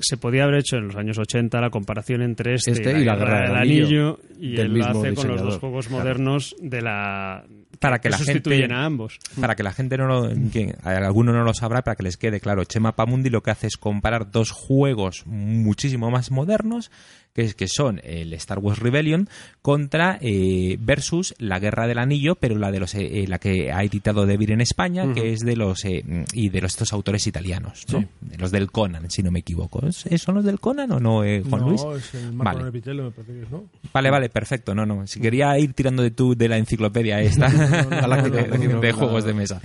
Se 0.00 0.16
podía 0.16 0.42
haber 0.42 0.56
hecho 0.56 0.78
en 0.78 0.88
los 0.88 0.96
años 0.96 1.16
80 1.16 1.60
la 1.60 1.70
comparación 1.70 2.20
entre 2.20 2.54
este, 2.54 2.72
Este 2.72 2.98
y 3.00 3.04
la 3.04 3.14
Guerra 3.14 3.42
del 3.42 3.56
Anillo 3.56 4.18
y 4.36 4.56
del 4.56 4.66
él 4.66 4.68
lo 4.72 4.74
mismo 4.74 5.00
hace 5.04 5.14
con 5.14 5.28
los 5.28 5.42
dos 5.42 5.58
juegos 5.58 5.90
modernos 5.90 6.56
de 6.60 6.82
la 6.82 7.44
Para 7.80 8.00
que 8.00 8.08
la 8.10 8.16
gente- 8.18 8.64
a 8.72 8.84
ambos. 8.84 9.18
Para 9.40 9.54
que 9.56 9.62
la 9.62 9.72
gente 9.72 9.96
no 9.96 10.06
lo, 10.06 10.28
que 10.50 10.74
alguno 10.84 11.32
no 11.32 11.42
lo 11.44 11.54
sabrá, 11.54 11.82
para 11.82 11.96
que 11.96 12.02
les 12.02 12.16
quede 12.16 12.40
claro, 12.40 12.64
Chema 12.64 12.96
Pamundi 12.96 13.30
lo 13.30 13.42
que 13.42 13.50
hace 13.50 13.66
es 13.66 13.76
comparar 13.76 14.30
dos 14.30 14.50
juegos 14.50 15.22
muchísimo 15.26 16.10
más 16.10 16.30
modernos, 16.30 16.90
que, 17.36 17.42
es, 17.42 17.54
que 17.54 17.68
son 17.68 18.00
el 18.02 18.32
Star 18.32 18.58
Wars 18.58 18.80
Rebellion 18.80 19.28
contra 19.62 20.18
eh, 20.20 20.76
versus 20.80 21.34
la 21.38 21.60
Guerra 21.60 21.86
del 21.86 21.98
Anillo, 21.98 22.34
pero 22.34 22.56
la 22.56 22.72
de 22.72 22.80
los 22.80 22.94
eh, 22.96 23.22
eh, 23.22 23.26
la 23.28 23.38
que 23.38 23.70
ha 23.70 23.84
editado 23.84 24.26
David 24.26 24.50
en 24.50 24.60
España, 24.62 25.12
que 25.14 25.32
es 25.32 25.40
de 25.40 25.54
los 25.54 25.84
eh, 25.84 26.02
y 26.32 26.48
de 26.48 26.60
los 26.60 26.72
estos 26.72 26.92
autores 26.92 27.26
italianos, 27.26 27.84
¿no? 27.92 28.04
De 28.20 28.38
los 28.38 28.50
del 28.50 28.70
Conan, 28.72 29.10
si 29.10 29.22
no 29.22 29.30
me 29.30 29.38
equivoco. 29.40 29.86
¿Es- 29.86 30.06
¿Son 30.20 30.34
los 30.34 30.44
del 30.44 30.58
Conan 30.58 30.90
o 30.92 30.98
no, 30.98 31.18
Juan 31.18 31.44
no, 31.60 31.68
Luis? 31.68 31.82
es 31.98 32.14
el 32.14 32.32
Marco 32.32 32.58
Vale. 32.58 32.72
Me 32.72 32.80
parece 33.12 33.32
que 33.32 33.42
es, 33.42 33.50
¿no? 33.50 33.64
Vale, 33.92 34.10
vale, 34.10 34.28
perfecto. 34.30 34.74
No, 34.74 34.84
no. 34.86 35.06
Si 35.06 35.20
quería 35.20 35.58
ir 35.58 35.72
tirando 35.74 36.02
de 36.02 36.10
tu 36.10 36.34
de 36.34 36.48
la 36.48 36.56
enciclopedia 36.58 37.20
esta 37.20 37.48
de, 37.48 38.92
juegos 38.92 39.24
de 39.24 39.34
mesa. 39.34 39.60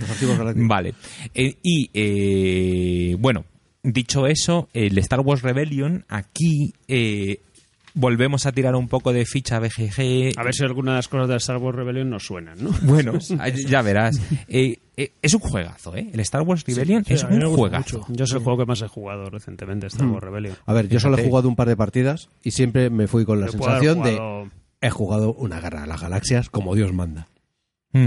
Vale. 0.56 0.94
Y 1.34 1.90
eh, 1.94 3.16
bueno, 3.18 3.44
dicho 3.82 4.26
eso, 4.26 4.68
el 4.72 4.98
Star 4.98 5.20
Wars 5.20 5.42
Rebellion 5.42 6.04
aquí 6.08 6.72
eh, 6.88 7.40
volvemos 7.94 8.46
a 8.46 8.52
tirar 8.52 8.74
un 8.74 8.88
poco 8.88 9.12
de 9.12 9.24
ficha 9.26 9.58
BGG. 9.58 10.38
A 10.38 10.42
ver 10.42 10.54
si 10.54 10.64
algunas 10.64 10.92
de 10.92 10.96
las 10.96 11.08
cosas 11.08 11.28
de 11.28 11.36
Star 11.36 11.58
Wars 11.58 11.76
Rebellion 11.76 12.10
nos 12.10 12.24
suenan, 12.24 12.62
¿no? 12.62 12.70
Bueno, 12.82 13.12
ya 13.66 13.82
verás. 13.82 14.20
Eh, 14.48 14.78
eh, 14.96 15.12
es 15.22 15.34
un 15.34 15.40
juegazo, 15.40 15.96
¿eh? 15.96 16.10
El 16.12 16.20
Star 16.20 16.42
Wars 16.42 16.64
Rebellion 16.66 17.04
sí, 17.04 17.14
es 17.14 17.24
un 17.24 17.40
juegazo. 17.54 17.98
mucho. 17.98 18.12
Yo 18.12 18.24
es 18.24 18.32
el 18.32 18.40
juego 18.40 18.58
que 18.60 18.66
más 18.66 18.82
he 18.82 18.88
jugado 18.88 19.30
recientemente, 19.30 19.86
Star 19.86 20.06
Wars 20.06 20.22
Rebellion. 20.22 20.56
A 20.66 20.72
ver, 20.72 20.88
yo 20.88 21.00
solo 21.00 21.18
he 21.18 21.24
jugado 21.24 21.48
un 21.48 21.56
par 21.56 21.68
de 21.68 21.76
partidas 21.76 22.28
y 22.42 22.50
siempre 22.50 22.90
me 22.90 23.06
fui 23.06 23.24
con 23.24 23.40
la 23.40 23.46
Yo 23.46 23.52
sensación 23.52 24.02
de 24.02 24.18
he 24.82 24.90
jugado 24.90 25.32
una 25.32 25.60
guerra 25.60 25.82
de 25.82 25.86
las 25.86 26.00
galaxias 26.00 26.50
como 26.50 26.74
Dios 26.74 26.92
manda. 26.92 27.28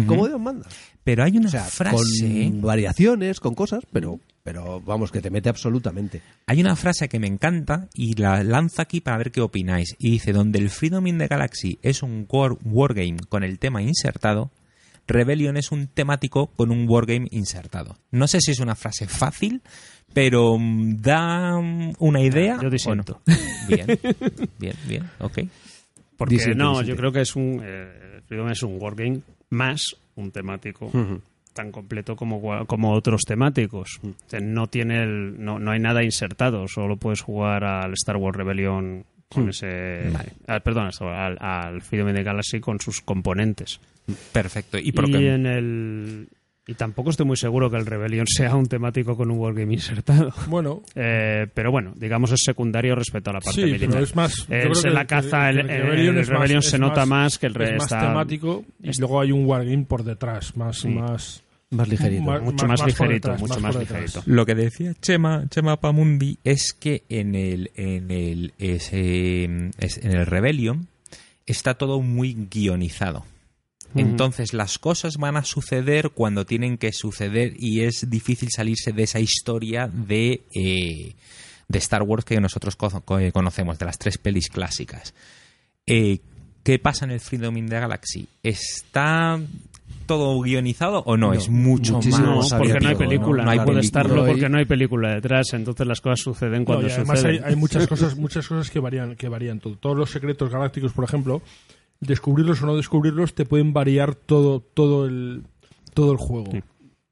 Como 0.08 0.28
Dios 0.28 0.40
manda. 0.40 0.68
Pero 1.04 1.24
hay 1.24 1.38
una 1.38 1.48
O 1.48 1.52
sea, 1.52 1.64
frase. 1.66 2.50
con 2.52 2.62
variaciones, 2.62 3.40
con 3.40 3.54
cosas, 3.54 3.84
pero, 3.92 4.20
pero 4.44 4.82
vamos, 4.82 5.12
que 5.12 5.22
te 5.22 5.30
mete 5.30 5.50
absolutamente. 5.50 6.22
Hay 6.48 6.60
una 6.62 6.76
frase 6.76 7.08
que 7.08 7.20
me 7.20 7.28
encanta 7.28 7.88
y 7.94 8.16
la 8.16 8.44
lanzo 8.44 8.82
aquí 8.82 9.02
para 9.02 9.18
ver 9.20 9.32
qué 9.32 9.42
opináis. 9.42 9.96
Y 10.00 10.10
dice, 10.10 10.34
donde 10.34 10.58
el 10.58 10.72
Freedom 10.72 11.06
in 11.06 11.20
the 11.20 11.28
Galaxy 11.28 11.78
es 11.84 12.02
un 12.02 12.26
war- 12.28 12.58
wargame 12.66 13.18
con 13.30 13.44
el 13.44 13.60
tema 13.60 13.84
insertado, 13.84 14.50
Rebellion 15.08 15.56
es 15.58 15.72
un 15.72 15.86
temático 15.86 16.48
con 16.48 16.72
un 16.72 16.90
wargame 16.90 17.28
insertado. 17.30 17.96
No 18.10 18.28
sé 18.28 18.42
si 18.42 18.50
es 18.52 18.60
una 18.60 18.74
frase 18.74 19.06
fácil, 19.08 19.62
pero 20.14 20.58
mm, 20.58 20.96
da 20.98 21.60
mm, 21.62 21.94
una 22.00 22.22
idea. 22.22 22.58
Yo 22.60 22.70
¿o 22.70 22.72
disiento. 22.72 23.22
no? 23.28 23.36
Bien, 23.68 23.88
bien, 24.58 24.76
bien, 24.88 25.04
ok. 25.20 25.40
Porque 26.18 26.36
Disiente, 26.36 26.58
no, 26.58 26.70
disiente. 26.80 26.90
yo 26.92 26.96
creo 26.98 27.12
que 27.12 27.22
es 27.22 27.36
un 27.36 27.62
eh, 27.64 28.22
Freedom 28.28 28.50
es 28.50 28.64
un 28.64 28.82
wargame 28.82 29.22
más 29.50 29.96
un 30.16 30.32
temático 30.32 30.92
tan 31.54 31.72
completo 31.72 32.16
como, 32.16 32.66
como 32.68 32.92
otros 32.94 33.22
temáticos. 33.26 34.00
O 34.04 34.14
sea, 34.30 34.40
no 34.42 34.68
tiene 34.68 35.04
el, 35.04 35.44
no, 35.44 35.58
no 35.60 35.72
hay 35.72 35.80
nada 35.80 36.04
insertado, 36.04 36.68
solo 36.68 36.98
puedes 36.98 37.22
jugar 37.22 37.64
al 37.64 37.94
Star 37.94 38.18
Wars 38.18 38.36
Rebellion 38.38 39.06
con 39.30 39.50
ese 39.50 40.12
al- 40.48 40.62
perdón, 40.62 40.90
al, 41.02 41.38
al 41.42 41.82
Freedom 41.82 42.10
in 42.10 42.16
the 42.16 42.24
Galaxy 42.24 42.60
con 42.60 42.80
sus 42.80 43.02
componentes. 43.02 43.80
Perfecto. 44.32 44.78
Y, 44.78 44.92
por 44.92 45.10
Y 45.10 45.14
qué- 45.14 45.34
en 45.34 45.46
el 45.46 46.28
y 46.68 46.74
tampoco 46.74 47.12
estoy 47.12 47.26
muy 47.26 47.38
seguro 47.38 47.70
que 47.70 47.78
el 47.78 47.86
Rebellion 47.86 48.26
sea 48.28 48.56
un 48.56 48.66
temático 48.66 49.16
con 49.16 49.30
un 49.32 49.38
wargame 49.40 49.74
insertado. 49.74 50.34
Bueno, 50.48 50.82
Eh, 50.96 51.48
pero 51.54 51.72
bueno, 51.72 51.94
digamos 51.96 52.32
es 52.32 52.42
secundario 52.44 52.96
respecto 52.96 53.30
a 53.30 53.34
la 53.34 53.40
parte 53.40 53.62
sí, 53.62 53.66
militar. 53.66 53.90
pero 53.90 54.04
es 54.04 54.16
más. 54.16 54.36
yo 54.48 54.56
Eh, 54.56 54.62
creo 54.62 54.76
se 54.76 54.88
que 54.88 54.94
la 54.94 55.06
caza, 55.06 55.50
el, 55.50 55.60
el 55.60 55.70
el- 55.70 55.82
Rebellion 55.84 56.16
el 56.16 56.22
es 56.22 56.30
más- 56.30 56.38
Rebellion 56.40 56.60
es 56.60 56.70
se 56.70 56.80
nota 56.80 57.06
más 57.06 57.38
que 57.38 57.46
el 57.48 57.52
es 57.54 57.58
resto. 57.58 57.96
más 57.96 58.04
temático 58.08 58.66
y 58.82 58.90
es- 58.90 59.00
luego 59.00 59.22
hay 59.22 59.32
un 59.32 59.46
wargame 59.46 59.86
por 59.86 60.04
detrás, 60.04 60.56
más, 60.58 60.84
más, 60.86 61.44
Más 61.72 61.88
ligerito. 61.90 62.24
más- 62.24 62.42
mucho 62.42 62.68
más, 62.68 62.86
ligerito, 62.86 63.14
detrás, 63.30 63.40
mucho 63.42 63.60
más 63.60 63.78
detrás. 63.78 64.02
ligerito. 64.02 64.24
Lo 64.26 64.46
que 64.46 64.56
decía 64.56 64.94
Chema, 65.02 65.46
Chema 65.50 65.80
Pamundi 65.80 66.40
es 66.44 66.74
que 66.74 67.04
en 67.10 67.36
el, 67.36 67.72
en 67.76 68.10
el, 68.12 68.54
ese- 68.58 69.72
es- 69.80 69.98
en 70.04 70.12
el 70.12 70.26
Rebellion 70.26 70.88
está 71.46 71.76
todo 71.76 72.02
muy 72.02 72.34
guionizado. 72.50 73.26
Entonces 73.96 74.54
las 74.54 74.78
cosas 74.78 75.18
van 75.18 75.38
a 75.38 75.44
suceder 75.44 76.10
cuando 76.12 76.46
tienen 76.46 76.78
que 76.78 76.92
suceder 76.92 77.54
y 77.58 77.82
es 77.82 78.10
difícil 78.10 78.50
salirse 78.52 78.92
de 78.92 79.04
esa 79.04 79.20
historia 79.20 79.88
de, 79.88 80.44
eh, 80.54 81.14
de 81.68 81.78
Star 81.80 82.04
Wars 82.04 82.26
que 82.26 82.40
nosotros 82.42 82.76
co- 82.76 83.04
conocemos, 83.34 83.80
de 83.80 83.86
las 83.86 83.98
tres 83.98 84.18
pelis 84.18 84.50
clásicas. 84.50 85.14
Eh, 85.88 86.20
¿Qué 86.64 86.80
pasa 86.80 87.06
en 87.06 87.12
el 87.12 87.20
Freedom 87.20 87.56
in 87.58 87.68
the 87.70 87.80
Galaxy? 87.80 88.28
¿Está 88.42 89.40
todo 90.08 90.40
guionizado 90.42 91.04
o 91.06 91.16
no? 91.16 91.28
No, 91.28 91.34
es 91.34 91.48
mucho 91.48 92.00
No, 92.20 92.38
más 92.38 92.54
porque 92.54 92.80
no 92.80 92.90
hay 92.90 92.96
película. 92.96 93.44
No 93.44 93.52
hay 93.52 93.58
puede 93.60 93.78
película. 93.80 93.82
estarlo 93.82 94.16
No 94.16 94.24
hay- 94.24 94.32
porque 94.32 94.50
no 94.50 94.58
hay 94.58 94.66
película 94.66 95.14
detrás. 95.16 95.54
Entonces 95.54 95.86
las 95.86 96.02
cosas 96.02 96.22
suceden 96.22 96.60
No, 96.62 96.66
cuando 96.66 96.88
y 96.88 96.92
además 96.92 97.24
hay, 97.24 97.36
suceden. 97.36 97.44
hay 97.50 97.56
muchas 97.56 97.88
cosas, 97.88 98.18
muchas 98.18 98.48
cosas 98.48 98.70
que 98.72 98.80
varían, 98.80 99.16
que 99.16 99.30
varían 99.30 99.60
todo. 99.60 99.76
Todos 99.78 99.96
los 99.98 100.10
secretos 100.10 100.50
galácticos, 100.52 100.92
por 100.92 101.06
ejemplo, 101.06 101.42
descubrirlos 102.08 102.62
o 102.62 102.66
no 102.66 102.76
descubrirlos 102.76 103.34
te 103.34 103.46
pueden 103.46 103.74
variar 103.74 104.16
todo, 104.16 104.60
todo 104.62 105.06
el, 105.06 105.44
todo 105.94 106.12
el 106.12 106.18
juego. 106.18 106.52
Sí. 106.52 106.64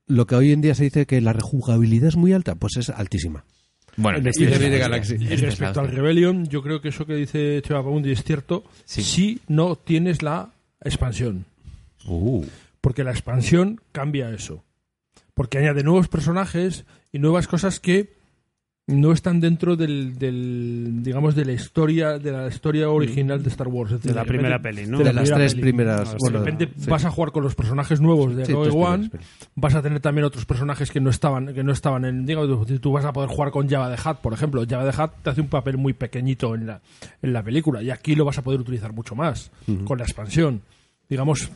Lo 0.08 0.28
que 0.28 0.36
hoy 0.36 0.52
en 0.52 0.62
día 0.62 0.76
se 0.76 0.84
dice 0.84 1.06
que 1.06 1.22
la 1.22 1.34
rejugabilidad 1.34 2.10
es 2.10 2.16
muy 2.18 2.34
alta, 2.34 2.56
pues 2.56 2.78
es 2.78 2.90
altísima. 2.90 3.46
Bueno, 3.96 4.18
El 4.18 4.32
Y, 4.36 4.46
de 4.46 4.78
Galaxy. 4.80 5.16
y 5.16 5.28
respecto 5.36 5.82
es 5.82 5.88
al 5.88 5.96
Rebellion, 5.96 6.46
yo 6.48 6.64
creo 6.64 6.82
que 6.82 6.90
eso 6.90 7.06
que 7.06 7.16
dice 7.16 7.62
Cheva 7.64 7.84
Pamundi 7.84 8.12
es 8.12 8.24
cierto 8.24 8.64
Sí. 8.86 9.04
si 9.04 9.40
no 9.48 9.76
tienes 9.76 10.24
la 10.24 10.50
expansión. 10.84 11.46
Uh, 12.08 12.44
porque 12.82 13.04
la 13.04 13.12
expansión 13.12 13.80
cambia 13.92 14.32
eso. 14.32 14.64
Porque 15.36 15.60
añade 15.60 15.84
nuevos 15.84 16.08
personajes 16.08 16.86
y 17.12 17.20
nuevas 17.20 17.48
cosas 17.48 17.80
que 17.80 18.14
no 18.86 19.14
están 19.14 19.40
dentro 19.40 19.78
del, 19.78 20.18
del 20.20 21.04
digamos 21.04 21.36
de 21.36 21.46
la 21.46 21.54
historia 21.54 22.20
de 22.20 22.32
la 22.34 22.48
historia 22.50 22.90
original 22.90 23.42
de 23.42 23.48
Star 23.50 23.70
Wars 23.70 23.92
Es 23.94 23.98
decir, 24.00 24.12
De 24.12 24.20
la 24.20 24.26
primera 24.26 24.62
peli, 24.62 24.86
¿no? 24.86 24.98
de 24.98 25.06
la 25.06 25.12
de 25.12 25.16
las 25.16 25.30
tres 25.32 25.54
peli. 25.54 25.62
primeras. 25.62 26.12
de 26.12 26.18
bueno, 26.20 26.40
repente 26.40 26.70
sí. 26.78 26.90
vas 26.90 27.06
a 27.06 27.10
jugar 27.12 27.32
con 27.32 27.44
los 27.44 27.56
personajes 27.56 28.02
nuevos 28.02 28.36
de 28.36 28.46
Sí, 28.46 28.52
Rogue 28.52 28.72
One 28.72 29.10
vas 29.56 29.76
a 29.76 29.82
tener 29.82 30.02
también 30.02 30.26
otros 30.26 30.46
personajes 30.46 30.92
que 30.92 31.00
no 31.00 31.10
estaban 31.10 31.54
que 31.54 31.64
no 31.64 31.72
estaban 31.72 32.04
en 32.04 32.26
digamos 32.26 32.68
tú- 32.82 32.92
vas 32.92 33.06
a 33.06 33.14
poder 33.14 33.30
jugar 33.30 33.52
con 33.52 33.70
Java 33.70 33.88
de 33.90 33.96
Hutt 33.96 34.18
por 34.18 34.34
ejemplo 34.34 34.64
Java 34.70 34.84
de 34.84 34.90
Hutt 35.02 35.12
te 35.24 35.30
hace 35.30 35.40
un 35.40 35.48
papel 35.48 35.78
muy 35.78 35.94
pequeñito 35.94 36.54
en 36.54 36.68
la 36.68 36.82
en 37.22 37.32
la 37.32 37.42
película 37.42 37.82
y 37.82 37.90
aquí 37.90 38.16
lo 38.16 38.26
vas 38.26 38.38
a 38.38 38.42
poder 38.42 38.60
utilizar 38.60 38.92
mucho 38.92 39.16
más 39.16 39.50
con 39.86 39.98
la 39.98 40.04
expansión 40.04 40.62
digamos 41.10 41.52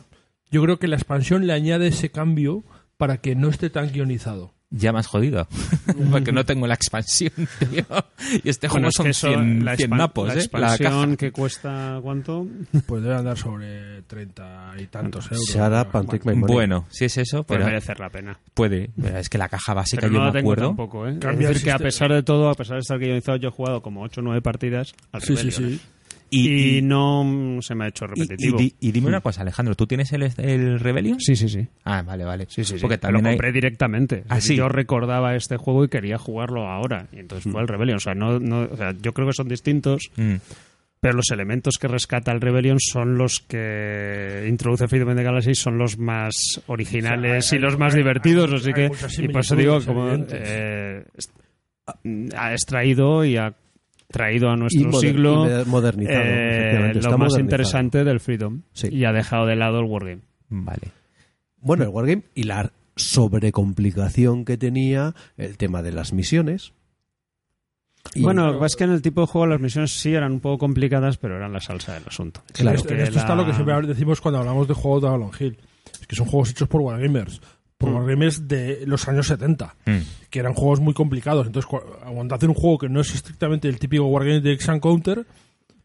yo 0.50 0.62
creo 0.62 0.78
que 0.78 0.88
la 0.88 0.96
expansión 0.96 1.46
le 1.46 1.52
añade 1.52 1.88
ese 1.88 2.10
cambio 2.10 2.64
para 2.96 3.18
que 3.18 3.34
no 3.34 3.48
esté 3.50 3.68
tan 3.68 3.90
guionizado 3.92 4.54
Ya 4.70 4.92
me 4.92 4.98
has 4.98 5.06
jodido. 5.06 5.48
Porque 6.10 6.30
no 6.30 6.44
tengo 6.44 6.66
la 6.66 6.74
expansión, 6.74 7.32
tío. 7.70 7.84
Y 8.44 8.48
este 8.50 8.68
juego 8.68 8.74
Bueno, 8.82 8.88
es 8.88 8.94
son 8.94 9.04
que 9.04 9.10
eso, 9.10 9.28
100, 9.28 9.64
la, 9.64 9.76
100 9.76 9.90
expan- 9.90 9.96
napos, 9.96 10.26
la 10.28 10.32
¿eh? 10.32 10.36
La 10.36 10.42
expansión 10.42 11.02
caja. 11.04 11.16
que 11.16 11.32
cuesta 11.32 11.98
¿cuánto? 12.02 12.46
pues 12.86 13.02
debe 13.02 13.14
andar 13.14 13.38
sobre 13.38 14.02
treinta 14.02 14.74
y 14.78 14.86
tantos 14.86 15.26
euros 15.32 16.24
my 16.26 16.34
money. 16.34 16.52
Bueno, 16.54 16.86
si 16.90 17.06
es 17.06 17.16
eso, 17.16 17.44
Puede 17.44 17.60
pero 17.60 17.70
merecer 17.70 17.98
la 17.98 18.10
pena. 18.10 18.38
puede. 18.52 18.90
Pero 19.00 19.18
es 19.18 19.28
que 19.30 19.38
la 19.38 19.48
caja 19.48 19.72
básica 19.72 20.00
Pero 20.02 20.12
yo 20.12 20.18
no 20.18 20.26
la 20.26 20.32
me 20.32 20.38
tengo 20.40 20.52
acuerdo. 20.52 20.66
tampoco, 20.68 21.06
¿eh? 21.06 21.12
Es 21.12 21.20
decir, 21.20 21.38
que 21.38 21.44
a 21.46 21.54
sistema. 21.54 21.78
pesar 21.78 22.12
de 22.12 22.22
todo, 22.22 22.50
a 22.50 22.54
pesar 22.54 22.74
de 22.76 22.80
estar 22.80 22.98
guionizado, 22.98 23.38
yo 23.38 23.48
he 23.48 23.52
jugado 23.52 23.80
como 23.80 24.02
8 24.02 24.20
o 24.20 24.24
9 24.24 24.42
partidas 24.42 24.94
al 25.12 25.22
sí 25.22 25.28
sí 25.36 25.50
Rebellion, 25.50 25.70
sí 25.78 25.80
Y, 26.30 26.78
Y, 26.78 26.82
no 26.82 27.24
mm, 27.24 27.62
se 27.62 27.74
me 27.74 27.84
ha 27.84 27.88
hecho 27.88 28.04
y- 28.04 28.08
y 28.20 28.22
repetitivo. 28.22 28.58
y 28.80 28.92
dime 28.92 29.08
una 29.08 29.20
cosa, 29.20 29.40
Alejandro, 29.42 29.74
¿tú 29.74 29.86
tienes 29.86 30.12
el, 30.12 30.22
el 30.36 30.78
Rebellion? 30.80 31.18
Sí, 31.20 31.36
sí, 31.36 31.48
sí. 31.48 31.66
Ah, 31.84 32.02
vale, 32.02 32.24
vale. 32.24 32.44
Sí, 32.48 32.64
sí, 32.64 32.74
sí. 32.74 32.80
Porque 32.82 32.96
Lo 32.96 33.00
también 33.00 33.26
hay... 33.26 33.32
compré 33.34 33.52
directamente. 33.52 34.24
Ah, 34.28 34.40
sí. 34.40 34.56
Yo 34.56 34.68
recordaba 34.68 35.34
este 35.36 35.56
juego 35.56 35.84
y 35.84 35.88
quería 35.88 36.18
jugarlo 36.18 36.68
ahora. 36.68 37.06
Y 37.12 37.18
entonces 37.20 37.50
fue 37.50 37.60
el 37.62 37.68
Rebellion. 37.68 37.96
O 37.96 38.00
sea, 38.00 38.14
no, 38.14 38.38
no, 38.38 38.68
o 38.70 38.76
sea, 38.76 38.94
yo 39.00 39.12
creo 39.14 39.26
que 39.28 39.32
son 39.32 39.48
distintos, 39.48 40.10
Mm. 40.16 40.34
pero 41.00 41.14
los 41.14 41.30
elementos 41.30 41.76
que 41.80 41.88
rescata 41.88 42.32
el 42.32 42.40
Rebellion 42.40 42.78
son 42.80 43.16
los 43.16 43.40
que 43.40 44.46
introduce 44.48 44.88
Freedom 44.88 45.10
in 45.10 45.16
the 45.16 45.22
Galaxy, 45.22 45.54
son 45.54 45.78
los 45.78 45.96
más 45.98 46.34
originales 46.66 47.46
O 47.46 47.48
sea, 47.48 47.56
hay- 47.56 47.60
y 47.60 47.64
los 47.64 47.78
más 47.78 47.94
hay- 47.94 48.00
divertidos. 48.00 48.50
hay- 48.50 48.56
así 48.56 48.68
hay 48.68 48.74
que, 48.74 49.22
y 49.24 49.28
por 49.28 49.40
eso 49.40 49.56
digo, 49.56 49.80
como 49.84 50.10
eh, 50.30 51.04
ha 52.36 52.52
extraído 52.52 53.24
y 53.24 53.36
ha 53.36 53.54
traído 54.10 54.50
a 54.50 54.54
Y 54.54 54.58
nuestro 54.58 54.90
moder- 54.90 55.00
siglo 55.00 55.62
y 55.62 55.64
modernizado. 55.66 56.20
eh, 56.24 56.72
lo 56.94 57.00
está 57.00 57.10
más 57.10 57.18
modernizado. 57.18 57.40
interesante 57.40 58.04
del 58.04 58.20
Freedom 58.20 58.62
Sí. 58.72 58.88
y 58.90 59.04
ha 59.04 59.12
dejado 59.12 59.46
de 59.46 59.56
lado 59.56 59.80
el 59.80 59.84
Wargame. 59.86 60.22
Vale. 60.48 60.88
Bueno, 61.60 61.84
el 61.84 61.90
Wargame 61.90 62.22
y 62.34 62.44
la 62.44 62.72
sobrecomplicación 62.96 64.44
que 64.44 64.56
tenía 64.56 65.14
el 65.36 65.56
tema 65.56 65.82
de 65.82 65.92
las 65.92 66.12
misiones. 66.12 66.72
Y- 68.14 68.22
Bueno, 68.22 68.46
lo 68.46 68.52
que 68.54 68.58
pasa 68.60 68.66
es 68.66 68.76
que 68.76 68.84
en 68.84 68.90
el 68.92 69.02
tipo 69.02 69.20
de 69.20 69.26
juego 69.26 69.46
las 69.46 69.60
misiones 69.60 69.90
sí 69.92 70.14
eran 70.14 70.32
un 70.32 70.40
poco 70.40 70.58
complicadas, 70.58 71.18
pero 71.18 71.36
eran 71.36 71.52
la 71.52 71.60
salsa 71.60 71.94
del 71.94 72.04
asunto. 72.06 72.42
Claro. 72.52 72.76
esto, 72.76 72.88
Que 72.88 72.94
en 72.94 73.00
esto 73.00 73.14
la- 73.16 73.20
está 73.20 73.34
lo 73.34 73.44
que 73.44 73.52
siempre 73.52 73.86
decimos 73.86 74.20
cuando 74.20 74.38
hablamos 74.38 74.66
de 74.66 74.74
juegos 74.74 75.02
de 75.02 75.08
Avalon 75.08 75.30
Hill. 75.38 75.58
Es 76.00 76.06
que 76.06 76.16
son 76.16 76.26
juegos 76.26 76.50
hechos 76.50 76.68
por 76.68 76.80
Wargamers. 76.80 77.40
Por 77.78 77.90
Wargamers 77.90 78.48
de 78.48 78.82
los 78.86 79.06
años 79.08 79.28
70. 79.28 79.76
Mm. 79.86 79.96
Que 80.30 80.40
eran 80.40 80.52
juegos 80.54 80.80
muy 80.80 80.94
complicados. 80.94 81.46
Entonces, 81.46 81.66
cu- 81.68 81.80
cuando 82.12 82.34
hacen 82.34 82.48
un 82.50 82.54
juego 82.56 82.76
que 82.78 82.88
no 82.88 83.00
es 83.00 83.14
estrictamente 83.14 83.68
el 83.68 83.78
típico 83.78 84.04
Wargame 84.06 84.40
de 84.40 84.52
X 84.54 84.68
and 84.68 84.80
Counter, 84.82 85.24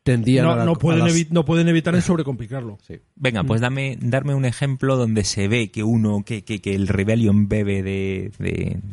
tendían 0.02 0.46
a 0.46 0.50
no, 0.50 0.56
la- 0.58 0.66
no 0.66 0.72
a 0.72 0.76
pueden 0.80 1.04
las- 1.06 1.16
evi- 1.16 1.28
no 1.30 1.46
pueden 1.46 1.68
evitar 1.68 1.94
el 1.96 2.02
sobrecomplicarlo. 2.04 2.80
Venga, 3.16 3.44
pues 3.44 3.62
dame, 3.62 3.98
darme 4.02 4.34
un 4.34 4.46
ejemplo 4.46 4.98
donde 4.98 5.24
se 5.24 5.48
ve 5.48 5.70
que 5.72 5.84
uno, 5.84 6.24
que, 6.26 6.44
que, 6.44 6.60
que 6.62 6.74
el 6.76 6.88
Rebellion 6.88 7.48
bebe 7.48 7.84
de, 7.84 8.32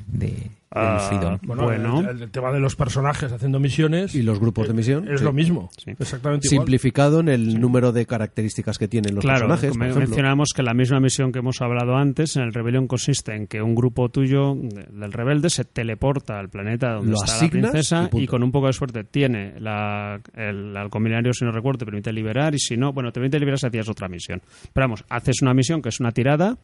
de, 0.07 0.51
Ah. 0.72 1.38
Bueno, 1.42 1.64
Bueno. 1.64 2.00
El, 2.08 2.22
el 2.22 2.30
tema 2.30 2.52
de 2.52 2.60
los 2.60 2.76
personajes 2.76 3.32
haciendo 3.32 3.58
misiones 3.58 4.14
y 4.14 4.22
los 4.22 4.38
grupos 4.38 4.68
de 4.68 4.74
misión. 4.74 5.08
es 5.08 5.18
sí. 5.18 5.24
lo 5.24 5.32
mismo. 5.32 5.68
Sí. 5.76 5.90
Exactamente 5.98 6.46
igual. 6.46 6.58
Simplificado 6.60 7.18
en 7.18 7.28
el 7.28 7.60
número 7.60 7.90
de 7.90 8.06
características 8.06 8.78
que 8.78 8.86
tienen 8.86 9.16
los 9.16 9.22
Claro, 9.24 9.48
personajes. 9.48 9.76
ejemplo. 9.76 10.00
mencionamos 10.00 10.50
que 10.54 10.62
la 10.62 10.72
misma 10.72 11.00
misión 11.00 11.32
que 11.32 11.40
hemos 11.40 11.60
hablado 11.60 11.96
antes 11.96 12.36
en 12.36 12.42
el 12.44 12.52
Rebellion 12.54 12.86
consiste 12.86 13.34
en 13.34 13.48
que 13.48 13.60
un 13.62 13.74
grupo 13.74 14.10
tuyo 14.10 14.54
de- 14.54 14.84
del 14.84 15.12
rebelde 15.12 15.50
se 15.50 15.64
teleporta 15.64 16.38
al 16.38 16.50
planeta 16.50 16.92
donde 16.92 17.10
Lo 17.10 17.16
está 17.16 17.34
asignas 17.34 17.62
la 17.64 17.70
princesa 17.72 18.10
y 18.12 18.26
con 18.28 18.44
un 18.44 18.52
poco 18.52 18.68
de 18.68 18.72
suerte 18.72 19.02
tiene 19.02 19.58
la, 19.58 20.20
el 20.34 20.76
halcón 20.76 21.02
milenario, 21.02 21.32
si 21.32 21.44
no 21.44 21.50
recuerdo, 21.50 21.78
te 21.78 21.84
permite 21.86 22.12
liberar 22.12 22.54
y 22.54 22.60
si 22.60 22.76
no, 22.76 22.92
bueno, 22.92 23.10
te 23.10 23.14
permite 23.18 23.40
liberar 23.40 23.58
si 23.58 23.66
hacías 23.66 23.88
otra 23.88 24.08
misión. 24.08 24.40
Pero 24.72 24.84
vamos, 24.84 25.04
haces 25.08 25.42
una 25.42 25.52
misión 25.52 25.82
que 25.82 25.88
es 25.88 25.98
una 25.98 26.12
tirada 26.12 26.56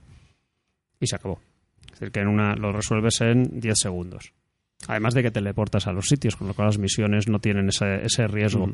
y 1.00 1.06
se 1.08 1.16
acabó. 1.16 1.40
Es 1.96 2.00
decir, 2.00 2.12
que 2.12 2.20
en 2.20 2.28
una 2.28 2.54
lo 2.56 2.72
resuelves 2.72 3.22
en 3.22 3.58
10 3.58 3.74
segundos. 3.74 4.34
Además 4.86 5.14
de 5.14 5.22
que 5.22 5.30
teleportas 5.30 5.86
a 5.86 5.92
los 5.92 6.08
sitios, 6.08 6.36
con 6.36 6.46
lo 6.46 6.52
cual 6.52 6.68
las 6.68 6.76
misiones 6.76 7.26
no 7.26 7.38
tienen 7.38 7.70
ese, 7.70 8.04
ese 8.04 8.26
riesgo. 8.26 8.68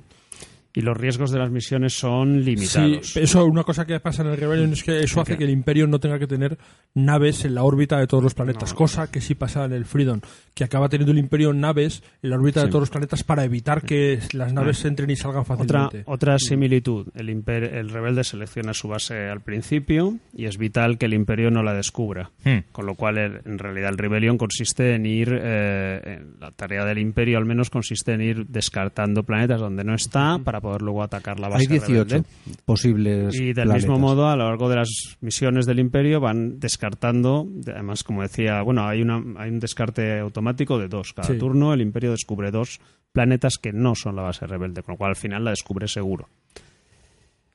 Y 0.75 0.81
los 0.81 0.97
riesgos 0.97 1.31
de 1.31 1.39
las 1.39 1.51
misiones 1.51 1.93
son 1.93 2.43
limitados. 2.45 3.13
Sí, 3.13 3.21
eso, 3.21 3.45
una 3.45 3.63
cosa 3.63 3.85
que 3.85 4.01
pasa 4.01 4.23
en 4.23 4.29
el 4.29 4.37
Rebellion 4.39 4.73
es 4.73 4.83
que 4.83 5.01
eso 5.01 5.21
hace 5.21 5.37
que 5.37 5.45
el 5.45 5.51
Imperio 5.51 5.87
no 5.87 6.01
tenga 6.01 6.19
que 6.19 6.27
tener 6.27 6.57
naves 6.95 7.45
en 7.45 7.55
la 7.55 7.63
órbita 7.63 7.99
de 7.99 8.07
todos 8.07 8.23
los 8.25 8.33
planetas, 8.35 8.71
No. 8.73 8.77
cosa 8.79 9.11
que 9.11 9.21
sí 9.21 9.35
pasa 9.35 9.65
en 9.67 9.73
el 9.73 9.85
Freedom, 9.85 10.21
que 10.55 10.65
acaba 10.65 10.89
teniendo 10.89 11.13
el 11.13 11.19
Imperio 11.19 11.53
naves 11.53 12.03
en 12.23 12.31
la 12.31 12.37
órbita 12.37 12.63
de 12.63 12.69
todos 12.69 12.81
los 12.83 12.91
planetas 12.91 13.23
para 13.23 13.45
evitar 13.45 13.83
que 13.83 14.19
las 14.33 14.53
naves 14.55 14.83
entren 14.87 15.11
y 15.11 15.17
salgan 15.17 15.43
Otra, 15.43 15.57
fácilmente. 15.57 16.03
otra 16.07 16.39
similitud, 16.39 17.09
el, 17.15 17.29
imper- 17.29 17.73
el 17.75 17.91
rebelde 17.91 18.25
selecciona 18.25 18.73
su 18.73 18.89
base 18.89 19.29
al 19.29 19.41
principio 19.43 20.17
y 20.35 20.47
es 20.47 20.57
vital 20.59 20.97
que 20.97 21.07
el 21.07 21.15
imperio 21.15 21.51
no 21.51 21.63
la 21.63 21.75
descubra. 21.75 22.31
Hmm. 22.45 22.61
Con 22.73 22.87
lo 22.87 22.95
cual, 22.95 23.19
el- 23.19 23.41
en 23.45 23.59
realidad, 23.59 23.91
el 23.91 23.99
rebelión 23.99 24.39
consiste 24.39 24.95
en 24.95 25.05
ir, 25.05 25.29
eh, 25.39 26.01
en 26.19 26.41
la 26.41 26.51
tarea 26.51 26.85
del 26.87 26.99
imperio 26.99 27.37
al 27.37 27.45
menos 27.45 27.69
consiste 27.69 28.13
en 28.13 28.23
ir 28.23 28.47
descartando 28.47 29.23
planetas 29.25 29.61
donde 29.61 29.85
no 29.85 29.95
está 29.95 30.39
para 30.43 30.62
poder 30.63 30.81
luego 30.81 31.03
atacar 31.03 31.39
la 31.39 31.49
base 31.49 31.65
Hay 31.65 31.67
18 31.67 32.05
rebelde. 32.05 32.29
posibles. 32.65 33.35
Y 33.35 33.47
del 33.47 33.55
planetas. 33.67 33.83
mismo 33.83 33.99
modo, 33.99 34.29
a 34.29 34.37
lo 34.37 34.45
largo 34.49 34.71
de 34.71 34.77
las 34.77 34.89
misiones 35.21 35.67
del 35.67 35.79
Imperio 35.81 36.21
van 36.21 36.59
descartando, 36.59 37.47
de- 37.47 37.73
además, 37.73 38.03
como 38.05 38.23
decía, 38.23 38.63
bueno, 38.63 38.87
hay, 38.87 39.03
una, 39.03 39.23
hay 39.37 39.51
un 39.51 39.59
descarte 39.59 40.19
automático 40.21 40.79
de 40.79 40.89
dos. 40.89 41.13
Cada 41.13 41.29
Sí. 41.29 41.39
turno 41.39 41.75
el 41.75 41.83
Imperio 41.83 42.13
descubre 42.13 42.51
dos 42.51 42.81
planetas 43.13 43.59
que 43.61 43.73
no 43.75 43.95
son 43.95 44.17
la 44.17 44.23
base 44.23 44.47
rebelde, 44.47 44.83
con 44.83 44.95
lo 44.95 44.97
cual 44.99 45.11
al 45.11 45.17
final 45.17 45.45
la 45.45 45.51
descubre 45.51 45.87
seguro. 45.89 46.29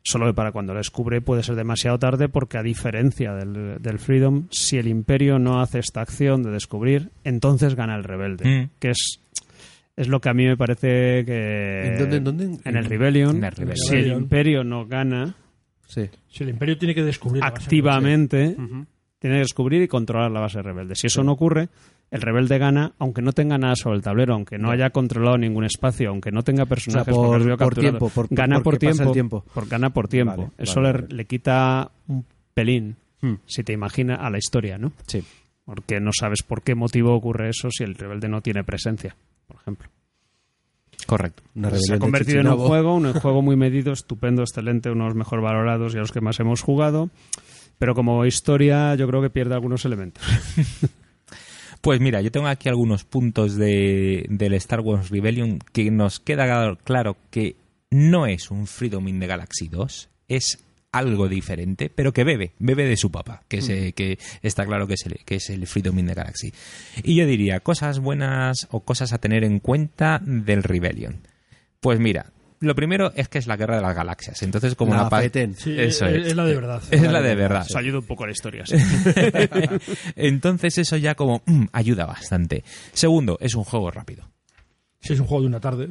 Solo 0.03 0.25
que 0.27 0.33
para 0.33 0.53
cuando 0.53 0.73
la 0.73 0.79
descubre 0.79 1.19
puede 1.19 1.43
ser 1.43 1.55
demasiado 1.55 1.99
tarde 1.99 2.29
porque 2.29 2.57
a 2.57 2.63
diferencia 2.63 3.33
del, 3.33 3.81
del 3.81 3.99
Freedom, 3.99 4.47
si 4.51 4.77
el 4.77 4.87
Imperio 4.87 5.37
no 5.37 5.59
hace 5.59 5.79
esta 5.79 5.99
acción 5.99 6.43
de 6.43 6.51
descubrir, 6.51 7.09
entonces 7.25 7.75
gana 7.75 7.95
el 7.95 8.05
rebelde, 8.05 8.45
Mm. 8.45 8.69
que 8.79 8.91
es... 8.91 9.19
Es 9.97 10.07
lo 10.07 10.21
que 10.21 10.29
a 10.29 10.33
mí 10.33 10.45
me 10.45 10.55
parece 10.55 11.25
que... 11.25 11.87
¿En 11.87 11.97
dónde, 11.99 12.17
en 12.17 12.23
dónde? 12.23 12.59
En 12.63 12.77
el 12.77 12.85
Rebellion, 12.85 13.37
En 13.37 13.43
el 13.43 13.51
Rebellion. 13.51 13.77
si 13.87 13.95
el 13.95 14.07
Imperio 14.13 14.63
no 14.63 14.85
gana, 14.85 15.35
Sí. 15.87 16.09
Si 16.29 16.43
el 16.43 16.49
Imperio 16.49 16.77
tiene 16.77 16.93
que 16.93 17.03
descubrir 17.03 17.41
la 17.41 17.49
base 17.51 17.63
activamente 17.63 18.55
tiene 19.19 19.35
que 19.37 19.39
descubrir 19.39 19.81
y 19.81 19.87
controlar 19.87 20.29
la 20.29 20.41
base 20.41 20.61
rebelde. 20.61 20.93
Si 20.95 21.07
eso 21.07 21.23
no 21.23 21.31
ocurre, 21.31 21.69
el 22.11 22.21
rebelde 22.21 22.57
gana, 22.59 22.91
aunque 22.99 23.21
no 23.23 23.31
tenga 23.31 23.57
nada 23.57 23.75
sobre 23.75 23.95
el 23.97 24.03
tablero, 24.03 24.33
aunque 24.35 24.59
no 24.59 24.69
haya 24.69 24.91
controlado 24.91 25.37
ningún 25.39 25.63
espacio, 25.63 26.09
aunque 26.09 26.29
no 26.29 26.43
tenga 26.43 26.65
personajes 26.67 27.11
por- 27.15 27.25
porque 27.25 27.37
los 27.39 27.47
veo 27.47 27.57
por 27.57 27.73
tiempo, 27.75 28.09
por- 28.09 28.27
gana 28.29 28.59
por 28.61 28.77
tiempo, 28.77 29.03
el 29.03 29.11
tiempo. 29.13 29.43
por 29.53 29.67
gana 29.67 29.89
por 29.89 30.07
tiempo. 30.07 30.35
Vale, 30.37 30.51
eso 30.59 30.81
vale, 30.81 30.93
le, 30.93 31.01
vale. 31.01 31.15
le 31.15 31.25
quita 31.25 31.89
un 32.07 32.25
pelín, 32.53 32.95
Hmm. 33.21 33.35
si 33.47 33.63
te 33.63 33.73
imaginas, 33.73 34.19
a 34.21 34.29
la 34.29 34.37
historia, 34.37 34.77
¿no? 34.77 34.91
Sí. 35.07 35.23
Porque 35.65 35.99
no 35.99 36.11
sabes 36.13 36.43
por 36.43 36.61
qué 36.61 36.75
motivo 36.75 37.15
ocurre 37.15 37.49
eso 37.49 37.69
si 37.71 37.83
el 37.83 37.95
rebelde 37.95 38.27
no 38.29 38.41
tiene 38.41 38.63
presencia, 38.63 39.15
por 39.47 39.57
ejemplo. 39.61 39.89
Correcto. 41.05 41.43
Una 41.55 41.69
Se 41.71 41.93
ha 41.93 41.99
convertido 41.99 42.41
en 42.41 42.47
un 42.47 42.57
juego, 42.57 42.95
un 42.95 43.13
juego 43.19 43.41
muy 43.41 43.55
medido, 43.55 43.93
estupendo, 43.93 44.41
excelente, 44.41 44.89
uno 44.91 45.05
de 45.05 45.09
los 45.09 45.15
mejor 45.17 45.41
valorados 45.41 45.93
y 45.93 45.97
a 45.97 46.01
los 46.01 46.11
que 46.11 46.21
más 46.21 46.39
hemos 46.39 46.61
jugado. 46.61 47.09
Pero 47.79 47.93
como 47.95 48.25
historia, 48.25 48.95
yo 48.95 49.07
creo 49.07 49.21
que 49.21 49.29
pierde 49.29 49.53
algunos 49.55 49.85
elementos. 49.85 50.23
Pues 51.79 52.01
mira, 52.01 52.21
yo 52.21 52.31
tengo 52.31 52.47
aquí 52.47 52.69
algunos 52.69 53.03
puntos 53.03 53.55
de, 53.55 54.25
del 54.29 54.53
Star 54.55 54.79
Wars 54.81 55.09
Rebellion 55.09 55.59
que 55.71 55.91
nos 55.91 56.19
queda 56.19 56.45
claro- 56.45 56.77
claro 56.83 57.17
que 57.29 57.55
no 57.91 58.25
es 58.25 58.49
un 58.49 58.65
Freedom 58.65 59.07
in 59.07 59.19
the 59.19 59.27
Galaxy 59.27 59.67
2, 59.69 60.09
es 60.27 60.65
algo 60.91 61.27
diferente, 61.27 61.91
pero 61.93 62.13
que 62.13 62.23
bebe, 62.23 62.53
bebe 62.59 62.85
de 62.85 62.97
su 62.97 63.11
papá, 63.11 63.43
que, 63.47 63.61
se, 63.61 63.93
que 63.93 64.17
está 64.41 64.65
claro 64.65 64.87
que 64.87 64.95
es, 64.95 65.05
el, 65.05 65.19
que 65.25 65.35
es 65.35 65.49
el 65.49 65.67
Freedom 65.67 65.97
in 65.99 66.07
the 66.07 66.13
Galaxy. 66.13 66.51
Y 67.03 67.15
yo 67.15 67.25
diría, 67.25 67.59
cosas 67.59 67.99
buenas 67.99 68.67
o 68.71 68.81
cosas 68.81 69.13
a 69.13 69.17
tener 69.17 69.43
en 69.43 69.59
cuenta 69.59 70.19
del 70.23 70.63
Rebellion. 70.63 71.21
Pues 71.79 71.99
mira, 71.99 72.31
lo 72.59 72.73
primero 72.73 73.11
es 73.15 73.27
que 73.27 73.37
es 73.37 73.45
la 73.47 73.55
guerra 73.55 73.75
de 73.75 73.83
las 73.83 73.95
galaxias, 73.95 74.41
entonces 74.41 74.75
como 74.75 74.95
La 74.95 75.09
paz... 75.09 75.29
Sí, 75.57 75.75
Eso 75.77 76.07
es, 76.07 76.21
es. 76.21 76.27
es 76.27 76.35
la 76.35 76.45
de 76.45 76.55
verdad. 76.55 76.81
Es 76.89 77.01
la 77.03 77.21
de 77.21 77.35
verdad. 77.35 77.65
Eso 77.67 77.77
ayuda 77.77 77.99
un 77.99 78.05
poco 78.05 78.23
a 78.23 78.27
la 78.27 78.33
historia. 78.33 78.65
sí. 78.65 78.75
Entonces 80.15 80.77
eso 80.77 80.97
ya 80.97 81.13
como 81.15 81.43
mm, 81.45 81.65
ayuda 81.71 82.05
bastante. 82.05 82.63
Segundo, 82.93 83.37
es 83.41 83.53
un 83.53 83.63
juego 83.63 83.91
rápido. 83.91 84.27
Si 84.99 85.13
es 85.13 85.19
un 85.19 85.27
juego 85.27 85.41
de 85.43 85.47
una 85.47 85.59
tarde. 85.59 85.89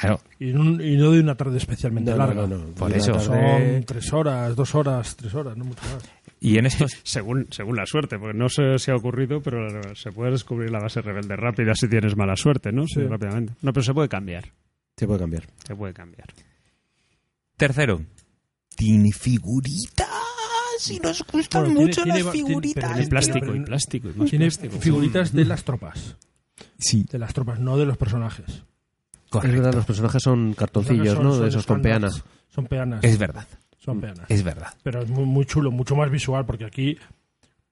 Claro, 0.00 0.20
Y, 0.38 0.50
un- 0.52 0.80
y 0.80 0.96
no 0.96 1.10
de 1.10 1.20
una 1.20 1.34
tarde 1.34 1.58
especialmente 1.58 2.10
No, 2.12 2.16
larga. 2.16 2.46
no, 2.46 2.58
no. 2.58 2.74
Por 2.74 2.90
eso. 2.92 3.12
tarde- 3.12 3.24
Son 3.76 3.84
tres 3.84 4.12
horas, 4.12 4.56
dos 4.56 4.74
horas, 4.74 5.14
tres 5.16 5.34
horas, 5.34 5.56
no 5.56 5.64
mucho 5.66 5.82
más. 5.92 6.02
Y 6.40 6.56
en 6.56 6.64
estos 6.66 6.92
Según, 7.04 7.46
según 7.50 7.76
la 7.76 7.84
suerte, 7.84 8.18
porque 8.18 8.36
no 8.38 8.48
sé 8.48 8.78
si 8.78 8.90
ha 8.90 8.96
ocurrido, 8.96 9.42
pero 9.42 9.94
se 9.94 10.10
puede 10.10 10.30
descubrir 10.32 10.70
la 10.70 10.78
base 10.80 11.02
rebelde 11.02 11.36
rápida 11.36 11.74
si 11.74 11.86
tienes 11.88 12.16
mala 12.16 12.34
suerte, 12.36 12.72
¿no? 12.72 12.86
Sí, 12.86 13.02
rápidamente. 13.02 13.52
No, 13.60 13.72
pero 13.74 13.84
se 13.84 13.92
puede 13.92 14.08
cambiar. 14.08 14.50
Se 14.96 15.06
puede 15.06 15.20
cambiar. 15.20 15.44
Se 15.66 15.74
puede 15.76 15.92
cambiar. 15.92 16.28
Tercero, 17.56 18.00
tiene 18.76 19.12
figuritas 19.12 20.08
y 20.90 20.98
nos 21.00 21.22
gustan 21.30 21.64
Bueno, 21.64 21.80
mucho 21.82 22.02
tiene 22.04 22.22
las 22.22 22.32
tiene- 22.32 22.48
figuritas. 22.48 22.90
pero 22.92 23.02
Y 23.02 23.06
plástico, 23.06 23.38
pero- 23.40 23.56
y 23.56 23.60
plástico, 23.64 24.08
y 24.08 24.12
más 24.14 24.30
Tiene 24.30 24.44
plástico. 24.46 24.78
figuritas 24.80 25.32
de 25.32 25.44
las 25.44 25.64
tropas. 25.64 26.16
Sí, 26.78 27.04
De 27.10 27.18
las 27.18 27.34
tropas, 27.34 27.60
no 27.60 27.76
de 27.76 27.84
los 27.84 27.98
personajes. 27.98 28.64
Es 29.32 29.52
verdad, 29.52 29.74
los 29.74 29.84
personajes 29.86 30.22
son 30.22 30.54
cartoncillos, 30.54 31.14
Son- 31.14 31.24
¿no? 31.24 31.32
son 31.34 31.42
de 31.42 31.48
esos 31.48 31.66
con 31.66 31.78
standards. 31.80 32.20
peana. 32.20 32.34
Son 32.48 32.66
peanas. 32.66 33.04
Es 33.04 33.18
verdad, 33.18 33.46
Son 33.78 34.00
peanas. 34.00 34.26
es 34.28 34.42
verdad. 34.42 34.74
Pero 34.82 35.02
es 35.02 35.08
muy, 35.08 35.24
muy 35.24 35.44
chulo, 35.46 35.70
mucho 35.70 35.94
más 35.96 36.10
visual, 36.10 36.44
porque 36.46 36.64
aquí 36.64 36.98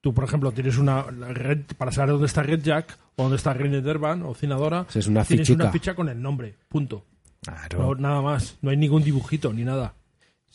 tú, 0.00 0.14
por 0.14 0.24
ejemplo, 0.24 0.52
tienes 0.52 0.78
una 0.78 1.02
red, 1.02 1.62
para 1.76 1.90
saber 1.92 2.10
dónde 2.12 2.26
está 2.26 2.42
Red 2.44 2.62
Jack, 2.62 2.96
o 3.16 3.22
dónde 3.24 3.36
está 3.36 3.52
Reine 3.52 3.80
Derban, 3.80 4.22
o 4.22 4.34
Cinadora, 4.34 4.86
es 4.94 5.06
una 5.08 5.24
tienes 5.24 5.48
fichica. 5.48 5.64
una 5.64 5.72
ficha 5.72 5.94
con 5.94 6.08
el 6.08 6.22
nombre, 6.22 6.54
punto. 6.68 7.04
Claro. 7.42 7.78
No, 7.80 7.94
nada 7.96 8.22
más, 8.22 8.56
no 8.62 8.70
hay 8.70 8.76
ningún 8.76 9.02
dibujito 9.02 9.52
ni 9.52 9.64
nada. 9.64 9.94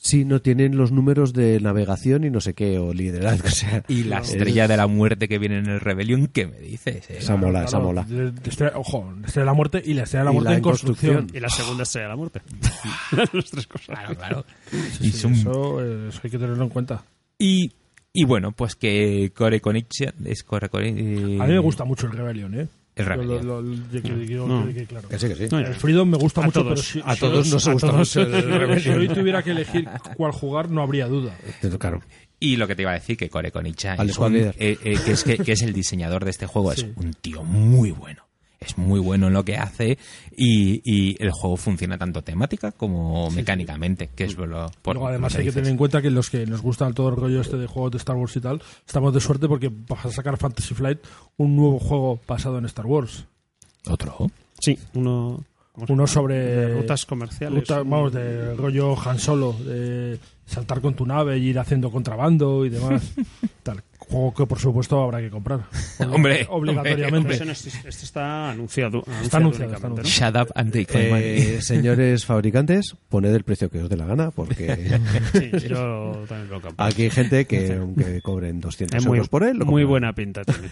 Sí, 0.05 0.25
no 0.25 0.41
tienen 0.41 0.75
los 0.75 0.91
números 0.91 1.31
de 1.31 1.61
navegación 1.61 2.25
y 2.25 2.29
no 2.29 2.41
sé 2.41 2.53
qué, 2.53 2.77
o 2.77 2.93
liderazgo, 2.93 3.47
o 3.47 3.51
sea. 3.51 3.85
Y 3.87 4.03
la 4.03 4.17
estrella 4.19 4.67
de 4.67 4.75
la 4.75 4.85
muerte 4.87 5.29
que 5.29 5.39
viene 5.39 5.59
en 5.59 5.67
el 5.69 5.79
Rebellion, 5.79 6.27
¿qué 6.27 6.45
me 6.45 6.59
dices? 6.59 7.09
eh? 7.09 7.19
Esa 7.19 7.37
mola, 7.37 7.63
esa 7.63 7.79
mola. 7.79 8.03
de- 8.03 8.31
de 8.31 8.49
estrella- 8.49 8.73
ojo, 8.75 9.13
la 9.21 9.27
estrella 9.27 9.43
de 9.43 9.45
la 9.45 9.53
muerte 9.53 9.81
y 9.85 9.93
la 9.93 10.03
estrella 10.03 10.23
de 10.23 10.25
la 10.25 10.31
muerte 10.33 10.49
la 10.49 10.55
en 10.57 10.61
construcción. 10.61 11.13
construcción. 11.15 11.37
Y 11.37 11.41
la 11.41 11.49
segunda 11.49 11.83
estrella 11.83 12.03
de 12.07 12.09
la 12.09 12.15
muerte. 12.17 12.41
Las 13.33 13.49
tres 13.49 13.67
cosas. 13.67 13.85
Claro, 13.97 14.15
claro. 14.17 14.45
Sí, 14.69 15.07
Y 15.07 15.11
sí, 15.11 15.17
son- 15.19 15.33
eso, 15.35 15.81
eh, 15.81 16.09
eso 16.09 16.19
hay 16.21 16.29
que 16.29 16.37
tenerlo 16.37 16.63
en 16.65 16.69
cuenta. 16.69 17.05
Y, 17.39 17.71
y 18.11 18.25
bueno, 18.25 18.51
pues 18.51 18.75
que 18.75 19.31
Core 19.33 19.61
Connection 19.61 20.13
es 20.25 20.43
Core 20.43 20.67
Connection. 20.67 21.41
A 21.41 21.45
mí 21.45 21.53
me 21.53 21.59
gusta 21.59 21.85
mucho 21.85 22.07
el 22.07 22.11
Rebellion, 22.11 22.53
¿eh? 22.59 22.67
El 22.95 23.05
Rebellion. 23.05 23.47
Lo- 23.47 23.61
lo- 23.61 23.69
lo- 23.69 23.75
yo 23.91 24.01
quiero- 24.01 24.25
quiero- 24.25 24.47
No. 24.47 24.67
claro. 24.87 25.09
Que 25.09 25.17
sí, 25.19 25.27
que 25.27 25.35
sí. 25.35 25.55
El 25.55 25.73
Freedom 25.75 26.09
me 26.09 26.17
gusta 26.17 26.41
A 26.41 26.45
mucho, 26.45 26.61
todos. 26.63 26.73
pero 26.79 26.83
si, 26.83 27.01
A 27.03 27.13
si 27.15 27.19
todos 27.21 27.47
nos 27.51 27.67
gusta 27.67 27.87
todos- 27.87 28.15
mucho 28.17 28.21
el 28.21 28.81
si 28.81 28.89
hoy 28.89 29.07
tuviera 29.09 29.41
que 29.41 29.51
elegir 29.51 29.87
cuál 30.15 30.31
jugar, 30.31 30.69
no 30.69 30.81
habría 30.83 31.07
duda. 31.07 31.35
Claro. 31.79 32.01
Y 32.39 32.57
lo 32.57 32.67
que 32.67 32.75
te 32.75 32.81
iba 32.81 32.91
a 32.91 32.95
decir, 32.95 33.15
que 33.17 33.29
Core 33.29 33.51
Konicha 33.51 33.95
es, 33.95 34.17
un- 34.17 34.35
eh, 34.35 34.53
eh, 34.59 34.77
que, 35.03 35.11
es, 35.11 35.23
que, 35.23 35.37
que 35.37 35.53
es 35.53 35.61
el 35.61 35.73
diseñador 35.73 36.25
de 36.25 36.31
este 36.31 36.45
juego, 36.45 36.71
Sí. 36.75 36.81
es 36.81 36.97
un 37.03 37.13
tío 37.13 37.43
muy 37.43 37.91
bueno. 37.91 38.23
Es 38.65 38.77
muy 38.77 38.99
bueno 38.99 39.27
en 39.27 39.33
lo 39.33 39.43
que 39.45 39.57
hace 39.57 39.97
y, 40.35 40.81
y 40.83 41.15
el 41.23 41.31
juego 41.31 41.57
funciona 41.57 41.97
tanto 41.97 42.21
temática 42.23 42.71
como 42.71 43.29
mecánicamente, 43.31 44.09
que 44.15 44.23
es 44.25 44.37
lo, 44.37 44.71
por 44.81 44.95
Luego, 44.95 45.07
lo 45.07 45.07
además, 45.07 45.33
que 45.33 45.39
hay 45.39 45.45
que 45.45 45.51
tener 45.51 45.69
en 45.69 45.77
cuenta 45.77 46.01
que 46.01 46.09
los 46.11 46.29
que 46.29 46.45
nos 46.45 46.61
gustan 46.61 46.93
todo 46.93 47.09
el 47.09 47.15
rollo 47.15 47.41
este 47.41 47.57
de 47.57 47.67
juegos 47.67 47.91
de 47.91 47.97
Star 47.97 48.15
Wars 48.15 48.35
y 48.35 48.41
tal, 48.41 48.61
estamos 48.85 49.13
de 49.13 49.19
suerte 49.19 49.47
porque 49.47 49.71
vas 49.87 50.05
a 50.05 50.11
sacar 50.11 50.37
Fantasy 50.37 50.73
Flight 50.73 50.99
un 51.37 51.55
nuevo 51.55 51.79
juego 51.79 52.19
basado 52.27 52.57
en 52.57 52.65
Star 52.65 52.85
Wars. 52.85 53.25
¿Otro? 53.87 54.29
Sí, 54.59 54.77
uno. 54.93 55.43
¿cómo 55.73 55.87
se 55.87 55.93
Uno 55.93 56.07
sobre 56.07 56.35
De 56.39 56.73
rutas 56.75 57.05
comerciales. 57.05 57.59
ruta- 57.61 57.79
vamos, 57.83 58.13
de 58.13 58.53
rollo 58.53 58.95
Han 59.09 59.17
Solo, 59.19 59.53
de 59.53 60.19
saltar 60.45 60.81
con 60.81 60.93
tu 60.93 61.05
nave 61.05 61.39
y 61.39 61.47
ir 61.47 61.57
haciendo 61.59 61.91
contrabando 61.91 62.63
y 62.65 62.69
demás. 62.69 63.11
Tal. 63.63 63.83
Juego 64.09 64.33
que 64.33 64.45
por 64.45 64.59
supuesto 64.59 65.01
habrá 65.01 65.19
que 65.19 65.29
comprar. 65.29 65.61
Hombre, 66.11 66.45
Obligatoriamente. 66.49 67.33
Este, 67.33 67.69
este 67.69 68.05
está 68.05 68.51
anunciado. 68.51 69.03
Está 69.21 69.37
anunciado, 69.37 69.73
está 69.73 69.89
Shut 70.03 70.35
up 70.35 70.51
and 70.55 70.71
take 70.71 70.97
my 70.97 71.09
money. 71.09 71.23
Eh, 71.23 71.61
señores 71.61 72.25
fabricantes, 72.27 72.95
poned 73.09 73.33
el 73.33 73.43
precio 73.43 73.69
que 73.69 73.79
os 73.79 73.89
dé 73.89 73.97
la 73.97 74.05
gana, 74.05 74.31
porque 74.31 74.67
¿no? 74.67 75.39
Sí, 75.39 75.51
yo 75.67 76.23
también 76.27 76.49
lo 76.49 76.61
compro. 76.61 76.85
aquí 76.85 77.03
hay 77.03 77.09
gente 77.09 77.45
que 77.45 77.73
aunque 77.73 78.21
cobren 78.21 78.59
200 78.59 78.97
Es 78.97 79.05
muy, 79.05 79.17
euros 79.17 79.29
por 79.29 79.43
él, 79.43 79.57
lo 79.57 79.65
muy 79.65 79.83
buena 79.83 80.13
pinta 80.13 80.43
tiene. 80.43 80.69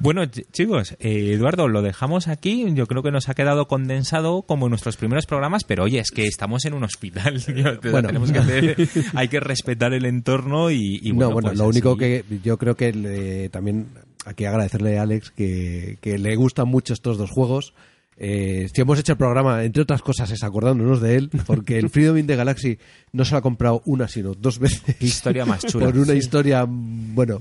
Bueno, 0.00 0.22
ch- 0.24 0.44
chicos, 0.52 0.92
eh, 1.00 1.32
Eduardo, 1.32 1.66
lo 1.68 1.82
dejamos 1.82 2.28
aquí. 2.28 2.66
Yo 2.74 2.86
creo 2.86 3.02
que 3.02 3.10
nos 3.10 3.28
ha 3.28 3.34
quedado 3.34 3.68
condensado 3.68 4.42
como 4.42 4.66
en 4.66 4.70
nuestros 4.70 4.96
primeros 4.96 5.26
programas, 5.26 5.64
pero 5.64 5.84
oye, 5.84 5.98
es 5.98 6.10
que 6.10 6.26
estamos 6.26 6.64
en 6.66 6.74
un 6.74 6.84
hospital. 6.84 7.42
tío. 7.44 7.78
Bueno. 7.90 8.08
tenemos 8.08 8.30
que 8.32 8.38
hacer- 8.38 8.88
hay 9.14 9.28
que 9.28 9.40
respetar 9.40 9.92
el 9.94 10.04
entorno 10.04 10.70
y, 10.70 11.00
y 11.02 11.12
no, 11.12 11.30
bueno, 11.30 11.48
pues 11.48 11.58
lo 11.58 11.66
único 11.68 11.96
que 11.96 12.24
yo 12.44 12.58
creo 12.58 12.76
que 12.76 12.92
le- 12.92 13.48
también 13.48 13.86
aquí 14.26 14.44
agradecerle 14.44 14.98
a 14.98 15.02
Alex 15.02 15.30
que, 15.30 15.96
que 16.00 16.18
le 16.18 16.36
gustan 16.36 16.68
mucho 16.68 16.92
estos 16.92 17.16
dos 17.16 17.30
juegos. 17.30 17.72
Eh, 18.20 18.68
si 18.74 18.80
hemos 18.80 18.98
hecho 18.98 19.12
el 19.12 19.18
programa, 19.18 19.62
entre 19.62 19.84
otras 19.84 20.02
cosas, 20.02 20.28
es 20.32 20.42
acordándonos 20.42 21.00
de 21.00 21.14
él, 21.16 21.30
porque 21.46 21.78
el 21.78 21.88
Freedom 21.88 22.18
in 22.18 22.26
the 22.26 22.34
Galaxy 22.34 22.76
no 23.12 23.24
se 23.24 23.30
lo 23.32 23.38
ha 23.38 23.42
comprado 23.42 23.80
una, 23.86 24.08
sino 24.08 24.34
dos 24.34 24.58
veces. 24.58 24.82
Historia 25.00 25.46
más 25.46 25.60
chula. 25.66 25.86
Por 25.86 25.98
una 25.98 26.14
historia, 26.14 26.66
bueno, 26.68 27.40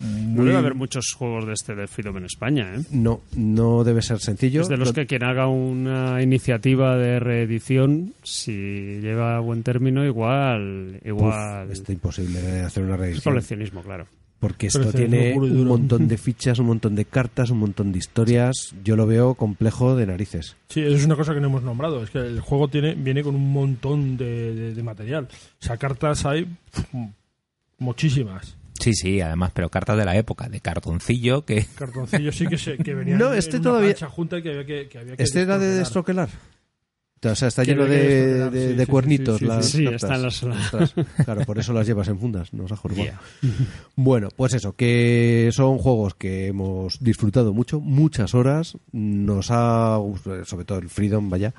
No 0.00 0.44
debe 0.44 0.56
haber 0.56 0.74
muchos 0.74 1.12
juegos 1.14 1.46
de 1.46 1.52
este 1.52 1.74
de 1.74 1.86
Freedom 1.86 2.16
en 2.16 2.24
España, 2.24 2.74
¿eh? 2.74 2.80
no, 2.90 3.20
no 3.36 3.84
debe 3.84 4.00
ser 4.00 4.18
sencillo. 4.18 4.62
Es 4.62 4.68
de 4.68 4.78
los 4.78 4.88
Lo- 4.88 4.94
que 4.94 5.06
quien 5.06 5.22
haga 5.24 5.46
una 5.46 6.22
iniciativa 6.22 6.96
de 6.96 7.20
reedición, 7.20 8.14
si 8.22 8.52
lleva 9.00 9.36
a 9.36 9.40
buen 9.40 9.62
término, 9.62 10.04
igual, 10.06 10.96
Uf, 11.02 11.06
igual 11.06 11.70
está 11.70 11.92
imposible 11.92 12.60
hacer 12.62 12.82
una 12.84 12.94
es 12.94 13.00
reedición. 13.00 13.34
coleccionismo, 13.34 13.82
claro. 13.82 14.06
Porque 14.38 14.68
esto 14.68 14.90
tiene 14.90 15.34
un 15.36 15.66
montón 15.66 16.08
de 16.08 16.16
fichas, 16.18 16.58
un 16.58 16.66
montón 16.68 16.94
de 16.94 17.04
cartas, 17.04 17.50
un 17.50 17.58
montón 17.58 17.92
de 17.92 17.98
historias. 17.98 18.74
Yo 18.82 18.96
lo 18.96 19.06
veo 19.06 19.34
complejo 19.34 19.96
de 19.96 20.06
narices. 20.06 20.56
Sí, 20.70 20.80
eso 20.80 20.96
es 20.96 21.04
una 21.04 21.14
cosa 21.16 21.34
que 21.34 21.40
no 21.42 21.48
hemos 21.48 21.62
nombrado. 21.62 22.02
Es 22.02 22.08
que 22.08 22.20
el 22.20 22.40
juego 22.40 22.68
tiene 22.68 22.94
viene 22.94 23.22
con 23.22 23.34
un 23.34 23.52
montón 23.52 24.16
de, 24.16 24.54
de- 24.54 24.74
de 24.74 24.82
material. 24.82 25.28
O 25.30 25.62
sea, 25.62 25.76
cartas 25.76 26.24
hay 26.24 26.46
muchísimas. 27.78 28.56
Sí, 28.80 28.94
sí, 28.94 29.20
además, 29.20 29.52
pero 29.54 29.68
cartas 29.68 29.96
de 29.96 30.04
la 30.04 30.16
época, 30.16 30.48
de 30.48 30.60
cartoncillo, 30.60 31.44
que 31.44 31.66
Cartoncillos 31.76 32.34
sí 32.34 32.46
que, 32.46 32.58
se, 32.58 32.76
que 32.78 32.94
venían 32.94 33.18
No, 33.20 33.32
en 33.32 33.38
este 33.38 33.56
una 33.58 33.64
todavía- 33.64 33.94
plancha 33.94 34.08
junta 34.08 34.42
que 34.42 34.48
había 34.50 34.66
que, 34.66 34.88
que 34.88 34.98
había 34.98 35.16
que 35.16 35.22
Este 35.22 35.42
era 35.42 35.58
de 35.58 35.66
destroquelar. 35.68 36.28
O 37.22 37.34
sea, 37.34 37.48
está 37.48 37.64
lleno 37.64 37.84
de, 37.84 37.98
destroquelar, 37.98 38.50
de- 38.50 38.68
sí, 38.70 38.74
de 38.76 38.84
sí, 38.86 38.90
cuernitos 38.90 39.38
sí, 39.38 39.44
sí, 39.44 39.46
las 39.48 39.66
sí. 39.66 39.86
Están 39.86 40.22
las- 40.22 40.40
claro, 41.24 41.44
por 41.44 41.58
eso 41.58 41.74
las 41.74 41.86
llevas 41.86 42.08
en 42.08 42.18
fundas, 42.18 42.54
nos 42.54 42.72
ha 42.72 42.76
jorobado. 42.76 43.10
Bueno, 43.94 44.28
pues 44.34 44.54
eso, 44.54 44.74
que 44.74 45.50
son 45.52 45.76
juegos 45.76 46.14
que 46.14 46.46
hemos 46.46 46.98
disfrutado 47.04 47.52
mucho, 47.52 47.78
muchas 47.78 48.34
horas. 48.34 48.78
Nos 48.92 49.50
ha 49.50 49.98
sobre 50.46 50.64
todo 50.64 50.78
el 50.78 50.88
Freedom, 50.88 51.28
vaya, 51.28 51.52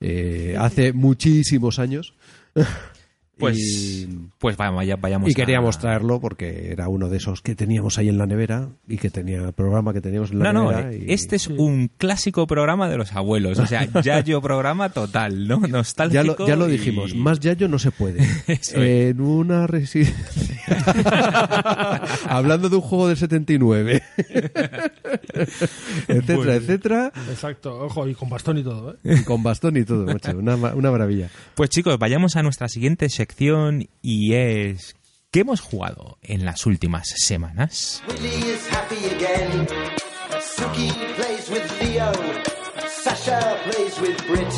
eh, 0.00 0.54
hace 0.58 0.92
muchísimos 0.92 1.78
años. 1.78 2.12
pues, 3.38 3.56
Y- 3.58 4.08
pues 4.38 4.56
vamos, 4.56 4.84
ya 4.86 4.96
vayamos 4.96 5.30
y 5.30 5.34
queríamos 5.34 5.76
a- 5.76 5.80
traerlo 5.80 6.20
porque 6.20 6.70
era 6.72 6.88
uno 6.88 7.08
de 7.08 7.16
esos 7.18 7.40
que 7.42 7.54
teníamos 7.54 7.98
ahí 7.98 8.08
en 8.08 8.18
la 8.18 8.26
nevera 8.26 8.68
y 8.88 8.96
que 8.98 9.10
tenía 9.10 9.38
el 9.38 9.52
programa 9.52 9.92
que 9.92 10.00
teníamos 10.00 10.30
en 10.32 10.40
la 10.40 10.52
No, 10.52 10.64
no, 10.64 10.70
nevera. 10.70 10.92
eh, 10.92 11.04
y- 11.08 11.12
este 11.12 11.36
es 11.36 11.46
un 11.48 11.90
clásico 11.96 12.46
programa 12.46 12.88
de 12.88 12.96
los 12.96 13.12
abuelos, 13.14 13.58
o 13.58 13.66
sea, 13.66 13.86
Yayo 14.02 14.40
programa 14.42 14.88
total, 14.90 15.46
¿no? 15.48 15.60
ya 15.62 15.68
Nostálgico. 15.68 16.36
lo, 16.40 16.46
ya 16.46 16.56
lo 16.56 16.68
y- 16.68 16.72
dijimos, 16.72 17.14
más 17.14 17.40
yayo 17.40 17.68
no 17.68 17.78
se 17.78 17.90
puede. 17.90 18.18
En 18.74 19.20
una 19.20 19.66
residencia. 19.66 20.16
Hablando 22.28 22.68
de 22.68 22.76
un 22.76 22.82
juego 22.82 23.08
del 23.08 23.16
79. 23.16 24.02
etcétera, 26.08 26.36
Bueno. 26.36 26.52
etcétera. 26.52 27.12
Exacto, 27.30 27.78
ojo, 27.84 28.06
y 28.08 28.14
con 28.14 28.28
bastón 28.28 28.58
y 28.58 28.62
todo. 28.62 28.92
¿eh? 29.04 29.16
Y 29.20 29.24
con 29.24 29.42
bastón 29.42 29.76
y 29.76 29.84
todo, 29.84 30.06
macho. 30.06 30.32
Una, 30.36 30.56
una 30.56 30.90
maravilla. 30.90 31.28
Pues 31.54 31.70
chicos, 31.70 31.98
vayamos 31.98 32.36
a 32.36 32.42
nuestra 32.42 32.68
siguiente 32.68 33.08
sección 33.08 33.88
y 34.02 34.34
es 34.34 34.96
¿qué 35.30 35.40
hemos 35.40 35.60
jugado 35.60 36.18
en 36.22 36.44
las 36.44 36.66
últimas 36.66 37.08
semanas? 37.16 38.02
Willie 38.08 38.52
is 38.52 38.68
happy 38.70 38.96
again. 39.16 39.66
Suki 40.56 40.90
plays 41.16 41.48
with 41.50 41.82
Leo. 41.82 42.12
Sasha 43.02 43.56
plays 43.64 43.98
with 44.00 44.16
Brit. 44.28 44.52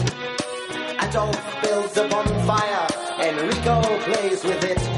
Adolf 1.01 1.37
builds 1.62 1.97
a 1.99 2.07
bonfire. 2.09 2.87
Enrico 3.23 3.81
plays 4.05 4.45
with 4.45 4.65
it. 4.65 4.90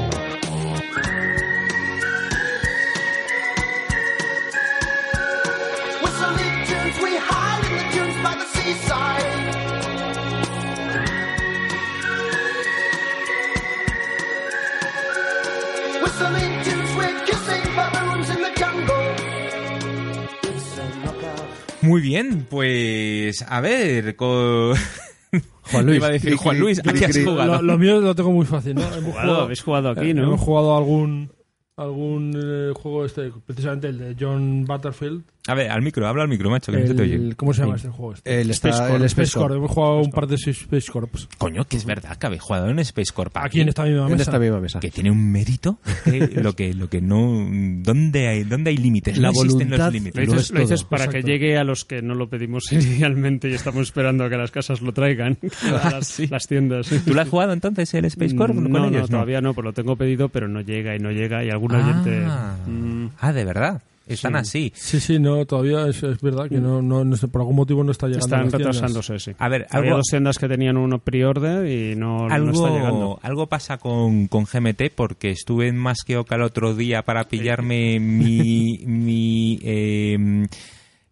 Muy 21.83 22.01
bien, 22.01 22.47
pues 22.49 23.43
a 23.47 23.61
ver, 23.61 24.15
con... 24.15 24.73
Juan 25.71 25.85
Luis. 25.85 25.97
Iba 25.97 26.07
a 26.07 26.11
decir 26.11 26.29
Cri, 26.31 26.37
Juan 26.37 26.59
Luis, 26.59 26.79
¿a 26.79 26.83
cri, 26.83 26.99
qué 26.99 27.05
has 27.05 27.11
cri. 27.11 27.25
jugado? 27.25 27.55
Lo, 27.55 27.61
lo 27.61 27.77
mío 27.77 27.99
lo 28.01 28.15
tengo 28.15 28.31
muy 28.31 28.45
fácil, 28.45 28.75
¿no? 28.75 28.83
Hemos 28.93 29.11
Jugado, 29.13 29.41
habéis 29.41 29.61
jugado 29.61 29.89
aquí, 29.89 30.13
¿no? 30.13 30.23
Hemos 30.23 30.41
jugado 30.41 30.77
algún 30.77 31.31
algún 31.75 32.33
eh, 32.35 32.73
juego 32.75 33.05
este, 33.05 33.31
precisamente 33.45 33.87
el 33.87 33.97
de 33.97 34.15
John 34.19 34.65
Butterfield, 34.65 35.23
A 35.45 35.55
ver, 35.55 35.69
al 35.71 35.81
micro, 35.81 36.07
habla 36.07 36.23
al 36.23 36.29
micro, 36.29 36.49
macho, 36.49 36.71
que 36.71 36.79
no 36.79 36.87
se 36.87 36.93
te 36.93 37.01
oye. 37.01 37.15
El- 37.15 37.35
¿Cómo 37.35 37.53
se 37.53 37.63
llama 37.63 37.75
este 37.75 37.89
juego? 37.89 38.13
Este? 38.13 38.39
El, 38.41 38.49
está- 38.49 38.69
Space 38.69 38.87
Corps. 38.89 38.99
el 39.01 39.05
Space 39.07 39.31
Corps. 39.37 39.55
Hemos 39.55 39.71
jugado 39.71 39.99
un 39.99 40.11
par 40.11 40.27
de 40.27 40.35
Space 40.35 40.89
Corps. 40.89 41.27
Coño, 41.37 41.65
que 41.65 41.75
es 41.75 41.83
verdad 41.83 42.15
que 42.17 42.25
habéis 42.27 42.41
jugado 42.41 42.69
en 42.69 42.79
Space 42.79 43.11
Corp 43.13 43.35
Aquí 43.35 43.59
en 43.59 43.67
esta 43.67 43.83
misma 43.83 44.03
En 44.05 44.11
mesa. 44.13 44.21
esta 44.23 44.39
misma 44.39 44.61
mesa. 44.61 44.79
que 44.79 44.89
tiene 44.89 45.11
un 45.11 45.31
mérito 45.33 45.79
que 46.05 46.27
lo 46.41 46.53
que 46.53 46.73
lo 46.73 46.87
que 46.89 47.01
no 47.01 47.45
dónde 47.83 48.27
hay 48.29 48.43
dónde 48.45 48.69
hay 48.69 48.77
límites 48.77 49.17
La 49.17 49.31
no 49.31 49.41
existen 49.41 49.69
voluntad 49.69 49.77
los 49.77 49.85
Lo 49.87 49.91
límites 49.91 50.27
Lo 50.27 50.61
dices, 50.61 50.83
lo 50.83 50.89
para 50.89 51.03
Exacto. 51.05 51.25
que 51.27 51.31
llegue 51.33 51.57
a 51.57 51.63
los 51.65 51.83
que 51.83 52.01
no 52.01 52.15
lo 52.15 52.29
pedimos 52.29 52.63
inicialmente 52.71 53.49
y 53.49 53.53
estamos 53.53 53.81
esperando 53.87 54.23
a 54.23 54.29
que 54.29 54.37
las 54.37 54.49
casas 54.51 54.81
lo 54.81 54.93
traigan. 54.93 55.37
a 55.83 55.91
las, 55.91 56.19
las 56.31 56.47
tiendas. 56.47 56.87
tú 57.05 57.13
lo 57.13 57.19
has 57.21 57.27
jugado 57.27 57.51
entonces 57.51 57.93
el 57.95 58.05
Space 58.05 58.33
Corp 58.33 58.55
con 58.55 58.71
no, 58.71 58.79
no, 58.79 58.87
ellos? 58.87 59.09
todavía 59.09 59.41
no, 59.41 59.53
pues 59.53 59.65
lo 59.65 59.73
tengo 59.73 59.97
pedido, 59.97 60.29
pero 60.29 60.47
no 60.47 60.61
llega 60.61 60.95
y 60.95 60.99
no 60.99 61.11
llega 61.11 61.43
y 61.43 61.49
algún 61.49 61.75
ah, 61.75 61.79
oyente... 61.83 62.25
mm, 62.71 63.09
ah, 63.19 63.33
de 63.33 63.43
verdad 63.43 63.81
están 64.07 64.35
así 64.35 64.71
Sí, 64.75 64.99
sí, 64.99 65.19
no, 65.19 65.45
todavía 65.45 65.87
es, 65.87 66.03
es 66.03 66.19
verdad 66.21 66.49
que 66.49 66.59
no, 66.59 66.81
no, 66.81 67.03
no 67.05 67.15
sé, 67.15 67.27
por 67.27 67.41
algún 67.41 67.55
motivo 67.55 67.83
no 67.83 67.91
está 67.91 68.07
llegando. 68.07 68.25
a 68.25 68.27
están 68.27 68.49
tiendas. 68.49 68.75
retrasándose, 68.75 69.19
sí. 69.19 69.31
a 69.37 69.47
ver 69.49 69.67
Había 69.69 69.89
algo 69.91 69.97
dos 69.97 70.07
tiendas 70.09 70.37
que 70.37 70.47
tenían 70.47 70.77
uno 70.77 70.99
pre-order 70.99 71.65
y 71.67 71.95
no, 71.95 72.27
no 72.27 72.51
está 72.51 72.69
llegando. 72.69 72.97
algo, 72.97 73.19
algo 73.21 73.47
pasa 73.47 73.77
con, 73.77 74.27
con 74.27 74.45
GMT 74.45 74.91
porque 74.95 75.31
estuve 75.31 75.67
en 75.67 75.77
más 75.77 75.99
que 76.05 76.17
Oca 76.17 76.35
el 76.35 76.41
otro 76.41 76.75
día 76.75 77.03
para 77.03 77.23
pillarme 77.27 77.99
mi, 77.99 78.79
mi 78.85 79.59
eh, 79.63 80.47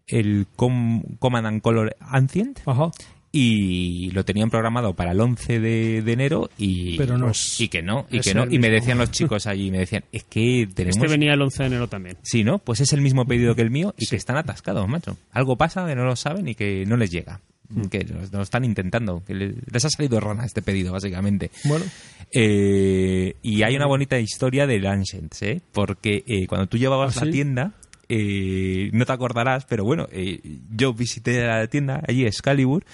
el 0.06 0.46
Com- 0.56 1.02
Command 1.18 1.46
and 1.46 1.62
Color 1.62 1.96
Ancient 2.00 2.60
Ajá. 2.66 2.90
Y 3.34 4.10
lo 4.10 4.24
tenían 4.26 4.50
programado 4.50 4.92
para 4.94 5.12
el 5.12 5.20
11 5.20 5.58
de, 5.58 6.02
de 6.02 6.12
enero 6.12 6.50
y 6.58 6.98
Pero 6.98 7.16
no. 7.16 7.26
pues, 7.26 7.58
y 7.60 7.68
que 7.68 7.80
no 7.80 8.06
y 8.10 8.20
que 8.20 8.34
no 8.34 8.44
y 8.50 8.58
me 8.58 8.68
decían 8.68 8.98
los 8.98 9.10
chicos 9.10 9.46
allí 9.46 9.70
me 9.70 9.78
decían 9.78 10.04
es 10.12 10.24
que 10.24 10.68
tenemos 10.74 10.98
Este 10.98 11.08
venía 11.08 11.32
el 11.32 11.40
11 11.40 11.62
de 11.62 11.66
enero 11.66 11.88
también. 11.88 12.18
sí 12.22 12.44
no 12.44 12.58
pues 12.58 12.80
es 12.80 12.92
el 12.92 13.00
mismo 13.00 13.24
pedido 13.24 13.54
que 13.54 13.62
el 13.62 13.70
mío 13.70 13.94
y 13.96 14.06
que 14.06 14.16
están 14.16 14.36
atascados 14.36 14.86
macho 14.86 15.16
algo 15.32 15.56
pasa 15.56 15.86
que 15.86 15.94
no 15.96 16.04
lo 16.04 16.14
saben 16.14 16.46
y 16.48 16.54
que 16.54 16.84
no 16.86 16.96
les 16.98 17.10
llega 17.10 17.40
Mm. 17.74 17.84
que 17.86 18.04
lo, 18.04 18.20
lo 18.30 18.42
están 18.42 18.66
intentando 18.66 19.22
que 19.26 19.32
le- 19.32 19.54
les 19.72 19.84
ha 19.86 19.88
salido 19.88 20.20
rana 20.20 20.44
este 20.44 20.60
pedido 20.60 20.92
básicamente 20.92 21.50
Bueno, 21.64 21.86
eh, 22.30 23.36
y 23.42 23.62
hay 23.62 23.76
una 23.76 23.86
bonita 23.86 24.18
historia 24.18 24.66
de 24.66 24.86
Ancients, 24.86 25.40
¿eh? 25.42 25.60
Porque 25.72 26.22
eh, 26.26 26.46
cuando 26.46 26.66
tú 26.66 26.76
llevabas 26.76 27.16
¿Ah, 27.16 27.24
la 27.24 27.30
tienda, 27.30 27.72
eh, 28.08 28.90
no 28.92 29.06
te 29.06 29.12
acordarás, 29.12 29.64
pero 29.64 29.84
bueno, 29.84 30.06
eh, 30.12 30.40
yo 30.74 30.92
visité 30.92 31.46
la 31.46 31.66
tienda 31.66 32.02
allí, 32.06 32.26
Excalibur, 32.26 32.84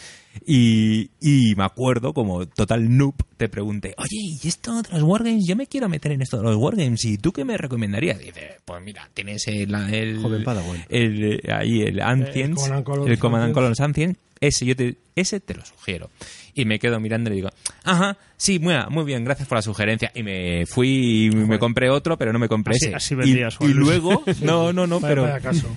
y, 0.46 1.10
y 1.20 1.54
me 1.56 1.64
acuerdo, 1.64 2.12
como 2.12 2.46
total 2.46 2.96
noob, 2.96 3.14
te 3.36 3.48
pregunté, 3.48 3.94
oye, 3.98 4.38
¿y 4.42 4.48
esto 4.48 4.82
de 4.82 4.88
los 4.92 5.02
Wargames? 5.02 5.46
Yo 5.46 5.56
me 5.56 5.66
quiero 5.66 5.88
meter 5.88 6.12
en 6.12 6.22
esto 6.22 6.38
de 6.38 6.44
los 6.44 6.56
Wargames, 6.56 7.04
¿y 7.04 7.18
tú 7.18 7.32
qué 7.32 7.44
me 7.44 7.56
recomendarías? 7.56 8.18
dice, 8.18 8.58
pues 8.64 8.82
mira, 8.82 9.08
tienes 9.14 9.46
el... 9.48 9.74
el 9.74 10.20
Joven 10.20 10.44
Padawan. 10.44 10.84
el, 10.88 11.34
eh, 11.34 11.52
ahí 11.52 11.82
el 11.82 12.00
Ancients, 12.00 12.70
el 13.06 13.18
Command 13.18 13.44
and. 13.44 13.54
Colors 13.54 13.80
Ancients, 13.80 14.18
ese, 14.40 14.66
yo 14.66 14.76
te, 14.76 14.96
ese 15.16 15.40
te 15.40 15.54
lo 15.54 15.64
sugiero. 15.64 16.10
Y 16.54 16.64
me 16.64 16.78
quedo 16.80 16.98
mirando 16.98 17.30
y 17.30 17.36
digo, 17.36 17.50
ajá, 17.84 18.16
sí, 18.36 18.58
muy, 18.58 18.74
muy 18.90 19.04
bien, 19.04 19.22
gracias 19.24 19.46
por 19.46 19.58
la 19.58 19.62
sugerencia. 19.62 20.10
Y 20.12 20.24
me 20.24 20.66
fui 20.66 21.26
y 21.26 21.30
me 21.30 21.58
compré 21.60 21.88
otro, 21.88 22.16
pero 22.18 22.32
no 22.32 22.40
me 22.40 22.48
compré 22.48 22.74
Así- 22.74 22.86
ese. 22.86 22.94
así 22.96 23.14
y, 23.60 23.66
y 23.66 23.74
luego, 23.74 24.24
no, 24.42 24.72
no, 24.72 24.88
no, 24.88 25.00
pero... 25.00 25.28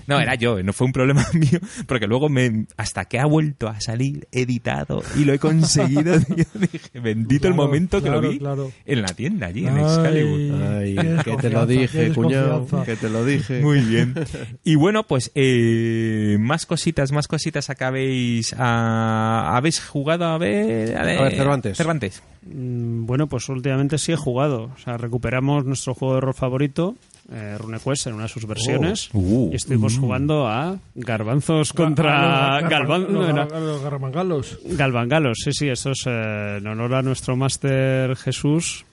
No, 0.08 0.20
era 0.20 0.34
yo, 0.36 0.64
no 0.64 0.74
fue 0.74 0.88
un 0.88 0.94
problema 0.94 1.24
mío, 1.34 1.60
porque 1.86 2.08
luego 2.08 2.30
me, 2.30 2.66
hasta 2.78 3.06
que 3.06 3.20
ha 3.20 3.26
vuelto 3.26 3.68
a 3.68 3.80
salir 3.80 4.28
editado 4.32 5.04
y 5.16 5.24
lo 5.26 5.34
he 5.34 5.40
conseguido, 5.40 6.16
yo 6.36 6.46
dije, 6.56 7.00
bendito 7.00 7.48
el 7.48 7.54
Claro, 7.54 7.68
momento 7.68 8.02
que 8.02 8.10
lo 8.10 8.22
vi 8.22 8.40
claro. 8.40 8.72
en 8.86 9.02
la 9.04 9.10
tienda 9.10 9.48
allí, 9.48 9.68
en 9.68 9.78
Excalibur. 9.78 10.64
Ay, 10.64 10.96
que 11.24 11.38
te 11.38 11.50
lo 11.52 11.66
dije, 11.68 12.12
cuñado. 12.14 12.68
Que 12.86 12.96
te 12.96 13.10
lo 13.10 13.24
dije. 13.24 13.60
Muy 13.62 13.82
bien. 13.82 14.16
Y 14.64 14.76
bueno, 14.76 15.06
pues 15.06 15.32
eh, 15.36 16.38
más 16.40 16.66
cositas, 16.66 17.12
más 17.12 17.28
cositas 17.28 17.70
acabéis 17.70 18.51
a, 18.58 19.56
habéis 19.56 19.80
jugado 19.86 20.26
a 20.26 20.38
ver, 20.38 20.98
A 20.98 21.04
ver, 21.04 21.36
Cervantes. 21.36 21.78
Cervantes. 21.78 22.24
Mm, 22.46 23.06
Bueno, 23.06 23.28
pues 23.28 23.48
últimamente 23.50 23.98
sí 23.98 24.12
he 24.12 24.16
jugado. 24.16 24.72
O 24.76 24.78
sea, 24.84 24.98
recuperamos 24.98 25.66
nuestro 25.66 25.94
juego 25.94 26.16
de 26.16 26.22
rol 26.22 26.34
favorito, 26.34 26.96
eh, 27.32 27.56
RuneQuest, 27.60 28.08
en 28.08 28.14
una 28.14 28.24
de 28.24 28.30
sus 28.30 28.46
versiones. 28.46 29.10
Uh, 29.14 29.50
y 29.52 29.56
estuvimos 29.56 29.98
jugando 29.98 30.48
a 30.48 30.78
Garbanzos 30.96 31.74
contra 31.74 32.62
los 32.62 32.70
Galvan, 32.70 33.14
los 33.14 33.52
los 33.52 33.82
garramangalos. 33.84 34.60
Galvangalos. 34.66 35.38
Sí, 35.44 35.52
sí, 35.54 35.68
eso 35.70 35.92
es 35.92 36.04
eh, 36.08 36.58
en 36.58 36.68
honor 36.68 36.96
a 36.96 37.02
nuestro 37.02 37.36
máster 37.36 38.16
Jesús, 38.16 38.86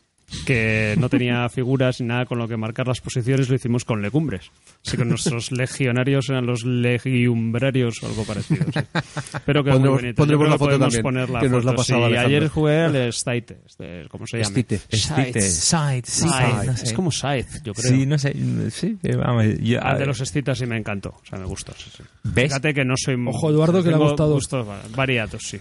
que 0.46 0.94
no 0.98 1.09
tenía 1.09 1.48
figuras 1.50 2.00
ni 2.00 2.06
nada 2.06 2.26
con 2.26 2.38
lo 2.38 2.46
que 2.48 2.56
marcar 2.56 2.86
las 2.86 3.00
posiciones, 3.00 3.48
lo 3.48 3.55
hicimos 3.55 3.84
con 3.84 4.02
legumbres. 4.02 4.50
Así 4.86 4.96
que 4.96 5.05
nuestros 5.05 5.50
legionarios 5.52 6.28
eran 6.28 6.46
los 6.46 6.64
legiumbrarios 6.64 8.02
o 8.02 8.06
algo 8.06 8.24
parecido. 8.24 8.64
sí. 8.72 8.80
Pero 9.44 9.64
que 9.64 9.70
es 9.70 9.78
muy 9.78 9.88
Pondremos- 9.88 10.00
bonito. 10.00 10.14
pondremos 10.16 10.48
la 10.48 10.52
foto 10.59 10.64
podemos 10.70 10.84
también, 10.94 11.02
poner 11.02 11.30
la 11.30 11.40
que 11.40 11.48
nos 11.48 11.64
la 11.64 11.70
foto, 11.72 11.76
pasaba 11.82 12.00
sí. 12.00 12.05
Alejandro. 12.06 12.36
ayer 12.36 12.48
jugué 12.48 12.80
al 12.80 13.12
Stite, 13.12 13.59
este, 13.66 14.09
¿cómo 14.09 14.26
se 14.26 14.38
llama? 14.38 14.50
Stite. 14.50 14.78
Stite, 14.78 15.40
Scythe, 15.42 16.10
sí, 16.10 16.28
Scythe. 16.28 16.66
no 16.66 16.76
sé. 16.76 16.84
Es 16.84 16.92
como 16.92 17.10
Scythe, 17.10 17.60
yo 17.64 17.72
creo. 17.74 17.90
Sí, 17.92 18.06
no 18.06 18.18
sé, 18.18 18.34
sí, 18.70 18.98
eh, 19.02 19.16
vamos, 19.16 19.44
yo- 19.60 19.82
Al 19.82 19.98
de 19.98 20.06
los 20.06 20.20
estitas 20.20 20.59
sí 20.59 20.66
me 20.66 20.76
encantó, 20.76 21.10
o 21.10 21.22
sea, 21.28 21.38
me 21.38 21.46
gustó. 21.46 21.72
sí, 21.76 21.90
sí. 21.96 22.02
¿Ves? 22.24 22.44
Fíjate 22.48 22.74
que 22.74 22.84
no 22.84 22.94
soy... 22.96 23.16
Ojo, 23.26 23.50
Eduardo, 23.50 23.82
que 23.82 23.88
le 23.88 23.94
ha 23.94 23.98
gustado. 23.98 24.34
gustos 24.34 24.68
va- 24.68 24.82
variados, 24.94 25.42
sí. 25.42 25.59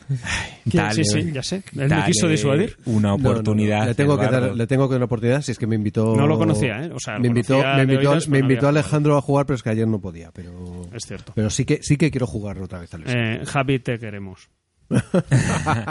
Dale, 0.65 1.03
sí, 1.03 1.03
sí, 1.05 1.31
ya 1.31 1.41
sé. 1.43 1.63
Él 1.77 1.89
me 1.89 2.05
quiso 2.05 2.27
disuadir. 2.27 2.75
Una 2.85 3.09
No, 3.09 3.17
no, 3.17 3.23
no. 3.23 3.29
oportunidad. 3.29 3.85
Le 3.87 3.95
tengo 3.95 4.17
que 4.19 4.25
dar, 4.27 4.55
le 4.57 4.67
tengo 4.67 4.87
que 4.87 4.93
dar 4.93 4.99
una 4.99 5.05
oportunidad 5.05 5.41
si 5.41 5.51
es 5.51 5.59
que 5.59 5.67
me 5.67 5.75
invitó. 5.75 6.15
No 6.15 6.27
lo 6.27 6.37
conocía, 6.37 6.83
¿eh? 6.85 6.91
O 6.93 6.99
sea, 6.99 7.13
lo 7.15 7.21
me 7.21 7.27
invitó, 7.27 7.59
me 7.59 7.83
invitó, 7.83 8.09
oídas, 8.11 8.27
me 8.27 8.41
no 8.41 8.67
Alejandro 8.67 9.17
a 9.17 9.21
jugar, 9.21 9.45
pero 9.45 9.55
es 9.55 9.63
que 9.63 9.69
ayer 9.69 9.87
no 9.87 10.01
podía. 10.01 10.31
Pero, 10.31 10.81
Es 10.93 11.03
cierto. 11.05 11.31
pero 11.35 11.49
sí 11.49 11.63
que 11.65 11.79
sí 11.83 11.95
que 11.97 12.11
quiero 12.11 12.27
jugar 12.27 12.59
otra 12.59 12.79
vez 12.79 12.93
al 12.93 13.03
Eh, 13.07 13.45
Javi, 13.45 13.79
te 13.79 13.97
queremos. 13.99 14.49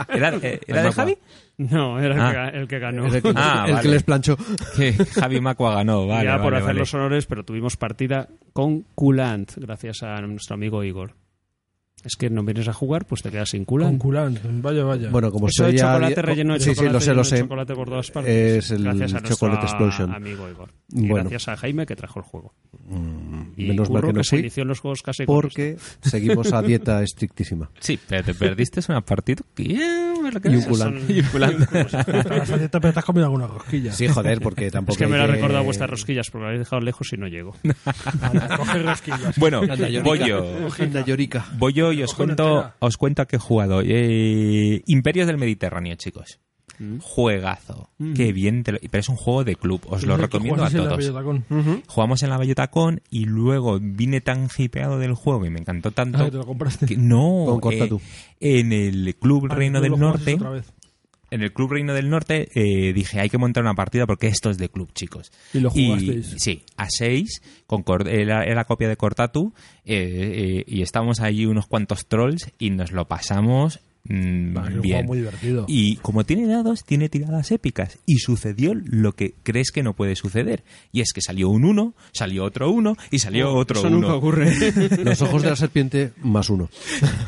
¿Era, 0.08 0.34
eh, 0.42 0.60
¿era 0.66 0.82
de 0.82 0.92
Javi? 0.92 1.18
No, 1.58 1.98
era 2.00 2.14
el, 2.14 2.20
Ah. 2.20 2.48
el 2.48 2.66
que 2.68 2.78
ganó. 2.78 3.06
el 3.06 3.22
que, 3.22 3.32
Ah, 3.34 3.64
el 3.66 3.72
vale. 3.74 3.82
que 3.82 3.88
les 3.94 4.02
planchó. 4.02 4.36
Que 4.76 4.92
Javi 4.92 5.40
Macua 5.40 5.74
ganó, 5.74 6.06
vale. 6.06 6.24
ya 6.24 6.36
por 6.36 6.44
vale, 6.44 6.56
hacer 6.56 6.66
vale. 6.68 6.78
los 6.80 6.94
honores, 6.94 7.26
pero 7.26 7.44
tuvimos 7.44 7.76
partida 7.76 8.28
con 8.52 8.82
Culant, 8.94 9.52
gracias 9.56 10.02
a 10.02 10.20
nuestro 10.22 10.54
amigo 10.54 10.82
Igor. 10.82 11.14
Es 12.04 12.14
que 12.14 12.30
no 12.30 12.44
vienes 12.44 12.68
a 12.68 12.72
jugar, 12.72 13.04
pues 13.06 13.22
te 13.22 13.30
quedas 13.30 13.48
sin 13.50 13.64
Con 13.64 13.98
Culant. 13.98 13.98
culán. 14.00 14.62
Vaya, 14.62 14.84
vaya. 14.84 15.10
Bueno, 15.10 15.32
como 15.32 15.48
Eso 15.48 15.64
soy 15.64 15.72
ya- 15.76 15.86
chocolate 15.94 16.22
relleno 16.22 16.54
de 16.54 16.60
sí, 16.60 16.70
chocolate, 16.74 16.88
sí, 16.88 16.92
lo 16.92 17.00
sé, 17.00 17.14
lo 17.14 17.24
sé. 17.24 17.38
chocolate 17.40 17.74
por 17.74 17.88
todas 17.88 18.10
partes. 18.12 18.32
Es 18.64 18.70
el 18.70 18.84
gracias 18.84 19.10
a 19.14 19.20
nuestro 19.20 19.34
Chocolate 19.34 19.62
Explosion. 19.66 20.14
amigo 20.14 20.48
Igor. 20.48 20.72
Y 20.92 21.08
Bueno. 21.08 21.28
gracias 21.28 21.48
a 21.48 21.56
Jaime 21.56 21.84
que 21.84 21.96
trajo 21.96 22.20
el 22.20 22.24
juego. 22.26 22.54
Y 23.56 23.64
Menos 23.64 23.90
mal 23.90 24.04
que 24.04 24.12
no 24.12 24.22
se 24.22 24.30
fui, 24.30 24.38
inició 24.40 24.62
en 24.62 24.68
los 24.68 24.78
juegos 24.78 25.02
casi 25.02 25.24
con 25.26 25.34
porque 25.34 25.76
seguimos 26.02 26.52
a 26.52 26.62
dieta 26.62 27.02
estrictísima. 27.02 27.70
Sí, 27.80 27.98
pero 28.08 28.22
te 28.22 28.34
perdiste 28.34 28.80
una 28.88 29.00
partida 29.00 29.42
que... 29.56 29.64
me 29.64 30.52
Y 30.52 30.56
un 30.56 30.62
culán. 30.62 31.00
Y 31.08 31.20
un 31.20 31.26
culán. 31.26 31.56
Pero 31.70 32.92
te 32.92 32.98
has 32.98 33.04
comido 33.04 33.24
alguna 33.26 33.46
rosquilla. 33.48 33.92
Sí, 33.92 34.06
joder, 34.06 34.40
porque 34.40 34.70
tampoco. 34.70 34.92
Es 34.92 34.98
que 34.98 35.06
me 35.06 35.16
lo 35.16 35.24
ha 35.24 35.26
recordado 35.26 35.64
vuestras 35.64 35.90
rosquillas 35.90 36.30
porque 36.30 36.42
lo 36.42 36.46
habéis 36.48 36.60
dejado 36.60 36.80
lejos 36.82 37.12
y 37.12 37.16
no 37.16 37.26
llego. 37.26 37.54
Coge 38.56 38.82
rosquillas. 38.82 39.36
Bueno, 39.38 39.62
voy 40.04 40.18
yo. 40.20 40.68
Anda, 40.78 41.04
llorica. 41.04 41.46
Voy 41.58 41.72
yo 41.72 41.85
y 41.92 42.02
os 42.02 42.14
cuento, 42.14 42.72
os 42.78 42.96
cuento 42.96 43.22
a 43.22 43.26
qué 43.26 43.36
he 43.36 43.38
jugado. 43.38 43.80
Eh, 43.84 44.82
Imperios 44.86 45.26
del 45.26 45.38
Mediterráneo, 45.38 45.94
chicos. 45.96 46.40
Juegazo. 47.00 47.88
Qué 48.14 48.32
bien. 48.32 48.62
te 48.62 48.72
lo- 48.72 48.78
Pero 48.78 48.98
es 49.00 49.08
un 49.08 49.16
juego 49.16 49.44
de 49.44 49.56
club. 49.56 49.80
Os 49.88 50.04
lo 50.04 50.16
recomiendo 50.18 50.62
a 50.62 50.68
juegas 50.70 50.74
en 50.74 50.80
la 50.80 50.84
todos. 50.90 50.98
Bellotacón. 50.98 51.82
Jugamos 51.86 52.22
en 52.22 52.30
la 52.30 52.36
Bellotacón 52.38 53.00
y 53.10 53.24
luego 53.24 53.78
vine 53.80 54.20
tan 54.20 54.48
hipeado 54.56 54.98
del 54.98 55.14
juego 55.14 55.46
y 55.46 55.50
me 55.50 55.60
encantó 55.60 55.90
tanto. 55.92 56.18
Ah, 56.24 56.30
te 56.30 56.36
lo 56.36 56.44
compraste. 56.46 56.84
que- 56.86 56.96
no, 56.98 57.58
eh, 57.70 57.86
tú. 57.88 58.00
en 58.40 58.72
el 58.72 59.14
Club 59.18 59.48
Ah, 59.50 59.54
Reino 59.54 59.80
del 59.80 59.98
Norte. 59.98 60.34
otra 60.34 60.50
vez. 60.50 60.70
En 61.30 61.42
el 61.42 61.52
Club 61.52 61.72
Reino 61.72 61.92
del 61.92 62.08
Norte 62.08 62.48
eh, 62.54 62.92
dije, 62.92 63.18
hay 63.20 63.28
que 63.28 63.38
montar 63.38 63.62
una 63.64 63.74
partida 63.74 64.06
porque 64.06 64.28
esto 64.28 64.48
es 64.50 64.58
de 64.58 64.68
club, 64.68 64.92
chicos. 64.94 65.32
Y 65.52 65.58
lo 65.60 65.70
jugasteis. 65.70 66.34
sí, 66.38 66.62
a 66.76 66.86
seis, 66.88 67.42
con 67.66 67.82
Cor- 67.82 68.08
era, 68.08 68.44
era 68.44 68.64
copia 68.64 68.88
de 68.88 68.96
Cortatu, 68.96 69.52
eh, 69.84 69.94
eh, 70.58 70.64
y 70.68 70.82
estábamos 70.82 71.20
allí 71.20 71.44
unos 71.46 71.66
cuantos 71.66 72.06
trolls 72.06 72.52
y 72.58 72.70
nos 72.70 72.92
lo 72.92 73.06
pasamos 73.08 73.80
mm, 74.08 74.56
Va, 74.56 74.68
es 74.68 74.74
un 74.74 74.80
bien. 74.82 74.96
juego 74.98 75.06
muy 75.08 75.18
divertido. 75.18 75.64
Y 75.68 75.96
como 75.96 76.24
tiene 76.24 76.46
dados, 76.46 76.84
tiene 76.84 77.08
tiradas 77.08 77.50
épicas. 77.50 77.98
Y 78.06 78.18
sucedió 78.18 78.72
lo 78.74 79.12
que 79.12 79.34
crees 79.42 79.70
que 79.70 79.82
no 79.82 79.94
puede 79.94 80.16
suceder. 80.16 80.64
Y 80.92 81.00
es 81.00 81.12
que 81.12 81.20
salió 81.20 81.48
un 81.48 81.64
1, 81.64 81.94
salió 82.12 82.44
otro 82.44 82.70
1 82.70 82.96
y 83.10 83.18
salió 83.18 83.54
otro 83.54 83.78
Eso 83.78 83.88
1. 83.88 83.96
nunca 83.98 84.14
ocurre. 84.14 84.54
Los 85.04 85.22
ojos 85.22 85.42
de 85.42 85.50
la 85.50 85.56
serpiente 85.56 86.12
más 86.22 86.50
uno. 86.50 86.68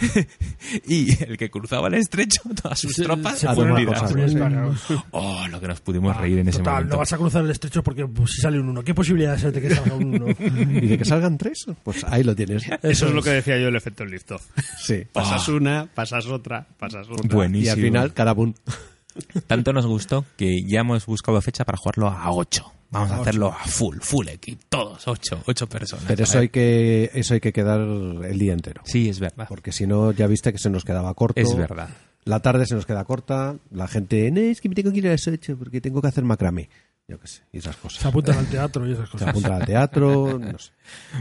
y 0.86 1.22
el 1.24 1.36
que 1.36 1.50
cruzaba 1.50 1.88
el 1.88 1.94
estrecho, 1.94 2.42
todas 2.62 2.78
sus 2.78 2.94
tropas 2.94 3.38
se 3.38 3.48
fueron. 3.54 4.76
Oh, 5.10 5.46
lo 5.48 5.60
que 5.60 5.68
nos 5.68 5.80
pudimos 5.80 6.16
reír 6.16 6.38
en 6.38 6.48
ese 6.48 6.58
Total, 6.58 6.74
momento. 6.74 6.94
no 6.94 6.98
vas 6.98 7.12
a 7.12 7.16
cruzar 7.16 7.44
el 7.44 7.50
estrecho 7.50 7.82
porque 7.82 8.06
pues, 8.06 8.30
si 8.32 8.40
sale 8.40 8.58
un 8.60 8.68
uno. 8.68 8.82
¿Qué 8.82 8.94
posibilidades 8.94 9.44
hay 9.44 9.52
de 9.52 9.60
que 9.60 9.74
salga 9.74 9.94
un 9.94 10.14
uno? 10.14 10.26
Y 10.78 10.86
de 10.86 10.98
que 10.98 11.04
salgan 11.04 11.38
tres, 11.38 11.66
pues 11.82 12.04
ahí 12.04 12.22
lo 12.22 12.34
tienes. 12.34 12.64
Eso 12.82 13.06
es 13.08 13.12
lo 13.14 13.22
que 13.22 13.30
decía 13.30 13.58
yo 13.58 13.68
el 13.68 13.76
efecto 13.76 14.04
Liftov. 14.04 14.40
Sí. 14.78 15.04
Pasas 15.12 15.48
una, 15.48 15.86
pasas 15.94 16.26
otra, 16.26 16.66
pasas 16.78 17.08
otra. 17.08 17.28
Buenísimo. 17.34 17.66
Y 17.66 17.68
al 17.68 17.80
final, 17.80 18.12
cada 18.12 18.32
boom. 18.32 18.54
Tanto 19.46 19.72
nos 19.72 19.86
gustó 19.86 20.24
que 20.36 20.62
ya 20.66 20.80
hemos 20.80 21.06
buscado 21.06 21.40
fecha 21.40 21.64
para 21.64 21.76
jugarlo 21.78 22.08
a 22.08 22.30
8. 22.30 22.72
Vamos 22.90 23.10
a 23.10 23.16
hacerlo 23.20 23.48
a 23.48 23.66
full, 23.66 23.98
full 24.00 24.28
equipo, 24.28 24.62
todos, 24.70 25.06
ocho, 25.08 25.42
ocho 25.46 25.68
personas. 25.68 26.06
Pero 26.08 26.24
eso 26.24 26.38
hay 26.38 26.48
que 26.48 27.10
eso 27.12 27.34
hay 27.34 27.40
que 27.40 27.52
quedar 27.52 27.80
el 27.80 28.38
día 28.38 28.54
entero. 28.54 28.80
Sí, 28.86 29.10
es 29.10 29.20
verdad. 29.20 29.46
Porque 29.46 29.72
si 29.72 29.86
no, 29.86 30.10
ya 30.12 30.26
viste 30.26 30.52
que 30.52 30.58
se 30.58 30.70
nos 30.70 30.84
quedaba 30.84 31.12
corto. 31.12 31.38
Es 31.38 31.54
verdad. 31.54 31.90
La 32.24 32.40
tarde 32.40 32.64
se 32.64 32.74
nos 32.74 32.86
queda 32.86 33.04
corta. 33.04 33.56
La 33.70 33.88
gente, 33.88 34.30
no, 34.30 34.40
es 34.40 34.62
que 34.62 34.70
me 34.70 34.74
tengo 34.74 34.90
que 34.90 34.98
ir 34.98 35.08
a 35.08 35.10
las 35.10 35.26
8 35.28 35.56
porque 35.58 35.82
tengo 35.82 36.00
que 36.00 36.08
hacer 36.08 36.24
macramé. 36.24 36.70
Yo 37.06 37.18
qué 37.20 37.26
sé, 37.28 37.42
y 37.52 37.58
esas 37.58 37.76
cosas. 37.76 38.00
Se 38.00 38.08
apuntan 38.08 38.38
al 38.38 38.46
teatro 38.48 38.86
y 38.88 38.92
esas 38.92 39.06
Se 39.06 39.12
cosas. 39.12 39.28
apuntan 39.28 39.52
al 39.52 39.66
teatro, 39.66 40.38
no 40.40 40.58
sé. 40.58 40.72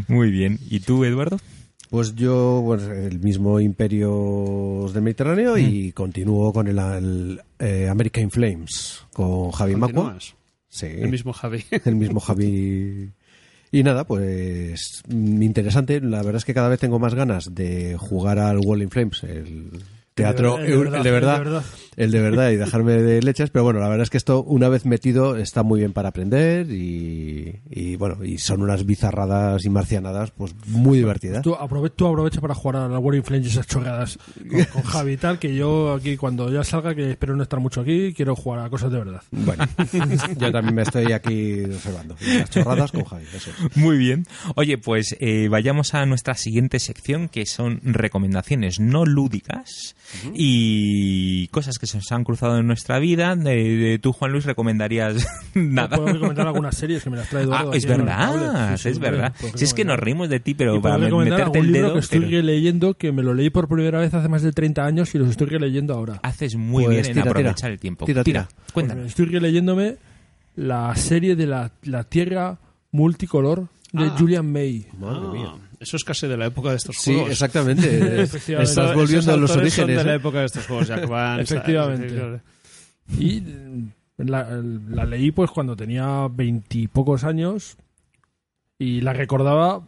Muy 0.07 0.31
bien. 0.31 0.59
¿Y 0.69 0.79
tú, 0.81 1.03
Eduardo? 1.03 1.37
Pues 1.89 2.15
yo, 2.15 2.61
pues, 2.65 2.83
el 2.83 3.19
mismo 3.19 3.59
Imperio 3.59 4.89
del 4.93 5.01
Mediterráneo 5.01 5.57
y 5.57 5.93
continúo 5.93 6.51
con 6.51 6.67
el, 6.67 6.77
el, 6.79 7.41
eh, 7.59 7.87
American 7.89 8.29
Flames, 8.29 9.05
con 9.13 9.51
Javi 9.51 9.75
Macua. 9.75 10.17
Sí, 10.69 10.87
El 10.87 11.09
mismo 11.09 11.31
Javi. 11.31 11.63
el 11.85 11.95
mismo 11.95 12.19
Javi. 12.19 13.09
Y 13.71 13.83
nada, 13.83 14.05
pues 14.05 15.01
mm, 15.07 15.41
interesante. 15.41 16.01
La 16.01 16.17
verdad 16.17 16.35
es 16.35 16.45
que 16.45 16.53
cada 16.53 16.69
vez 16.69 16.79
tengo 16.79 16.99
más 16.99 17.15
ganas 17.15 17.55
de 17.55 17.97
jugar 17.97 18.39
al 18.39 18.59
Wall 18.59 18.81
in 18.81 18.89
Flames, 18.89 19.23
el 19.23 19.71
teatro, 20.17 20.57
El 20.59 20.65
de 20.65 20.71
el 20.73 20.79
verdad, 20.79 21.03
de 21.03 21.11
verdad, 21.11 21.37
el 21.37 21.43
de 21.43 21.49
verdad. 21.49 21.63
el 21.95 22.11
de 22.11 22.19
verdad 22.21 22.49
y 22.51 22.55
dejarme 22.57 22.93
de 22.93 23.21
leches. 23.21 23.49
Pero 23.51 23.63
bueno, 23.63 23.79
la 23.79 23.87
verdad 23.87 24.03
es 24.03 24.09
que 24.09 24.17
esto, 24.17 24.43
una 24.43 24.67
vez 24.69 24.85
metido, 24.85 25.37
está 25.37 25.63
muy 25.63 25.79
bien 25.79 25.93
para 25.93 26.09
aprender 26.09 26.69
y, 26.71 27.59
y 27.69 27.95
bueno, 27.95 28.23
y 28.25 28.37
son 28.39 28.61
unas 28.61 28.85
bizarradas 28.85 29.63
y 29.65 29.69
marcianadas, 29.69 30.31
pues 30.31 30.53
muy 30.67 30.97
divertidas. 30.97 31.43
Tú, 31.43 31.53
aprove- 31.55 31.91
tú 31.95 32.07
aprovecha 32.07 32.41
para 32.41 32.53
jugar 32.55 32.75
a 32.77 32.87
la 32.87 32.99
War 32.99 33.21
Flames 33.23 33.47
y 33.47 33.49
esas 33.51 33.67
chorradas 33.67 34.19
con, 34.49 34.63
con 34.65 34.81
Javi 34.91 35.13
y 35.13 35.17
tal, 35.17 35.39
que 35.39 35.55
yo 35.55 35.93
aquí 35.93 36.17
cuando 36.17 36.51
ya 36.51 36.63
salga, 36.63 36.93
que 36.95 37.11
espero 37.11 37.35
no 37.35 37.43
estar 37.43 37.59
mucho 37.59 37.81
aquí, 37.81 38.13
quiero 38.13 38.35
jugar 38.35 38.59
a 38.65 38.69
cosas 38.69 38.91
de 38.91 38.97
verdad. 38.97 39.21
Bueno, 39.31 39.63
yo 40.37 40.51
también 40.51 40.75
me 40.75 40.81
estoy 40.81 41.11
aquí 41.13 41.63
observando. 41.63 42.15
Las 42.21 42.49
chorradas 42.49 42.91
con 42.91 43.03
Javi, 43.05 43.25
eso 43.33 43.51
es. 43.51 43.77
Muy 43.77 43.97
bien. 43.97 44.25
Oye, 44.55 44.77
pues 44.77 45.15
eh, 45.19 45.47
vayamos 45.49 45.93
a 45.93 46.05
nuestra 46.05 46.35
siguiente 46.35 46.79
sección, 46.79 47.29
que 47.29 47.45
son 47.45 47.79
recomendaciones 47.83 48.79
no 48.79 49.05
lúdicas 49.05 49.95
y 50.33 51.47
cosas 51.49 51.77
que 51.77 51.87
se 51.87 51.97
nos 51.97 52.11
han 52.11 52.23
cruzado 52.23 52.57
en 52.57 52.67
nuestra 52.67 52.99
vida. 52.99 53.35
De, 53.35 53.55
de- 53.77 53.99
tú, 53.99 54.13
Juan 54.13 54.31
Luis, 54.31 54.45
recomendarías 54.45 55.27
nada. 55.53 55.95
Puedo 55.97 56.13
recomendar 56.13 56.47
algunas 56.47 56.75
series 56.77 57.03
que 57.03 57.09
me 57.09 57.17
las 57.17 57.29
trae 57.29 57.43
Ah, 57.43 57.45
Eduardo. 57.45 57.73
es 57.73 57.83
en 57.85 57.91
el 57.91 57.97
verdad. 57.97 58.77
Sí, 58.77 58.83
sí, 58.83 58.89
es 58.89 58.99
verdad. 58.99 59.33
Si 59.55 59.63
es 59.63 59.73
que 59.73 59.85
nos 59.85 59.99
reímos 59.99 60.29
de 60.29 60.39
ti, 60.39 60.53
pero 60.53 60.81
para 60.81 60.97
meterte 60.97 61.59
el 61.59 61.67
libro 61.71 61.81
dedo. 61.87 61.93
que 61.93 61.99
estoy 61.99 62.19
pero 62.19 62.31
releyendo, 62.31 62.93
que 62.95 63.11
me 63.11 63.23
lo 63.23 63.33
leí 63.33 63.49
por 63.49 63.67
primera 63.67 63.99
vez 63.99 64.13
hace 64.13 64.27
más 64.29 64.41
de 64.41 64.51
30 64.51 64.85
años 64.85 65.13
y 65.15 65.17
los 65.17 65.29
estoy 65.29 65.47
releyendo 65.47 65.93
ahora. 65.93 66.19
haces 66.23 66.55
muy 66.55 66.85
Pues 66.85 66.95
bien 66.95 67.05
en 67.05 67.11
tira, 67.13 67.23
tira. 67.23 67.31
aprovechar 67.31 67.71
el 67.71 67.79
tiempo. 67.79 68.05
Tira, 68.05 68.23
tira. 68.23 68.47
cuéntanos. 68.73 69.01
Porque 69.03 69.09
Estoy 69.09 69.25
releyéndome 69.39 69.97
la 70.55 70.95
serie 70.95 71.35
de 71.35 71.45
la, 71.47 71.71
la 71.83 72.03
Tierra 72.03 72.57
multicolor 72.91 73.67
de 73.91 74.05
Ah. 74.05 74.15
Julian 74.17 74.51
May. 74.51 74.85
Madre 74.99 75.27
mía. 75.37 75.53
Eso 75.79 75.97
es 75.97 76.03
casi 76.03 76.27
de 76.27 76.37
la 76.37 76.47
época 76.47 76.71
de 76.71 76.77
estos 76.77 76.97
Sí, 76.97 77.13
juegos. 77.13 77.31
exactamente. 77.31 77.87
Efectivamente. 78.23 78.71
Estás 78.71 78.85
Esos 78.91 78.95
volviendo 78.95 79.33
a 79.33 79.37
los 79.37 79.51
autores 79.51 79.73
son 79.73 79.83
orígenes. 79.85 80.03
de 80.03 80.09
la 80.09 80.13
¿eh? 80.13 80.17
época 80.17 80.39
de 80.39 80.45
estos 80.45 80.65
juegos, 80.67 80.87
Jack 80.87 81.07
Vance, 81.07 81.41
Efectivamente. 81.55 82.41
Y 83.17 83.41
mm, 83.41 83.91
la, 84.17 84.49
la 84.89 85.05
leí 85.05 85.31
pues 85.31 85.51
cuando 85.51 85.75
tenía 85.75 86.27
veintipocos 86.31 87.23
años 87.23 87.77
y 88.79 89.01
la 89.01 89.13
recordaba 89.13 89.87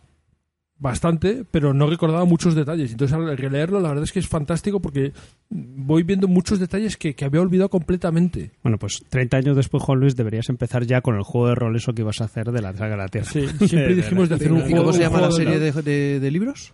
bastante, 0.79 1.43
pero 1.51 1.73
no 1.73 1.87
recordaba 1.89 2.23
muchos 2.25 2.55
detalles. 2.55 2.91
Entonces 2.91 3.15
al 3.15 3.37
releerlo 3.37 3.79
la 3.81 3.89
verdad 3.89 4.05
es 4.05 4.11
que 4.13 4.19
es 4.19 4.27
fantástico 4.27 4.79
porque 4.79 5.11
voy 5.49 6.03
viendo 6.03 6.27
muchos 6.27 6.59
detalles 6.59 6.95
que, 6.97 7.13
que 7.15 7.25
había 7.25 7.41
olvidado 7.41 7.69
completamente. 7.69 8.51
Bueno, 8.63 8.77
pues 8.77 9.03
30 9.09 9.37
años 9.37 9.55
después, 9.57 9.83
Juan 9.83 9.99
Luis, 9.99 10.15
deberías 10.15 10.47
empezar 10.49 10.85
ya 10.85 11.01
con 11.01 11.15
el 11.15 11.23
juego 11.23 11.49
de 11.49 11.55
rol 11.55 11.75
eso 11.75 11.93
que 11.93 12.01
ibas 12.01 12.21
a 12.21 12.25
hacer 12.25 12.51
de 12.51 12.61
la 12.61 12.73
Saga 12.73 12.91
de 12.91 12.97
la 12.97 13.07
Tierra. 13.09 13.27
Sí, 13.29 13.45
siempre 13.67 13.95
dijimos 13.95 14.29
de 14.29 14.35
hacer 14.35 14.51
un 14.51 14.59
¿Y 14.59 14.61
juego. 14.61 14.77
cómo 14.77 14.93
se 14.93 15.01
llama 15.01 15.21
la 15.21 15.31
serie 15.31 15.59
de, 15.59 15.71
de- 15.73 16.19
de 16.19 16.31
libros? 16.31 16.73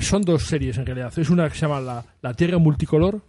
Son 0.00 0.22
dos 0.22 0.44
series 0.44 0.78
en 0.78 0.86
realidad. 0.86 1.12
Es 1.16 1.28
una 1.30 1.48
que 1.48 1.54
se 1.54 1.62
llama 1.62 1.80
La, 1.80 2.04
la 2.22 2.34
Tierra 2.34 2.58
Multicolor 2.58 3.20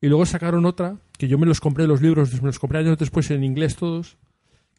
y 0.00 0.08
luego 0.08 0.26
sacaron 0.26 0.64
otra 0.66 0.96
que 1.18 1.28
yo 1.28 1.38
me 1.38 1.46
los 1.46 1.60
compré 1.60 1.86
los 1.86 2.02
libros, 2.02 2.32
me 2.42 2.46
los 2.48 2.58
compré 2.58 2.80
años 2.80 2.98
después 2.98 3.30
en 3.30 3.44
inglés 3.44 3.76
todos, 3.76 4.16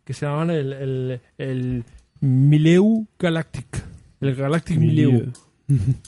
que 0.04 0.14
se 0.14 0.26
llamaban 0.26 0.50
el, 0.52 0.74
el, 0.74 1.22
el 1.38 1.84
Mileu 2.20 3.08
Galactic. 3.18 3.82
El 4.24 4.36
Galactic 4.36 4.78
Mileu. 4.78 5.32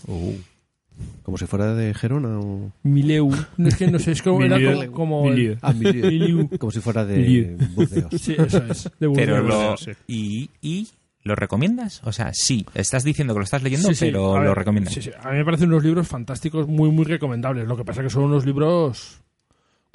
Como 1.24 1.38
si 1.38 1.46
fuera 1.46 1.74
de 1.76 1.94
Gerona 1.94 2.40
o... 2.40 2.72
Mileu. 2.84 3.30
Es 3.58 3.76
que 3.76 3.88
no 3.92 4.00
sé, 4.00 4.12
es 4.14 4.22
como, 4.22 4.42
era 4.44 4.56
Milieu. 4.58 4.92
como, 4.94 5.22
como 5.22 5.32
el-. 5.34 5.58
Ah, 5.62 5.74
Milieu. 5.74 6.06
Milieu. 6.10 6.50
Como 6.58 6.72
si 6.72 6.80
fuera 6.80 7.04
de 7.06 7.18
Milieu. 7.18 7.58
Burdeos. 7.76 8.22
Sí, 8.22 8.34
eso 8.38 8.64
es. 8.64 8.84
De 9.00 9.10
Pero 9.10 9.42
Burdeos. 9.44 9.88
lo, 9.88 9.94
y, 10.08 10.50
y 10.62 10.88
¿lo 11.24 11.36
recomiendas? 11.36 12.02
O 12.06 12.14
sea, 12.14 12.32
sí, 12.34 12.66
estás 12.76 13.04
diciendo 13.04 13.34
que 13.34 13.40
lo 13.40 13.44
estás 13.44 13.62
leyendo, 13.62 13.90
Sí, 13.90 13.96
sí, 13.96 14.06
pero 14.06 14.34
ver, 14.34 14.44
lo 14.44 14.56
recomiendas. 14.56 14.94
sí, 14.94 15.02
sí. 15.02 15.10
A 15.22 15.32
mí 15.32 15.38
me 15.40 15.44
parecen 15.46 15.68
unos 15.68 15.84
libros 15.84 16.08
fantásticos, 16.08 16.66
muy, 16.68 16.90
muy 16.92 17.04
recomendables. 17.04 17.68
Lo 17.68 17.76
que 17.76 17.84
pasa 17.84 18.02
que 18.02 18.10
son 18.10 18.24
unos 18.24 18.46
libros 18.46 19.20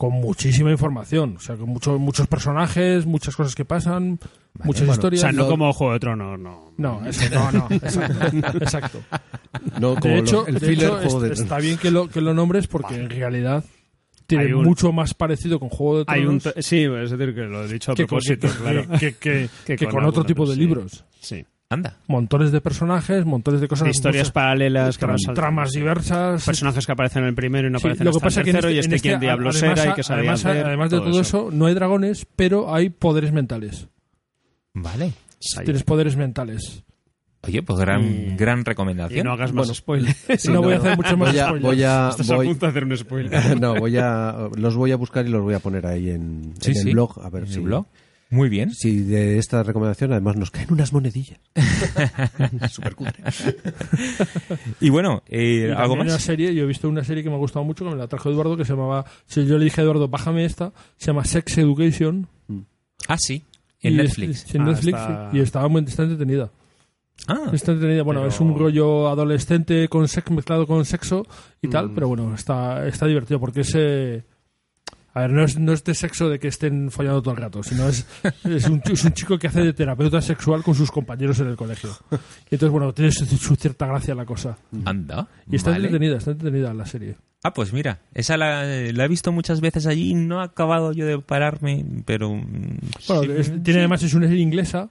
con 0.00 0.12
muchísima 0.14 0.70
información. 0.70 1.34
O 1.36 1.40
sea, 1.40 1.56
con 1.56 1.68
muchos 1.68 2.00
muchos 2.00 2.26
personajes, 2.26 3.04
muchas 3.04 3.36
cosas 3.36 3.54
que 3.54 3.66
pasan, 3.66 4.18
muchas 4.64 4.80
bueno, 4.86 4.92
O 4.92 4.94
historias. 4.94 5.20
sea, 5.20 5.30
no 5.32 5.42
Lo- 5.42 5.48
como 5.50 5.70
Juego 5.74 5.92
de 5.92 6.00
Tronos, 6.00 6.38
no. 6.40 6.72
No, 6.78 7.04
eso, 7.06 7.28
no, 7.34 7.52
no, 7.52 7.66
exacto. 7.70 8.58
exacto. 8.62 8.98
No, 9.78 9.96
como 9.96 10.14
De 10.14 10.20
hecho, 10.20 10.46
el 10.46 10.58
de 10.58 10.72
hecho, 10.72 10.96
Juego 11.02 11.22
es- 11.24 11.36
de 11.38 11.42
está 11.42 11.58
bien 11.58 11.76
que 11.76 11.90
lo, 11.90 12.08
que 12.08 12.22
lo 12.22 12.32
nombres 12.32 12.66
porque 12.66 12.94
en 12.94 13.10
realidad 13.10 13.62
tiene 14.26 14.54
un- 14.54 14.64
mucho 14.64 14.90
más 14.90 15.12
parecido 15.12 15.60
con 15.60 15.68
Juego 15.68 15.98
de 15.98 16.04
Hay 16.08 16.24
un 16.24 16.38
Tronos 16.38 16.64
sí, 16.64 16.84
es 16.84 17.10
decir, 17.10 17.34
que 17.34 17.42
lo 17.42 17.62
he 17.64 17.68
dicho 17.70 17.92
a 17.92 17.94
que, 17.94 18.06
con- 18.06 18.20
propósito, 18.20 18.48
que- 18.48 18.54
claro. 18.58 18.88
que- 18.98 19.12
que- 19.16 19.48
Que 19.66 19.76
que 19.76 19.84
con 19.84 19.96
con 19.96 20.04
otro 20.06 20.22
algunos, 20.22 20.26
tipo 20.26 20.46
de 20.46 20.54
sí. 20.54 20.60
libros. 20.60 21.04
Sí. 21.20 21.44
Anda. 21.72 21.94
Montones 22.08 22.50
de 22.50 22.60
personajes, 22.60 23.24
montones 23.24 23.60
de 23.60 23.68
cosas. 23.68 23.86
Historias 23.88 24.24
muchas- 24.24 24.32
paralelas 24.32 24.98
que 24.98 25.06
tramas 25.34 25.70
diversas. 25.70 26.44
Personajes 26.44 26.84
que 26.84 26.90
aparecen 26.90 27.22
en 27.22 27.28
el 27.28 27.34
primero 27.36 27.68
y 27.68 27.70
no 27.70 27.78
Sí, 27.78 27.86
aparecen 27.86 28.06
lo 28.06 28.10
que 28.10 28.16
hasta 28.16 28.26
pasa 28.26 28.40
el 28.40 28.44
que 28.44 28.50
en 28.50 28.54
tercero, 28.56 28.68
este- 28.70 28.76
y 28.76 28.96
este 28.96 29.08
este, 29.08 29.18
diablos 29.20 29.56
además, 29.62 29.78
era 29.78 29.92
y 29.92 29.94
que 29.94 30.02
sabía 30.02 30.20
además, 30.22 30.44
hacer. 30.46 30.66
además 30.66 30.90
de 30.90 30.96
todo 30.98 31.20
eso. 31.20 31.48
no 31.52 31.66
hay 31.66 31.74
dragones, 31.74 32.26
pero 32.34 32.74
hay 32.74 32.90
poderes 32.90 33.30
mentales. 33.32 33.86
Vale. 34.74 35.12
Tienes 35.64 35.84
poderes 35.84 36.16
mentales. 36.16 36.82
Oye, 37.42 37.62
pues 37.62 37.78
gran, 37.78 38.02
Y- 38.04 38.36
gran 38.36 38.60
Y 38.60 38.64
recomendación. 38.64 39.24
no 39.26 39.32
hagas 39.32 39.52
más 39.52 39.68
spoilers. 39.68 40.16
Y 40.44 40.48
no 40.48 40.62
voy 40.62 40.74
a 40.74 40.76
hacer 40.78 40.96
muchos 40.96 41.16
más 41.16 41.30
Voy 41.30 41.38
a, 41.38 41.44
spoilers. 41.46 41.62
voy 41.62 41.82
a, 41.84 42.08
Estás 42.10 42.30
a 42.30 42.34
voy- 42.36 42.46
punto 42.48 42.66
de 42.66 42.70
hacer 42.70 42.84
un 42.84 42.96
spoiler. 42.96 43.30
no, 43.60 43.74
voy 43.76 43.96
a, 43.96 44.48
los 44.56 44.74
voy 44.74 44.90
a 44.90 44.96
buscar 44.96 45.24
y 45.24 45.28
los 45.30 45.40
voy 45.42 45.54
a 45.54 45.60
poner 45.60 45.86
ahí 45.86 46.10
en, 46.10 46.52
Sí, 46.60 46.72
en 46.72 46.76
el 46.78 46.82
sí. 46.82 46.92
blog. 46.92 47.24
A 47.24 47.30
ver 47.30 47.44
¿En 47.44 47.48
si, 47.48 47.54
el 47.54 47.60
blog? 47.62 47.86
Muy 48.30 48.48
bien. 48.48 48.72
si 48.72 49.00
de 49.02 49.38
esta 49.38 49.62
recomendación 49.64 50.12
además 50.12 50.36
nos 50.36 50.50
caen 50.50 50.72
unas 50.72 50.92
monedillas. 50.92 51.38
Súper 52.70 52.94
cutre. 52.94 53.24
Y 54.80 54.90
bueno, 54.90 55.22
eh, 55.28 55.74
¿algo 55.76 55.94
Una 55.94 56.04
más? 56.04 56.22
serie, 56.22 56.54
yo 56.54 56.64
he 56.64 56.66
visto 56.66 56.88
una 56.88 57.04
serie 57.04 57.22
que 57.22 57.28
me 57.28 57.34
ha 57.36 57.38
gustado 57.38 57.64
mucho, 57.64 57.84
que 57.84 57.90
me 57.90 57.96
la 57.96 58.06
trajo 58.08 58.30
Eduardo, 58.30 58.56
que 58.56 58.64
se 58.64 58.72
llamaba, 58.72 59.04
si 59.26 59.44
yo 59.46 59.58
le 59.58 59.64
dije 59.64 59.80
a 59.80 59.84
Eduardo, 59.84 60.08
bájame 60.08 60.44
esta, 60.44 60.72
se 60.96 61.06
llama 61.08 61.24
Sex 61.24 61.58
Education. 61.58 62.26
Ah, 63.08 63.16
sí. 63.18 63.42
En 63.82 63.94
Y 63.94 63.96
Netflix. 63.96 64.54
en 64.54 64.60
Ah, 64.62 64.64
Netflix, 64.66 64.98
está- 64.98 65.30
sí. 65.32 65.36
Y 65.36 65.40
estaba 65.40 65.68
muy 65.68 65.82
está 65.84 66.02
entretenida. 66.04 66.50
Ah, 67.26 67.50
Está 67.52 67.72
entretenida. 67.72 68.02
Bueno, 68.02 68.20
Pero- 68.20 68.30
es 68.32 68.40
un 68.40 68.58
rollo 68.58 69.08
adolescente 69.08 69.88
con 69.88 70.06
sex 70.08 70.30
mezclado 70.30 70.66
con 70.66 70.84
sexo 70.84 71.26
y 71.60 71.68
tal, 71.68 71.88
Mm. 71.90 71.94
pero 71.94 72.08
bueno, 72.08 72.34
está, 72.34 72.86
está 72.86 73.06
divertido 73.06 73.38
porque 73.40 73.60
es... 73.60 73.72
eh, 73.74 74.22
a 75.12 75.20
ver, 75.22 75.30
no 75.32 75.44
es, 75.44 75.58
no 75.58 75.72
es 75.72 75.82
de 75.84 75.94
sexo 75.94 76.28
de 76.28 76.38
que 76.38 76.48
estén 76.48 76.90
follando 76.90 77.20
todo 77.22 77.34
el 77.34 77.40
rato, 77.40 77.62
sino 77.62 77.88
es, 77.88 78.06
es, 78.44 78.68
un, 78.68 78.80
es 78.90 79.04
un 79.04 79.12
chico 79.12 79.38
que 79.38 79.48
hace 79.48 79.60
de 79.62 79.72
terapeuta 79.72 80.20
sexual 80.20 80.62
con 80.62 80.74
sus 80.74 80.90
compañeros 80.90 81.40
en 81.40 81.48
el 81.48 81.56
colegio. 81.56 81.90
Y 82.50 82.54
entonces, 82.54 82.70
bueno, 82.70 82.92
tiene 82.94 83.10
su, 83.12 83.26
su 83.26 83.56
cierta 83.56 83.86
gracia 83.86 84.14
la 84.14 84.24
cosa. 84.24 84.56
anda. 84.84 85.26
Y 85.50 85.56
está 85.56 85.70
Vale. 85.70 85.86
entretenida, 85.86 86.18
está 86.18 86.30
entretenida 86.32 86.72
la 86.74 86.86
serie. 86.86 87.16
Ah, 87.42 87.54
pues 87.54 87.72
mira, 87.72 88.00
esa 88.12 88.36
la, 88.36 88.64
la 88.64 89.04
he 89.04 89.08
visto 89.08 89.32
muchas 89.32 89.60
veces 89.62 89.86
allí 89.86 90.10
y 90.10 90.14
no 90.14 90.40
he 90.40 90.44
acabado 90.44 90.92
yo 90.92 91.06
de 91.06 91.18
pararme, 91.18 91.84
pero... 92.04 92.34
mm, 92.34 92.78
Bueno, 93.08 93.22
sí. 93.22 93.30
es- 93.38 93.62
tiene 93.62 93.80
además, 93.80 94.02
es 94.02 94.12
una 94.14 94.26
serie 94.28 94.42
inglesa 94.42 94.90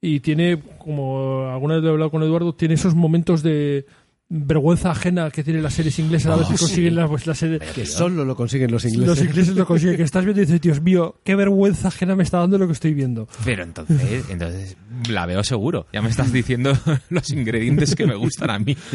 y 0.00 0.20
tiene, 0.20 0.58
como 0.78 1.48
alguna 1.50 1.76
vez 1.76 1.84
he 1.84 1.88
hablado 1.88 2.10
con 2.10 2.22
Eduardo, 2.22 2.54
tiene 2.54 2.74
esos 2.74 2.94
momentos 2.94 3.42
de 3.42 3.86
vergüenza 4.28 4.90
ajena 4.90 5.30
que 5.30 5.44
tienen 5.44 5.62
las 5.62 5.74
series 5.74 5.98
inglesas 5.98 6.32
a 6.32 6.36
veces 6.36 6.58
consiguen 6.58 6.96
las, 6.96 7.08
pues, 7.08 7.26
las 7.26 7.38
series 7.38 7.60
Que 7.72 7.84
solo 7.86 8.24
lo 8.24 8.34
consiguen 8.34 8.70
los 8.70 8.84
ingleses. 8.84 9.06
los 9.06 9.20
ingleses 9.20 9.54
lo 9.54 9.66
consiguen 9.66 9.96
que 9.96 10.02
estás 10.02 10.24
viendo 10.24 10.40
y 10.42 10.46
dices 10.46 10.60
Dios 10.60 10.80
mío 10.80 11.20
qué 11.24 11.34
vergüenza 11.34 11.88
ajena 11.88 12.16
me 12.16 12.22
está 12.22 12.38
dando 12.38 12.56
lo 12.58 12.66
que 12.66 12.72
estoy 12.72 12.94
viendo 12.94 13.28
Pero 13.44 13.62
entonces, 13.62 14.24
entonces 14.30 14.76
la 15.10 15.26
veo 15.26 15.44
seguro. 15.44 15.86
Ya 15.92 16.00
me 16.02 16.08
estás 16.08 16.32
diciendo 16.32 16.72
los 17.10 17.30
ingredientes 17.30 17.94
que 17.94 18.06
me 18.06 18.14
gustan 18.14 18.50
a 18.50 18.58
mí. 18.58 18.76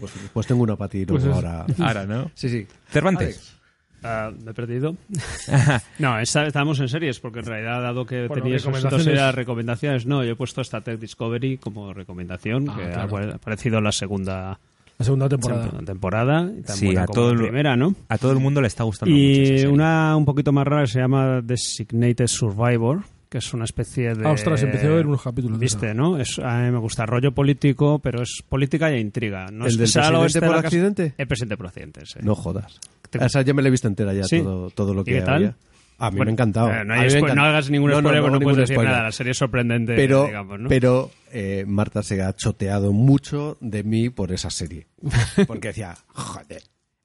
Pues, 0.00 0.12
pues 0.32 0.46
tengo 0.46 0.62
una 0.62 0.76
para 0.76 0.88
ti 0.88 1.04
luego 1.04 1.12
Pues 1.14 1.24
es- 1.24 1.32
ahora. 1.32 1.66
Ahora, 1.78 2.06
¿no? 2.06 2.30
Sí, 2.34 2.48
sí. 2.48 2.66
Cervantes. 2.90 3.54
Ah, 4.02 4.30
me 4.44 4.50
he 4.50 4.54
perdido. 4.54 4.96
no, 5.98 6.18
esta- 6.18 6.46
estábamos 6.46 6.80
en 6.80 6.88
series, 6.88 7.20
porque 7.20 7.40
en 7.40 7.46
realidad, 7.46 7.80
dado 7.82 8.04
que 8.04 8.26
Bueno, 8.26 8.42
tenías 8.42 8.62
recomendaciones. 8.64 9.04
recomendaciones. 9.06 9.34
recomendaciones, 9.34 10.06
no, 10.06 10.24
yo 10.24 10.32
he 10.32 10.36
puesto 10.36 10.60
esta 10.60 10.80
Tech 10.80 10.98
Discovery 10.98 11.58
como 11.58 11.92
recomendación, 11.92 12.68
Ah, 12.68 12.76
que 12.76 12.90
claro. 12.90 13.16
ha 13.32 13.34
aparecido 13.36 13.78
en 13.78 13.84
la 13.84 13.92
segunda 13.92 14.58
la 14.98 15.04
segunda 15.04 15.28
temporada 15.28 15.70
temporada, 15.84 16.50
y 16.56 16.62
tan 16.62 16.76
Sí, 16.76 16.86
buena 16.86 17.02
a 17.02 17.06
como 17.06 17.14
todo 17.14 17.26
la 17.28 17.32
el- 17.40 17.46
primera, 17.46 17.76
¿no? 17.76 17.94
A 18.08 18.18
todo 18.18 18.32
el 18.32 18.38
mundo 18.38 18.60
le 18.60 18.68
está 18.68 18.84
gustando 18.84 19.12
mucho 19.14 19.24
Y 19.26 19.46
serie. 19.46 19.68
una 19.68 20.16
un 20.16 20.24
poquito 20.24 20.52
más 20.52 20.66
rara 20.66 20.82
que 20.82 20.88
se 20.92 21.00
llama 21.00 21.40
Designated 21.42 22.26
Survivor, 22.28 23.00
que 23.28 23.38
es 23.38 23.54
una 23.54 23.64
especie 23.64 24.14
de... 24.14 24.28
Ah, 24.28 24.32
ostras, 24.32 24.62
empecé 24.62 24.86
a 24.86 24.90
ver 24.90 25.06
unos 25.06 25.22
capítulos 25.22 25.58
Viste. 25.58 25.94
¿no? 25.94 26.18
Es, 26.18 26.38
a 26.38 26.58
mí 26.58 26.70
me 26.70 26.78
gusta 26.78 27.06
rollo 27.06 27.32
político, 27.32 27.98
pero 27.98 28.22
es 28.22 28.42
política 28.48 28.90
e 28.90 29.00
intriga. 29.00 29.46
No 29.50 29.64
¿El 29.66 29.80
es 29.80 29.92
del 29.94 30.14
oeste 30.16 30.40
de 30.40 30.46
por 30.46 30.56
accidente? 30.56 31.14
El 31.16 31.26
presidente 31.26 31.56
por 31.56 31.66
accidente, 31.68 32.02
sí. 32.04 32.18
No 32.22 32.34
jodas. 32.34 32.78
Te- 33.18 33.24
Esa 33.24 33.42
ya 33.42 33.54
me 33.54 33.62
la 33.62 33.68
he 33.68 33.70
visto 33.70 33.86
entera 33.88 34.12
ya, 34.12 34.24
¿Sí? 34.24 34.40
todo, 34.40 34.70
todo 34.70 34.94
lo 34.94 35.02
¿Y 35.02 35.04
que 35.04 35.12
qué 35.14 35.20
tal? 35.22 35.34
había. 35.36 35.56
A 35.98 36.10
mí 36.10 36.16
Bueno, 36.16 36.24
me 36.24 36.30
ha 36.30 36.32
encantado. 36.32 36.70
eh, 36.72 36.84
no, 36.84 36.94
hay 36.94 37.22
me 37.22 37.34
no 37.34 37.44
hagas 37.44 37.70
ningún 37.70 37.90
No, 37.90 37.96
no, 37.96 38.08
spoiler, 38.08 38.22
no 38.22 38.28
no, 38.28 38.34
hago 38.34 38.42
puedes 38.42 38.56
decir 38.58 38.74
spoiler. 38.74 38.92
nada. 38.92 39.04
La 39.04 39.12
serie 39.12 39.30
es 39.32 39.38
sorprendente, 39.38 39.94
pero, 39.94 40.26
digamos, 40.26 40.58
¿no? 40.58 40.68
pero 40.68 41.10
eh, 41.30 41.64
Marta 41.68 42.02
se 42.02 42.20
ha 42.22 42.32
choteado 42.32 42.92
mucho 42.92 43.56
de 43.60 43.84
mí 43.84 44.10
por 44.10 44.32
esa 44.32 44.50
serie. 44.50 44.88
Porque 45.46 45.68
decía, 45.68 45.94
joder, 46.08 46.62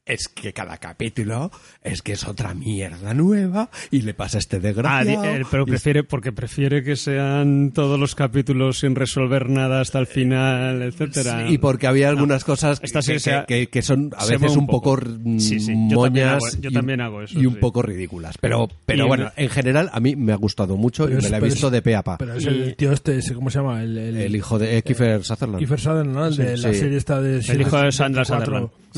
es 0.08 0.28
que 0.28 0.54
cada 0.54 0.78
capítulo 0.78 1.52
es 1.84 2.02
que 2.02 2.14
es 2.14 2.28
otra 2.28 2.54
mierda 2.54 3.14
nueva 3.14 3.70
y 3.92 4.02
le 4.02 4.14
pasa 4.14 4.38
a 4.38 4.40
este 4.40 4.58
Ah, 4.58 4.60
desgraciado. 4.60 5.24
eh, 5.26 5.44
pero 5.50 5.66
prefiere, 5.66 6.04
porque 6.04 6.32
prefiere 6.32 6.84
que 6.84 6.96
sean 6.96 7.72
todos 7.74 8.00
los 8.00 8.16
capítulos 8.16 8.80
sin 8.80 8.96
resolver 8.96 9.50
nada 9.50 9.82
hasta 9.82 10.00
el 10.00 10.08
final, 10.08 10.82
etcétera. 10.82 11.50
y 11.50 11.58
porque 11.58 11.88
había 11.88 12.10
algunas 12.10 12.44
cosas 12.44 12.80
que, 12.80 13.46
que- 13.48 13.68
que- 13.68 13.82
son 13.82 14.12
a 14.18 14.26
veces 14.26 14.56
un 14.56 14.66
poco, 14.68 14.96
poco. 14.96 15.08
Sí, 15.40 15.60
sí, 15.60 15.74
yo 15.90 16.02
también 16.04 16.28
moñas 16.28 16.44
hago- 16.44 16.62
yo 16.62 16.70
y- 16.70 16.74
también 16.74 17.02
hago 17.02 17.22
eso, 17.22 17.40
y 17.40 17.46
un 17.46 17.54
sí. 17.54 17.60
poco 17.60 17.82
ridículas. 17.82 18.38
Pero, 18.40 18.68
pero 18.86 19.06
Y 19.06 19.08
bueno, 19.08 19.32
en 19.36 19.50
general 19.50 19.90
a 19.94 20.00
mí 20.00 20.16
me 20.16 20.34
ha 20.34 20.36
gustado 20.38 20.78
mucho 20.78 21.06
Pero 21.06 21.16
y 21.16 21.20
es- 21.20 21.24
me 21.26 21.30
la 21.32 21.38
he 21.38 21.42
visto 21.42 21.68
es- 21.68 21.74
de 21.74 21.82
pe 21.82 21.96
a 21.96 22.04
pa. 22.04 22.18
Pero 22.18 22.34
es 22.36 22.44
Y- 22.44 22.48
el 22.48 22.76
tío 22.76 22.92
este, 22.92 23.20
¿cómo 23.34 23.50
se 23.50 23.60
llama? 23.60 23.84
El, 23.84 23.98
el, 23.98 24.18
El 24.18 24.36
hijo 24.36 24.58
de 24.60 24.78
eh, 24.78 24.82
Kiefer 24.84 25.24
Sutherland. 25.24 25.58
Kiefer 25.60 25.80
Sutherland, 25.80 26.14
¿no? 26.14 26.26
El 26.28 26.36
de 26.36 26.58
Sí, 26.58 26.64
la 26.64 26.74
sí. 26.74 26.80
serie 26.80 26.98
esta 26.98 27.22
de... 27.22 27.40
El 27.40 27.62
hijo 27.62 27.78
de 27.82 27.92
Sandra 27.92 28.26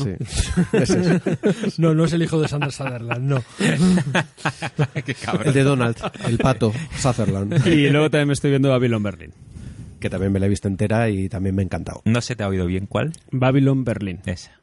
74. 0.04 0.20
Sí. 0.72 0.76
Ese 0.76 1.20
es. 1.66 1.78
No, 1.78 1.94
no 1.94 2.04
es 2.04 2.12
el 2.12 2.22
hijo 2.22 2.40
de 2.40 2.48
Sandra 2.48 2.70
Sutherland, 2.70 3.22
no. 3.28 3.42
Qué 5.04 5.14
cabrón. 5.14 5.48
El 5.48 5.54
de 5.54 5.62
Donald, 5.62 5.96
el 6.26 6.38
pato 6.38 6.72
Sutherland. 6.98 7.66
Y 7.66 7.90
luego 7.90 8.10
también 8.10 8.28
me 8.28 8.34
estoy 8.34 8.50
viendo 8.50 8.70
Babylon 8.70 9.02
Berlin. 9.02 9.32
que 10.00 10.10
también 10.10 10.32
me 10.32 10.40
la 10.40 10.46
he 10.46 10.48
visto 10.48 10.68
entera 10.68 11.08
y 11.10 11.28
también 11.28 11.54
me 11.54 11.62
ha 11.62 11.64
encantado. 11.64 12.02
No 12.04 12.20
se 12.20 12.36
te 12.36 12.42
ha 12.42 12.48
oído 12.48 12.66
bien 12.66 12.86
cuál. 12.86 13.12
Babylon 13.30 13.84
Berlin. 13.84 14.20
Esa. 14.26 14.59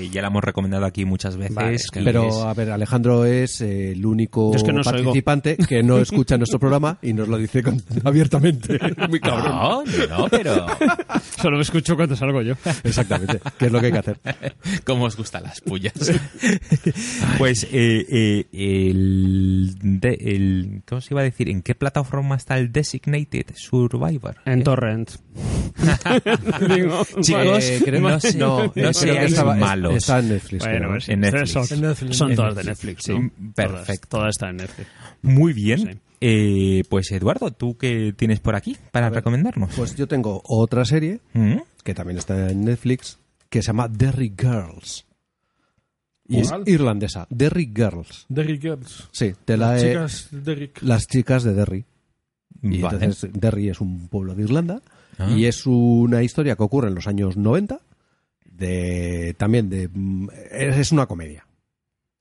Que 0.00 0.08
ya 0.10 0.20
la 0.22 0.28
hemos 0.28 0.44
recomendado 0.44 0.84
aquí 0.84 1.04
muchas 1.04 1.36
veces. 1.36 1.54
Vale, 1.54 1.74
es 1.76 1.90
que- 1.90 2.00
y 2.00 2.04
Pero, 2.04 2.28
es- 2.28 2.34
a 2.36 2.52
ver, 2.54 2.70
Alejandro 2.70 3.24
es 3.24 3.60
eh, 3.60 3.92
el 3.92 4.04
único 4.04 4.50
Yo 4.52 4.56
es 4.56 4.62
que 4.62 4.72
no 4.72 4.80
os 4.82 4.86
oigo. 4.88 5.04
participante 5.04 5.56
que 5.56 5.82
no 5.82 5.98
escucha 5.98 6.36
nuestro 6.36 6.58
programa 6.58 6.98
y 7.02 7.12
nos 7.12 7.28
lo 7.28 7.38
dice 7.38 7.62
con- 7.62 7.80
abiertamente. 8.04 8.78
Muy 9.08 9.20
cabrón. 9.20 9.52
No, 9.52 9.84
no, 10.18 10.28
pero 10.28 10.66
Solo 11.40 11.56
me 11.56 11.62
escucho 11.62 11.96
cuando 11.96 12.16
salgo 12.16 12.42
yo. 12.42 12.54
Exactamente, 12.84 13.40
que 13.58 13.66
es 13.66 13.72
lo 13.72 13.80
que 13.80 13.86
hay 13.86 13.92
que 13.92 13.98
hacer. 13.98 14.18
cómo 14.84 15.04
os 15.04 15.16
gustan 15.16 15.42
las 15.44 15.60
pullas. 15.60 15.92
pues 17.38 17.64
eh, 17.70 18.06
eh, 18.10 18.46
el, 18.52 19.74
de- 19.80 20.18
el 20.20 20.82
¿cómo 20.86 21.00
se 21.00 21.14
iba 21.14 21.20
a 21.20 21.24
decir? 21.24 21.48
¿En 21.48 21.62
qué 21.62 21.74
plataforma 21.74 22.36
está 22.36 22.58
el 22.58 22.72
Designated 22.72 23.46
Survivor? 23.54 24.36
En 24.44 24.60
¿Eh? 24.60 24.62
Torrent. 24.62 25.10
Digo, 26.74 27.06
Chicos, 27.20 27.64
Eh, 27.64 27.80
creo- 27.84 28.00
no, 28.00 28.20
se- 28.20 28.38
no, 28.38 28.64
no 28.64 28.72
que 28.72 28.94
seáis 28.94 29.38
Está 29.92 30.18
en 30.20 30.28
Netflix. 30.28 30.64
Bueno, 30.64 30.78
creo. 30.78 30.90
pues 30.90 31.08
En 31.08 31.20
Netflix. 31.20 31.50
Son, 31.50 31.66
En 31.70 31.80
Netflix. 31.82 32.16
son 32.16 32.30
En 32.30 32.36
todas 32.36 32.54
de 32.56 32.64
Netflix. 32.64 33.02
Sí, 33.04 33.12
perfecto. 33.54 33.84
Todas, 33.84 34.00
todas 34.08 34.28
están 34.30 34.50
en 34.50 34.56
Netflix. 34.56 34.88
Muy 35.22 35.52
bien. 35.52 35.78
Sí. 35.78 35.98
Eh, 36.20 36.84
pues 36.88 37.10
Eduardo, 37.12 37.50
¿tú 37.50 37.76
qué 37.76 38.14
tienes 38.16 38.40
por 38.40 38.54
aquí 38.56 38.76
para 38.90 39.10
recomendarnos? 39.10 39.74
Pues 39.76 39.94
yo 39.96 40.08
tengo 40.08 40.40
otra 40.46 40.84
serie 40.86 41.20
¿Mm? 41.34 41.56
que 41.84 41.94
también 41.94 42.16
está 42.18 42.50
en 42.50 42.64
Netflix 42.64 43.18
que 43.50 43.60
se 43.62 43.66
llama 43.68 43.86
Derry 43.88 44.32
Girls. 44.36 45.04
Y 46.28 46.40
es 46.40 46.48
¿Cuál? 46.48 46.64
irlandesa. 46.66 47.26
Derry 47.30 47.70
Girls. 47.72 48.26
Derrick 48.28 48.60
Girls. 48.62 49.08
Sí, 49.12 49.32
de 49.46 49.56
la, 49.56 49.72
Las 49.74 49.82
chicas 49.82 50.28
Derrick. 50.32 50.82
las 50.82 51.06
chicas 51.06 51.44
de 51.44 51.54
Derry. 51.54 51.84
Y 52.62 52.80
Vale. 52.80 52.96
entonces 52.96 53.30
Derry 53.32 53.68
es 53.68 53.80
un 53.80 54.08
pueblo 54.08 54.34
de 54.34 54.42
Irlanda 54.42 54.80
Ah. 55.18 55.30
y 55.30 55.44
es 55.46 55.64
una 55.66 56.22
historia 56.22 56.56
que 56.56 56.62
ocurre 56.62 56.88
en 56.88 56.94
los 56.94 57.06
años 57.06 57.36
90 57.36 57.80
de 58.58 59.34
también 59.38 59.68
de 59.68 59.88
mm, 59.92 60.28
es, 60.50 60.76
es 60.78 60.92
una 60.92 61.06
comedia. 61.06 61.46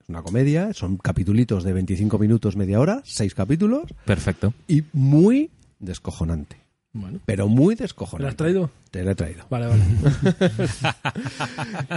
Es 0.01 0.09
una 0.09 0.21
comedia, 0.21 0.73
son 0.73 0.97
capitulitos 0.97 1.63
de 1.63 1.73
25 1.73 2.19
minutos, 2.19 2.55
media 2.55 2.79
hora, 2.79 3.01
seis 3.05 3.33
capítulos 3.33 3.85
Perfecto. 4.05 4.53
y 4.67 4.83
muy 4.93 5.49
descojonante, 5.79 6.57
Bueno. 6.93 7.19
pero 7.25 7.47
muy 7.47 7.73
¿Me 7.75 7.79
la 7.79 7.83
descojonante. 7.85 8.29
has 8.29 8.35
traído? 8.35 8.69
Te 8.91 9.03
la 9.03 9.11
he 9.11 9.15
traído. 9.15 9.45
Vale, 9.49 9.67
vale. 9.67 9.83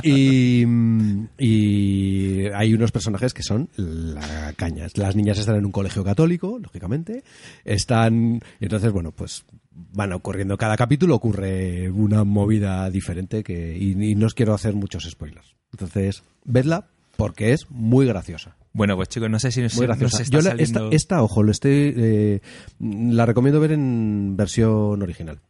Y, 0.02 0.64
mm, 0.66 1.26
y 1.38 2.46
hay 2.54 2.74
unos 2.74 2.92
personajes 2.92 3.34
que 3.34 3.42
son 3.42 3.68
la 3.76 4.52
caña. 4.56 4.86
Las 4.94 5.16
niñas 5.16 5.38
están 5.38 5.56
en 5.56 5.66
un 5.66 5.72
colegio 5.72 6.04
católico, 6.04 6.58
lógicamente. 6.58 7.22
Están. 7.64 8.40
Y 8.60 8.64
entonces, 8.64 8.92
bueno, 8.92 9.12
pues 9.12 9.44
van 9.92 10.12
ocurriendo. 10.12 10.56
Cada 10.56 10.76
capítulo 10.76 11.14
ocurre 11.14 11.90
una 11.90 12.24
movida 12.24 12.88
diferente 12.90 13.42
que. 13.42 13.76
Y, 13.76 13.90
y 14.10 14.14
no 14.14 14.26
os 14.26 14.34
quiero 14.34 14.54
hacer 14.54 14.74
muchos 14.74 15.04
spoilers. 15.08 15.54
Entonces, 15.72 16.22
vedla 16.44 16.86
porque 17.16 17.52
es 17.52 17.70
muy 17.70 18.06
graciosa. 18.06 18.56
Bueno, 18.72 18.94
pues 18.96 19.08
chicos, 19.08 19.28
no 19.28 19.38
sé 19.40 19.50
si 19.50 19.60
nos, 19.60 19.74
Muy 19.76 19.86
nos 19.86 19.98
graciosa. 19.98 20.22
está 20.22 20.36
Yo 20.36 20.42
la- 20.42 20.50
saliendo... 20.50 20.84
esta, 20.86 20.96
esta, 20.96 21.22
ojo, 21.22 21.42
lo 21.42 21.50
estoy, 21.50 21.94
eh, 21.96 22.40
la 22.78 23.26
recomiendo 23.26 23.58
ver 23.60 23.72
en 23.72 24.36
versión 24.36 25.02
original. 25.02 25.40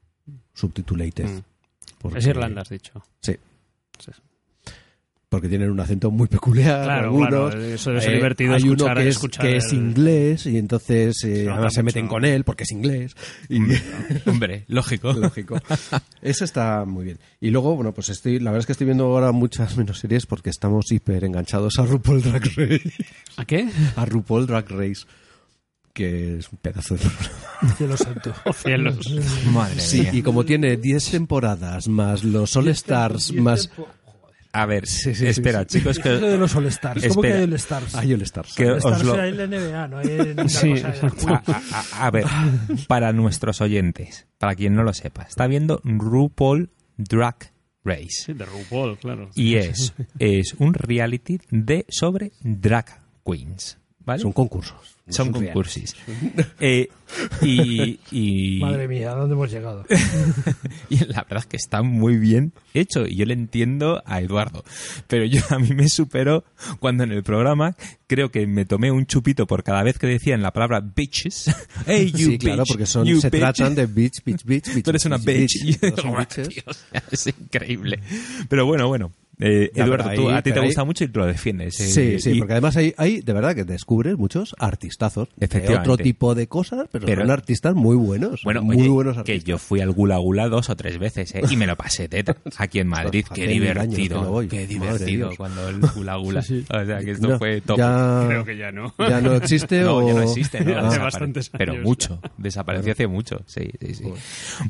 Subtitulated. 0.55 1.27
Mm. 1.29 1.43
Porque- 1.99 2.19
Es 2.21 2.27
Irlanda, 2.27 2.63
has 2.63 2.69
dicho. 2.71 3.03
Sí. 3.21 3.37
Sí. 3.99 4.13
Porque 5.31 5.47
tienen 5.51 5.71
un 5.71 5.79
acento 5.79 6.11
muy 6.11 6.27
peculiar. 6.27 6.85
Claro, 6.85 7.05
algunos. 7.09 7.29
claro, 7.51 7.63
eso 7.63 8.01
ser 8.01 8.11
Eh, 8.13 8.15
divertido 8.17 8.55
Hay 8.55 8.63
uno 8.63 8.73
escuchar- 8.87 8.97
que 8.97 9.03
es, 9.09 9.15
escuchar 9.17 9.47
que 9.47 9.57
es 9.59 9.73
inglés 9.75 10.47
y 10.47 10.57
entonces 10.57 11.23
eh, 11.25 11.45
Se 11.45 11.51
además 11.51 11.75
se 11.75 11.83
meten 11.83 12.05
mucho. 12.07 12.13
con 12.15 12.25
él 12.25 12.45
porque 12.45 12.63
es 12.65 12.71
inglés. 12.73 13.15
Y, 13.51 13.59
Hombre, 14.27 14.65
lógico. 14.69 15.13
lógico. 15.13 15.61
Eso 16.23 16.45
está 16.47 16.87
muy 16.87 17.05
bien. 17.05 17.19
Y 17.43 17.51
luego, 17.51 17.77
bueno, 17.77 17.93
pues 17.93 18.09
estoy, 18.09 18.39
la 18.39 18.53
verdad 18.53 18.61
es 18.61 18.67
que 18.67 18.73
estoy 18.73 18.87
viendo 18.87 19.05
ahora 19.05 19.31
muchas 19.33 19.77
menos 19.77 19.99
series 19.99 20.25
porque 20.25 20.49
estamos 20.49 20.91
hiper 20.91 21.25
enganchados 21.25 21.79
a 21.79 21.85
RuPaul 21.85 22.23
Drag 22.23 22.45
Race. 22.57 22.93
¿A 23.37 23.45
qué? 23.45 23.69
A 23.97 24.07
RuPaul 24.07 24.47
Drag 24.47 24.67
Race. 24.71 25.03
Que 25.93 26.39
es 26.39 26.49
un 26.53 26.59
pedazo 26.59 26.95
de 26.95 27.01
programa. 27.01 27.75
Cielo 27.77 27.97
santo. 27.97 28.33
Oh, 28.47 28.53
cielos. 28.55 29.13
Madre 29.53 29.81
Sí, 29.81 30.01
mía. 30.03 30.11
y 30.15 30.23
como 30.23 30.45
tiene 30.45 30.77
10 30.77 31.11
temporadas 31.11 31.89
más 31.89 32.23
los 32.25 32.55
All 32.57 32.69
Stars 32.69 33.33
más. 33.33 33.69
A 34.53 34.65
ver, 34.67 34.87
Sí, 34.87 35.15
sí, 35.15 35.27
espera, 35.27 35.61
sí, 35.61 35.67
sí. 35.69 35.79
chicos, 35.79 35.99
Eso 35.99 36.21
de 36.21 36.33
que... 36.33 36.37
los 36.39 36.57
All-Stars. 36.57 37.07
¿Cómo 37.09 37.23
que 37.23 37.33
hay 37.33 37.43
All-Stars? 37.45 37.95
Hay 37.95 38.13
All 38.15 38.23
Stars. 38.23 38.55
Que 38.55 38.71
os 38.71 38.85
All-Stars 38.85 39.05
lo- 39.17 39.23
hay 39.23 39.31
en 39.31 39.37
la 39.37 39.47
NBA, 39.47 39.89
no 39.89 39.99
hay 39.99 40.35
cosa 40.37 40.67
de- 40.67 41.27
A, 41.29 41.43
a- 41.47 41.63
a- 41.73 42.07
a 42.07 42.11
ver, 42.11 42.25
para 42.89 43.13
nuestros 43.13 43.61
oyentes, 43.61 44.27
para 44.39 44.55
quien 44.55 44.75
no 44.75 44.83
lo 44.83 44.93
sepa, 44.95 45.23
está 45.23 45.47
viendo 45.47 45.81
RuPaul 45.85 46.71
Drag 46.97 47.53
Race. 47.85 48.09
Sí, 48.27 48.33
de 48.33 48.45
RuPaul, 48.47 48.99
claro. 48.99 49.31
Y 49.35 49.57
es, 49.57 49.95
es 50.19 50.55
un 50.59 50.75
reality 50.75 51.39
de 51.51 51.85
sobre 51.89 52.33
drag 52.41 53.01
queens. 53.25 53.79
¿vale? 54.01 54.21
Son 54.23 54.33
concursos. 54.33 54.97
No 55.09 55.13
Son 55.15 55.33
reales. 55.33 55.49
concursos. 55.53 55.97
Eh, 56.61 56.89
y, 57.43 57.99
y, 58.11 58.59
Madre 58.61 58.87
mía, 58.87 59.13
¿a 59.13 59.15
dónde 59.15 59.35
hemos 59.35 59.51
llegado? 59.51 59.85
y 60.91 60.99
la 61.07 61.23
verdad 61.23 61.39
es 61.39 61.47
que 61.47 61.57
está 61.57 61.83
muy 61.83 62.17
bien 62.19 62.53
hecho 62.75 63.07
y 63.07 63.17
yo 63.17 63.25
le 63.25 63.33
entiendo 63.35 64.03
a 64.05 64.21
Eduardo. 64.21 64.63
Pero 65.07 65.25
yo 65.25 65.41
a 65.51 65.59
mí 65.59 65.69
me 65.75 65.89
superó 65.89 66.45
cuando 66.81 67.05
en 67.05 67.13
el 67.13 67.23
programa 67.23 67.77
creo 68.07 68.31
que 68.31 68.47
me 68.47 68.65
tomé 68.67 68.91
un 68.91 69.07
chupito 69.07 69.47
por 69.47 69.63
cada 69.65 69.83
vez 69.83 69.99
que 69.99 70.07
decían 70.07 70.43
la 70.43 70.53
palabra 70.53 70.81
bitches. 70.81 71.47
Hey, 71.87 72.13
you 72.15 72.31
sí, 72.33 72.39
claro, 72.39 72.63
bitch, 72.65 72.69
porque 72.69 72.87
son, 72.87 73.07
you 73.07 73.21
se 73.21 73.31
bitch. 73.31 73.41
tratan 73.41 73.75
de 73.75 73.87
bitch, 73.87 74.23
bitch, 74.25 74.45
bitch, 74.45 74.75
bitch. 74.75 74.85
Tú 74.85 74.91
eres 74.91 75.05
una 75.07 75.17
bitch. 75.19 75.57
Y 75.65 75.73
yo 75.73 75.79
Todos 75.81 76.01
son 76.01 76.11
digo, 76.11 76.19
bitches. 76.19 76.49
"Tío, 76.49 76.63
o 76.67 76.73
sea, 76.75 77.03
es 77.11 77.27
increíble. 77.27 78.01
Pero 78.49 78.67
bueno, 78.67 78.87
bueno. 78.89 79.13
Eh, 79.41 79.71
Ya, 79.75 79.85
Eduardo, 79.85 80.11
pero 80.11 80.23
tú- 80.23 80.31
a 80.31 80.37
ti 80.39 80.43
te 80.43 80.51
pero 80.51 80.63
ahí- 80.63 80.69
gusta 80.69 80.85
mucho 80.85 81.05
y 81.05 81.09
lo 81.09 81.27
defiendes. 81.27 81.79
eh, 81.81 81.87
Sí, 81.89 82.21
sí, 82.21 82.31
y- 82.37 82.39
porque 82.39 82.55
además 82.55 82.77
hay, 82.77 82.93
hay 82.97 83.21
de 83.21 83.33
verdad 83.33 83.55
que 83.55 83.65
descubres 83.65 84.17
muchos 84.19 84.55
artistazos. 84.59 85.29
de 85.37 85.47
Efectivamente. 85.47 85.91
otro 85.91 86.03
tipo 86.03 86.35
de 86.35 86.47
cosas, 86.49 86.89
pero, 86.91 87.07
Pero- 87.07 87.23
son 87.23 87.31
artistas 87.31 87.75
muy 87.75 87.97
buenos. 87.97 88.43
Bueno, 88.45 88.63
muy 88.63 88.77
oye, 88.81 88.89
buenos 88.89 89.15
que 89.15 89.21
artistas. 89.21 89.45
yo 89.45 89.59
fui 89.59 89.81
al 89.81 89.93
Gula 89.93 90.17
Gula 90.19 90.49
dos 90.49 90.71
o 90.71 90.77
tres 90.77 90.99
veces 90.99 91.35
¿eh? 91.35 91.43
y 91.51 91.57
me 91.57 91.67
lo 91.67 91.77
pasé 91.77 92.09
teta 92.09 92.37
aquí 92.57 92.81
en 92.81 92.89
Madrid. 93.15 93.25
Qué 93.35 93.47
divertido. 93.47 94.41
que. 94.41 94.49
Qué 94.49 94.67
divertido 94.67 95.31
cuando 95.37 95.69
el 95.69 95.79
Gula 95.95 96.17
Gula. 96.17 96.43
Sí, 96.43 96.61
sí. 96.61 96.67
O 96.75 96.85
sea, 96.85 96.99
que 96.99 97.11
esto 97.13 97.29
No, 97.29 97.39
fue 97.39 97.61
top. 97.61 97.79
ya, 97.79 98.25
Creo 98.29 98.45
que 98.45 98.57
ya 98.57 98.73
no. 98.73 98.95
ya 98.99 99.21
no 99.21 99.35
existe 99.35 99.81
No, 99.83 99.97
o... 99.99 100.07
ya 100.09 100.15
no 100.15 100.23
existe, 100.23 100.61
¿no? 100.65 100.77
Ah, 100.77 100.89
Hace 100.89 100.99
bastantes 100.99 101.51
Pero 101.51 101.73
años 101.73 101.85
mucho. 101.85 102.21
Desapareció 102.39 102.93
hace 102.93 103.07
mucho. 103.07 103.43
Sí, 103.47 103.71
sí, 103.81 103.95
sí. 103.95 104.05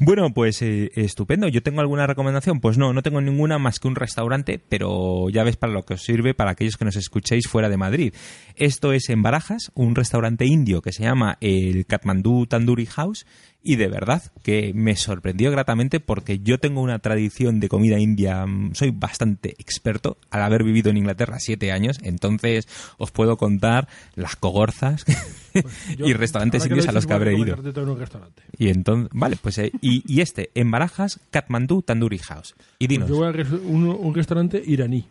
Bueno, 0.01 0.33
pues 0.35 0.61
eh, 0.63 0.91
estupendo. 0.95 1.49
¿Yo 1.49 1.63
tengo 1.63 1.81
alguna 1.81 2.07
recomendación? 2.07 2.61
Pues 2.61 2.77
no, 2.79 2.93
no 2.93 3.03
tengo 3.03 3.21
ninguna 3.21 3.59
más 3.59 3.79
que 3.81 3.89
un 3.89 3.95
restaurante, 3.95 4.58
pero 4.69 5.29
ya 5.31 5.45
ves 5.45 5.57
para 5.57 5.73
lo 5.73 5.83
que 5.83 5.95
os 5.95 6.03
sirve 6.03 6.35
para 6.35 6.53
aquellos 6.53 6.77
que 6.77 6.85
nos 6.85 6.97
escuchéis 6.97 7.49
fuera 7.49 7.69
de 7.69 7.77
Madrid. 7.77 8.15
Esto 8.57 8.93
es 8.93 9.09
en 9.09 9.23
Barajas, 9.23 9.71
un 9.75 9.95
restaurante 9.95 10.47
indio 10.47 10.83
que 10.83 10.93
se 10.93 11.03
llama 11.03 11.39
el 11.41 11.87
Kathmandu 11.87 12.47
Tandoori 12.47 12.87
House 12.87 13.27
y 13.63 13.77
de 13.77 13.89
verdad 13.89 14.23
que 14.43 14.73
me 14.75 14.95
sorprendió 14.97 15.51
gratamente 15.51 15.99
porque 16.01 16.39
yo 16.39 16.59
tengo 16.59 16.81
una 16.81 17.01
tradición 17.01 17.59
de 17.61 17.69
comida 17.69 17.99
india, 17.99 18.47
mm, 18.47 18.75
soy 18.75 18.91
bastante 18.93 19.51
experto 19.59 20.17
al 20.31 20.43
haber 20.43 20.63
vivido 20.65 20.91
en 20.91 20.97
Inglaterra 20.97 21.39
siete 21.41 21.73
años, 21.73 21.99
entonces 22.03 22.69
os 22.99 23.11
puedo 23.11 23.37
contar 23.37 23.89
las 24.15 24.37
cogorzas 24.37 25.05
Yo, 25.99 26.07
y 26.07 26.13
restaurantes 26.13 26.63
lo 26.63 26.69
indios 26.69 26.89
a 26.89 26.93
los 26.93 27.07
que 27.07 27.13
habré 27.15 27.33
ido. 27.33 27.41
comer 27.41 27.57
cartito 27.57 27.83
en 27.83 27.89
un 27.89 27.99
restaurante. 27.99 28.43
Y 28.57 28.69
entonces, 28.69 29.11
vale, 29.13 29.37
pues 29.43 29.59
eh, 29.59 29.73
y, 29.81 30.03
y 30.07 30.21
este 30.21 30.51
en 30.55 30.71
Barajas, 30.71 31.19
Kathmandu 31.31 31.83
Tandoori 31.83 32.19
House. 32.19 32.55
Y 32.79 32.87
Pues 32.87 32.89
dinos, 32.89 33.09
yo 33.09 33.17
voy 33.17 33.29
a 33.29 33.33
res- 33.33 33.51
un, 33.51 33.85
un 33.89 34.15
restaurante 34.15 34.63
iraní, 34.65 35.05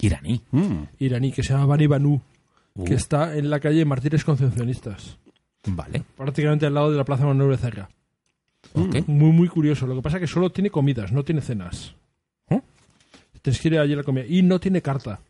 iraní. 0.00 0.42
iraní 0.98 1.32
que 1.32 1.42
se 1.42 1.52
llama 1.52 1.66
Bani 1.66 1.86
Banu, 1.86 2.20
Uh. 2.74 2.84
que 2.84 2.94
está 2.94 3.36
en 3.36 3.50
la 3.50 3.58
calle 3.58 3.84
Martires 3.84 4.22
Concepcionistas, 4.24 5.16
Vale, 5.68 6.02
prácticamente 6.16 6.66
al 6.66 6.74
lado 6.74 6.90
de 6.90 6.96
la 6.96 7.04
Plaza 7.04 7.24
Manuel 7.26 7.50
Becerra. 7.50 7.88
ok. 8.74 9.06
Muy, 9.06 9.32
muy 9.32 9.48
curioso. 9.48 9.86
Lo 9.86 9.94
que 9.96 10.02
pasa 10.02 10.16
es 10.16 10.22
que 10.22 10.26
solo 10.26 10.50
tiene 10.50 10.70
comidas, 10.70 11.12
no 11.12 11.24
tiene 11.24 11.40
cenas. 11.40 11.94
¿Eh? 12.50 12.60
Que 13.42 13.50
ir 13.68 13.78
allí 13.78 13.92
a 13.92 13.96
la 13.96 14.02
comida. 14.02 14.24
Y 14.28 14.42
no 14.42 14.58
tiene 14.60 14.82
carta. 14.82 15.20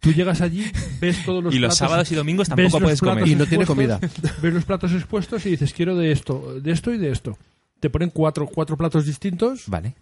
Tú 0.00 0.12
llegas 0.14 0.40
allí, 0.40 0.64
ves 0.98 1.22
todos 1.26 1.44
los 1.44 1.54
Y 1.54 1.58
los 1.58 1.68
platos- 1.74 1.76
sábados 1.78 2.10
y 2.10 2.14
domingos 2.14 2.48
tampoco 2.48 2.80
puedes 2.80 3.00
comer. 3.00 3.28
Y 3.28 3.34
no 3.34 3.44
tiene 3.44 3.64
expuestos, 3.64 4.40
Ves 4.40 4.54
los 4.54 4.64
platos 4.64 4.92
expuestos 4.92 5.44
y 5.44 5.50
dices, 5.50 5.74
quiero 5.74 5.94
de 5.94 6.10
esto, 6.10 6.58
de 6.58 6.70
esto 6.72 6.90
y 6.94 6.96
de 6.96 7.10
esto. 7.10 7.36
Te 7.80 7.90
ponen 7.90 8.08
cuatro, 8.08 8.46
cuatro 8.46 8.78
platos 8.78 9.04
distintos 9.04 9.64
Vale, 9.66 9.94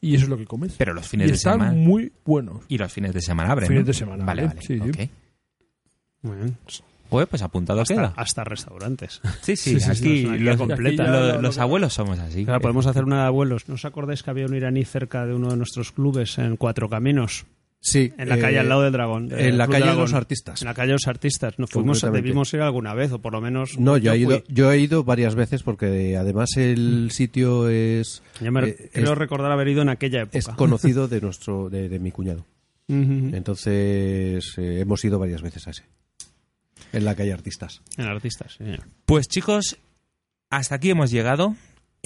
y 0.00 0.16
eso 0.16 0.24
es 0.24 0.30
lo 0.30 0.36
que 0.36 0.46
comes. 0.46 0.72
pero 0.76 0.94
los 0.94 1.06
fines 1.06 1.28
y 1.28 1.30
de 1.30 1.36
están 1.36 1.54
semana... 1.60 1.72
muy 1.74 2.10
buenos. 2.24 2.64
Y 2.66 2.76
los 2.76 2.92
fines 2.92 3.14
de 3.14 3.20
semana 3.20 3.52
abren, 3.52 3.68
Fines 3.68 3.82
¿no? 3.84 3.86
de 3.86 3.94
semana, 3.94 4.24
Vale, 4.24 4.42
¿vale? 4.46 4.54
vale, 4.56 4.66
Sí, 4.66 4.80
sí. 4.80 4.90
ok. 5.04 5.10
Muy 6.22 6.36
bien. 6.38 6.56
Pues, 7.08 7.26
pues 7.28 7.42
apuntado 7.42 7.80
Hasta, 7.82 7.94
queda. 7.94 8.12
hasta 8.16 8.44
restaurantes. 8.44 9.20
Sí, 9.42 9.56
sí, 9.56 9.78
Sí, 9.78 9.80
sí, 9.80 9.94
sí, 9.94 10.26
aquí 10.28 10.56
completa. 10.56 11.02
Aquí 11.04 11.12
lo- 11.12 11.42
los 11.42 11.56
lo- 11.56 11.62
abuelos 11.62 11.92
somos 11.94 12.18
así. 12.18 12.44
Claro, 12.44 12.60
podemos 12.60 12.86
hacer 12.86 13.04
una 13.04 13.20
de 13.22 13.26
abuelos. 13.26 13.68
¿No 13.68 13.74
os 13.74 13.84
acordáis 13.84 14.22
que 14.22 14.30
había 14.30 14.46
un 14.46 14.54
iraní 14.54 14.84
cerca 14.84 15.24
de 15.26 15.34
uno 15.34 15.48
de 15.50 15.56
nuestros 15.56 15.92
clubes 15.92 16.38
en 16.38 16.56
Cuatro 16.56 16.88
Caminos? 16.88 17.46
Sí. 17.78 18.12
En 18.18 18.28
la 18.28 18.36
eh, 18.36 18.40
calle 18.40 18.58
al 18.58 18.68
lado 18.68 18.82
del 18.82 18.92
Dragón. 18.92 19.28
En 19.30 19.58
la 19.58 19.66
Club 19.66 19.78
calle 19.78 19.90
de 19.92 19.96
los 19.96 20.12
artistas. 20.12 20.60
En 20.62 20.66
la 20.66 20.74
calle 20.74 20.88
de 20.88 20.92
los 20.94 21.06
artistas. 21.06 21.56
Nos 21.58 21.70
fuimos, 21.70 22.00
debimos 22.00 22.52
ir 22.52 22.60
alguna 22.60 22.94
vez, 22.94 23.12
o 23.12 23.20
por 23.20 23.32
lo 23.32 23.40
menos. 23.40 23.78
No, 23.78 23.96
yo, 23.96 24.12
he 24.12 24.18
ido, 24.18 24.42
yo 24.48 24.72
he 24.72 24.78
ido 24.80 25.04
varias 25.04 25.36
veces 25.36 25.62
porque 25.62 26.16
además 26.16 26.48
el 26.56 27.10
sitio 27.12 27.68
es, 27.68 28.22
Yo 28.40 28.50
me 28.50 28.70
eh, 28.70 28.90
creo 28.92 29.12
es, 29.12 29.18
recordar 29.18 29.52
haber 29.52 29.68
ido 29.68 29.82
en 29.82 29.90
aquella 29.90 30.22
época. 30.22 30.36
es 30.38 30.48
conocido 30.48 31.06
de 31.06 31.20
nuestro 31.20 31.70
de, 31.70 31.88
de 31.88 31.98
mi 32.00 32.10
cuñado. 32.10 32.44
Entonces 32.88 34.54
eh, 34.58 34.80
hemos 34.80 35.04
ido 35.04 35.18
varias 35.18 35.42
veces 35.42 35.66
a 35.66 35.70
ese. 35.70 35.84
En 36.96 37.04
la 37.04 37.14
calle 37.14 37.32
Artistas. 37.32 37.82
En 37.96 38.06
artistas, 38.06 38.52
sí, 38.52 38.64
señor. 38.64 38.80
Pues 39.04 39.28
chicos, 39.28 39.76
hasta 40.50 40.74
aquí 40.76 40.90
hemos 40.90 41.10
llegado. 41.10 41.54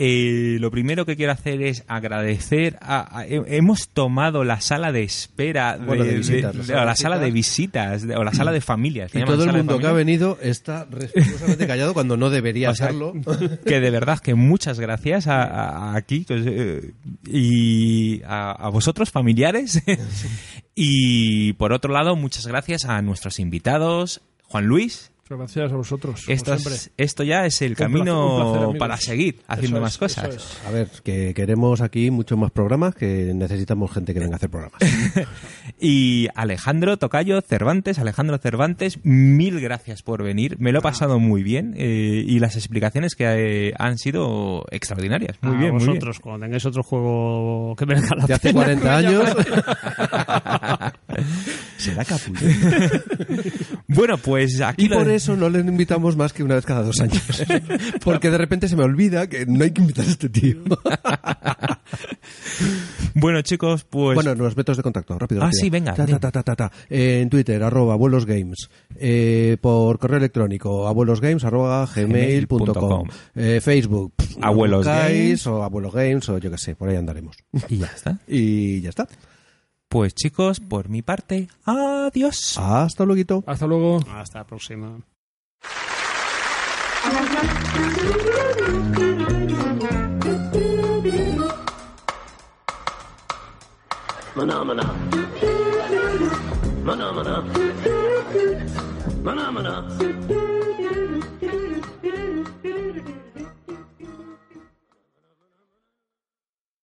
Eh, 0.02 0.56
lo 0.60 0.70
primero 0.70 1.04
que 1.04 1.14
quiero 1.14 1.32
hacer 1.32 1.60
es 1.60 1.84
agradecer. 1.86 2.78
A, 2.80 3.18
a- 3.18 3.26
he- 3.26 3.42
hemos 3.56 3.88
tomado 3.88 4.44
la 4.44 4.62
sala 4.62 4.92
de 4.92 5.02
espera, 5.02 5.76
de, 5.76 5.84
Bueno, 5.84 6.04
de 6.04 6.14
visitas, 6.16 6.54
de- 6.54 6.58
la 6.58 6.64
sala 6.64 6.80
o 6.80 6.84
la 6.86 6.90
de 6.92 6.96
sala 6.96 7.18
de 7.18 7.30
visitas. 7.30 8.04
o 8.16 8.24
la 8.24 8.32
sala 8.32 8.52
de 8.52 8.60
familias. 8.62 9.12
que 9.12 9.18
Y 9.20 9.24
todo 9.24 9.44
el 9.44 9.52
mundo 9.52 9.78
que 9.78 9.86
ha 9.86 9.92
venido 9.92 10.38
está 10.40 10.86
respetuosamente 10.90 11.66
callado 11.66 11.92
cuando 11.92 12.16
no 12.16 12.30
debería 12.30 12.70
O 12.70 12.74
sea, 12.74 12.86
hacerlo. 12.86 13.12
que 13.66 13.80
de 13.80 13.90
verdad 13.90 14.20
que 14.20 14.34
muchas 14.34 14.80
gracias 14.80 15.26
a, 15.26 15.42
a- 15.42 15.92
a 15.92 15.96
aquí 15.96 16.24
pues, 16.26 16.44
eh, 16.46 16.94
y 17.26 18.22
a, 18.22 18.52
a 18.52 18.70
vosotros 18.70 19.10
familiares 19.10 19.82
y 20.74 21.52
por 21.54 21.72
otro 21.74 21.92
lado 21.92 22.16
muchas 22.16 22.46
gracias 22.46 22.84
a 22.86 23.02
nuestros 23.02 23.38
invitados 23.38 24.22
Juan 24.50 24.66
Luis 24.66 25.10
Muchas 25.30 25.38
gracias 25.38 25.72
a 25.72 25.76
vosotros. 25.76 26.22
como 26.24 26.34
esto, 26.34 26.54
es- 26.54 26.90
esto 26.96 27.22
ya 27.22 27.46
es 27.46 27.62
el 27.62 27.76
placer, 27.76 27.92
camino 27.92 28.34
un 28.34 28.40
placer, 28.42 28.56
amigos. 28.64 28.78
para 28.80 28.96
seguir 28.96 29.38
haciendo 29.46 29.76
Eso 29.76 29.82
más 29.84 29.92
es, 29.92 29.98
cosas 30.00 30.34
es. 30.34 30.58
A 30.66 30.72
ver, 30.72 30.88
que 31.04 31.34
queremos 31.34 31.80
aquí 31.82 32.10
muchos 32.10 32.36
más 32.36 32.50
programas, 32.50 32.96
que 32.96 33.30
necesitamos 33.32 33.92
gente 33.92 34.12
que 34.12 34.18
venga 34.18 34.32
a 34.34 34.36
hacer 34.38 34.50
programas. 34.50 34.80
y 35.80 36.26
Alejandro 36.34 36.96
Tocayo 36.96 37.40
Cervantes 37.42 38.00
Alejandro 38.00 38.38
Cervantes 38.38 38.98
mil 39.04 39.60
gracias 39.60 40.02
por 40.02 40.24
venir 40.24 40.56
me 40.58 40.72
lo 40.72 40.80
he 40.80 40.82
pasado 40.82 41.20
muy 41.20 41.44
bien 41.44 41.74
eh, 41.76 42.24
y 42.26 42.40
las 42.40 42.56
explicaciones 42.56 43.14
que 43.14 43.68
eh, 43.68 43.72
han 43.78 43.98
sido 43.98 44.64
extraordinarias 44.72 45.36
muy 45.42 45.54
A 45.54 45.58
bien 45.60 45.70
muy 45.74 45.78
bien. 45.78 45.90
vosotros, 45.94 46.18
cuando 46.18 46.44
tengáis 46.44 46.66
otro 46.66 46.82
juego 46.82 47.76
que 47.76 47.86
merezca 47.86 48.16
la 48.16 48.26
De 48.26 48.34
hace 48.34 48.48
pena. 48.52 48.64
40 48.64 48.96
años. 48.96 49.24
Será 51.80 52.04
capullo. 52.04 52.40
bueno 53.88 54.18
pues 54.18 54.60
aquí 54.60 54.84
Y 54.84 54.88
por 54.88 55.08
eso 55.08 55.34
no 55.34 55.48
le 55.48 55.60
invitamos 55.60 56.16
más 56.16 56.32
que 56.32 56.42
una 56.42 56.54
vez 56.56 56.66
cada 56.66 56.82
dos 56.82 57.00
años. 57.00 57.22
Porque 58.04 58.30
de 58.30 58.38
repente 58.38 58.68
se 58.68 58.76
me 58.76 58.84
olvida 58.84 59.26
que 59.28 59.46
no 59.46 59.64
hay 59.64 59.70
que 59.70 59.80
invitar 59.80 60.04
a 60.04 60.08
este 60.10 60.28
tío. 60.28 60.56
Bueno, 63.14 63.42
chicos, 63.42 63.84
pues. 63.84 64.14
Bueno, 64.14 64.34
los 64.34 64.56
métodos 64.56 64.76
de 64.76 64.82
contacto, 64.82 65.18
rápido. 65.18 65.42
Ah, 65.42 65.46
rápido. 65.46 65.60
sí, 65.60 65.70
venga, 65.70 65.94
Ta. 65.94 66.70
Eh, 66.88 67.20
en 67.22 67.28
Twitter, 67.28 67.62
arroba 67.62 67.94
abuelos 67.94 68.24
games. 68.24 68.70
Eh, 68.96 69.56
por 69.60 69.98
correo 69.98 70.18
electrónico, 70.18 70.86
abuelosgames, 70.86 71.44
arroba 71.44 71.88
gmail.com. 71.94 73.08
Eh, 73.34 73.60
Facebook, 73.62 74.14
Abuelos 74.40 74.86
buscáis, 74.86 75.18
Games. 75.18 75.46
o 75.46 75.62
abuelos 75.64 75.92
games, 75.92 76.28
o 76.28 76.38
yo 76.38 76.50
qué 76.50 76.58
sé, 76.58 76.74
por 76.76 76.88
ahí 76.88 76.96
andaremos. 76.96 77.36
Y 77.68 77.78
ya 77.78 77.86
está. 77.86 78.18
Y 78.28 78.80
ya 78.80 78.90
está. 78.90 79.08
Pues, 79.90 80.14
chicos, 80.14 80.60
por 80.60 80.88
mi 80.88 81.02
parte, 81.02 81.48
adiós. 81.64 82.56
Hasta 82.56 83.04
luego. 83.04 83.42
Hasta 83.44 83.66
luego. 83.66 83.98
Hasta 84.08 84.38
la 84.38 84.44
próxima. 84.44 85.00
Phenomena. 94.36 94.94
Phenomena. 99.24 100.39